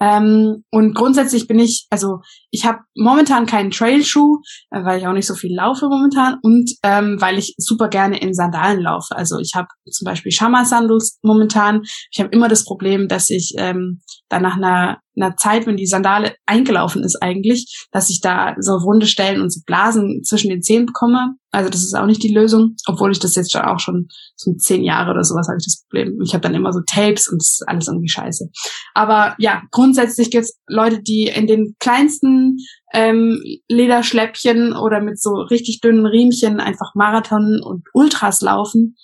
Ähm, 0.00 0.64
und 0.70 0.94
grundsätzlich 0.94 1.46
bin 1.46 1.58
ich, 1.58 1.86
also 1.90 2.20
ich 2.50 2.66
habe 2.66 2.80
momentan 2.96 3.46
keinen 3.46 3.70
Trailschuh, 3.70 4.40
äh, 4.70 4.84
weil 4.84 4.98
ich 4.98 5.06
auch 5.06 5.12
nicht 5.12 5.26
so 5.26 5.34
viel 5.34 5.54
laufe 5.54 5.88
momentan 5.88 6.38
und 6.42 6.70
ähm, 6.82 7.20
weil 7.20 7.38
ich 7.38 7.54
super 7.58 7.88
gerne 7.88 8.18
in 8.20 8.34
Sandalen 8.34 8.80
laufe. 8.80 9.16
Also 9.16 9.38
ich 9.38 9.52
habe 9.54 9.68
zum 9.90 10.04
Beispiel 10.04 10.32
Shama 10.32 10.64
Sandals 10.64 11.18
momentan. 11.22 11.82
Ich 12.10 12.20
habe 12.20 12.30
immer 12.30 12.48
das 12.48 12.64
Problem, 12.64 13.08
dass 13.08 13.30
ich 13.30 13.54
ähm, 13.56 14.00
dann 14.28 14.42
nach 14.42 14.56
einer 14.56 14.98
einer 15.16 15.36
Zeit, 15.36 15.66
wenn 15.66 15.76
die 15.76 15.86
Sandale 15.86 16.34
eingelaufen 16.46 17.02
ist 17.02 17.22
eigentlich, 17.22 17.86
dass 17.90 18.10
ich 18.10 18.20
da 18.20 18.54
so 18.58 18.72
wunde 18.72 19.06
Stellen 19.06 19.40
und 19.40 19.52
so 19.52 19.60
Blasen 19.66 20.22
zwischen 20.24 20.50
den 20.50 20.62
Zehen 20.62 20.86
bekomme. 20.86 21.34
Also 21.50 21.70
das 21.70 21.82
ist 21.82 21.94
auch 21.94 22.06
nicht 22.06 22.22
die 22.22 22.34
Lösung, 22.34 22.76
obwohl 22.86 23.12
ich 23.12 23.18
das 23.18 23.34
jetzt 23.34 23.52
schon 23.52 23.62
auch 23.62 23.80
schon 23.80 24.08
so 24.36 24.52
zehn 24.54 24.82
Jahre 24.82 25.10
oder 25.10 25.24
sowas 25.24 25.48
habe 25.48 25.56
ich 25.58 25.64
das 25.64 25.82
Problem. 25.82 26.20
Ich 26.22 26.34
habe 26.34 26.42
dann 26.42 26.54
immer 26.54 26.72
so 26.72 26.80
Tapes 26.86 27.28
und 27.28 27.40
das 27.40 27.52
ist 27.52 27.64
alles 27.66 27.88
irgendwie 27.88 28.10
scheiße. 28.10 28.48
Aber 28.94 29.34
ja, 29.38 29.62
grundsätzlich 29.70 30.30
gibt 30.30 30.44
es 30.44 30.58
Leute, 30.68 31.02
die 31.02 31.32
in 31.34 31.46
den 31.46 31.76
kleinsten 31.78 32.58
ähm, 32.92 33.40
Lederschläppchen 33.68 34.74
oder 34.76 35.00
mit 35.00 35.20
so 35.20 35.30
richtig 35.30 35.80
dünnen 35.80 36.06
Riemchen 36.06 36.60
einfach 36.60 36.94
Marathon 36.94 37.60
und 37.62 37.84
Ultras 37.94 38.42
laufen 38.42 38.96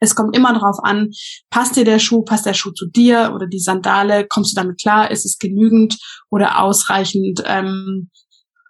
es 0.00 0.14
kommt 0.14 0.36
immer 0.36 0.52
darauf 0.52 0.78
an, 0.82 1.10
passt 1.50 1.76
dir 1.76 1.84
der 1.84 1.98
Schuh, 1.98 2.22
passt 2.22 2.46
der 2.46 2.54
Schuh 2.54 2.72
zu 2.72 2.86
dir 2.86 3.32
oder 3.34 3.46
die 3.46 3.60
Sandale, 3.60 4.26
kommst 4.26 4.52
du 4.52 4.60
damit 4.60 4.80
klar, 4.80 5.10
ist 5.10 5.24
es 5.24 5.38
genügend 5.38 5.98
oder 6.30 6.62
ausreichend 6.62 7.42
ähm, 7.46 8.10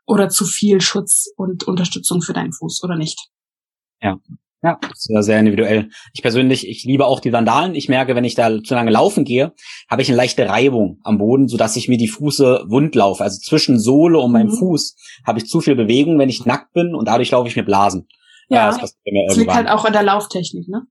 oder 0.06 0.28
zu 0.28 0.44
viel 0.44 0.80
Schutz 0.80 1.26
und 1.36 1.64
Unterstützung 1.64 2.20
für 2.20 2.32
deinen 2.32 2.52
Fuß 2.52 2.82
oder 2.82 2.96
nicht. 2.96 3.28
Ja. 4.02 4.18
Ja, 4.62 4.78
sehr, 4.94 5.22
sehr 5.22 5.38
individuell. 5.38 5.88
Ich 6.12 6.20
persönlich, 6.20 6.68
ich 6.68 6.84
liebe 6.84 7.06
auch 7.06 7.20
die 7.20 7.30
Sandalen. 7.30 7.74
Ich 7.74 7.88
merke, 7.88 8.14
wenn 8.14 8.24
ich 8.24 8.34
da 8.34 8.62
zu 8.62 8.74
lange 8.74 8.90
laufen 8.90 9.24
gehe, 9.24 9.54
habe 9.88 10.02
ich 10.02 10.08
eine 10.08 10.18
leichte 10.18 10.46
Reibung 10.50 11.00
am 11.02 11.16
Boden, 11.16 11.48
sodass 11.48 11.76
ich 11.76 11.88
mir 11.88 11.96
die 11.96 12.08
Fuße 12.08 12.66
wund 12.68 12.94
laufe. 12.94 13.24
Also 13.24 13.38
zwischen 13.38 13.78
Sohle 13.78 14.18
und 14.18 14.32
meinem 14.32 14.48
mhm. 14.48 14.58
Fuß 14.58 14.96
habe 15.26 15.38
ich 15.38 15.46
zu 15.46 15.62
viel 15.62 15.76
Bewegung, 15.76 16.18
wenn 16.18 16.28
ich 16.28 16.44
nackt 16.44 16.74
bin 16.74 16.94
und 16.94 17.08
dadurch 17.08 17.30
laufe 17.30 17.48
ich 17.48 17.56
mir 17.56 17.62
Blasen. 17.62 18.06
Ja, 18.50 18.66
das, 18.66 18.80
das 18.80 19.36
liegt 19.36 19.54
halt 19.54 19.68
auch 19.68 19.86
an 19.86 19.94
der 19.94 20.02
Lauftechnik, 20.02 20.68
ne? 20.68 20.82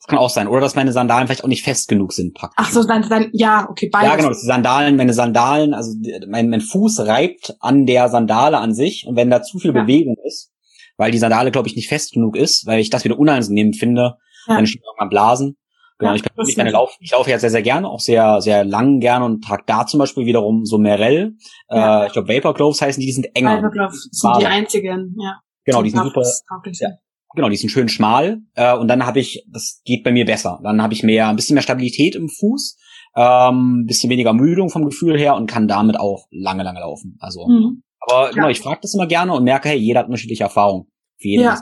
Das 0.00 0.06
kann 0.06 0.18
auch 0.18 0.30
sein. 0.30 0.48
Oder 0.48 0.62
dass 0.62 0.74
meine 0.74 0.92
Sandalen 0.92 1.26
vielleicht 1.26 1.44
auch 1.44 1.48
nicht 1.48 1.62
fest 1.62 1.88
genug 1.88 2.14
sind, 2.14 2.32
praktisch. 2.32 2.56
Ach 2.66 2.72
so, 2.72 2.84
dann, 2.84 3.06
dann 3.06 3.28
ja, 3.32 3.68
okay, 3.68 3.90
beides. 3.92 4.08
Ja, 4.08 4.16
genau, 4.16 4.30
die 4.30 4.46
Sandalen, 4.46 4.96
meine 4.96 5.12
Sandalen, 5.12 5.74
also 5.74 5.94
mein, 6.26 6.48
mein 6.48 6.62
Fuß 6.62 7.00
reibt 7.00 7.54
an 7.60 7.84
der 7.84 8.08
Sandale 8.08 8.58
an 8.58 8.72
sich 8.72 9.06
und 9.06 9.16
wenn 9.16 9.28
da 9.28 9.42
zu 9.42 9.58
viel 9.58 9.74
ja. 9.74 9.82
Bewegung 9.82 10.16
ist, 10.24 10.52
weil 10.96 11.10
die 11.10 11.18
Sandale, 11.18 11.50
glaube 11.50 11.68
ich, 11.68 11.76
nicht 11.76 11.88
fest 11.88 12.12
genug 12.12 12.34
ist, 12.34 12.66
weil 12.66 12.80
ich 12.80 12.88
das 12.88 13.04
wieder 13.04 13.18
unangenehm 13.18 13.74
finde, 13.74 14.16
ja. 14.46 14.56
dann 14.56 14.66
stehe 14.66 14.80
ich 14.80 14.86
irgendwann 14.86 15.10
Blasen. 15.10 15.56
Genau, 15.98 16.12
ja, 16.12 16.16
ich, 16.16 16.22
persönlich 16.22 16.54
gerne 16.54 16.70
laufen. 16.70 16.96
ich 17.00 17.10
laufe 17.10 17.28
ja 17.28 17.38
sehr, 17.38 17.50
sehr 17.50 17.60
gerne, 17.60 17.86
auch 17.86 18.00
sehr, 18.00 18.40
sehr 18.40 18.64
lang 18.64 19.00
gerne 19.00 19.26
und 19.26 19.44
trage 19.44 19.64
da 19.66 19.86
zum 19.86 19.98
Beispiel 19.98 20.24
wiederum 20.24 20.64
so 20.64 20.78
Merell. 20.78 21.34
Ja. 21.68 22.04
Äh, 22.04 22.06
ich 22.06 22.14
glaube, 22.14 22.28
Vapor 22.28 22.54
Gloves 22.54 22.80
heißen 22.80 22.98
die, 23.02 23.06
die 23.06 23.12
sind 23.12 23.26
enger. 23.34 23.58
Vapor 23.58 23.70
Gloves 23.70 24.08
sind 24.10 24.40
die 24.40 24.46
einzigen, 24.46 25.14
ja. 25.20 25.40
Genau, 25.64 25.82
die 25.82 25.90
sind 25.90 26.02
super. 26.02 26.22
Ja, 26.22 26.88
genau, 27.34 27.48
die 27.48 27.56
sind 27.56 27.70
schön 27.70 27.88
schmal 27.88 28.40
äh, 28.54 28.74
und 28.74 28.88
dann 28.88 29.06
habe 29.06 29.20
ich, 29.20 29.44
das 29.48 29.80
geht 29.84 30.04
bei 30.04 30.12
mir 30.12 30.24
besser. 30.24 30.60
Dann 30.62 30.82
habe 30.82 30.94
ich 30.94 31.02
mehr, 31.02 31.28
ein 31.28 31.36
bisschen 31.36 31.54
mehr 31.54 31.62
Stabilität 31.62 32.14
im 32.14 32.28
Fuß, 32.28 32.76
ähm, 33.16 33.84
bisschen 33.86 34.10
weniger 34.10 34.32
Müdung 34.32 34.70
vom 34.70 34.84
Gefühl 34.84 35.18
her 35.18 35.34
und 35.34 35.48
kann 35.48 35.68
damit 35.68 35.98
auch 35.98 36.26
lange, 36.30 36.62
lange 36.62 36.80
laufen. 36.80 37.16
Also, 37.20 37.46
mhm. 37.46 37.82
aber 38.00 38.30
genau, 38.30 38.48
ich 38.48 38.60
frage 38.60 38.80
das 38.82 38.94
immer 38.94 39.06
gerne 39.06 39.32
und 39.32 39.44
merke, 39.44 39.68
hey, 39.68 39.78
jeder 39.78 40.00
hat 40.00 40.06
unterschiedliche 40.06 40.44
Erfahrungen. 40.44 40.86
Für 41.20 41.28
jeden 41.28 41.44
ja, 41.44 41.58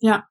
ja, 0.00 0.24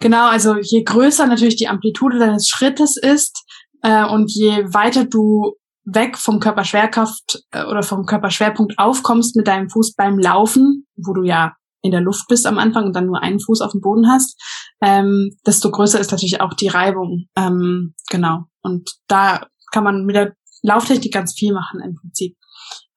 genau. 0.00 0.28
Also 0.28 0.56
je 0.56 0.82
größer 0.82 1.26
natürlich 1.26 1.56
die 1.56 1.68
Amplitude 1.68 2.18
deines 2.18 2.48
Schrittes 2.48 2.96
ist 2.96 3.44
äh, 3.82 4.04
und 4.04 4.30
je 4.32 4.64
weiter 4.72 5.04
du 5.04 5.56
weg 5.84 6.16
vom 6.16 6.40
Körperschwerkraft 6.40 7.44
äh, 7.50 7.64
oder 7.64 7.82
vom 7.82 8.06
Körperschwerpunkt 8.06 8.78
aufkommst 8.78 9.36
mit 9.36 9.46
deinem 9.46 9.68
Fuß 9.68 9.94
beim 9.94 10.18
Laufen, 10.18 10.86
wo 10.96 11.12
du 11.12 11.22
ja 11.24 11.52
in 11.84 11.90
der 11.90 12.00
Luft 12.00 12.24
bist 12.28 12.46
am 12.46 12.58
Anfang 12.58 12.86
und 12.86 12.96
dann 12.96 13.06
nur 13.06 13.22
einen 13.22 13.38
Fuß 13.38 13.60
auf 13.60 13.72
dem 13.72 13.82
Boden 13.82 14.08
hast, 14.08 14.40
ähm, 14.80 15.36
desto 15.46 15.70
größer 15.70 16.00
ist 16.00 16.10
natürlich 16.10 16.40
auch 16.40 16.54
die 16.54 16.68
Reibung. 16.68 17.26
Ähm, 17.36 17.94
genau. 18.08 18.44
Und 18.62 18.90
da 19.06 19.46
kann 19.70 19.84
man 19.84 20.06
mit 20.06 20.16
der 20.16 20.34
Lauftechnik 20.62 21.12
ganz 21.12 21.34
viel 21.34 21.52
machen 21.52 21.80
im 21.84 21.94
Prinzip. 21.94 22.36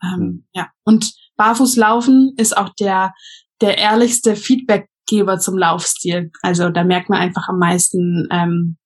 Ähm, 0.01 0.19
mhm. 0.19 0.47
Ja. 0.53 0.69
Und 0.85 1.11
barfuß 1.35 1.75
laufen 1.75 2.33
ist 2.37 2.55
auch 2.55 2.69
der, 2.79 3.13
der 3.59 3.77
ehrlichste 3.77 4.37
Feedbackgeber 4.37 5.37
zum 5.37 5.57
Laufstil. 5.57 6.31
Also 6.41 6.69
da 6.69 6.85
merkt 6.85 7.09
man 7.09 7.19
einfach 7.19 7.49
am 7.49 7.59
meisten, 7.59 8.29
ähm, 8.31 8.77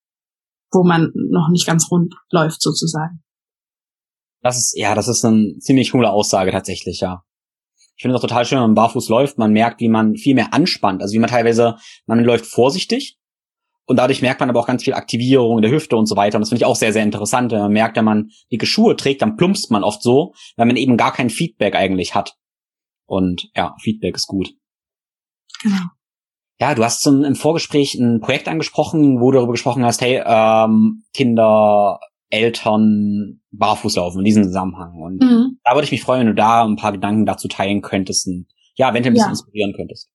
wo 0.72 0.84
man 0.84 1.12
noch 1.14 1.50
nicht 1.52 1.68
ganz 1.68 1.92
rund 1.92 2.16
läuft 2.32 2.60
sozusagen. 2.60 3.22
Das 4.42 4.58
ist, 4.58 4.74
ja, 4.76 4.96
das 4.96 5.08
ist 5.08 5.24
eine 5.24 5.60
ziemlich 5.60 5.92
coole 5.92 6.10
Aussage 6.10 6.50
tatsächlich, 6.50 7.02
ja. 7.02 7.22
Ich 8.02 8.04
finde 8.04 8.16
es 8.16 8.24
auch 8.24 8.28
total 8.28 8.46
schön, 8.46 8.56
wenn 8.56 8.64
man 8.64 8.74
barfuß 8.74 9.10
läuft, 9.10 9.38
man 9.38 9.54
merkt, 9.54 9.80
wie 9.80 9.88
man 9.88 10.16
viel 10.16 10.34
mehr 10.34 10.56
anspannt. 10.56 11.04
Also 11.04 11.14
wie 11.14 11.20
man 11.20 11.30
teilweise, 11.30 11.76
man 12.08 12.24
läuft 12.24 12.48
vorsichtig 12.48 13.20
und 13.86 13.98
dadurch 13.98 14.24
merkt 14.24 14.40
man 14.40 14.50
aber 14.50 14.60
auch 14.60 14.66
ganz 14.66 14.84
viel 14.84 14.96
Aktivierung 14.96 15.62
der 15.62 15.70
Hüfte 15.70 15.96
und 15.96 16.08
so 16.08 16.16
weiter. 16.16 16.38
Und 16.38 16.42
das 16.42 16.50
finde 16.50 16.64
ich 16.64 16.66
auch 16.66 16.76
sehr, 16.76 16.94
sehr 16.94 17.04
interessant. 17.04 17.52
Wenn 17.52 17.60
man 17.60 17.72
merkt, 17.72 17.98
wenn 17.98 18.06
man 18.06 18.32
dicke 18.52 18.66
Schuhe 18.66 18.96
trägt, 18.96 19.22
dann 19.22 19.36
plumpst 19.36 19.70
man 19.70 19.84
oft 19.84 20.02
so, 20.02 20.34
weil 20.56 20.66
man 20.66 20.78
eben 20.78 20.98
gar 20.98 21.14
kein 21.14 21.30
Feedback 21.30 21.76
eigentlich 21.76 22.16
hat. 22.16 22.34
Und 23.06 23.52
ja, 23.56 23.76
Feedback 23.80 24.16
ist 24.16 24.26
gut. 24.26 24.50
Genau. 25.62 25.84
Ja, 26.60 26.74
du 26.74 26.84
hast 26.84 27.06
im 27.06 27.36
Vorgespräch 27.36 27.94
ein 27.94 28.20
Projekt 28.20 28.48
angesprochen, 28.48 29.22
wo 29.22 29.30
du 29.30 29.36
darüber 29.36 29.54
gesprochen 29.54 29.86
hast, 29.86 30.02
hey, 30.02 30.24
ähm, 30.26 31.04
Kinder, 31.14 32.00
Eltern 32.32 33.42
barfuß 33.52 33.96
laufen 33.98 34.20
in 34.20 34.26
diesem 34.26 34.44
Zusammenhang. 34.46 34.96
Und 34.96 35.22
mhm. 35.22 35.60
da 35.64 35.74
würde 35.74 35.86
ich 35.86 35.92
mich 35.92 36.02
freuen, 36.02 36.22
wenn 36.22 36.28
du 36.28 36.36
da 36.36 36.64
ein 36.64 36.76
paar 36.76 36.92
Gedanken 36.92 37.26
dazu 37.26 37.48
teilen 37.48 37.82
könntest 37.82 38.28
und 38.28 38.48
ja, 38.76 38.94
wenn 38.94 39.04
du 39.04 39.10
ein 39.10 39.14
bisschen 39.14 39.28
ja. 39.28 39.32
inspirieren 39.32 39.74
könntest. 39.74 40.10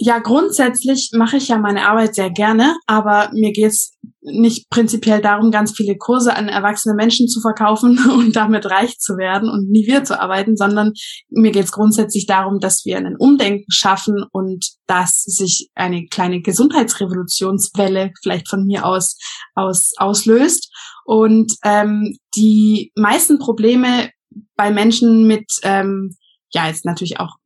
Ja, 0.00 0.20
grundsätzlich 0.20 1.10
mache 1.12 1.38
ich 1.38 1.48
ja 1.48 1.58
meine 1.58 1.88
Arbeit 1.88 2.14
sehr 2.14 2.30
gerne, 2.30 2.76
aber 2.86 3.30
mir 3.34 3.50
geht's 3.52 3.98
nicht 4.20 4.70
prinzipiell 4.70 5.20
darum, 5.20 5.50
ganz 5.50 5.72
viele 5.72 5.96
Kurse 5.96 6.36
an 6.36 6.48
erwachsene 6.48 6.94
Menschen 6.94 7.26
zu 7.26 7.40
verkaufen 7.40 7.98
und 8.12 8.36
damit 8.36 8.66
reich 8.66 8.98
zu 8.98 9.16
werden 9.16 9.48
und 9.48 9.68
nie 9.68 9.86
wieder 9.88 10.04
zu 10.04 10.20
arbeiten, 10.20 10.56
sondern 10.56 10.92
mir 11.30 11.50
geht's 11.50 11.72
grundsätzlich 11.72 12.26
darum, 12.26 12.60
dass 12.60 12.84
wir 12.84 12.96
ein 12.96 13.16
Umdenken 13.18 13.66
schaffen 13.70 14.24
und 14.30 14.68
dass 14.86 15.24
sich 15.24 15.68
eine 15.74 16.06
kleine 16.06 16.42
Gesundheitsrevolutionswelle 16.42 18.12
vielleicht 18.22 18.48
von 18.48 18.66
mir 18.66 18.84
aus, 18.84 19.16
aus 19.54 19.94
auslöst. 19.96 20.72
Und 21.06 21.52
ähm, 21.64 22.16
die 22.36 22.92
meisten 22.94 23.40
Probleme 23.40 24.10
bei 24.54 24.70
Menschen 24.70 25.26
mit 25.26 25.50
ähm, 25.62 26.14
ja, 26.50 26.66
jetzt 26.66 26.84
natürlich 26.84 27.20
auch 27.20 27.36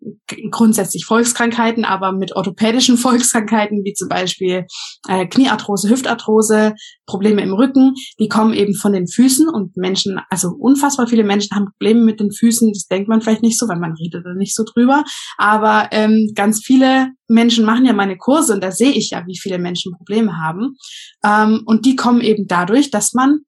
grundsätzlich 0.50 1.05
Volkskrankheiten, 1.05 1.84
aber 1.84 2.12
mit 2.12 2.36
orthopädischen 2.36 2.96
Volkskrankheiten, 2.98 3.84
wie 3.84 3.94
zum 3.94 4.09
Beispiel 4.09 4.66
äh, 5.09 5.26
Kniearthrose, 5.26 5.88
Hüftarthrose, 5.88 6.74
Probleme 7.07 7.42
im 7.42 7.53
Rücken, 7.53 7.94
die 8.20 8.28
kommen 8.28 8.55
eben 8.55 8.74
von 8.74 8.92
den 8.92 9.09
Füßen 9.09 9.48
und 9.48 9.76
Menschen, 9.76 10.20
also 10.30 10.50
unfassbar 10.50 11.09
viele 11.09 11.24
Menschen 11.24 11.57
haben 11.57 11.66
Probleme 11.78 12.03
mit 12.03 12.20
den 12.20 12.30
Füßen, 12.30 12.72
das 12.72 12.86
denkt 12.86 13.09
man 13.09 13.20
vielleicht 13.20 13.42
nicht 13.42 13.59
so, 13.59 13.68
weil 13.68 13.78
man 13.78 13.94
redet 13.94 14.24
da 14.24 14.34
nicht 14.34 14.55
so 14.55 14.64
drüber, 14.64 15.05
aber 15.36 15.88
ähm, 15.90 16.32
ganz 16.34 16.62
viele 16.64 17.09
Menschen 17.28 17.64
machen 17.64 17.86
ja 17.86 17.92
meine 17.92 18.16
Kurse 18.16 18.53
und 18.53 18.62
da 18.62 18.70
sehe 18.70 18.92
ich 18.92 19.11
ja, 19.11 19.24
wie 19.26 19.38
viele 19.38 19.59
Menschen 19.59 19.92
Probleme 19.96 20.38
haben. 20.38 20.76
Ähm, 21.24 21.62
und 21.66 21.86
die 21.86 21.96
kommen 21.96 22.20
eben 22.20 22.46
dadurch, 22.46 22.90
dass 22.90 23.14
man 23.14 23.40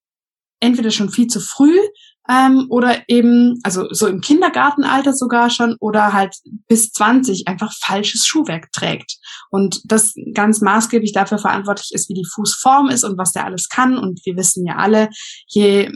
entweder 0.61 0.91
schon 0.91 1.11
viel 1.11 1.27
zu 1.27 1.41
früh 1.41 1.77
ähm, 2.29 2.67
oder 2.71 3.03
eben, 3.09 3.59
also 3.63 3.87
so 3.91 4.07
im 4.07 4.21
Kindergartenalter 4.21 5.13
sogar 5.13 5.51
schon 5.51 5.77
oder 5.81 6.13
halt 6.13 6.35
bis 6.69 6.91
20 6.93 7.49
einfach 7.49 7.73
falsches 7.73 8.27
Schuhwerk 8.27 8.73
trägt. 8.73 9.17
Und 9.51 9.81
das 9.85 10.15
ganz 10.33 10.61
maßgeblich 10.61 11.13
dafür 11.13 11.39
verantwortlich 11.39 11.91
ist, 11.93 12.09
wie 12.09 12.15
die 12.15 12.29
Fußform 12.35 12.89
ist 12.89 13.05
und 13.05 13.19
was 13.19 13.33
der 13.33 13.45
alles 13.45 13.69
kann. 13.69 13.99
Und 13.99 14.21
wir 14.25 14.37
wissen 14.37 14.67
ja 14.67 14.77
alle, 14.77 15.11
je 15.49 15.91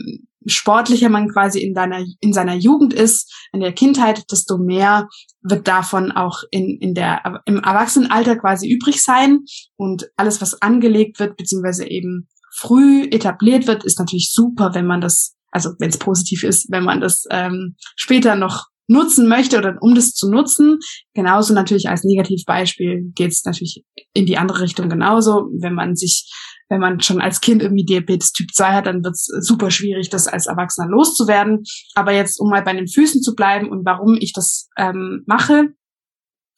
sportlicher 0.45 1.09
man 1.09 1.29
quasi 1.29 1.59
in 1.59 1.73
deiner, 1.73 2.05
in 2.19 2.33
seiner 2.33 2.55
Jugend 2.55 2.93
ist, 2.93 3.33
in 3.51 3.59
der 3.59 3.73
Kindheit, 3.73 4.31
desto 4.31 4.57
mehr 4.57 5.07
wird 5.41 5.67
davon 5.67 6.11
auch 6.11 6.43
in, 6.51 6.77
in 6.79 6.93
der, 6.93 7.41
im 7.45 7.57
Erwachsenenalter 7.57 8.37
quasi 8.37 8.69
übrig 8.69 9.03
sein. 9.03 9.39
Und 9.75 10.09
alles, 10.15 10.41
was 10.41 10.61
angelegt 10.61 11.19
wird, 11.19 11.37
beziehungsweise 11.37 11.87
eben 11.87 12.27
früh 12.53 13.03
etabliert 13.05 13.67
wird, 13.67 13.83
ist 13.83 13.99
natürlich 13.99 14.31
super, 14.31 14.73
wenn 14.73 14.85
man 14.85 15.01
das 15.01 15.35
also 15.51 15.71
wenn 15.79 15.89
es 15.89 15.97
positiv 15.97 16.43
ist, 16.43 16.71
wenn 16.71 16.83
man 16.83 17.01
das 17.01 17.25
ähm, 17.31 17.75
später 17.95 18.35
noch 18.35 18.67
nutzen 18.89 19.27
möchte 19.27 19.57
oder 19.57 19.77
um 19.81 19.95
das 19.95 20.13
zu 20.13 20.29
nutzen. 20.29 20.79
Genauso 21.13 21.53
natürlich 21.53 21.89
als 21.89 22.03
Negativbeispiel 22.03 23.11
geht 23.13 23.31
es 23.31 23.45
natürlich 23.45 23.83
in 24.13 24.25
die 24.25 24.37
andere 24.37 24.61
Richtung 24.61 24.89
genauso. 24.89 25.47
Wenn 25.59 25.75
man 25.75 25.95
sich, 25.95 26.27
wenn 26.69 26.81
man 26.81 26.99
schon 26.99 27.21
als 27.21 27.39
Kind 27.39 27.61
irgendwie 27.61 27.85
Diabetes 27.85 28.31
Typ 28.31 28.49
2 28.51 28.73
hat, 28.73 28.87
dann 28.87 29.03
wird 29.03 29.13
es 29.13 29.29
super 29.41 29.69
schwierig, 29.69 30.09
das 30.09 30.27
als 30.27 30.47
Erwachsener 30.47 30.89
loszuwerden. 30.89 31.63
Aber 31.93 32.13
jetzt, 32.13 32.39
um 32.39 32.49
mal 32.49 32.63
bei 32.63 32.73
den 32.73 32.87
Füßen 32.87 33.21
zu 33.21 33.35
bleiben 33.35 33.69
und 33.69 33.85
warum 33.85 34.17
ich 34.19 34.33
das 34.33 34.69
ähm, 34.75 35.23
mache, 35.27 35.67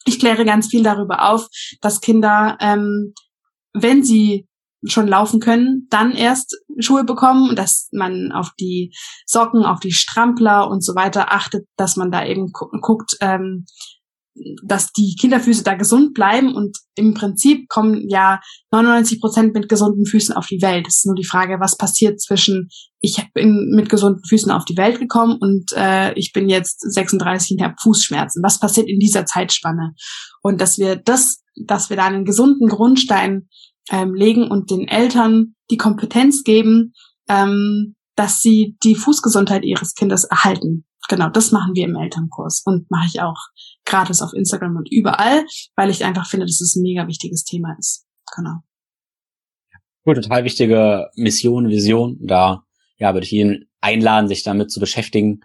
ich 0.04 0.18
kläre 0.18 0.44
ganz 0.44 0.68
viel 0.68 0.82
darüber 0.82 1.30
auf, 1.30 1.46
dass 1.80 2.00
Kinder, 2.00 2.56
ähm, 2.60 3.12
wenn 3.74 4.02
sie 4.02 4.48
schon 4.84 5.06
laufen 5.06 5.40
können, 5.40 5.86
dann 5.90 6.12
erst 6.12 6.56
Schuhe 6.78 7.04
bekommen, 7.04 7.54
dass 7.54 7.88
man 7.92 8.32
auf 8.32 8.50
die 8.58 8.92
Socken, 9.26 9.64
auf 9.64 9.80
die 9.80 9.92
Strampler 9.92 10.68
und 10.68 10.84
so 10.84 10.94
weiter 10.94 11.32
achtet, 11.32 11.66
dass 11.76 11.96
man 11.96 12.10
da 12.10 12.24
eben 12.24 12.50
gu 12.52 12.66
guckt, 12.80 13.16
ähm, 13.20 13.64
dass 14.64 14.92
die 14.92 15.14
Kinderfüße 15.20 15.62
da 15.62 15.74
gesund 15.74 16.14
bleiben 16.14 16.54
und 16.54 16.78
im 16.94 17.12
Prinzip 17.12 17.68
kommen 17.68 18.08
ja 18.08 18.40
99 18.70 19.20
Prozent 19.20 19.54
mit 19.54 19.68
gesunden 19.68 20.06
Füßen 20.06 20.34
auf 20.34 20.46
die 20.46 20.62
Welt. 20.62 20.86
Es 20.88 20.98
ist 20.98 21.06
nur 21.06 21.14
die 21.14 21.26
Frage, 21.26 21.58
was 21.60 21.76
passiert 21.76 22.20
zwischen 22.20 22.68
ich 23.00 23.18
bin 23.34 23.72
mit 23.74 23.90
gesunden 23.90 24.24
Füßen 24.24 24.50
auf 24.50 24.64
die 24.64 24.76
Welt 24.76 25.00
gekommen 25.00 25.36
und 25.38 25.72
äh, 25.76 26.14
ich 26.14 26.32
bin 26.32 26.48
jetzt 26.48 26.80
36 26.80 27.58
und 27.58 27.64
habe 27.64 27.74
Fußschmerzen. 27.82 28.42
Was 28.42 28.58
passiert 28.58 28.88
in 28.88 29.00
dieser 29.00 29.26
Zeitspanne? 29.26 29.92
Und 30.40 30.60
dass 30.60 30.78
wir 30.78 30.96
das, 30.96 31.42
dass 31.66 31.90
wir 31.90 31.96
da 31.96 32.06
einen 32.06 32.24
gesunden 32.24 32.68
Grundstein 32.68 33.48
ähm, 33.90 34.14
legen 34.14 34.50
und 34.50 34.70
den 34.70 34.88
Eltern 34.88 35.54
die 35.70 35.76
Kompetenz 35.76 36.44
geben, 36.44 36.92
ähm, 37.28 37.94
dass 38.16 38.40
sie 38.40 38.76
die 38.82 38.94
Fußgesundheit 38.94 39.64
ihres 39.64 39.94
Kindes 39.94 40.24
erhalten. 40.24 40.84
Genau, 41.08 41.28
das 41.28 41.50
machen 41.50 41.74
wir 41.74 41.84
im 41.84 41.96
Elternkurs 41.96 42.62
und 42.64 42.90
mache 42.90 43.08
ich 43.08 43.20
auch 43.20 43.38
gratis 43.84 44.22
auf 44.22 44.32
Instagram 44.34 44.76
und 44.76 44.90
überall, 44.90 45.44
weil 45.76 45.90
ich 45.90 46.04
einfach 46.04 46.28
finde, 46.28 46.46
dass 46.46 46.60
es 46.60 46.76
ein 46.76 46.82
mega 46.82 47.06
wichtiges 47.08 47.44
Thema 47.44 47.74
ist. 47.78 48.06
Genau. 48.36 48.60
Cool, 50.06 50.14
total 50.14 50.44
wichtige 50.44 51.10
Mission, 51.16 51.68
Vision. 51.68 52.18
Da 52.20 52.64
ja, 52.98 53.14
würde 53.14 53.24
ich 53.24 53.32
jeden 53.32 53.68
einladen, 53.80 54.28
sich 54.28 54.42
damit 54.42 54.70
zu 54.70 54.80
beschäftigen. 54.80 55.40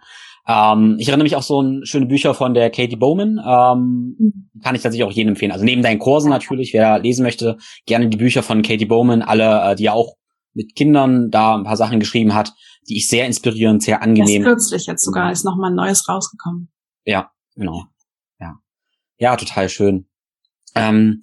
Ähm, 0.48 0.96
ich 0.98 1.08
erinnere 1.08 1.24
mich 1.24 1.36
auch 1.36 1.42
so 1.42 1.60
an 1.60 1.84
schöne 1.84 2.06
Bücher 2.06 2.32
von 2.32 2.54
der 2.54 2.70
Katie 2.70 2.96
Bowman. 2.96 3.38
Ähm, 3.44 4.16
mhm. 4.18 4.50
Kann 4.62 4.74
ich 4.74 4.82
tatsächlich 4.82 5.06
auch 5.06 5.12
jedem 5.12 5.30
empfehlen. 5.30 5.52
Also 5.52 5.64
neben 5.64 5.82
deinen 5.82 5.98
Kursen 5.98 6.30
natürlich, 6.30 6.72
wer 6.72 6.98
lesen 6.98 7.22
möchte, 7.22 7.58
gerne 7.84 8.08
die 8.08 8.16
Bücher 8.16 8.42
von 8.42 8.62
Katie 8.62 8.86
Bowman, 8.86 9.20
alle, 9.20 9.72
äh, 9.72 9.76
die 9.76 9.84
ja 9.84 9.92
auch 9.92 10.14
mit 10.54 10.74
Kindern 10.74 11.30
da 11.30 11.54
ein 11.54 11.64
paar 11.64 11.76
Sachen 11.76 12.00
geschrieben 12.00 12.34
hat, 12.34 12.54
die 12.88 12.96
ich 12.96 13.08
sehr 13.08 13.26
inspirierend, 13.26 13.82
sehr 13.82 14.02
angenehm. 14.02 14.42
Erst 14.42 14.46
kürzlich 14.46 14.86
jetzt 14.86 15.04
sogar 15.04 15.30
ist 15.30 15.44
nochmal 15.44 15.70
ein 15.70 15.76
neues 15.76 16.08
rausgekommen. 16.08 16.70
Ja, 17.04 17.30
genau. 17.54 17.84
Ja, 18.40 18.54
ja, 19.18 19.36
total 19.36 19.68
schön. 19.68 20.08
Ähm, 20.74 21.22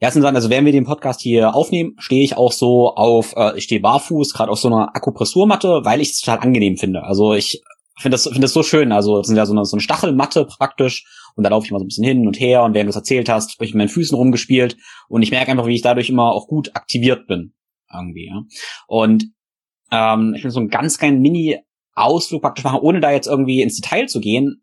ja, 0.00 0.08
also 0.08 0.50
während 0.50 0.66
wir 0.66 0.72
den 0.72 0.84
Podcast 0.84 1.20
hier 1.20 1.54
aufnehmen, 1.54 1.94
stehe 1.98 2.24
ich 2.24 2.36
auch 2.36 2.52
so 2.52 2.94
auf, 2.94 3.34
äh, 3.36 3.56
ich 3.56 3.64
stehe 3.64 3.80
barfuß, 3.80 4.34
gerade 4.34 4.50
auf 4.52 4.58
so 4.58 4.68
einer 4.68 4.94
Akupressurmatte, 4.94 5.80
weil 5.84 6.00
ich 6.00 6.10
es 6.10 6.20
total 6.20 6.40
angenehm 6.40 6.76
finde. 6.76 7.02
Also 7.02 7.32
ich 7.34 7.62
finde 8.00 8.14
das, 8.14 8.24
finde 8.24 8.40
das 8.40 8.52
so 8.52 8.62
schön. 8.62 8.92
Also, 8.92 9.18
das 9.18 9.26
sind 9.26 9.36
ja 9.36 9.46
so 9.46 9.52
eine, 9.52 9.64
so 9.64 9.76
eine 9.76 9.82
Stachelmatte 9.82 10.46
praktisch. 10.46 11.06
Und 11.36 11.44
da 11.44 11.50
laufe 11.50 11.66
ich 11.66 11.72
mal 11.72 11.78
so 11.78 11.84
ein 11.84 11.88
bisschen 11.88 12.04
hin 12.04 12.26
und 12.26 12.38
her. 12.40 12.62
Und 12.62 12.74
während 12.74 12.88
du 12.88 12.90
es 12.90 12.96
erzählt 12.96 13.28
hast, 13.28 13.54
habe 13.56 13.64
ich 13.64 13.72
mit 13.72 13.78
meinen 13.78 13.88
Füßen 13.88 14.16
rumgespielt. 14.16 14.76
Und 15.08 15.22
ich 15.22 15.30
merke 15.30 15.50
einfach, 15.50 15.66
wie 15.66 15.74
ich 15.74 15.82
dadurch 15.82 16.08
immer 16.08 16.32
auch 16.32 16.48
gut 16.48 16.74
aktiviert 16.74 17.26
bin. 17.26 17.54
Irgendwie, 17.92 18.26
ja. 18.26 18.42
Und 18.86 19.26
ähm, 19.90 20.34
ich 20.36 20.44
will 20.44 20.50
so 20.50 20.60
einen 20.60 20.68
ganz 20.68 20.98
kleinen 20.98 21.20
Mini-Ausflug 21.20 22.42
praktisch 22.42 22.64
machen, 22.64 22.80
ohne 22.80 23.00
da 23.00 23.10
jetzt 23.10 23.26
irgendwie 23.26 23.62
ins 23.62 23.80
Detail 23.80 24.06
zu 24.06 24.20
gehen. 24.20 24.62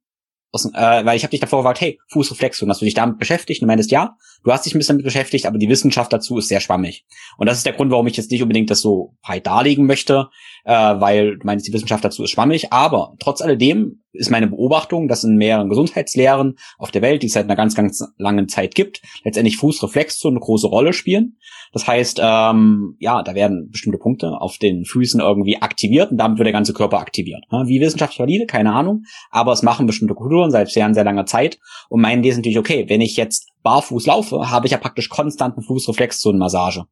Aus, 0.52 0.66
äh, 0.66 1.06
weil 1.06 1.18
ich 1.18 1.24
habe 1.24 1.32
dich 1.32 1.42
davor 1.42 1.60
gefragt, 1.60 1.82
hey, 1.82 2.00
Fußreflexion, 2.10 2.70
hast 2.70 2.80
du 2.80 2.86
dich 2.86 2.94
damit 2.94 3.20
beschäftigt? 3.20 3.62
Und 3.62 3.66
du 3.66 3.68
meintest, 3.68 3.92
ja, 3.92 4.16
du 4.44 4.52
hast 4.52 4.66
dich 4.66 4.74
ein 4.74 4.78
bisschen 4.78 4.96
damit 4.96 5.04
beschäftigt, 5.04 5.46
aber 5.46 5.58
die 5.58 5.68
Wissenschaft 5.68 6.14
dazu 6.14 6.38
ist 6.38 6.48
sehr 6.48 6.62
schwammig. 6.62 7.06
Und 7.38 7.48
das 7.48 7.58
ist 7.58 7.66
der 7.66 7.74
Grund, 7.74 7.92
warum 7.92 8.08
ich 8.08 8.16
jetzt 8.16 8.32
nicht 8.32 8.42
unbedingt 8.42 8.70
das 8.70 8.80
so 8.80 9.18
breit 9.22 9.46
darlegen 9.46 9.86
möchte, 9.86 10.30
äh, 10.68 11.00
weil 11.00 11.38
du 11.38 11.46
meinst, 11.46 11.66
die 11.66 11.72
Wissenschaft 11.72 12.04
dazu 12.04 12.24
ist 12.24 12.32
schwammig. 12.32 12.74
Aber 12.74 13.16
trotz 13.20 13.42
alledem 13.42 14.02
ist 14.12 14.30
meine 14.30 14.48
Beobachtung, 14.48 15.08
dass 15.08 15.24
in 15.24 15.38
mehreren 15.38 15.70
Gesundheitslehren 15.70 16.58
auf 16.78 16.92
der 16.92 17.02
Welt, 17.02 17.24
die 17.24 17.28
es 17.28 17.34
seit 17.34 17.46
einer 17.46 17.56
ganz, 17.56 17.74
ganz 17.74 18.04
langen 18.18 18.50
Zeit 18.50 18.76
gibt, 18.76 19.02
letztendlich 19.24 19.56
Fußreflexion 19.56 20.34
eine 20.34 20.42
große 20.42 20.68
Rolle 20.68 20.92
spielen. 20.92 21.38
Das 21.72 21.88
heißt, 21.88 22.20
ähm, 22.22 22.98
ja, 23.00 23.24
da 23.24 23.34
werden 23.34 23.70
bestimmte 23.72 23.98
Punkte 23.98 24.42
auf 24.42 24.58
den 24.58 24.84
Füßen 24.84 25.22
irgendwie 25.22 25.62
aktiviert 25.62 26.12
und 26.12 26.18
damit 26.18 26.38
wird 26.38 26.48
der 26.48 26.54
ganze 26.54 26.74
Körper 26.74 27.00
aktiviert. 27.00 27.46
Wie 27.66 27.80
wissenschaftlich 27.80 28.20
valide, 28.20 28.46
keine 28.46 28.74
Ahnung, 28.74 29.04
aber 29.32 29.54
es 29.54 29.64
machen 29.64 29.88
bestimmte 29.88 30.16
Kulturen 30.16 30.52
seit 30.52 30.70
sehr, 30.70 30.94
sehr 30.94 31.06
langer 31.06 31.26
Zeit 31.26 31.60
und 31.88 32.02
meinen 32.02 32.24
die 32.24 32.30
ist 32.30 32.36
natürlich, 32.36 32.60
okay, 32.60 32.86
wenn 32.90 33.00
ich 33.00 33.16
jetzt 33.16 33.48
barfuß 33.64 34.06
laufe, 34.06 34.50
habe 34.50 34.66
ich 34.66 34.74
ja 34.74 34.80
praktisch 34.80 35.08
konstanten 35.08 35.62
Fußreflex 35.62 36.20
zu 36.20 36.30
einer 36.30 36.40
Massage. 36.40 36.86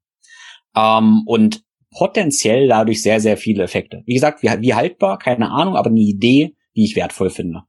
Ähm, 0.75 1.23
und 1.25 1.64
potenziell 1.97 2.67
dadurch 2.67 3.01
sehr, 3.01 3.19
sehr 3.19 3.37
viele 3.37 3.63
Effekte. 3.63 4.03
Wie 4.05 4.13
gesagt, 4.13 4.43
wie, 4.43 4.47
wie 4.47 4.73
haltbar, 4.73 5.17
keine 5.17 5.49
Ahnung, 5.51 5.75
aber 5.75 5.89
eine 5.89 5.99
Idee, 5.99 6.55
die 6.75 6.83
ich 6.83 6.95
wertvoll 6.95 7.29
finde. 7.29 7.63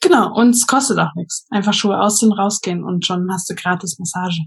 Genau, 0.00 0.34
und 0.34 0.50
es 0.50 0.66
kostet 0.66 0.98
auch 0.98 1.14
nichts. 1.14 1.46
Einfach 1.50 1.74
Schuhe 1.74 2.00
ausziehen, 2.00 2.32
rausgehen 2.32 2.84
und 2.84 3.04
schon 3.04 3.28
hast 3.30 3.50
du 3.50 3.54
gratis 3.54 3.98
Massage. 3.98 4.42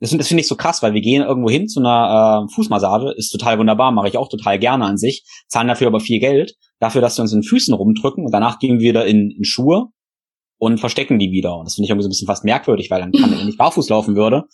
das, 0.00 0.10
das 0.10 0.28
finde 0.28 0.40
ich 0.40 0.48
so 0.48 0.56
krass, 0.56 0.82
weil 0.82 0.94
wir 0.94 1.02
gehen 1.02 1.22
irgendwo 1.22 1.50
hin 1.50 1.68
zu 1.68 1.80
einer 1.80 2.46
äh, 2.48 2.52
Fußmassage, 2.52 3.12
ist 3.16 3.30
total 3.30 3.58
wunderbar, 3.58 3.92
mache 3.92 4.08
ich 4.08 4.16
auch 4.16 4.28
total 4.28 4.58
gerne 4.58 4.86
an 4.86 4.96
sich, 4.96 5.24
zahlen 5.46 5.68
dafür 5.68 5.86
aber 5.86 6.00
viel 6.00 6.18
Geld, 6.18 6.56
dafür, 6.80 7.00
dass 7.00 7.16
wir 7.18 7.22
uns 7.22 7.32
in 7.32 7.40
den 7.40 7.48
Füßen 7.48 7.74
rumdrücken 7.74 8.24
und 8.24 8.32
danach 8.32 8.58
gehen 8.58 8.80
wir 8.80 8.88
wieder 8.88 9.06
in, 9.06 9.30
in 9.30 9.44
Schuhe 9.44 9.88
und 10.58 10.80
verstecken 10.80 11.18
die 11.18 11.30
wieder. 11.30 11.56
Und 11.56 11.66
das 11.66 11.74
finde 11.74 11.84
ich 11.84 11.90
irgendwie 11.90 12.04
so 12.04 12.08
ein 12.08 12.10
bisschen 12.10 12.26
fast 12.26 12.44
merkwürdig, 12.44 12.90
weil 12.90 13.00
dann 13.00 13.12
kann, 13.12 13.30
wenn 13.30 13.48
ich 13.48 13.56
barfuß 13.56 13.88
laufen 13.88 14.16
würde, 14.16 14.46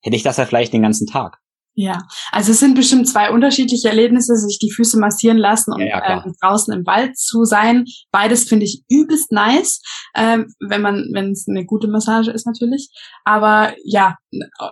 hätte 0.00 0.16
ich 0.16 0.22
das 0.22 0.38
ja 0.38 0.46
vielleicht 0.46 0.72
den 0.72 0.82
ganzen 0.82 1.06
Tag. 1.06 1.43
Ja, 1.76 1.98
also 2.30 2.52
es 2.52 2.60
sind 2.60 2.74
bestimmt 2.74 3.08
zwei 3.08 3.30
unterschiedliche 3.30 3.88
Erlebnisse, 3.88 4.36
sich 4.36 4.58
die 4.60 4.70
Füße 4.70 4.98
massieren 4.98 5.38
lassen 5.38 5.72
und 5.72 5.80
ja, 5.80 5.98
ja, 5.98 6.24
ähm, 6.24 6.32
draußen 6.40 6.72
im 6.72 6.86
Wald 6.86 7.18
zu 7.18 7.44
sein. 7.44 7.84
Beides 8.12 8.44
finde 8.44 8.64
ich 8.64 8.82
übelst 8.88 9.32
nice, 9.32 9.80
ähm, 10.14 10.46
wenn 10.60 10.82
man, 10.82 11.08
wenn 11.12 11.32
es 11.32 11.46
eine 11.48 11.64
gute 11.64 11.88
Massage 11.88 12.30
ist 12.30 12.46
natürlich. 12.46 12.90
Aber 13.24 13.72
ja, 13.84 14.16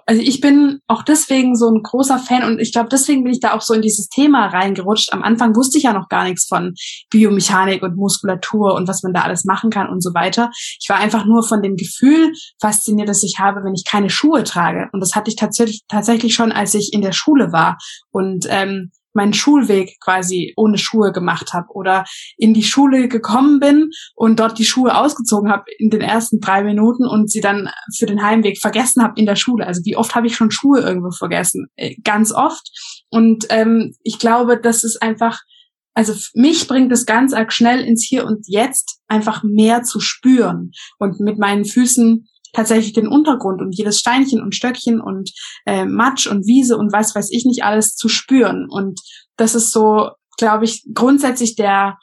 also 0.06 0.22
ich 0.22 0.40
bin 0.40 0.80
auch 0.86 1.02
deswegen 1.02 1.56
so 1.56 1.68
ein 1.68 1.82
großer 1.82 2.18
Fan 2.18 2.44
und 2.44 2.60
ich 2.60 2.72
glaube, 2.72 2.88
deswegen 2.88 3.24
bin 3.24 3.32
ich 3.32 3.40
da 3.40 3.54
auch 3.54 3.62
so 3.62 3.74
in 3.74 3.82
dieses 3.82 4.08
Thema 4.08 4.46
reingerutscht. 4.46 5.12
Am 5.12 5.22
Anfang 5.22 5.56
wusste 5.56 5.78
ich 5.78 5.84
ja 5.84 5.92
noch 5.92 6.08
gar 6.08 6.24
nichts 6.24 6.46
von 6.46 6.74
Biomechanik 7.10 7.82
und 7.82 7.96
Muskulatur 7.96 8.74
und 8.74 8.86
was 8.86 9.02
man 9.02 9.12
da 9.12 9.22
alles 9.22 9.44
machen 9.44 9.70
kann 9.70 9.88
und 9.88 10.02
so 10.02 10.14
weiter. 10.14 10.50
Ich 10.80 10.88
war 10.88 10.98
einfach 10.98 11.24
nur 11.24 11.42
von 11.42 11.62
dem 11.62 11.76
Gefühl 11.76 12.32
fasziniert, 12.60 13.08
das 13.08 13.24
ich 13.24 13.38
habe, 13.38 13.64
wenn 13.64 13.74
ich 13.74 13.84
keine 13.84 14.10
Schuhe 14.10 14.44
trage. 14.44 14.88
Und 14.92 15.00
das 15.00 15.14
hatte 15.16 15.30
ich 15.30 15.36
tatsächlich 15.36 15.82
tatsächlich 15.88 16.34
schon, 16.34 16.52
als 16.52 16.74
ich 16.74 16.91
in 16.92 17.02
der 17.02 17.12
Schule 17.12 17.52
war 17.52 17.78
und 18.10 18.46
ähm, 18.48 18.90
meinen 19.14 19.34
Schulweg 19.34 19.98
quasi 20.00 20.52
ohne 20.56 20.78
Schuhe 20.78 21.12
gemacht 21.12 21.52
habe 21.52 21.68
oder 21.70 22.04
in 22.36 22.54
die 22.54 22.62
Schule 22.62 23.08
gekommen 23.08 23.60
bin 23.60 23.90
und 24.14 24.40
dort 24.40 24.58
die 24.58 24.64
Schuhe 24.64 24.96
ausgezogen 24.96 25.50
habe 25.50 25.64
in 25.78 25.90
den 25.90 26.00
ersten 26.00 26.40
drei 26.40 26.62
Minuten 26.62 27.06
und 27.06 27.30
sie 27.30 27.40
dann 27.40 27.68
für 27.96 28.06
den 28.06 28.22
Heimweg 28.22 28.58
vergessen 28.60 29.02
habe 29.02 29.14
in 29.16 29.26
der 29.26 29.36
Schule. 29.36 29.66
Also 29.66 29.82
wie 29.84 29.96
oft 29.96 30.14
habe 30.14 30.26
ich 30.26 30.36
schon 30.36 30.50
Schuhe 30.50 30.80
irgendwo 30.80 31.10
vergessen? 31.10 31.66
Äh, 31.76 31.96
ganz 32.02 32.32
oft. 32.32 32.70
Und 33.10 33.46
ähm, 33.50 33.94
ich 34.02 34.18
glaube, 34.18 34.58
das 34.58 34.84
ist 34.84 35.02
einfach, 35.02 35.40
also 35.94 36.14
mich 36.34 36.66
bringt 36.66 36.92
es 36.92 37.04
ganz 37.04 37.34
arg 37.34 37.52
schnell 37.52 37.80
ins 37.80 38.04
Hier 38.08 38.24
und 38.24 38.46
Jetzt 38.48 39.00
einfach 39.08 39.42
mehr 39.42 39.82
zu 39.82 40.00
spüren 40.00 40.72
und 40.98 41.20
mit 41.20 41.38
meinen 41.38 41.66
Füßen 41.66 42.26
tatsächlich 42.52 42.92
den 42.92 43.08
Untergrund 43.08 43.60
und 43.60 43.76
jedes 43.76 43.98
Steinchen 43.98 44.42
und 44.42 44.54
Stöckchen 44.54 45.00
und 45.00 45.32
äh, 45.66 45.84
Matsch 45.84 46.26
und 46.26 46.46
Wiese 46.46 46.76
und 46.76 46.92
was 46.92 47.14
weiß 47.14 47.30
ich 47.30 47.44
nicht 47.44 47.64
alles 47.64 47.96
zu 47.96 48.08
spüren. 48.08 48.66
Und 48.68 49.00
das 49.36 49.54
ist 49.54 49.72
so, 49.72 50.10
glaube 50.38 50.64
ich, 50.64 50.86
grundsätzlich 50.94 51.56
der 51.56 51.98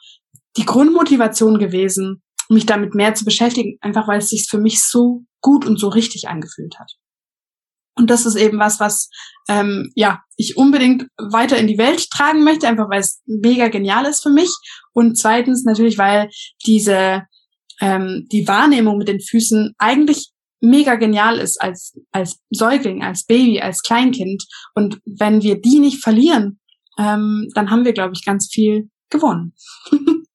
die 0.56 0.64
Grundmotivation 0.64 1.58
gewesen, 1.58 2.22
mich 2.48 2.66
damit 2.66 2.94
mehr 2.94 3.14
zu 3.14 3.24
beschäftigen, 3.24 3.78
einfach 3.80 4.08
weil 4.08 4.18
es 4.18 4.30
sich 4.30 4.48
für 4.50 4.58
mich 4.58 4.82
so 4.82 5.22
gut 5.40 5.64
und 5.64 5.78
so 5.78 5.88
richtig 5.88 6.28
angefühlt 6.28 6.78
hat. 6.78 6.92
Und 7.96 8.10
das 8.10 8.26
ist 8.26 8.36
eben 8.36 8.58
was, 8.58 8.80
was 8.80 9.08
ähm, 9.48 9.92
ja 9.94 10.20
ich 10.36 10.56
unbedingt 10.56 11.06
weiter 11.18 11.58
in 11.58 11.66
die 11.66 11.78
Welt 11.78 12.08
tragen 12.10 12.44
möchte, 12.44 12.66
einfach 12.66 12.88
weil 12.88 13.00
es 13.00 13.22
mega 13.26 13.68
genial 13.68 14.06
ist 14.06 14.22
für 14.22 14.30
mich. 14.30 14.50
Und 14.92 15.16
zweitens 15.16 15.64
natürlich, 15.64 15.98
weil 15.98 16.30
diese 16.66 17.22
ähm, 17.80 18.26
die 18.30 18.46
Wahrnehmung 18.46 18.98
mit 18.98 19.08
den 19.08 19.20
Füßen 19.20 19.74
eigentlich 19.78 20.30
mega 20.60 20.94
genial 20.96 21.38
ist 21.38 21.60
als, 21.60 21.98
als 22.12 22.40
Säugling, 22.50 23.02
als 23.02 23.24
Baby, 23.24 23.60
als 23.60 23.82
Kleinkind. 23.82 24.44
Und 24.74 25.00
wenn 25.04 25.42
wir 25.42 25.60
die 25.60 25.78
nicht 25.80 26.02
verlieren, 26.02 26.60
ähm, 26.98 27.48
dann 27.54 27.70
haben 27.70 27.84
wir, 27.84 27.92
glaube 27.92 28.12
ich, 28.14 28.24
ganz 28.24 28.48
viel 28.52 28.90
gewonnen. 29.10 29.54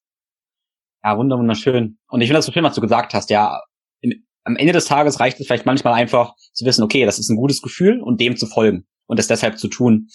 ja, 1.03 1.17
wunderschön. 1.17 1.97
Und 2.07 2.21
ich 2.21 2.27
finde 2.27 2.39
das 2.39 2.45
so 2.45 2.51
schön, 2.51 2.63
was 2.63 2.75
du 2.75 2.81
gesagt 2.81 3.13
hast. 3.13 3.29
Ja, 3.29 3.61
in, 4.01 4.25
am 4.43 4.55
Ende 4.55 4.73
des 4.73 4.85
Tages 4.85 5.19
reicht 5.19 5.39
es 5.39 5.47
vielleicht 5.47 5.65
manchmal 5.65 5.93
einfach 5.93 6.33
zu 6.53 6.65
wissen, 6.65 6.83
okay, 6.83 7.05
das 7.05 7.19
ist 7.19 7.29
ein 7.29 7.37
gutes 7.37 7.61
Gefühl 7.61 8.01
und 8.01 8.19
dem 8.19 8.35
zu 8.37 8.47
folgen 8.47 8.85
und 9.07 9.19
das 9.19 9.27
deshalb 9.27 9.59
zu 9.59 9.67
tun. 9.67 10.07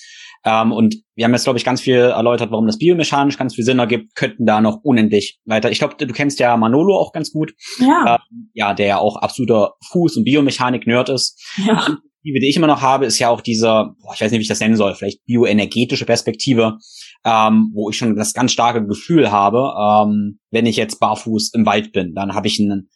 Ähm, 0.44 0.72
und 0.72 0.96
wir 1.14 1.24
haben 1.24 1.32
jetzt, 1.32 1.44
glaube 1.44 1.58
ich, 1.58 1.64
ganz 1.64 1.80
viel 1.80 1.96
erläutert, 1.96 2.50
warum 2.50 2.66
das 2.66 2.78
biomechanisch 2.78 3.36
ganz 3.36 3.54
viel 3.54 3.64
Sinn 3.64 3.78
ergibt, 3.78 4.14
könnten 4.14 4.46
da 4.46 4.60
noch 4.60 4.80
unendlich 4.82 5.38
weiter. 5.44 5.70
Ich 5.70 5.78
glaube, 5.78 5.94
du 5.98 6.12
kennst 6.12 6.38
ja 6.40 6.56
Manolo 6.56 6.96
auch 6.96 7.12
ganz 7.12 7.32
gut. 7.32 7.52
Ja. 7.78 8.16
Ähm, 8.16 8.50
ja, 8.54 8.72
der 8.72 8.86
ja 8.86 8.98
auch 8.98 9.16
absoluter 9.16 9.74
Fuß- 9.92 10.18
und 10.18 10.24
Biomechanik-Nerd 10.24 11.10
ist. 11.10 11.38
Ja. 11.66 11.96
Die, 12.22 12.32
die 12.38 12.48
ich 12.48 12.56
immer 12.56 12.66
noch 12.66 12.82
habe, 12.82 13.06
ist 13.06 13.18
ja 13.18 13.30
auch 13.30 13.40
dieser, 13.40 13.94
boah, 14.02 14.12
ich 14.14 14.20
weiß 14.20 14.30
nicht, 14.30 14.40
wie 14.40 14.42
ich 14.42 14.48
das 14.48 14.60
nennen 14.60 14.76
soll, 14.76 14.94
vielleicht 14.94 15.24
bioenergetische 15.24 16.04
Perspektive, 16.04 16.76
ähm, 17.24 17.70
wo 17.72 17.88
ich 17.88 17.96
schon 17.96 18.14
das 18.14 18.34
ganz 18.34 18.52
starke 18.52 18.86
Gefühl 18.86 19.30
habe, 19.30 19.72
ähm, 19.80 20.38
wenn 20.50 20.66
ich 20.66 20.76
jetzt 20.76 21.00
barfuß 21.00 21.54
im 21.54 21.64
Wald 21.64 21.92
bin, 21.92 22.14
dann 22.14 22.34
habe 22.34 22.46
ich 22.46 22.60
einen 22.60 22.90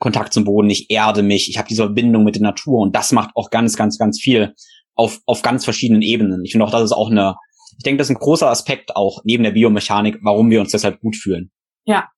Kontakt 0.00 0.32
zum 0.32 0.44
Boden, 0.44 0.70
ich 0.70 0.90
erde 0.90 1.22
mich, 1.22 1.48
ich 1.48 1.56
habe 1.56 1.68
diese 1.68 1.84
Verbindung 1.84 2.24
mit 2.24 2.34
der 2.34 2.42
Natur 2.42 2.80
und 2.80 2.96
das 2.96 3.12
macht 3.12 3.30
auch 3.36 3.50
ganz, 3.50 3.76
ganz, 3.76 3.96
ganz 3.96 4.20
viel 4.20 4.54
auf, 4.94 5.20
auf 5.26 5.42
ganz 5.42 5.64
verschiedenen 5.64 6.02
Ebenen. 6.02 6.44
Ich 6.44 6.52
finde 6.52 6.66
auch, 6.66 6.70
das 6.70 6.84
ist 6.84 6.92
auch 6.92 7.10
eine, 7.10 7.36
ich 7.76 7.82
denke, 7.84 7.98
das 7.98 8.08
ist 8.08 8.16
ein 8.16 8.20
großer 8.20 8.48
Aspekt 8.48 8.96
auch 8.96 9.20
neben 9.24 9.44
der 9.44 9.52
Biomechanik, 9.52 10.18
warum 10.22 10.50
wir 10.50 10.60
uns 10.60 10.72
deshalb 10.72 11.00
gut 11.00 11.16
fühlen. 11.16 11.50
Ja, 11.84 12.08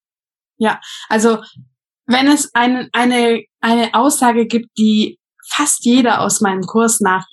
ja. 0.59 0.81
Also 1.09 1.39
wenn 2.07 2.29
es 2.29 2.51
ein, 2.55 2.89
eine, 2.93 3.43
eine 3.61 3.95
Aussage 3.95 4.47
gibt, 4.47 4.71
die 4.79 5.19
fast 5.49 5.85
jeder 5.85 6.21
aus 6.21 6.41
meinem 6.41 6.63
Kurs 6.63 7.01
nach 7.01 7.27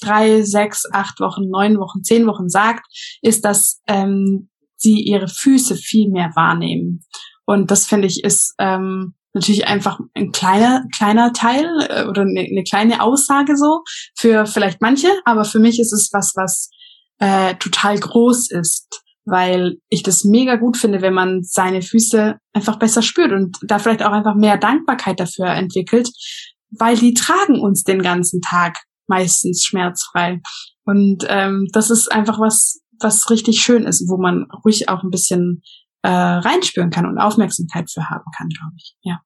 drei, 0.00 0.42
sechs, 0.42 0.84
acht 0.92 1.20
Wochen, 1.20 1.48
neun 1.48 1.78
Wochen, 1.78 2.02
zehn 2.02 2.26
Wochen 2.26 2.48
sagt, 2.48 2.86
ist, 3.22 3.44
dass 3.44 3.80
ähm, 3.86 4.50
sie 4.76 5.00
ihre 5.00 5.28
Füße 5.28 5.76
viel 5.76 6.10
mehr 6.10 6.30
wahrnehmen. 6.34 7.04
Und 7.46 7.70
das 7.70 7.86
finde 7.86 8.08
ich 8.08 8.22
ist 8.24 8.54
ähm, 8.58 9.14
natürlich 9.36 9.68
einfach 9.68 10.00
ein 10.14 10.32
kleiner, 10.32 10.84
kleiner 10.96 11.32
Teil 11.32 11.66
äh, 11.88 12.06
oder 12.06 12.22
eine, 12.22 12.40
eine 12.40 12.64
kleine 12.64 13.00
Aussage 13.00 13.56
so 13.56 13.82
für 14.18 14.46
vielleicht 14.46 14.80
manche, 14.80 15.08
aber 15.24 15.44
für 15.44 15.60
mich 15.60 15.78
ist 15.78 15.92
es 15.92 16.10
was, 16.12 16.32
was 16.34 16.70
äh, 17.18 17.54
total 17.56 17.98
groß 17.98 18.50
ist, 18.50 19.02
weil 19.24 19.76
ich 19.88 20.02
das 20.02 20.24
mega 20.24 20.56
gut 20.56 20.76
finde, 20.76 21.02
wenn 21.02 21.14
man 21.14 21.42
seine 21.42 21.82
Füße 21.82 22.36
einfach 22.52 22.78
besser 22.78 23.02
spürt 23.02 23.32
und 23.32 23.56
da 23.62 23.78
vielleicht 23.78 24.02
auch 24.02 24.12
einfach 24.12 24.34
mehr 24.34 24.56
Dankbarkeit 24.56 25.20
dafür 25.20 25.48
entwickelt, 25.48 26.08
weil 26.70 26.96
die 26.96 27.14
tragen 27.14 27.60
uns 27.60 27.84
den 27.84 28.02
ganzen 28.02 28.40
Tag 28.40 28.78
meistens 29.06 29.64
schmerzfrei. 29.64 30.40
Und 30.84 31.24
ähm, 31.28 31.66
das 31.72 31.90
ist 31.90 32.10
einfach 32.10 32.40
was, 32.40 32.80
was 33.00 33.30
richtig 33.30 33.60
schön 33.60 33.84
ist, 33.84 34.08
wo 34.08 34.16
man 34.20 34.46
ruhig 34.64 34.88
auch 34.88 35.02
ein 35.02 35.10
bisschen 35.10 35.62
äh, 36.06 36.38
reinspüren 36.48 36.90
kann 36.90 37.06
und 37.06 37.18
Aufmerksamkeit 37.18 37.90
für 37.90 38.08
haben 38.08 38.24
kann, 38.36 38.48
glaube 38.48 38.74
ich. 38.76 38.96
Ja. 39.02 39.20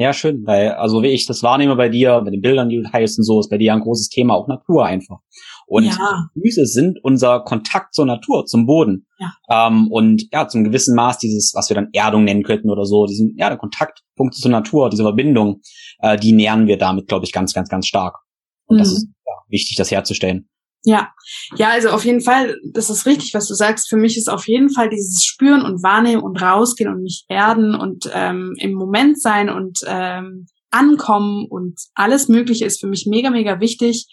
Ja, 0.00 0.14
schön, 0.14 0.46
weil, 0.46 0.70
also 0.72 1.02
wie 1.02 1.08
ich 1.08 1.26
das 1.26 1.42
wahrnehme 1.42 1.76
bei 1.76 1.90
dir, 1.90 2.22
mit 2.22 2.32
den 2.32 2.40
Bildern, 2.40 2.70
die 2.70 2.80
du 2.80 2.90
teilst 2.90 3.18
und 3.18 3.24
so, 3.24 3.38
ist 3.38 3.50
bei 3.50 3.58
dir 3.58 3.74
ein 3.74 3.80
großes 3.80 4.08
Thema, 4.08 4.34
auch 4.34 4.48
Natur 4.48 4.86
einfach. 4.86 5.18
Und 5.66 5.84
ja. 5.84 6.30
Füße 6.32 6.64
sind 6.64 6.98
unser 7.04 7.40
Kontakt 7.40 7.94
zur 7.94 8.06
Natur, 8.06 8.46
zum 8.46 8.64
Boden. 8.64 9.06
Ja. 9.18 9.68
Ähm, 9.68 9.88
und 9.92 10.24
ja, 10.32 10.48
zum 10.48 10.64
gewissen 10.64 10.96
Maß 10.96 11.18
dieses, 11.18 11.52
was 11.54 11.68
wir 11.68 11.74
dann 11.74 11.90
Erdung 11.92 12.24
nennen 12.24 12.42
könnten 12.44 12.70
oder 12.70 12.86
so, 12.86 13.04
diesen, 13.04 13.36
ja, 13.36 13.50
der 13.50 13.58
Kontaktpunkt 13.58 14.34
zur 14.34 14.50
Natur, 14.50 14.88
diese 14.88 15.02
Verbindung, 15.02 15.60
äh, 15.98 16.16
die 16.16 16.32
nähern 16.32 16.66
wir 16.66 16.78
damit, 16.78 17.06
glaube 17.06 17.26
ich, 17.26 17.32
ganz, 17.32 17.52
ganz, 17.52 17.68
ganz 17.68 17.86
stark. 17.86 18.16
Und 18.64 18.76
mhm. 18.76 18.78
das 18.78 18.92
ist 18.92 19.06
ja, 19.26 19.34
wichtig, 19.48 19.76
das 19.76 19.90
herzustellen. 19.90 20.48
Ja, 20.82 21.10
ja, 21.56 21.68
also 21.70 21.90
auf 21.90 22.04
jeden 22.06 22.22
Fall, 22.22 22.56
das 22.72 22.88
ist 22.88 23.04
richtig, 23.04 23.34
was 23.34 23.46
du 23.46 23.54
sagst. 23.54 23.90
Für 23.90 23.98
mich 23.98 24.16
ist 24.16 24.30
auf 24.30 24.48
jeden 24.48 24.70
Fall 24.70 24.88
dieses 24.88 25.22
Spüren 25.24 25.62
und 25.62 25.82
Wahrnehmen 25.82 26.22
und 26.22 26.40
rausgehen 26.40 26.90
und 26.90 27.02
mich 27.02 27.24
erden 27.28 27.74
und 27.74 28.10
ähm, 28.14 28.54
im 28.58 28.72
Moment 28.72 29.20
sein 29.20 29.50
und 29.50 29.80
ähm, 29.86 30.46
ankommen 30.70 31.46
und 31.50 31.78
alles 31.94 32.28
Mögliche 32.28 32.64
ist 32.64 32.80
für 32.80 32.86
mich 32.86 33.06
mega, 33.06 33.28
mega 33.30 33.60
wichtig. 33.60 34.06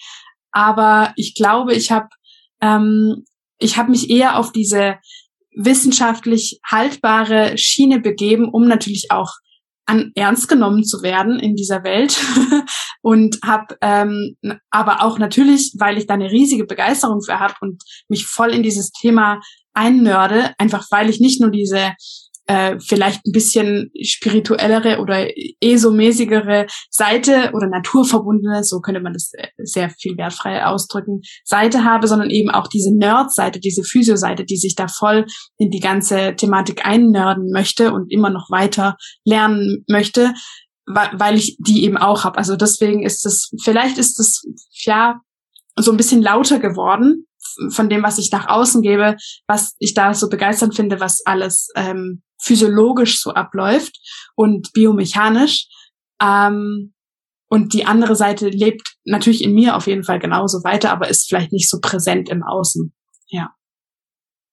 Aber 0.51 1.13
ich 1.15 1.35
glaube, 1.35 1.73
ich 1.73 1.91
habe 1.91 2.09
ähm, 2.61 3.23
ich 3.59 3.77
habe 3.77 3.91
mich 3.91 4.09
eher 4.09 4.37
auf 4.37 4.51
diese 4.51 4.97
wissenschaftlich 5.55 6.59
haltbare 6.65 7.57
Schiene 7.57 7.99
begeben, 7.99 8.49
um 8.49 8.67
natürlich 8.67 9.07
auch 9.09 9.31
an 9.87 10.11
ernst 10.15 10.47
genommen 10.47 10.83
zu 10.83 11.01
werden 11.01 11.39
in 11.39 11.55
dieser 11.55 11.83
Welt. 11.83 12.17
Und 13.01 13.39
habe 13.43 13.77
ähm, 13.81 14.35
aber 14.69 15.01
auch 15.01 15.17
natürlich, 15.17 15.73
weil 15.79 15.97
ich 15.97 16.07
da 16.07 16.13
eine 16.13 16.31
riesige 16.31 16.65
Begeisterung 16.65 17.21
für 17.23 17.39
habe 17.39 17.53
und 17.61 17.81
mich 18.09 18.25
voll 18.25 18.51
in 18.51 18.63
dieses 18.63 18.91
Thema 18.91 19.39
einnörde, 19.73 20.51
einfach 20.57 20.85
weil 20.91 21.09
ich 21.09 21.21
nicht 21.21 21.39
nur 21.39 21.51
diese 21.51 21.93
äh, 22.47 22.79
vielleicht 22.79 23.25
ein 23.25 23.33
bisschen 23.33 23.91
spirituellere 24.01 24.99
oder 24.99 25.27
esomäßigere 25.61 26.65
Seite 26.89 27.51
oder 27.53 27.67
naturverbundene, 27.67 28.63
so 28.63 28.79
könnte 28.79 29.01
man 29.01 29.13
das 29.13 29.31
äh, 29.33 29.47
sehr 29.57 29.89
viel 29.89 30.17
wertfrei 30.17 30.65
ausdrücken, 30.65 31.21
Seite 31.43 31.83
habe, 31.83 32.07
sondern 32.07 32.29
eben 32.29 32.49
auch 32.49 32.67
diese 32.67 32.95
Nerd-Seite, 32.95 33.59
diese 33.59 33.83
Physio-Seite, 33.83 34.45
die 34.45 34.57
sich 34.57 34.75
da 34.75 34.87
voll 34.87 35.25
in 35.57 35.71
die 35.71 35.81
ganze 35.81 36.35
Thematik 36.35 36.85
einnörden 36.85 37.51
möchte 37.51 37.91
und 37.91 38.11
immer 38.11 38.29
noch 38.29 38.49
weiter 38.49 38.95
lernen 39.25 39.83
möchte, 39.89 40.33
weil 40.85 41.35
ich 41.35 41.57
die 41.59 41.83
eben 41.83 41.97
auch 41.97 42.23
habe. 42.23 42.37
Also 42.37 42.55
deswegen 42.55 43.03
ist 43.03 43.25
es, 43.25 43.51
vielleicht 43.61 43.97
ist 43.97 44.19
es 44.21 44.47
ja 44.85 45.19
so 45.75 45.91
ein 45.91 45.97
bisschen 45.97 46.21
lauter 46.21 46.59
geworden 46.59 47.26
von 47.69 47.89
dem, 47.89 48.03
was 48.03 48.17
ich 48.17 48.31
nach 48.31 48.47
außen 48.47 48.81
gebe, 48.81 49.15
was 49.47 49.75
ich 49.79 49.93
da 49.93 50.13
so 50.13 50.29
begeisternd 50.29 50.75
finde, 50.75 50.99
was 50.99 51.25
alles 51.25 51.69
ähm, 51.75 52.21
physiologisch 52.39 53.21
so 53.21 53.31
abläuft 53.31 53.97
und 54.35 54.71
biomechanisch. 54.73 55.67
Ähm, 56.21 56.93
und 57.49 57.73
die 57.73 57.85
andere 57.85 58.15
Seite 58.15 58.49
lebt 58.49 58.95
natürlich 59.05 59.43
in 59.43 59.53
mir 59.53 59.75
auf 59.75 59.87
jeden 59.87 60.03
Fall 60.03 60.19
genauso 60.19 60.63
weiter, 60.63 60.91
aber 60.91 61.07
ist 61.07 61.29
vielleicht 61.29 61.53
nicht 61.53 61.69
so 61.69 61.79
präsent 61.81 62.29
im 62.29 62.43
Außen. 62.43 62.93
Ja. 63.27 63.51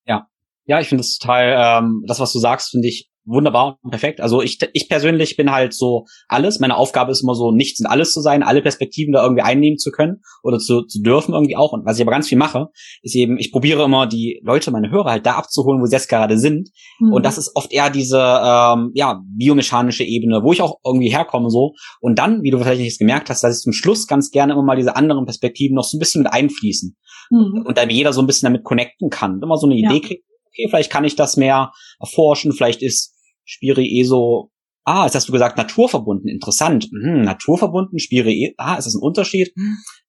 Ja. 0.07 0.29
Ja, 0.67 0.81
ich 0.81 0.89
finde 0.89 1.03
das 1.03 1.19
total, 1.19 1.83
ähm, 1.83 2.03
das, 2.07 2.21
was 2.21 2.33
du 2.33 2.39
sagst, 2.39 2.71
finde 2.71 2.89
ich 2.89 3.11
wunderbar 3.27 3.79
und 3.83 3.91
perfekt. 3.91 4.21
Also 4.21 4.43
ich, 4.43 4.59
ich 4.73 4.89
persönlich 4.89 5.37
bin 5.37 5.51
halt 5.51 5.75
so 5.75 6.05
alles. 6.29 6.61
Meine 6.61 6.77
Aufgabe 6.77 7.13
ist 7.13 7.23
immer 7.23 7.35
so, 7.35 7.53
nichts 7.53 7.81
und 7.81 7.87
alles 7.87 8.13
zu 8.13 8.21
sein, 8.21 8.43
alle 8.43 8.63
Perspektiven 8.63 9.13
da 9.13 9.23
irgendwie 9.23 9.43
einnehmen 9.43 9.79
zu 9.79 9.91
können 9.91 10.21
oder 10.43 10.59
zu, 10.59 10.83
zu 10.83 11.03
dürfen 11.03 11.35
irgendwie 11.35 11.57
auch. 11.57 11.73
Und 11.73 11.85
was 11.87 11.97
ich 11.97 12.03
aber 12.03 12.11
ganz 12.11 12.29
viel 12.29 12.39
mache, 12.39 12.69
ist 13.03 13.15
eben, 13.15 13.39
ich 13.39 13.53
probiere 13.53 13.85
immer 13.85 14.07
die 14.07 14.41
Leute, 14.45 14.71
meine 14.71 14.91
Hörer 14.91 15.11
halt 15.11 15.27
da 15.27 15.35
abzuholen, 15.35 15.81
wo 15.81 15.87
sie 15.87 15.95
jetzt 15.95 16.09
gerade 16.09 16.39
sind. 16.39 16.71
Mhm. 17.01 17.13
Und 17.13 17.25
das 17.25 17.39
ist 17.39 17.53
oft 17.55 17.73
eher 17.73 17.91
diese 17.91 18.19
ähm, 18.19 18.91
ja 18.95 19.21
biomechanische 19.27 20.05
Ebene, 20.05 20.43
wo 20.43 20.53
ich 20.53 20.63
auch 20.63 20.79
irgendwie 20.85 21.11
herkomme 21.11 21.51
so. 21.51 21.73
Und 22.01 22.19
dann, 22.19 22.43
wie 22.43 22.51
du 22.51 22.59
vielleicht 22.59 22.81
nicht 22.81 22.99
gemerkt 22.99 23.31
hast, 23.31 23.43
dass 23.43 23.59
ich 23.59 23.63
zum 23.63 23.73
Schluss 23.73 24.07
ganz 24.07 24.31
gerne 24.31 24.53
immer 24.53 24.63
mal 24.63 24.77
diese 24.77 24.97
anderen 24.97 25.25
Perspektiven 25.25 25.75
noch 25.75 25.85
so 25.85 25.97
ein 25.97 26.01
bisschen 26.01 26.23
mit 26.23 26.33
einfließen. 26.33 26.97
Mhm. 27.31 27.65
Und 27.67 27.79
dann 27.79 27.91
jeder 27.91 28.13
so 28.13 28.21
ein 28.21 28.27
bisschen 28.27 28.47
damit 28.47 28.65
connecten 28.65 29.09
kann. 29.11 29.41
Immer 29.43 29.57
so 29.57 29.67
eine 29.67 29.77
Idee 29.77 29.95
ja. 29.95 30.01
kriegt, 30.01 30.25
okay, 30.55 30.69
vielleicht 30.69 30.91
kann 30.91 31.05
ich 31.05 31.17
das 31.17 31.37
mehr 31.37 31.73
erforschen, 32.01 32.53
vielleicht 32.53 32.83
ist 32.83 33.14
Spiri 33.45 33.87
eh 33.99 34.05
so, 34.05 34.51
ah, 34.85 35.05
jetzt 35.05 35.15
hast 35.15 35.29
du 35.29 35.33
gesagt 35.33 35.57
naturverbunden, 35.57 36.29
interessant. 36.29 36.85
Hm, 36.85 37.23
naturverbunden, 37.23 37.99
Spiri 37.99 38.45
eh, 38.45 38.55
ah, 38.59 38.77
ist 38.77 38.87
das 38.87 38.95
ein 38.95 39.03
Unterschied? 39.03 39.53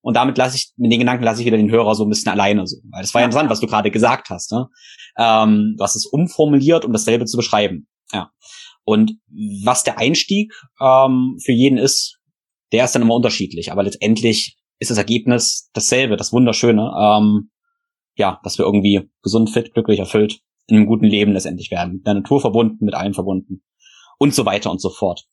Und 0.01 0.15
damit 0.15 0.37
lasse 0.37 0.57
ich, 0.57 0.71
mit 0.77 0.91
den 0.91 0.99
Gedanken 0.99 1.23
lasse 1.23 1.41
ich 1.41 1.47
wieder 1.47 1.57
den 1.57 1.71
Hörer 1.71 1.95
so 1.95 2.03
ein 2.03 2.09
bisschen 2.09 2.31
alleine 2.31 2.67
so. 2.67 2.77
Weil 2.91 3.01
das 3.01 3.13
war 3.13 3.21
ja 3.21 3.25
interessant, 3.25 3.49
was 3.49 3.59
du 3.59 3.67
gerade 3.67 3.91
gesagt 3.91 4.29
hast. 4.29 4.51
Ne? 4.51 4.67
Ähm, 5.17 5.75
du 5.77 5.83
hast 5.83 5.95
es 5.95 6.05
umformuliert, 6.05 6.85
um 6.85 6.93
dasselbe 6.93 7.25
zu 7.25 7.37
beschreiben. 7.37 7.87
Ja. 8.11 8.31
Und 8.83 9.13
was 9.63 9.83
der 9.83 9.97
Einstieg 9.97 10.53
ähm, 10.79 11.37
für 11.43 11.51
jeden 11.51 11.77
ist, 11.77 12.19
der 12.71 12.85
ist 12.85 12.93
dann 12.93 13.01
immer 13.01 13.15
unterschiedlich. 13.15 13.71
Aber 13.71 13.83
letztendlich 13.83 14.57
ist 14.79 14.91
das 14.91 14.97
Ergebnis 14.97 15.69
dasselbe, 15.73 16.17
das 16.17 16.31
Wunderschöne. 16.31 16.91
Ähm, 16.99 17.49
ja, 18.17 18.39
dass 18.43 18.57
wir 18.57 18.65
irgendwie 18.65 19.09
gesund, 19.23 19.49
fit, 19.49 19.73
glücklich, 19.73 19.99
erfüllt 19.99 20.39
in 20.67 20.77
einem 20.77 20.87
guten 20.87 21.05
Leben 21.05 21.33
letztendlich 21.33 21.71
werden. 21.71 21.95
Mit 21.95 22.07
der 22.07 22.15
Natur 22.15 22.41
verbunden, 22.41 22.85
mit 22.85 22.95
allem 22.95 23.13
verbunden. 23.13 23.63
Und 24.17 24.33
so 24.33 24.45
weiter 24.45 24.71
und 24.71 24.81
so 24.81 24.89
fort. 24.89 25.25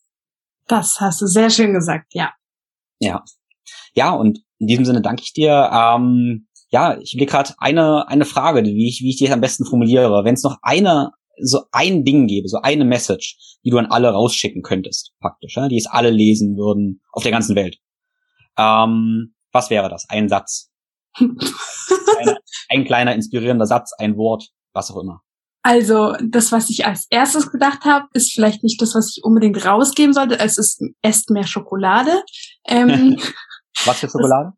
Das 0.67 1.01
hast 1.01 1.21
du 1.21 1.27
sehr 1.27 1.51
schön 1.51 1.73
gesagt, 1.73 2.15
ja. 2.15 2.33
Ja. 2.99 3.25
Ja, 3.95 4.13
und 4.13 4.41
in 4.59 4.67
diesem 4.67 4.85
Sinne 4.85 5.03
danke 5.03 5.23
ich 5.23 5.33
dir. 5.33 5.71
Ähm, 5.73 6.49
ja, 6.71 6.99
ich 6.99 7.17
will 7.19 7.27
gerade 7.27 7.55
eine, 7.59 8.09
eine 8.09 8.25
Frage, 8.25 8.65
wie 8.65 8.89
ich, 8.89 9.01
wie 9.03 9.11
ich 9.11 9.17
die 9.17 9.31
am 9.31 9.41
besten 9.41 9.65
formuliere. 9.65 10.25
Wenn 10.25 10.35
es 10.35 10.43
noch 10.43 10.59
eine, 10.63 11.13
so 11.41 11.65
ein 11.73 12.05
Ding 12.05 12.27
gäbe, 12.27 12.49
so 12.49 12.59
eine 12.63 12.85
Message, 12.85 13.59
die 13.65 13.71
du 13.71 13.79
an 13.79 13.87
alle 13.87 14.11
rausschicken 14.11 14.63
könntest, 14.63 15.13
praktisch, 15.21 15.57
ja, 15.57 15.69
die 15.69 15.79
es 15.79 15.87
alle 15.87 16.11
lesen 16.11 16.57
würden 16.57 17.03
auf 17.13 17.23
der 17.23 17.33
ganzen 17.33 17.57
Welt. 17.57 17.79
Ähm, 18.57 19.35
was 19.53 19.71
wäre 19.71 19.89
das? 19.89 20.09
Ein 20.09 20.29
Satz. 20.29 20.71
ein, 21.19 22.37
ein 22.71 22.85
kleiner 22.85 23.15
inspirierender 23.15 23.67
Satz, 23.67 23.93
ein 23.99 24.17
Wort 24.17 24.51
was 24.73 24.91
auch 24.91 25.03
immer. 25.03 25.23
Also 25.63 26.17
das, 26.21 26.51
was 26.51 26.71
ich 26.71 26.87
als 26.87 27.07
erstes 27.09 27.51
gedacht 27.51 27.85
habe, 27.85 28.07
ist 28.15 28.33
vielleicht 28.33 28.65
nicht 28.65 28.83
das, 28.83 28.95
was 28.97 29.15
ich 29.17 29.25
unbedingt 29.25 29.65
rausgeben 29.65 30.13
sollte. 30.13 30.39
Es 30.39 30.59
ist 30.59 30.83
esst 31.03 31.31
mehr 31.31 31.47
Schokolade. 31.47 32.25
Ähm, 32.67 33.17
was 33.85 34.01
für 34.01 34.09
Schokolade? 34.11 34.53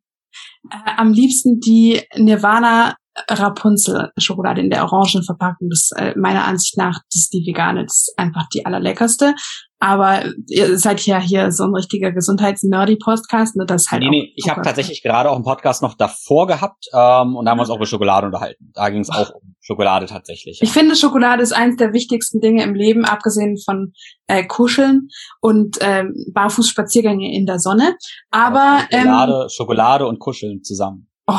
Das, 0.62 0.80
äh, 0.80 0.90
am 0.96 1.12
liebsten 1.12 1.60
die 1.60 2.02
Nirvana 2.16 2.96
Rapunzel 3.28 4.10
Schokolade 4.18 4.60
in 4.60 4.70
der 4.70 4.84
orangen 4.84 5.22
Verpackung. 5.22 5.68
Das 5.70 5.90
äh, 5.96 6.14
meiner 6.18 6.44
Ansicht 6.44 6.76
nach, 6.76 6.98
das 7.12 7.22
ist 7.22 7.32
die 7.32 7.44
vegane, 7.46 7.84
das 7.84 8.08
ist 8.08 8.14
einfach 8.16 8.48
die 8.52 8.66
allerleckerste. 8.66 9.34
Aber 9.80 10.24
ihr 10.48 10.78
seid 10.78 11.04
ja 11.04 11.20
hier 11.20 11.52
so 11.52 11.64
ein 11.64 11.74
richtiger 11.74 12.10
Gesundheits-Nerdy-Podcast, 12.10 13.56
ne? 13.56 13.66
Das 13.66 13.90
halt 13.90 14.02
nee, 14.02 14.08
nee, 14.08 14.32
ich 14.34 14.48
habe 14.48 14.62
tatsächlich 14.62 15.02
gerade 15.02 15.30
auch 15.30 15.34
einen 15.34 15.44
Podcast 15.44 15.82
noch 15.82 15.94
davor 15.94 16.46
gehabt 16.46 16.86
ähm, 16.94 17.36
und 17.36 17.44
da 17.44 17.50
haben 17.50 17.58
wir 17.58 17.62
uns 17.62 17.70
auch 17.70 17.76
über 17.76 17.84
Schokolade 17.84 18.26
unterhalten. 18.26 18.72
Da 18.74 18.88
ging 18.88 19.00
es 19.00 19.10
auch 19.10 19.34
um 19.34 19.54
Schokolade 19.60 20.06
tatsächlich. 20.06 20.60
Ja. 20.60 20.64
Ich 20.64 20.72
finde, 20.72 20.96
Schokolade 20.96 21.42
ist 21.42 21.52
eines 21.52 21.76
der 21.76 21.92
wichtigsten 21.92 22.40
Dinge 22.40 22.62
im 22.62 22.74
Leben, 22.74 23.04
abgesehen 23.04 23.58
von 23.62 23.92
äh, 24.26 24.44
Kuscheln 24.46 25.08
und 25.40 25.76
ähm, 25.80 26.14
Barfußspaziergänge 26.32 27.34
in 27.34 27.44
der 27.44 27.58
Sonne. 27.58 27.96
Aber 28.30 28.80
Schokolade, 28.90 29.32
ähm, 29.32 29.48
Schokolade 29.50 30.06
und 30.06 30.18
Kuscheln 30.18 30.62
zusammen. 30.62 31.10
Oh, 31.26 31.38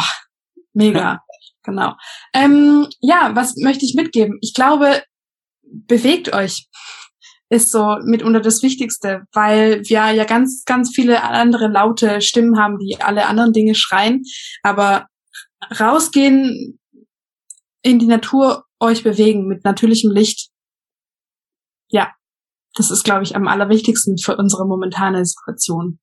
mega. 0.73 1.21
Genau. 1.65 1.93
Ähm, 2.33 2.87
ja, 3.01 3.31
was 3.33 3.55
möchte 3.57 3.85
ich 3.85 3.95
mitgeben? 3.95 4.37
Ich 4.41 4.53
glaube, 4.53 5.03
bewegt 5.63 6.33
euch 6.33 6.67
ist 7.49 7.71
so 7.71 7.97
mitunter 8.03 8.39
das 8.39 8.63
Wichtigste, 8.63 9.23
weil 9.33 9.81
wir 9.85 10.11
ja 10.11 10.25
ganz, 10.25 10.63
ganz 10.65 10.91
viele 10.93 11.23
andere 11.23 11.67
laute 11.67 12.21
Stimmen 12.21 12.59
haben, 12.59 12.79
die 12.79 12.97
alle 12.99 13.27
anderen 13.27 13.53
Dinge 13.53 13.75
schreien. 13.75 14.23
Aber 14.63 15.07
rausgehen 15.79 16.79
in 17.81 17.99
die 17.99 18.07
Natur, 18.07 18.65
euch 18.79 19.03
bewegen 19.03 19.47
mit 19.47 19.63
natürlichem 19.63 20.11
Licht. 20.11 20.49
Ja, 21.89 22.11
das 22.73 22.91
ist, 22.91 23.03
glaube 23.03 23.23
ich, 23.23 23.35
am 23.35 23.47
allerwichtigsten 23.47 24.17
für 24.17 24.35
unsere 24.37 24.65
momentane 24.65 25.23
Situation. 25.25 25.99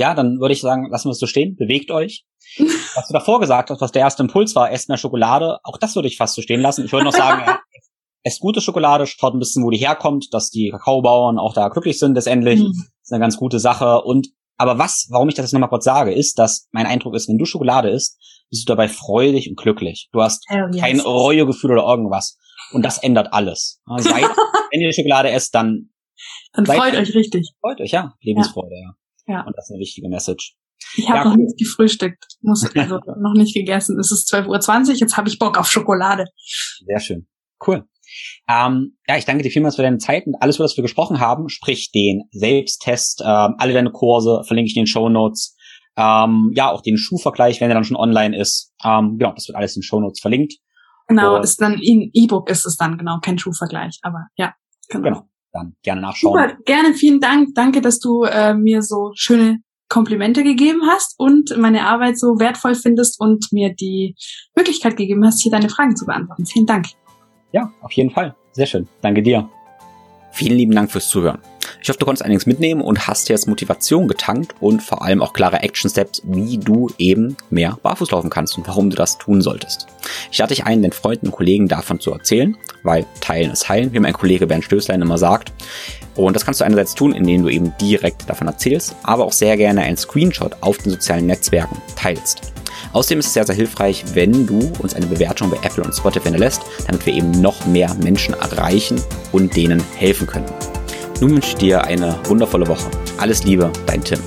Ja, 0.00 0.14
dann 0.14 0.40
würde 0.40 0.54
ich 0.54 0.62
sagen, 0.62 0.88
lassen 0.90 1.08
wir 1.08 1.12
es 1.12 1.18
so 1.18 1.26
stehen. 1.26 1.56
Bewegt 1.56 1.90
euch. 1.90 2.24
Was 2.94 3.06
du 3.06 3.12
davor 3.12 3.38
gesagt 3.38 3.68
hast, 3.68 3.80
was 3.80 3.92
der 3.92 4.02
erste 4.02 4.22
Impuls 4.22 4.56
war, 4.56 4.72
esst 4.72 4.88
mehr 4.88 4.98
Schokolade, 4.98 5.58
auch 5.62 5.76
das 5.76 5.94
würde 5.94 6.08
ich 6.08 6.16
fast 6.16 6.34
so 6.34 6.42
stehen 6.42 6.60
lassen. 6.60 6.84
Ich 6.84 6.92
würde 6.92 7.04
noch 7.04 7.12
sagen, 7.12 7.44
esst 8.24 8.40
gute 8.40 8.60
Schokolade, 8.60 9.06
schaut 9.06 9.34
ein 9.34 9.38
bisschen, 9.38 9.62
wo 9.62 9.70
die 9.70 9.76
herkommt, 9.76 10.28
dass 10.32 10.50
die 10.50 10.70
Kakaobauern 10.70 11.38
auch 11.38 11.54
da 11.54 11.68
glücklich 11.68 11.98
sind 11.98 12.14
letztendlich. 12.14 12.58
Mhm. 12.58 12.72
Das 12.72 13.02
ist 13.04 13.12
eine 13.12 13.20
ganz 13.20 13.36
gute 13.36 13.60
Sache. 13.60 14.00
Und 14.00 14.28
aber 14.56 14.78
was, 14.78 15.06
warum 15.10 15.28
ich 15.28 15.34
das 15.34 15.44
jetzt 15.44 15.52
nochmal 15.52 15.68
kurz 15.68 15.84
sage, 15.84 16.12
ist, 16.12 16.38
dass 16.38 16.66
mein 16.72 16.86
Eindruck 16.86 17.14
ist, 17.14 17.28
wenn 17.28 17.38
du 17.38 17.44
Schokolade 17.44 17.90
isst, 17.90 18.18
bist 18.50 18.68
du 18.68 18.72
dabei 18.72 18.88
freudig 18.88 19.48
und 19.48 19.56
glücklich. 19.56 20.08
Du 20.12 20.20
hast 20.22 20.44
oh, 20.50 20.66
yes. 20.72 20.80
kein 20.80 21.00
Reuegefühl 21.00 21.72
oder 21.72 21.84
irgendwas. 21.84 22.36
Und 22.72 22.84
das 22.84 22.98
ändert 22.98 23.32
alles. 23.32 23.80
Seid, 23.98 24.24
wenn 24.72 24.80
ihr 24.80 24.92
Schokolade 24.92 25.30
esst, 25.30 25.54
dann 25.54 25.90
dann 26.52 26.66
freut 26.66 26.94
euch 26.94 27.14
richtig. 27.14 27.52
Freut 27.60 27.80
euch, 27.80 27.92
ja. 27.92 28.12
Lebensfreude, 28.20 28.74
ja. 28.74 28.94
Ja. 29.30 29.42
Und 29.46 29.56
das 29.56 29.66
ist 29.66 29.70
eine 29.72 29.80
wichtige 29.80 30.08
Message. 30.08 30.56
Ich 30.96 31.08
habe 31.08 31.18
ja, 31.18 31.24
noch 31.24 31.36
cool. 31.36 31.44
nicht 31.44 31.58
gefrühstückt, 31.58 32.24
muss 32.40 32.64
also 32.74 32.98
noch 33.20 33.34
nicht 33.34 33.54
gegessen. 33.54 33.98
Es 33.98 34.10
ist 34.10 34.32
12.20 34.32 34.88
Uhr, 34.88 34.94
jetzt 34.96 35.16
habe 35.16 35.28
ich 35.28 35.38
Bock 35.38 35.58
auf 35.58 35.70
Schokolade. 35.70 36.26
Sehr 36.86 37.00
schön. 37.00 37.26
Cool. 37.66 37.84
Ähm, 38.48 38.96
ja, 39.06 39.16
ich 39.16 39.24
danke 39.24 39.42
dir 39.42 39.50
vielmals 39.50 39.76
für 39.76 39.82
deine 39.82 39.98
Zeit 39.98 40.26
und 40.26 40.34
alles, 40.40 40.56
über 40.56 40.64
das 40.64 40.76
wir 40.76 40.82
gesprochen 40.82 41.20
haben, 41.20 41.48
sprich 41.48 41.92
den 41.92 42.22
Selbsttest, 42.32 43.22
ähm, 43.24 43.54
alle 43.58 43.72
deine 43.72 43.92
Kurse 43.92 44.42
verlinke 44.46 44.68
ich 44.68 44.76
in 44.76 44.82
den 44.82 44.86
Show 44.86 45.08
Notes. 45.08 45.56
Ähm, 45.96 46.50
ja, 46.54 46.70
auch 46.70 46.82
den 46.82 46.96
Schuhvergleich, 46.96 47.60
wenn 47.60 47.68
der 47.68 47.74
dann 47.74 47.84
schon 47.84 47.96
online 47.96 48.36
ist. 48.36 48.72
Ähm, 48.84 49.16
genau, 49.18 49.32
das 49.34 49.46
wird 49.48 49.56
alles 49.56 49.76
in 49.76 49.80
den 49.80 49.84
Show 49.84 50.00
Notes 50.00 50.20
verlinkt. 50.20 50.54
Genau, 51.08 51.36
und 51.36 51.42
ist 51.42 51.60
dann 51.60 51.74
in 51.74 52.10
E-Book 52.14 52.48
ist 52.50 52.64
es 52.64 52.76
dann 52.76 52.96
genau 52.96 53.18
kein 53.20 53.38
Schuhvergleich, 53.38 53.98
aber 54.02 54.26
ja. 54.36 54.54
Genau. 54.88 55.02
genau. 55.02 55.29
Dann 55.52 55.74
gerne 55.82 56.00
nachschauen. 56.00 56.38
Super, 56.38 56.56
gerne, 56.64 56.94
vielen 56.94 57.20
Dank. 57.20 57.54
Danke, 57.54 57.80
dass 57.80 57.98
du 57.98 58.22
äh, 58.22 58.54
mir 58.54 58.82
so 58.82 59.10
schöne 59.14 59.58
Komplimente 59.88 60.44
gegeben 60.44 60.82
hast 60.86 61.16
und 61.18 61.56
meine 61.58 61.86
Arbeit 61.86 62.18
so 62.18 62.38
wertvoll 62.38 62.76
findest 62.76 63.20
und 63.20 63.46
mir 63.50 63.74
die 63.74 64.14
Möglichkeit 64.54 64.96
gegeben 64.96 65.26
hast, 65.26 65.42
hier 65.42 65.50
deine 65.50 65.68
Fragen 65.68 65.96
zu 65.96 66.06
beantworten. 66.06 66.46
Vielen 66.46 66.66
Dank. 66.66 66.86
Ja, 67.52 67.72
auf 67.82 67.92
jeden 67.92 68.10
Fall. 68.10 68.36
Sehr 68.52 68.66
schön. 68.66 68.86
Danke 69.00 69.22
dir. 69.22 69.48
Vielen 70.30 70.56
lieben 70.56 70.74
Dank 70.74 70.92
fürs 70.92 71.08
Zuhören. 71.08 71.40
Ich 71.82 71.88
hoffe, 71.88 71.98
du 71.98 72.04
konntest 72.04 72.24
einiges 72.24 72.44
mitnehmen 72.44 72.82
und 72.82 73.06
hast 73.06 73.30
jetzt 73.30 73.48
Motivation 73.48 74.06
getankt 74.06 74.54
und 74.60 74.82
vor 74.82 75.02
allem 75.02 75.22
auch 75.22 75.32
klare 75.32 75.62
Action 75.62 75.88
Steps, 75.88 76.20
wie 76.24 76.58
du 76.58 76.90
eben 76.98 77.38
mehr 77.48 77.78
barfuß 77.82 78.10
laufen 78.10 78.28
kannst 78.28 78.58
und 78.58 78.68
warum 78.68 78.90
du 78.90 78.96
das 78.96 79.16
tun 79.16 79.40
solltest. 79.40 79.86
Ich 80.30 80.38
lade 80.38 80.54
dich 80.54 80.64
ein, 80.64 80.82
den 80.82 80.92
Freunden 80.92 81.26
und 81.26 81.32
Kollegen 81.32 81.68
davon 81.68 81.98
zu 81.98 82.12
erzählen, 82.12 82.54
weil 82.82 83.06
Teilen 83.22 83.50
ist 83.50 83.68
Heilen, 83.70 83.94
wie 83.94 83.98
mein 83.98 84.12
Kollege 84.12 84.46
Bernd 84.46 84.64
Stößlein 84.64 85.00
immer 85.00 85.16
sagt. 85.16 85.52
Und 86.16 86.36
das 86.36 86.44
kannst 86.44 86.60
du 86.60 86.64
einerseits 86.64 86.94
tun, 86.94 87.14
indem 87.14 87.44
du 87.44 87.48
eben 87.48 87.72
direkt 87.80 88.28
davon 88.28 88.46
erzählst, 88.46 88.94
aber 89.02 89.24
auch 89.24 89.32
sehr 89.32 89.56
gerne 89.56 89.80
einen 89.80 89.96
Screenshot 89.96 90.56
auf 90.60 90.76
den 90.78 90.90
sozialen 90.90 91.26
Netzwerken 91.26 91.80
teilst. 91.96 92.52
Außerdem 92.92 93.20
ist 93.20 93.26
es 93.28 93.32
sehr, 93.32 93.46
sehr 93.46 93.54
hilfreich, 93.54 94.04
wenn 94.12 94.46
du 94.46 94.70
uns 94.80 94.94
eine 94.94 95.06
Bewertung 95.06 95.50
bei 95.50 95.56
Apple 95.62 95.84
und 95.84 95.94
Spotify 95.94 96.30
lässt, 96.30 96.62
damit 96.86 97.06
wir 97.06 97.14
eben 97.14 97.30
noch 97.30 97.64
mehr 97.66 97.94
Menschen 97.94 98.34
erreichen 98.34 99.00
und 99.32 99.56
denen 99.56 99.82
helfen 99.96 100.26
können. 100.26 100.46
Nun 101.20 101.32
wünsche 101.32 101.48
ich 101.48 101.56
dir 101.56 101.84
eine 101.84 102.18
wundervolle 102.24 102.66
Woche. 102.66 102.90
Alles 103.18 103.44
Liebe, 103.44 103.70
dein 103.86 104.02
Tim. 104.02 104.18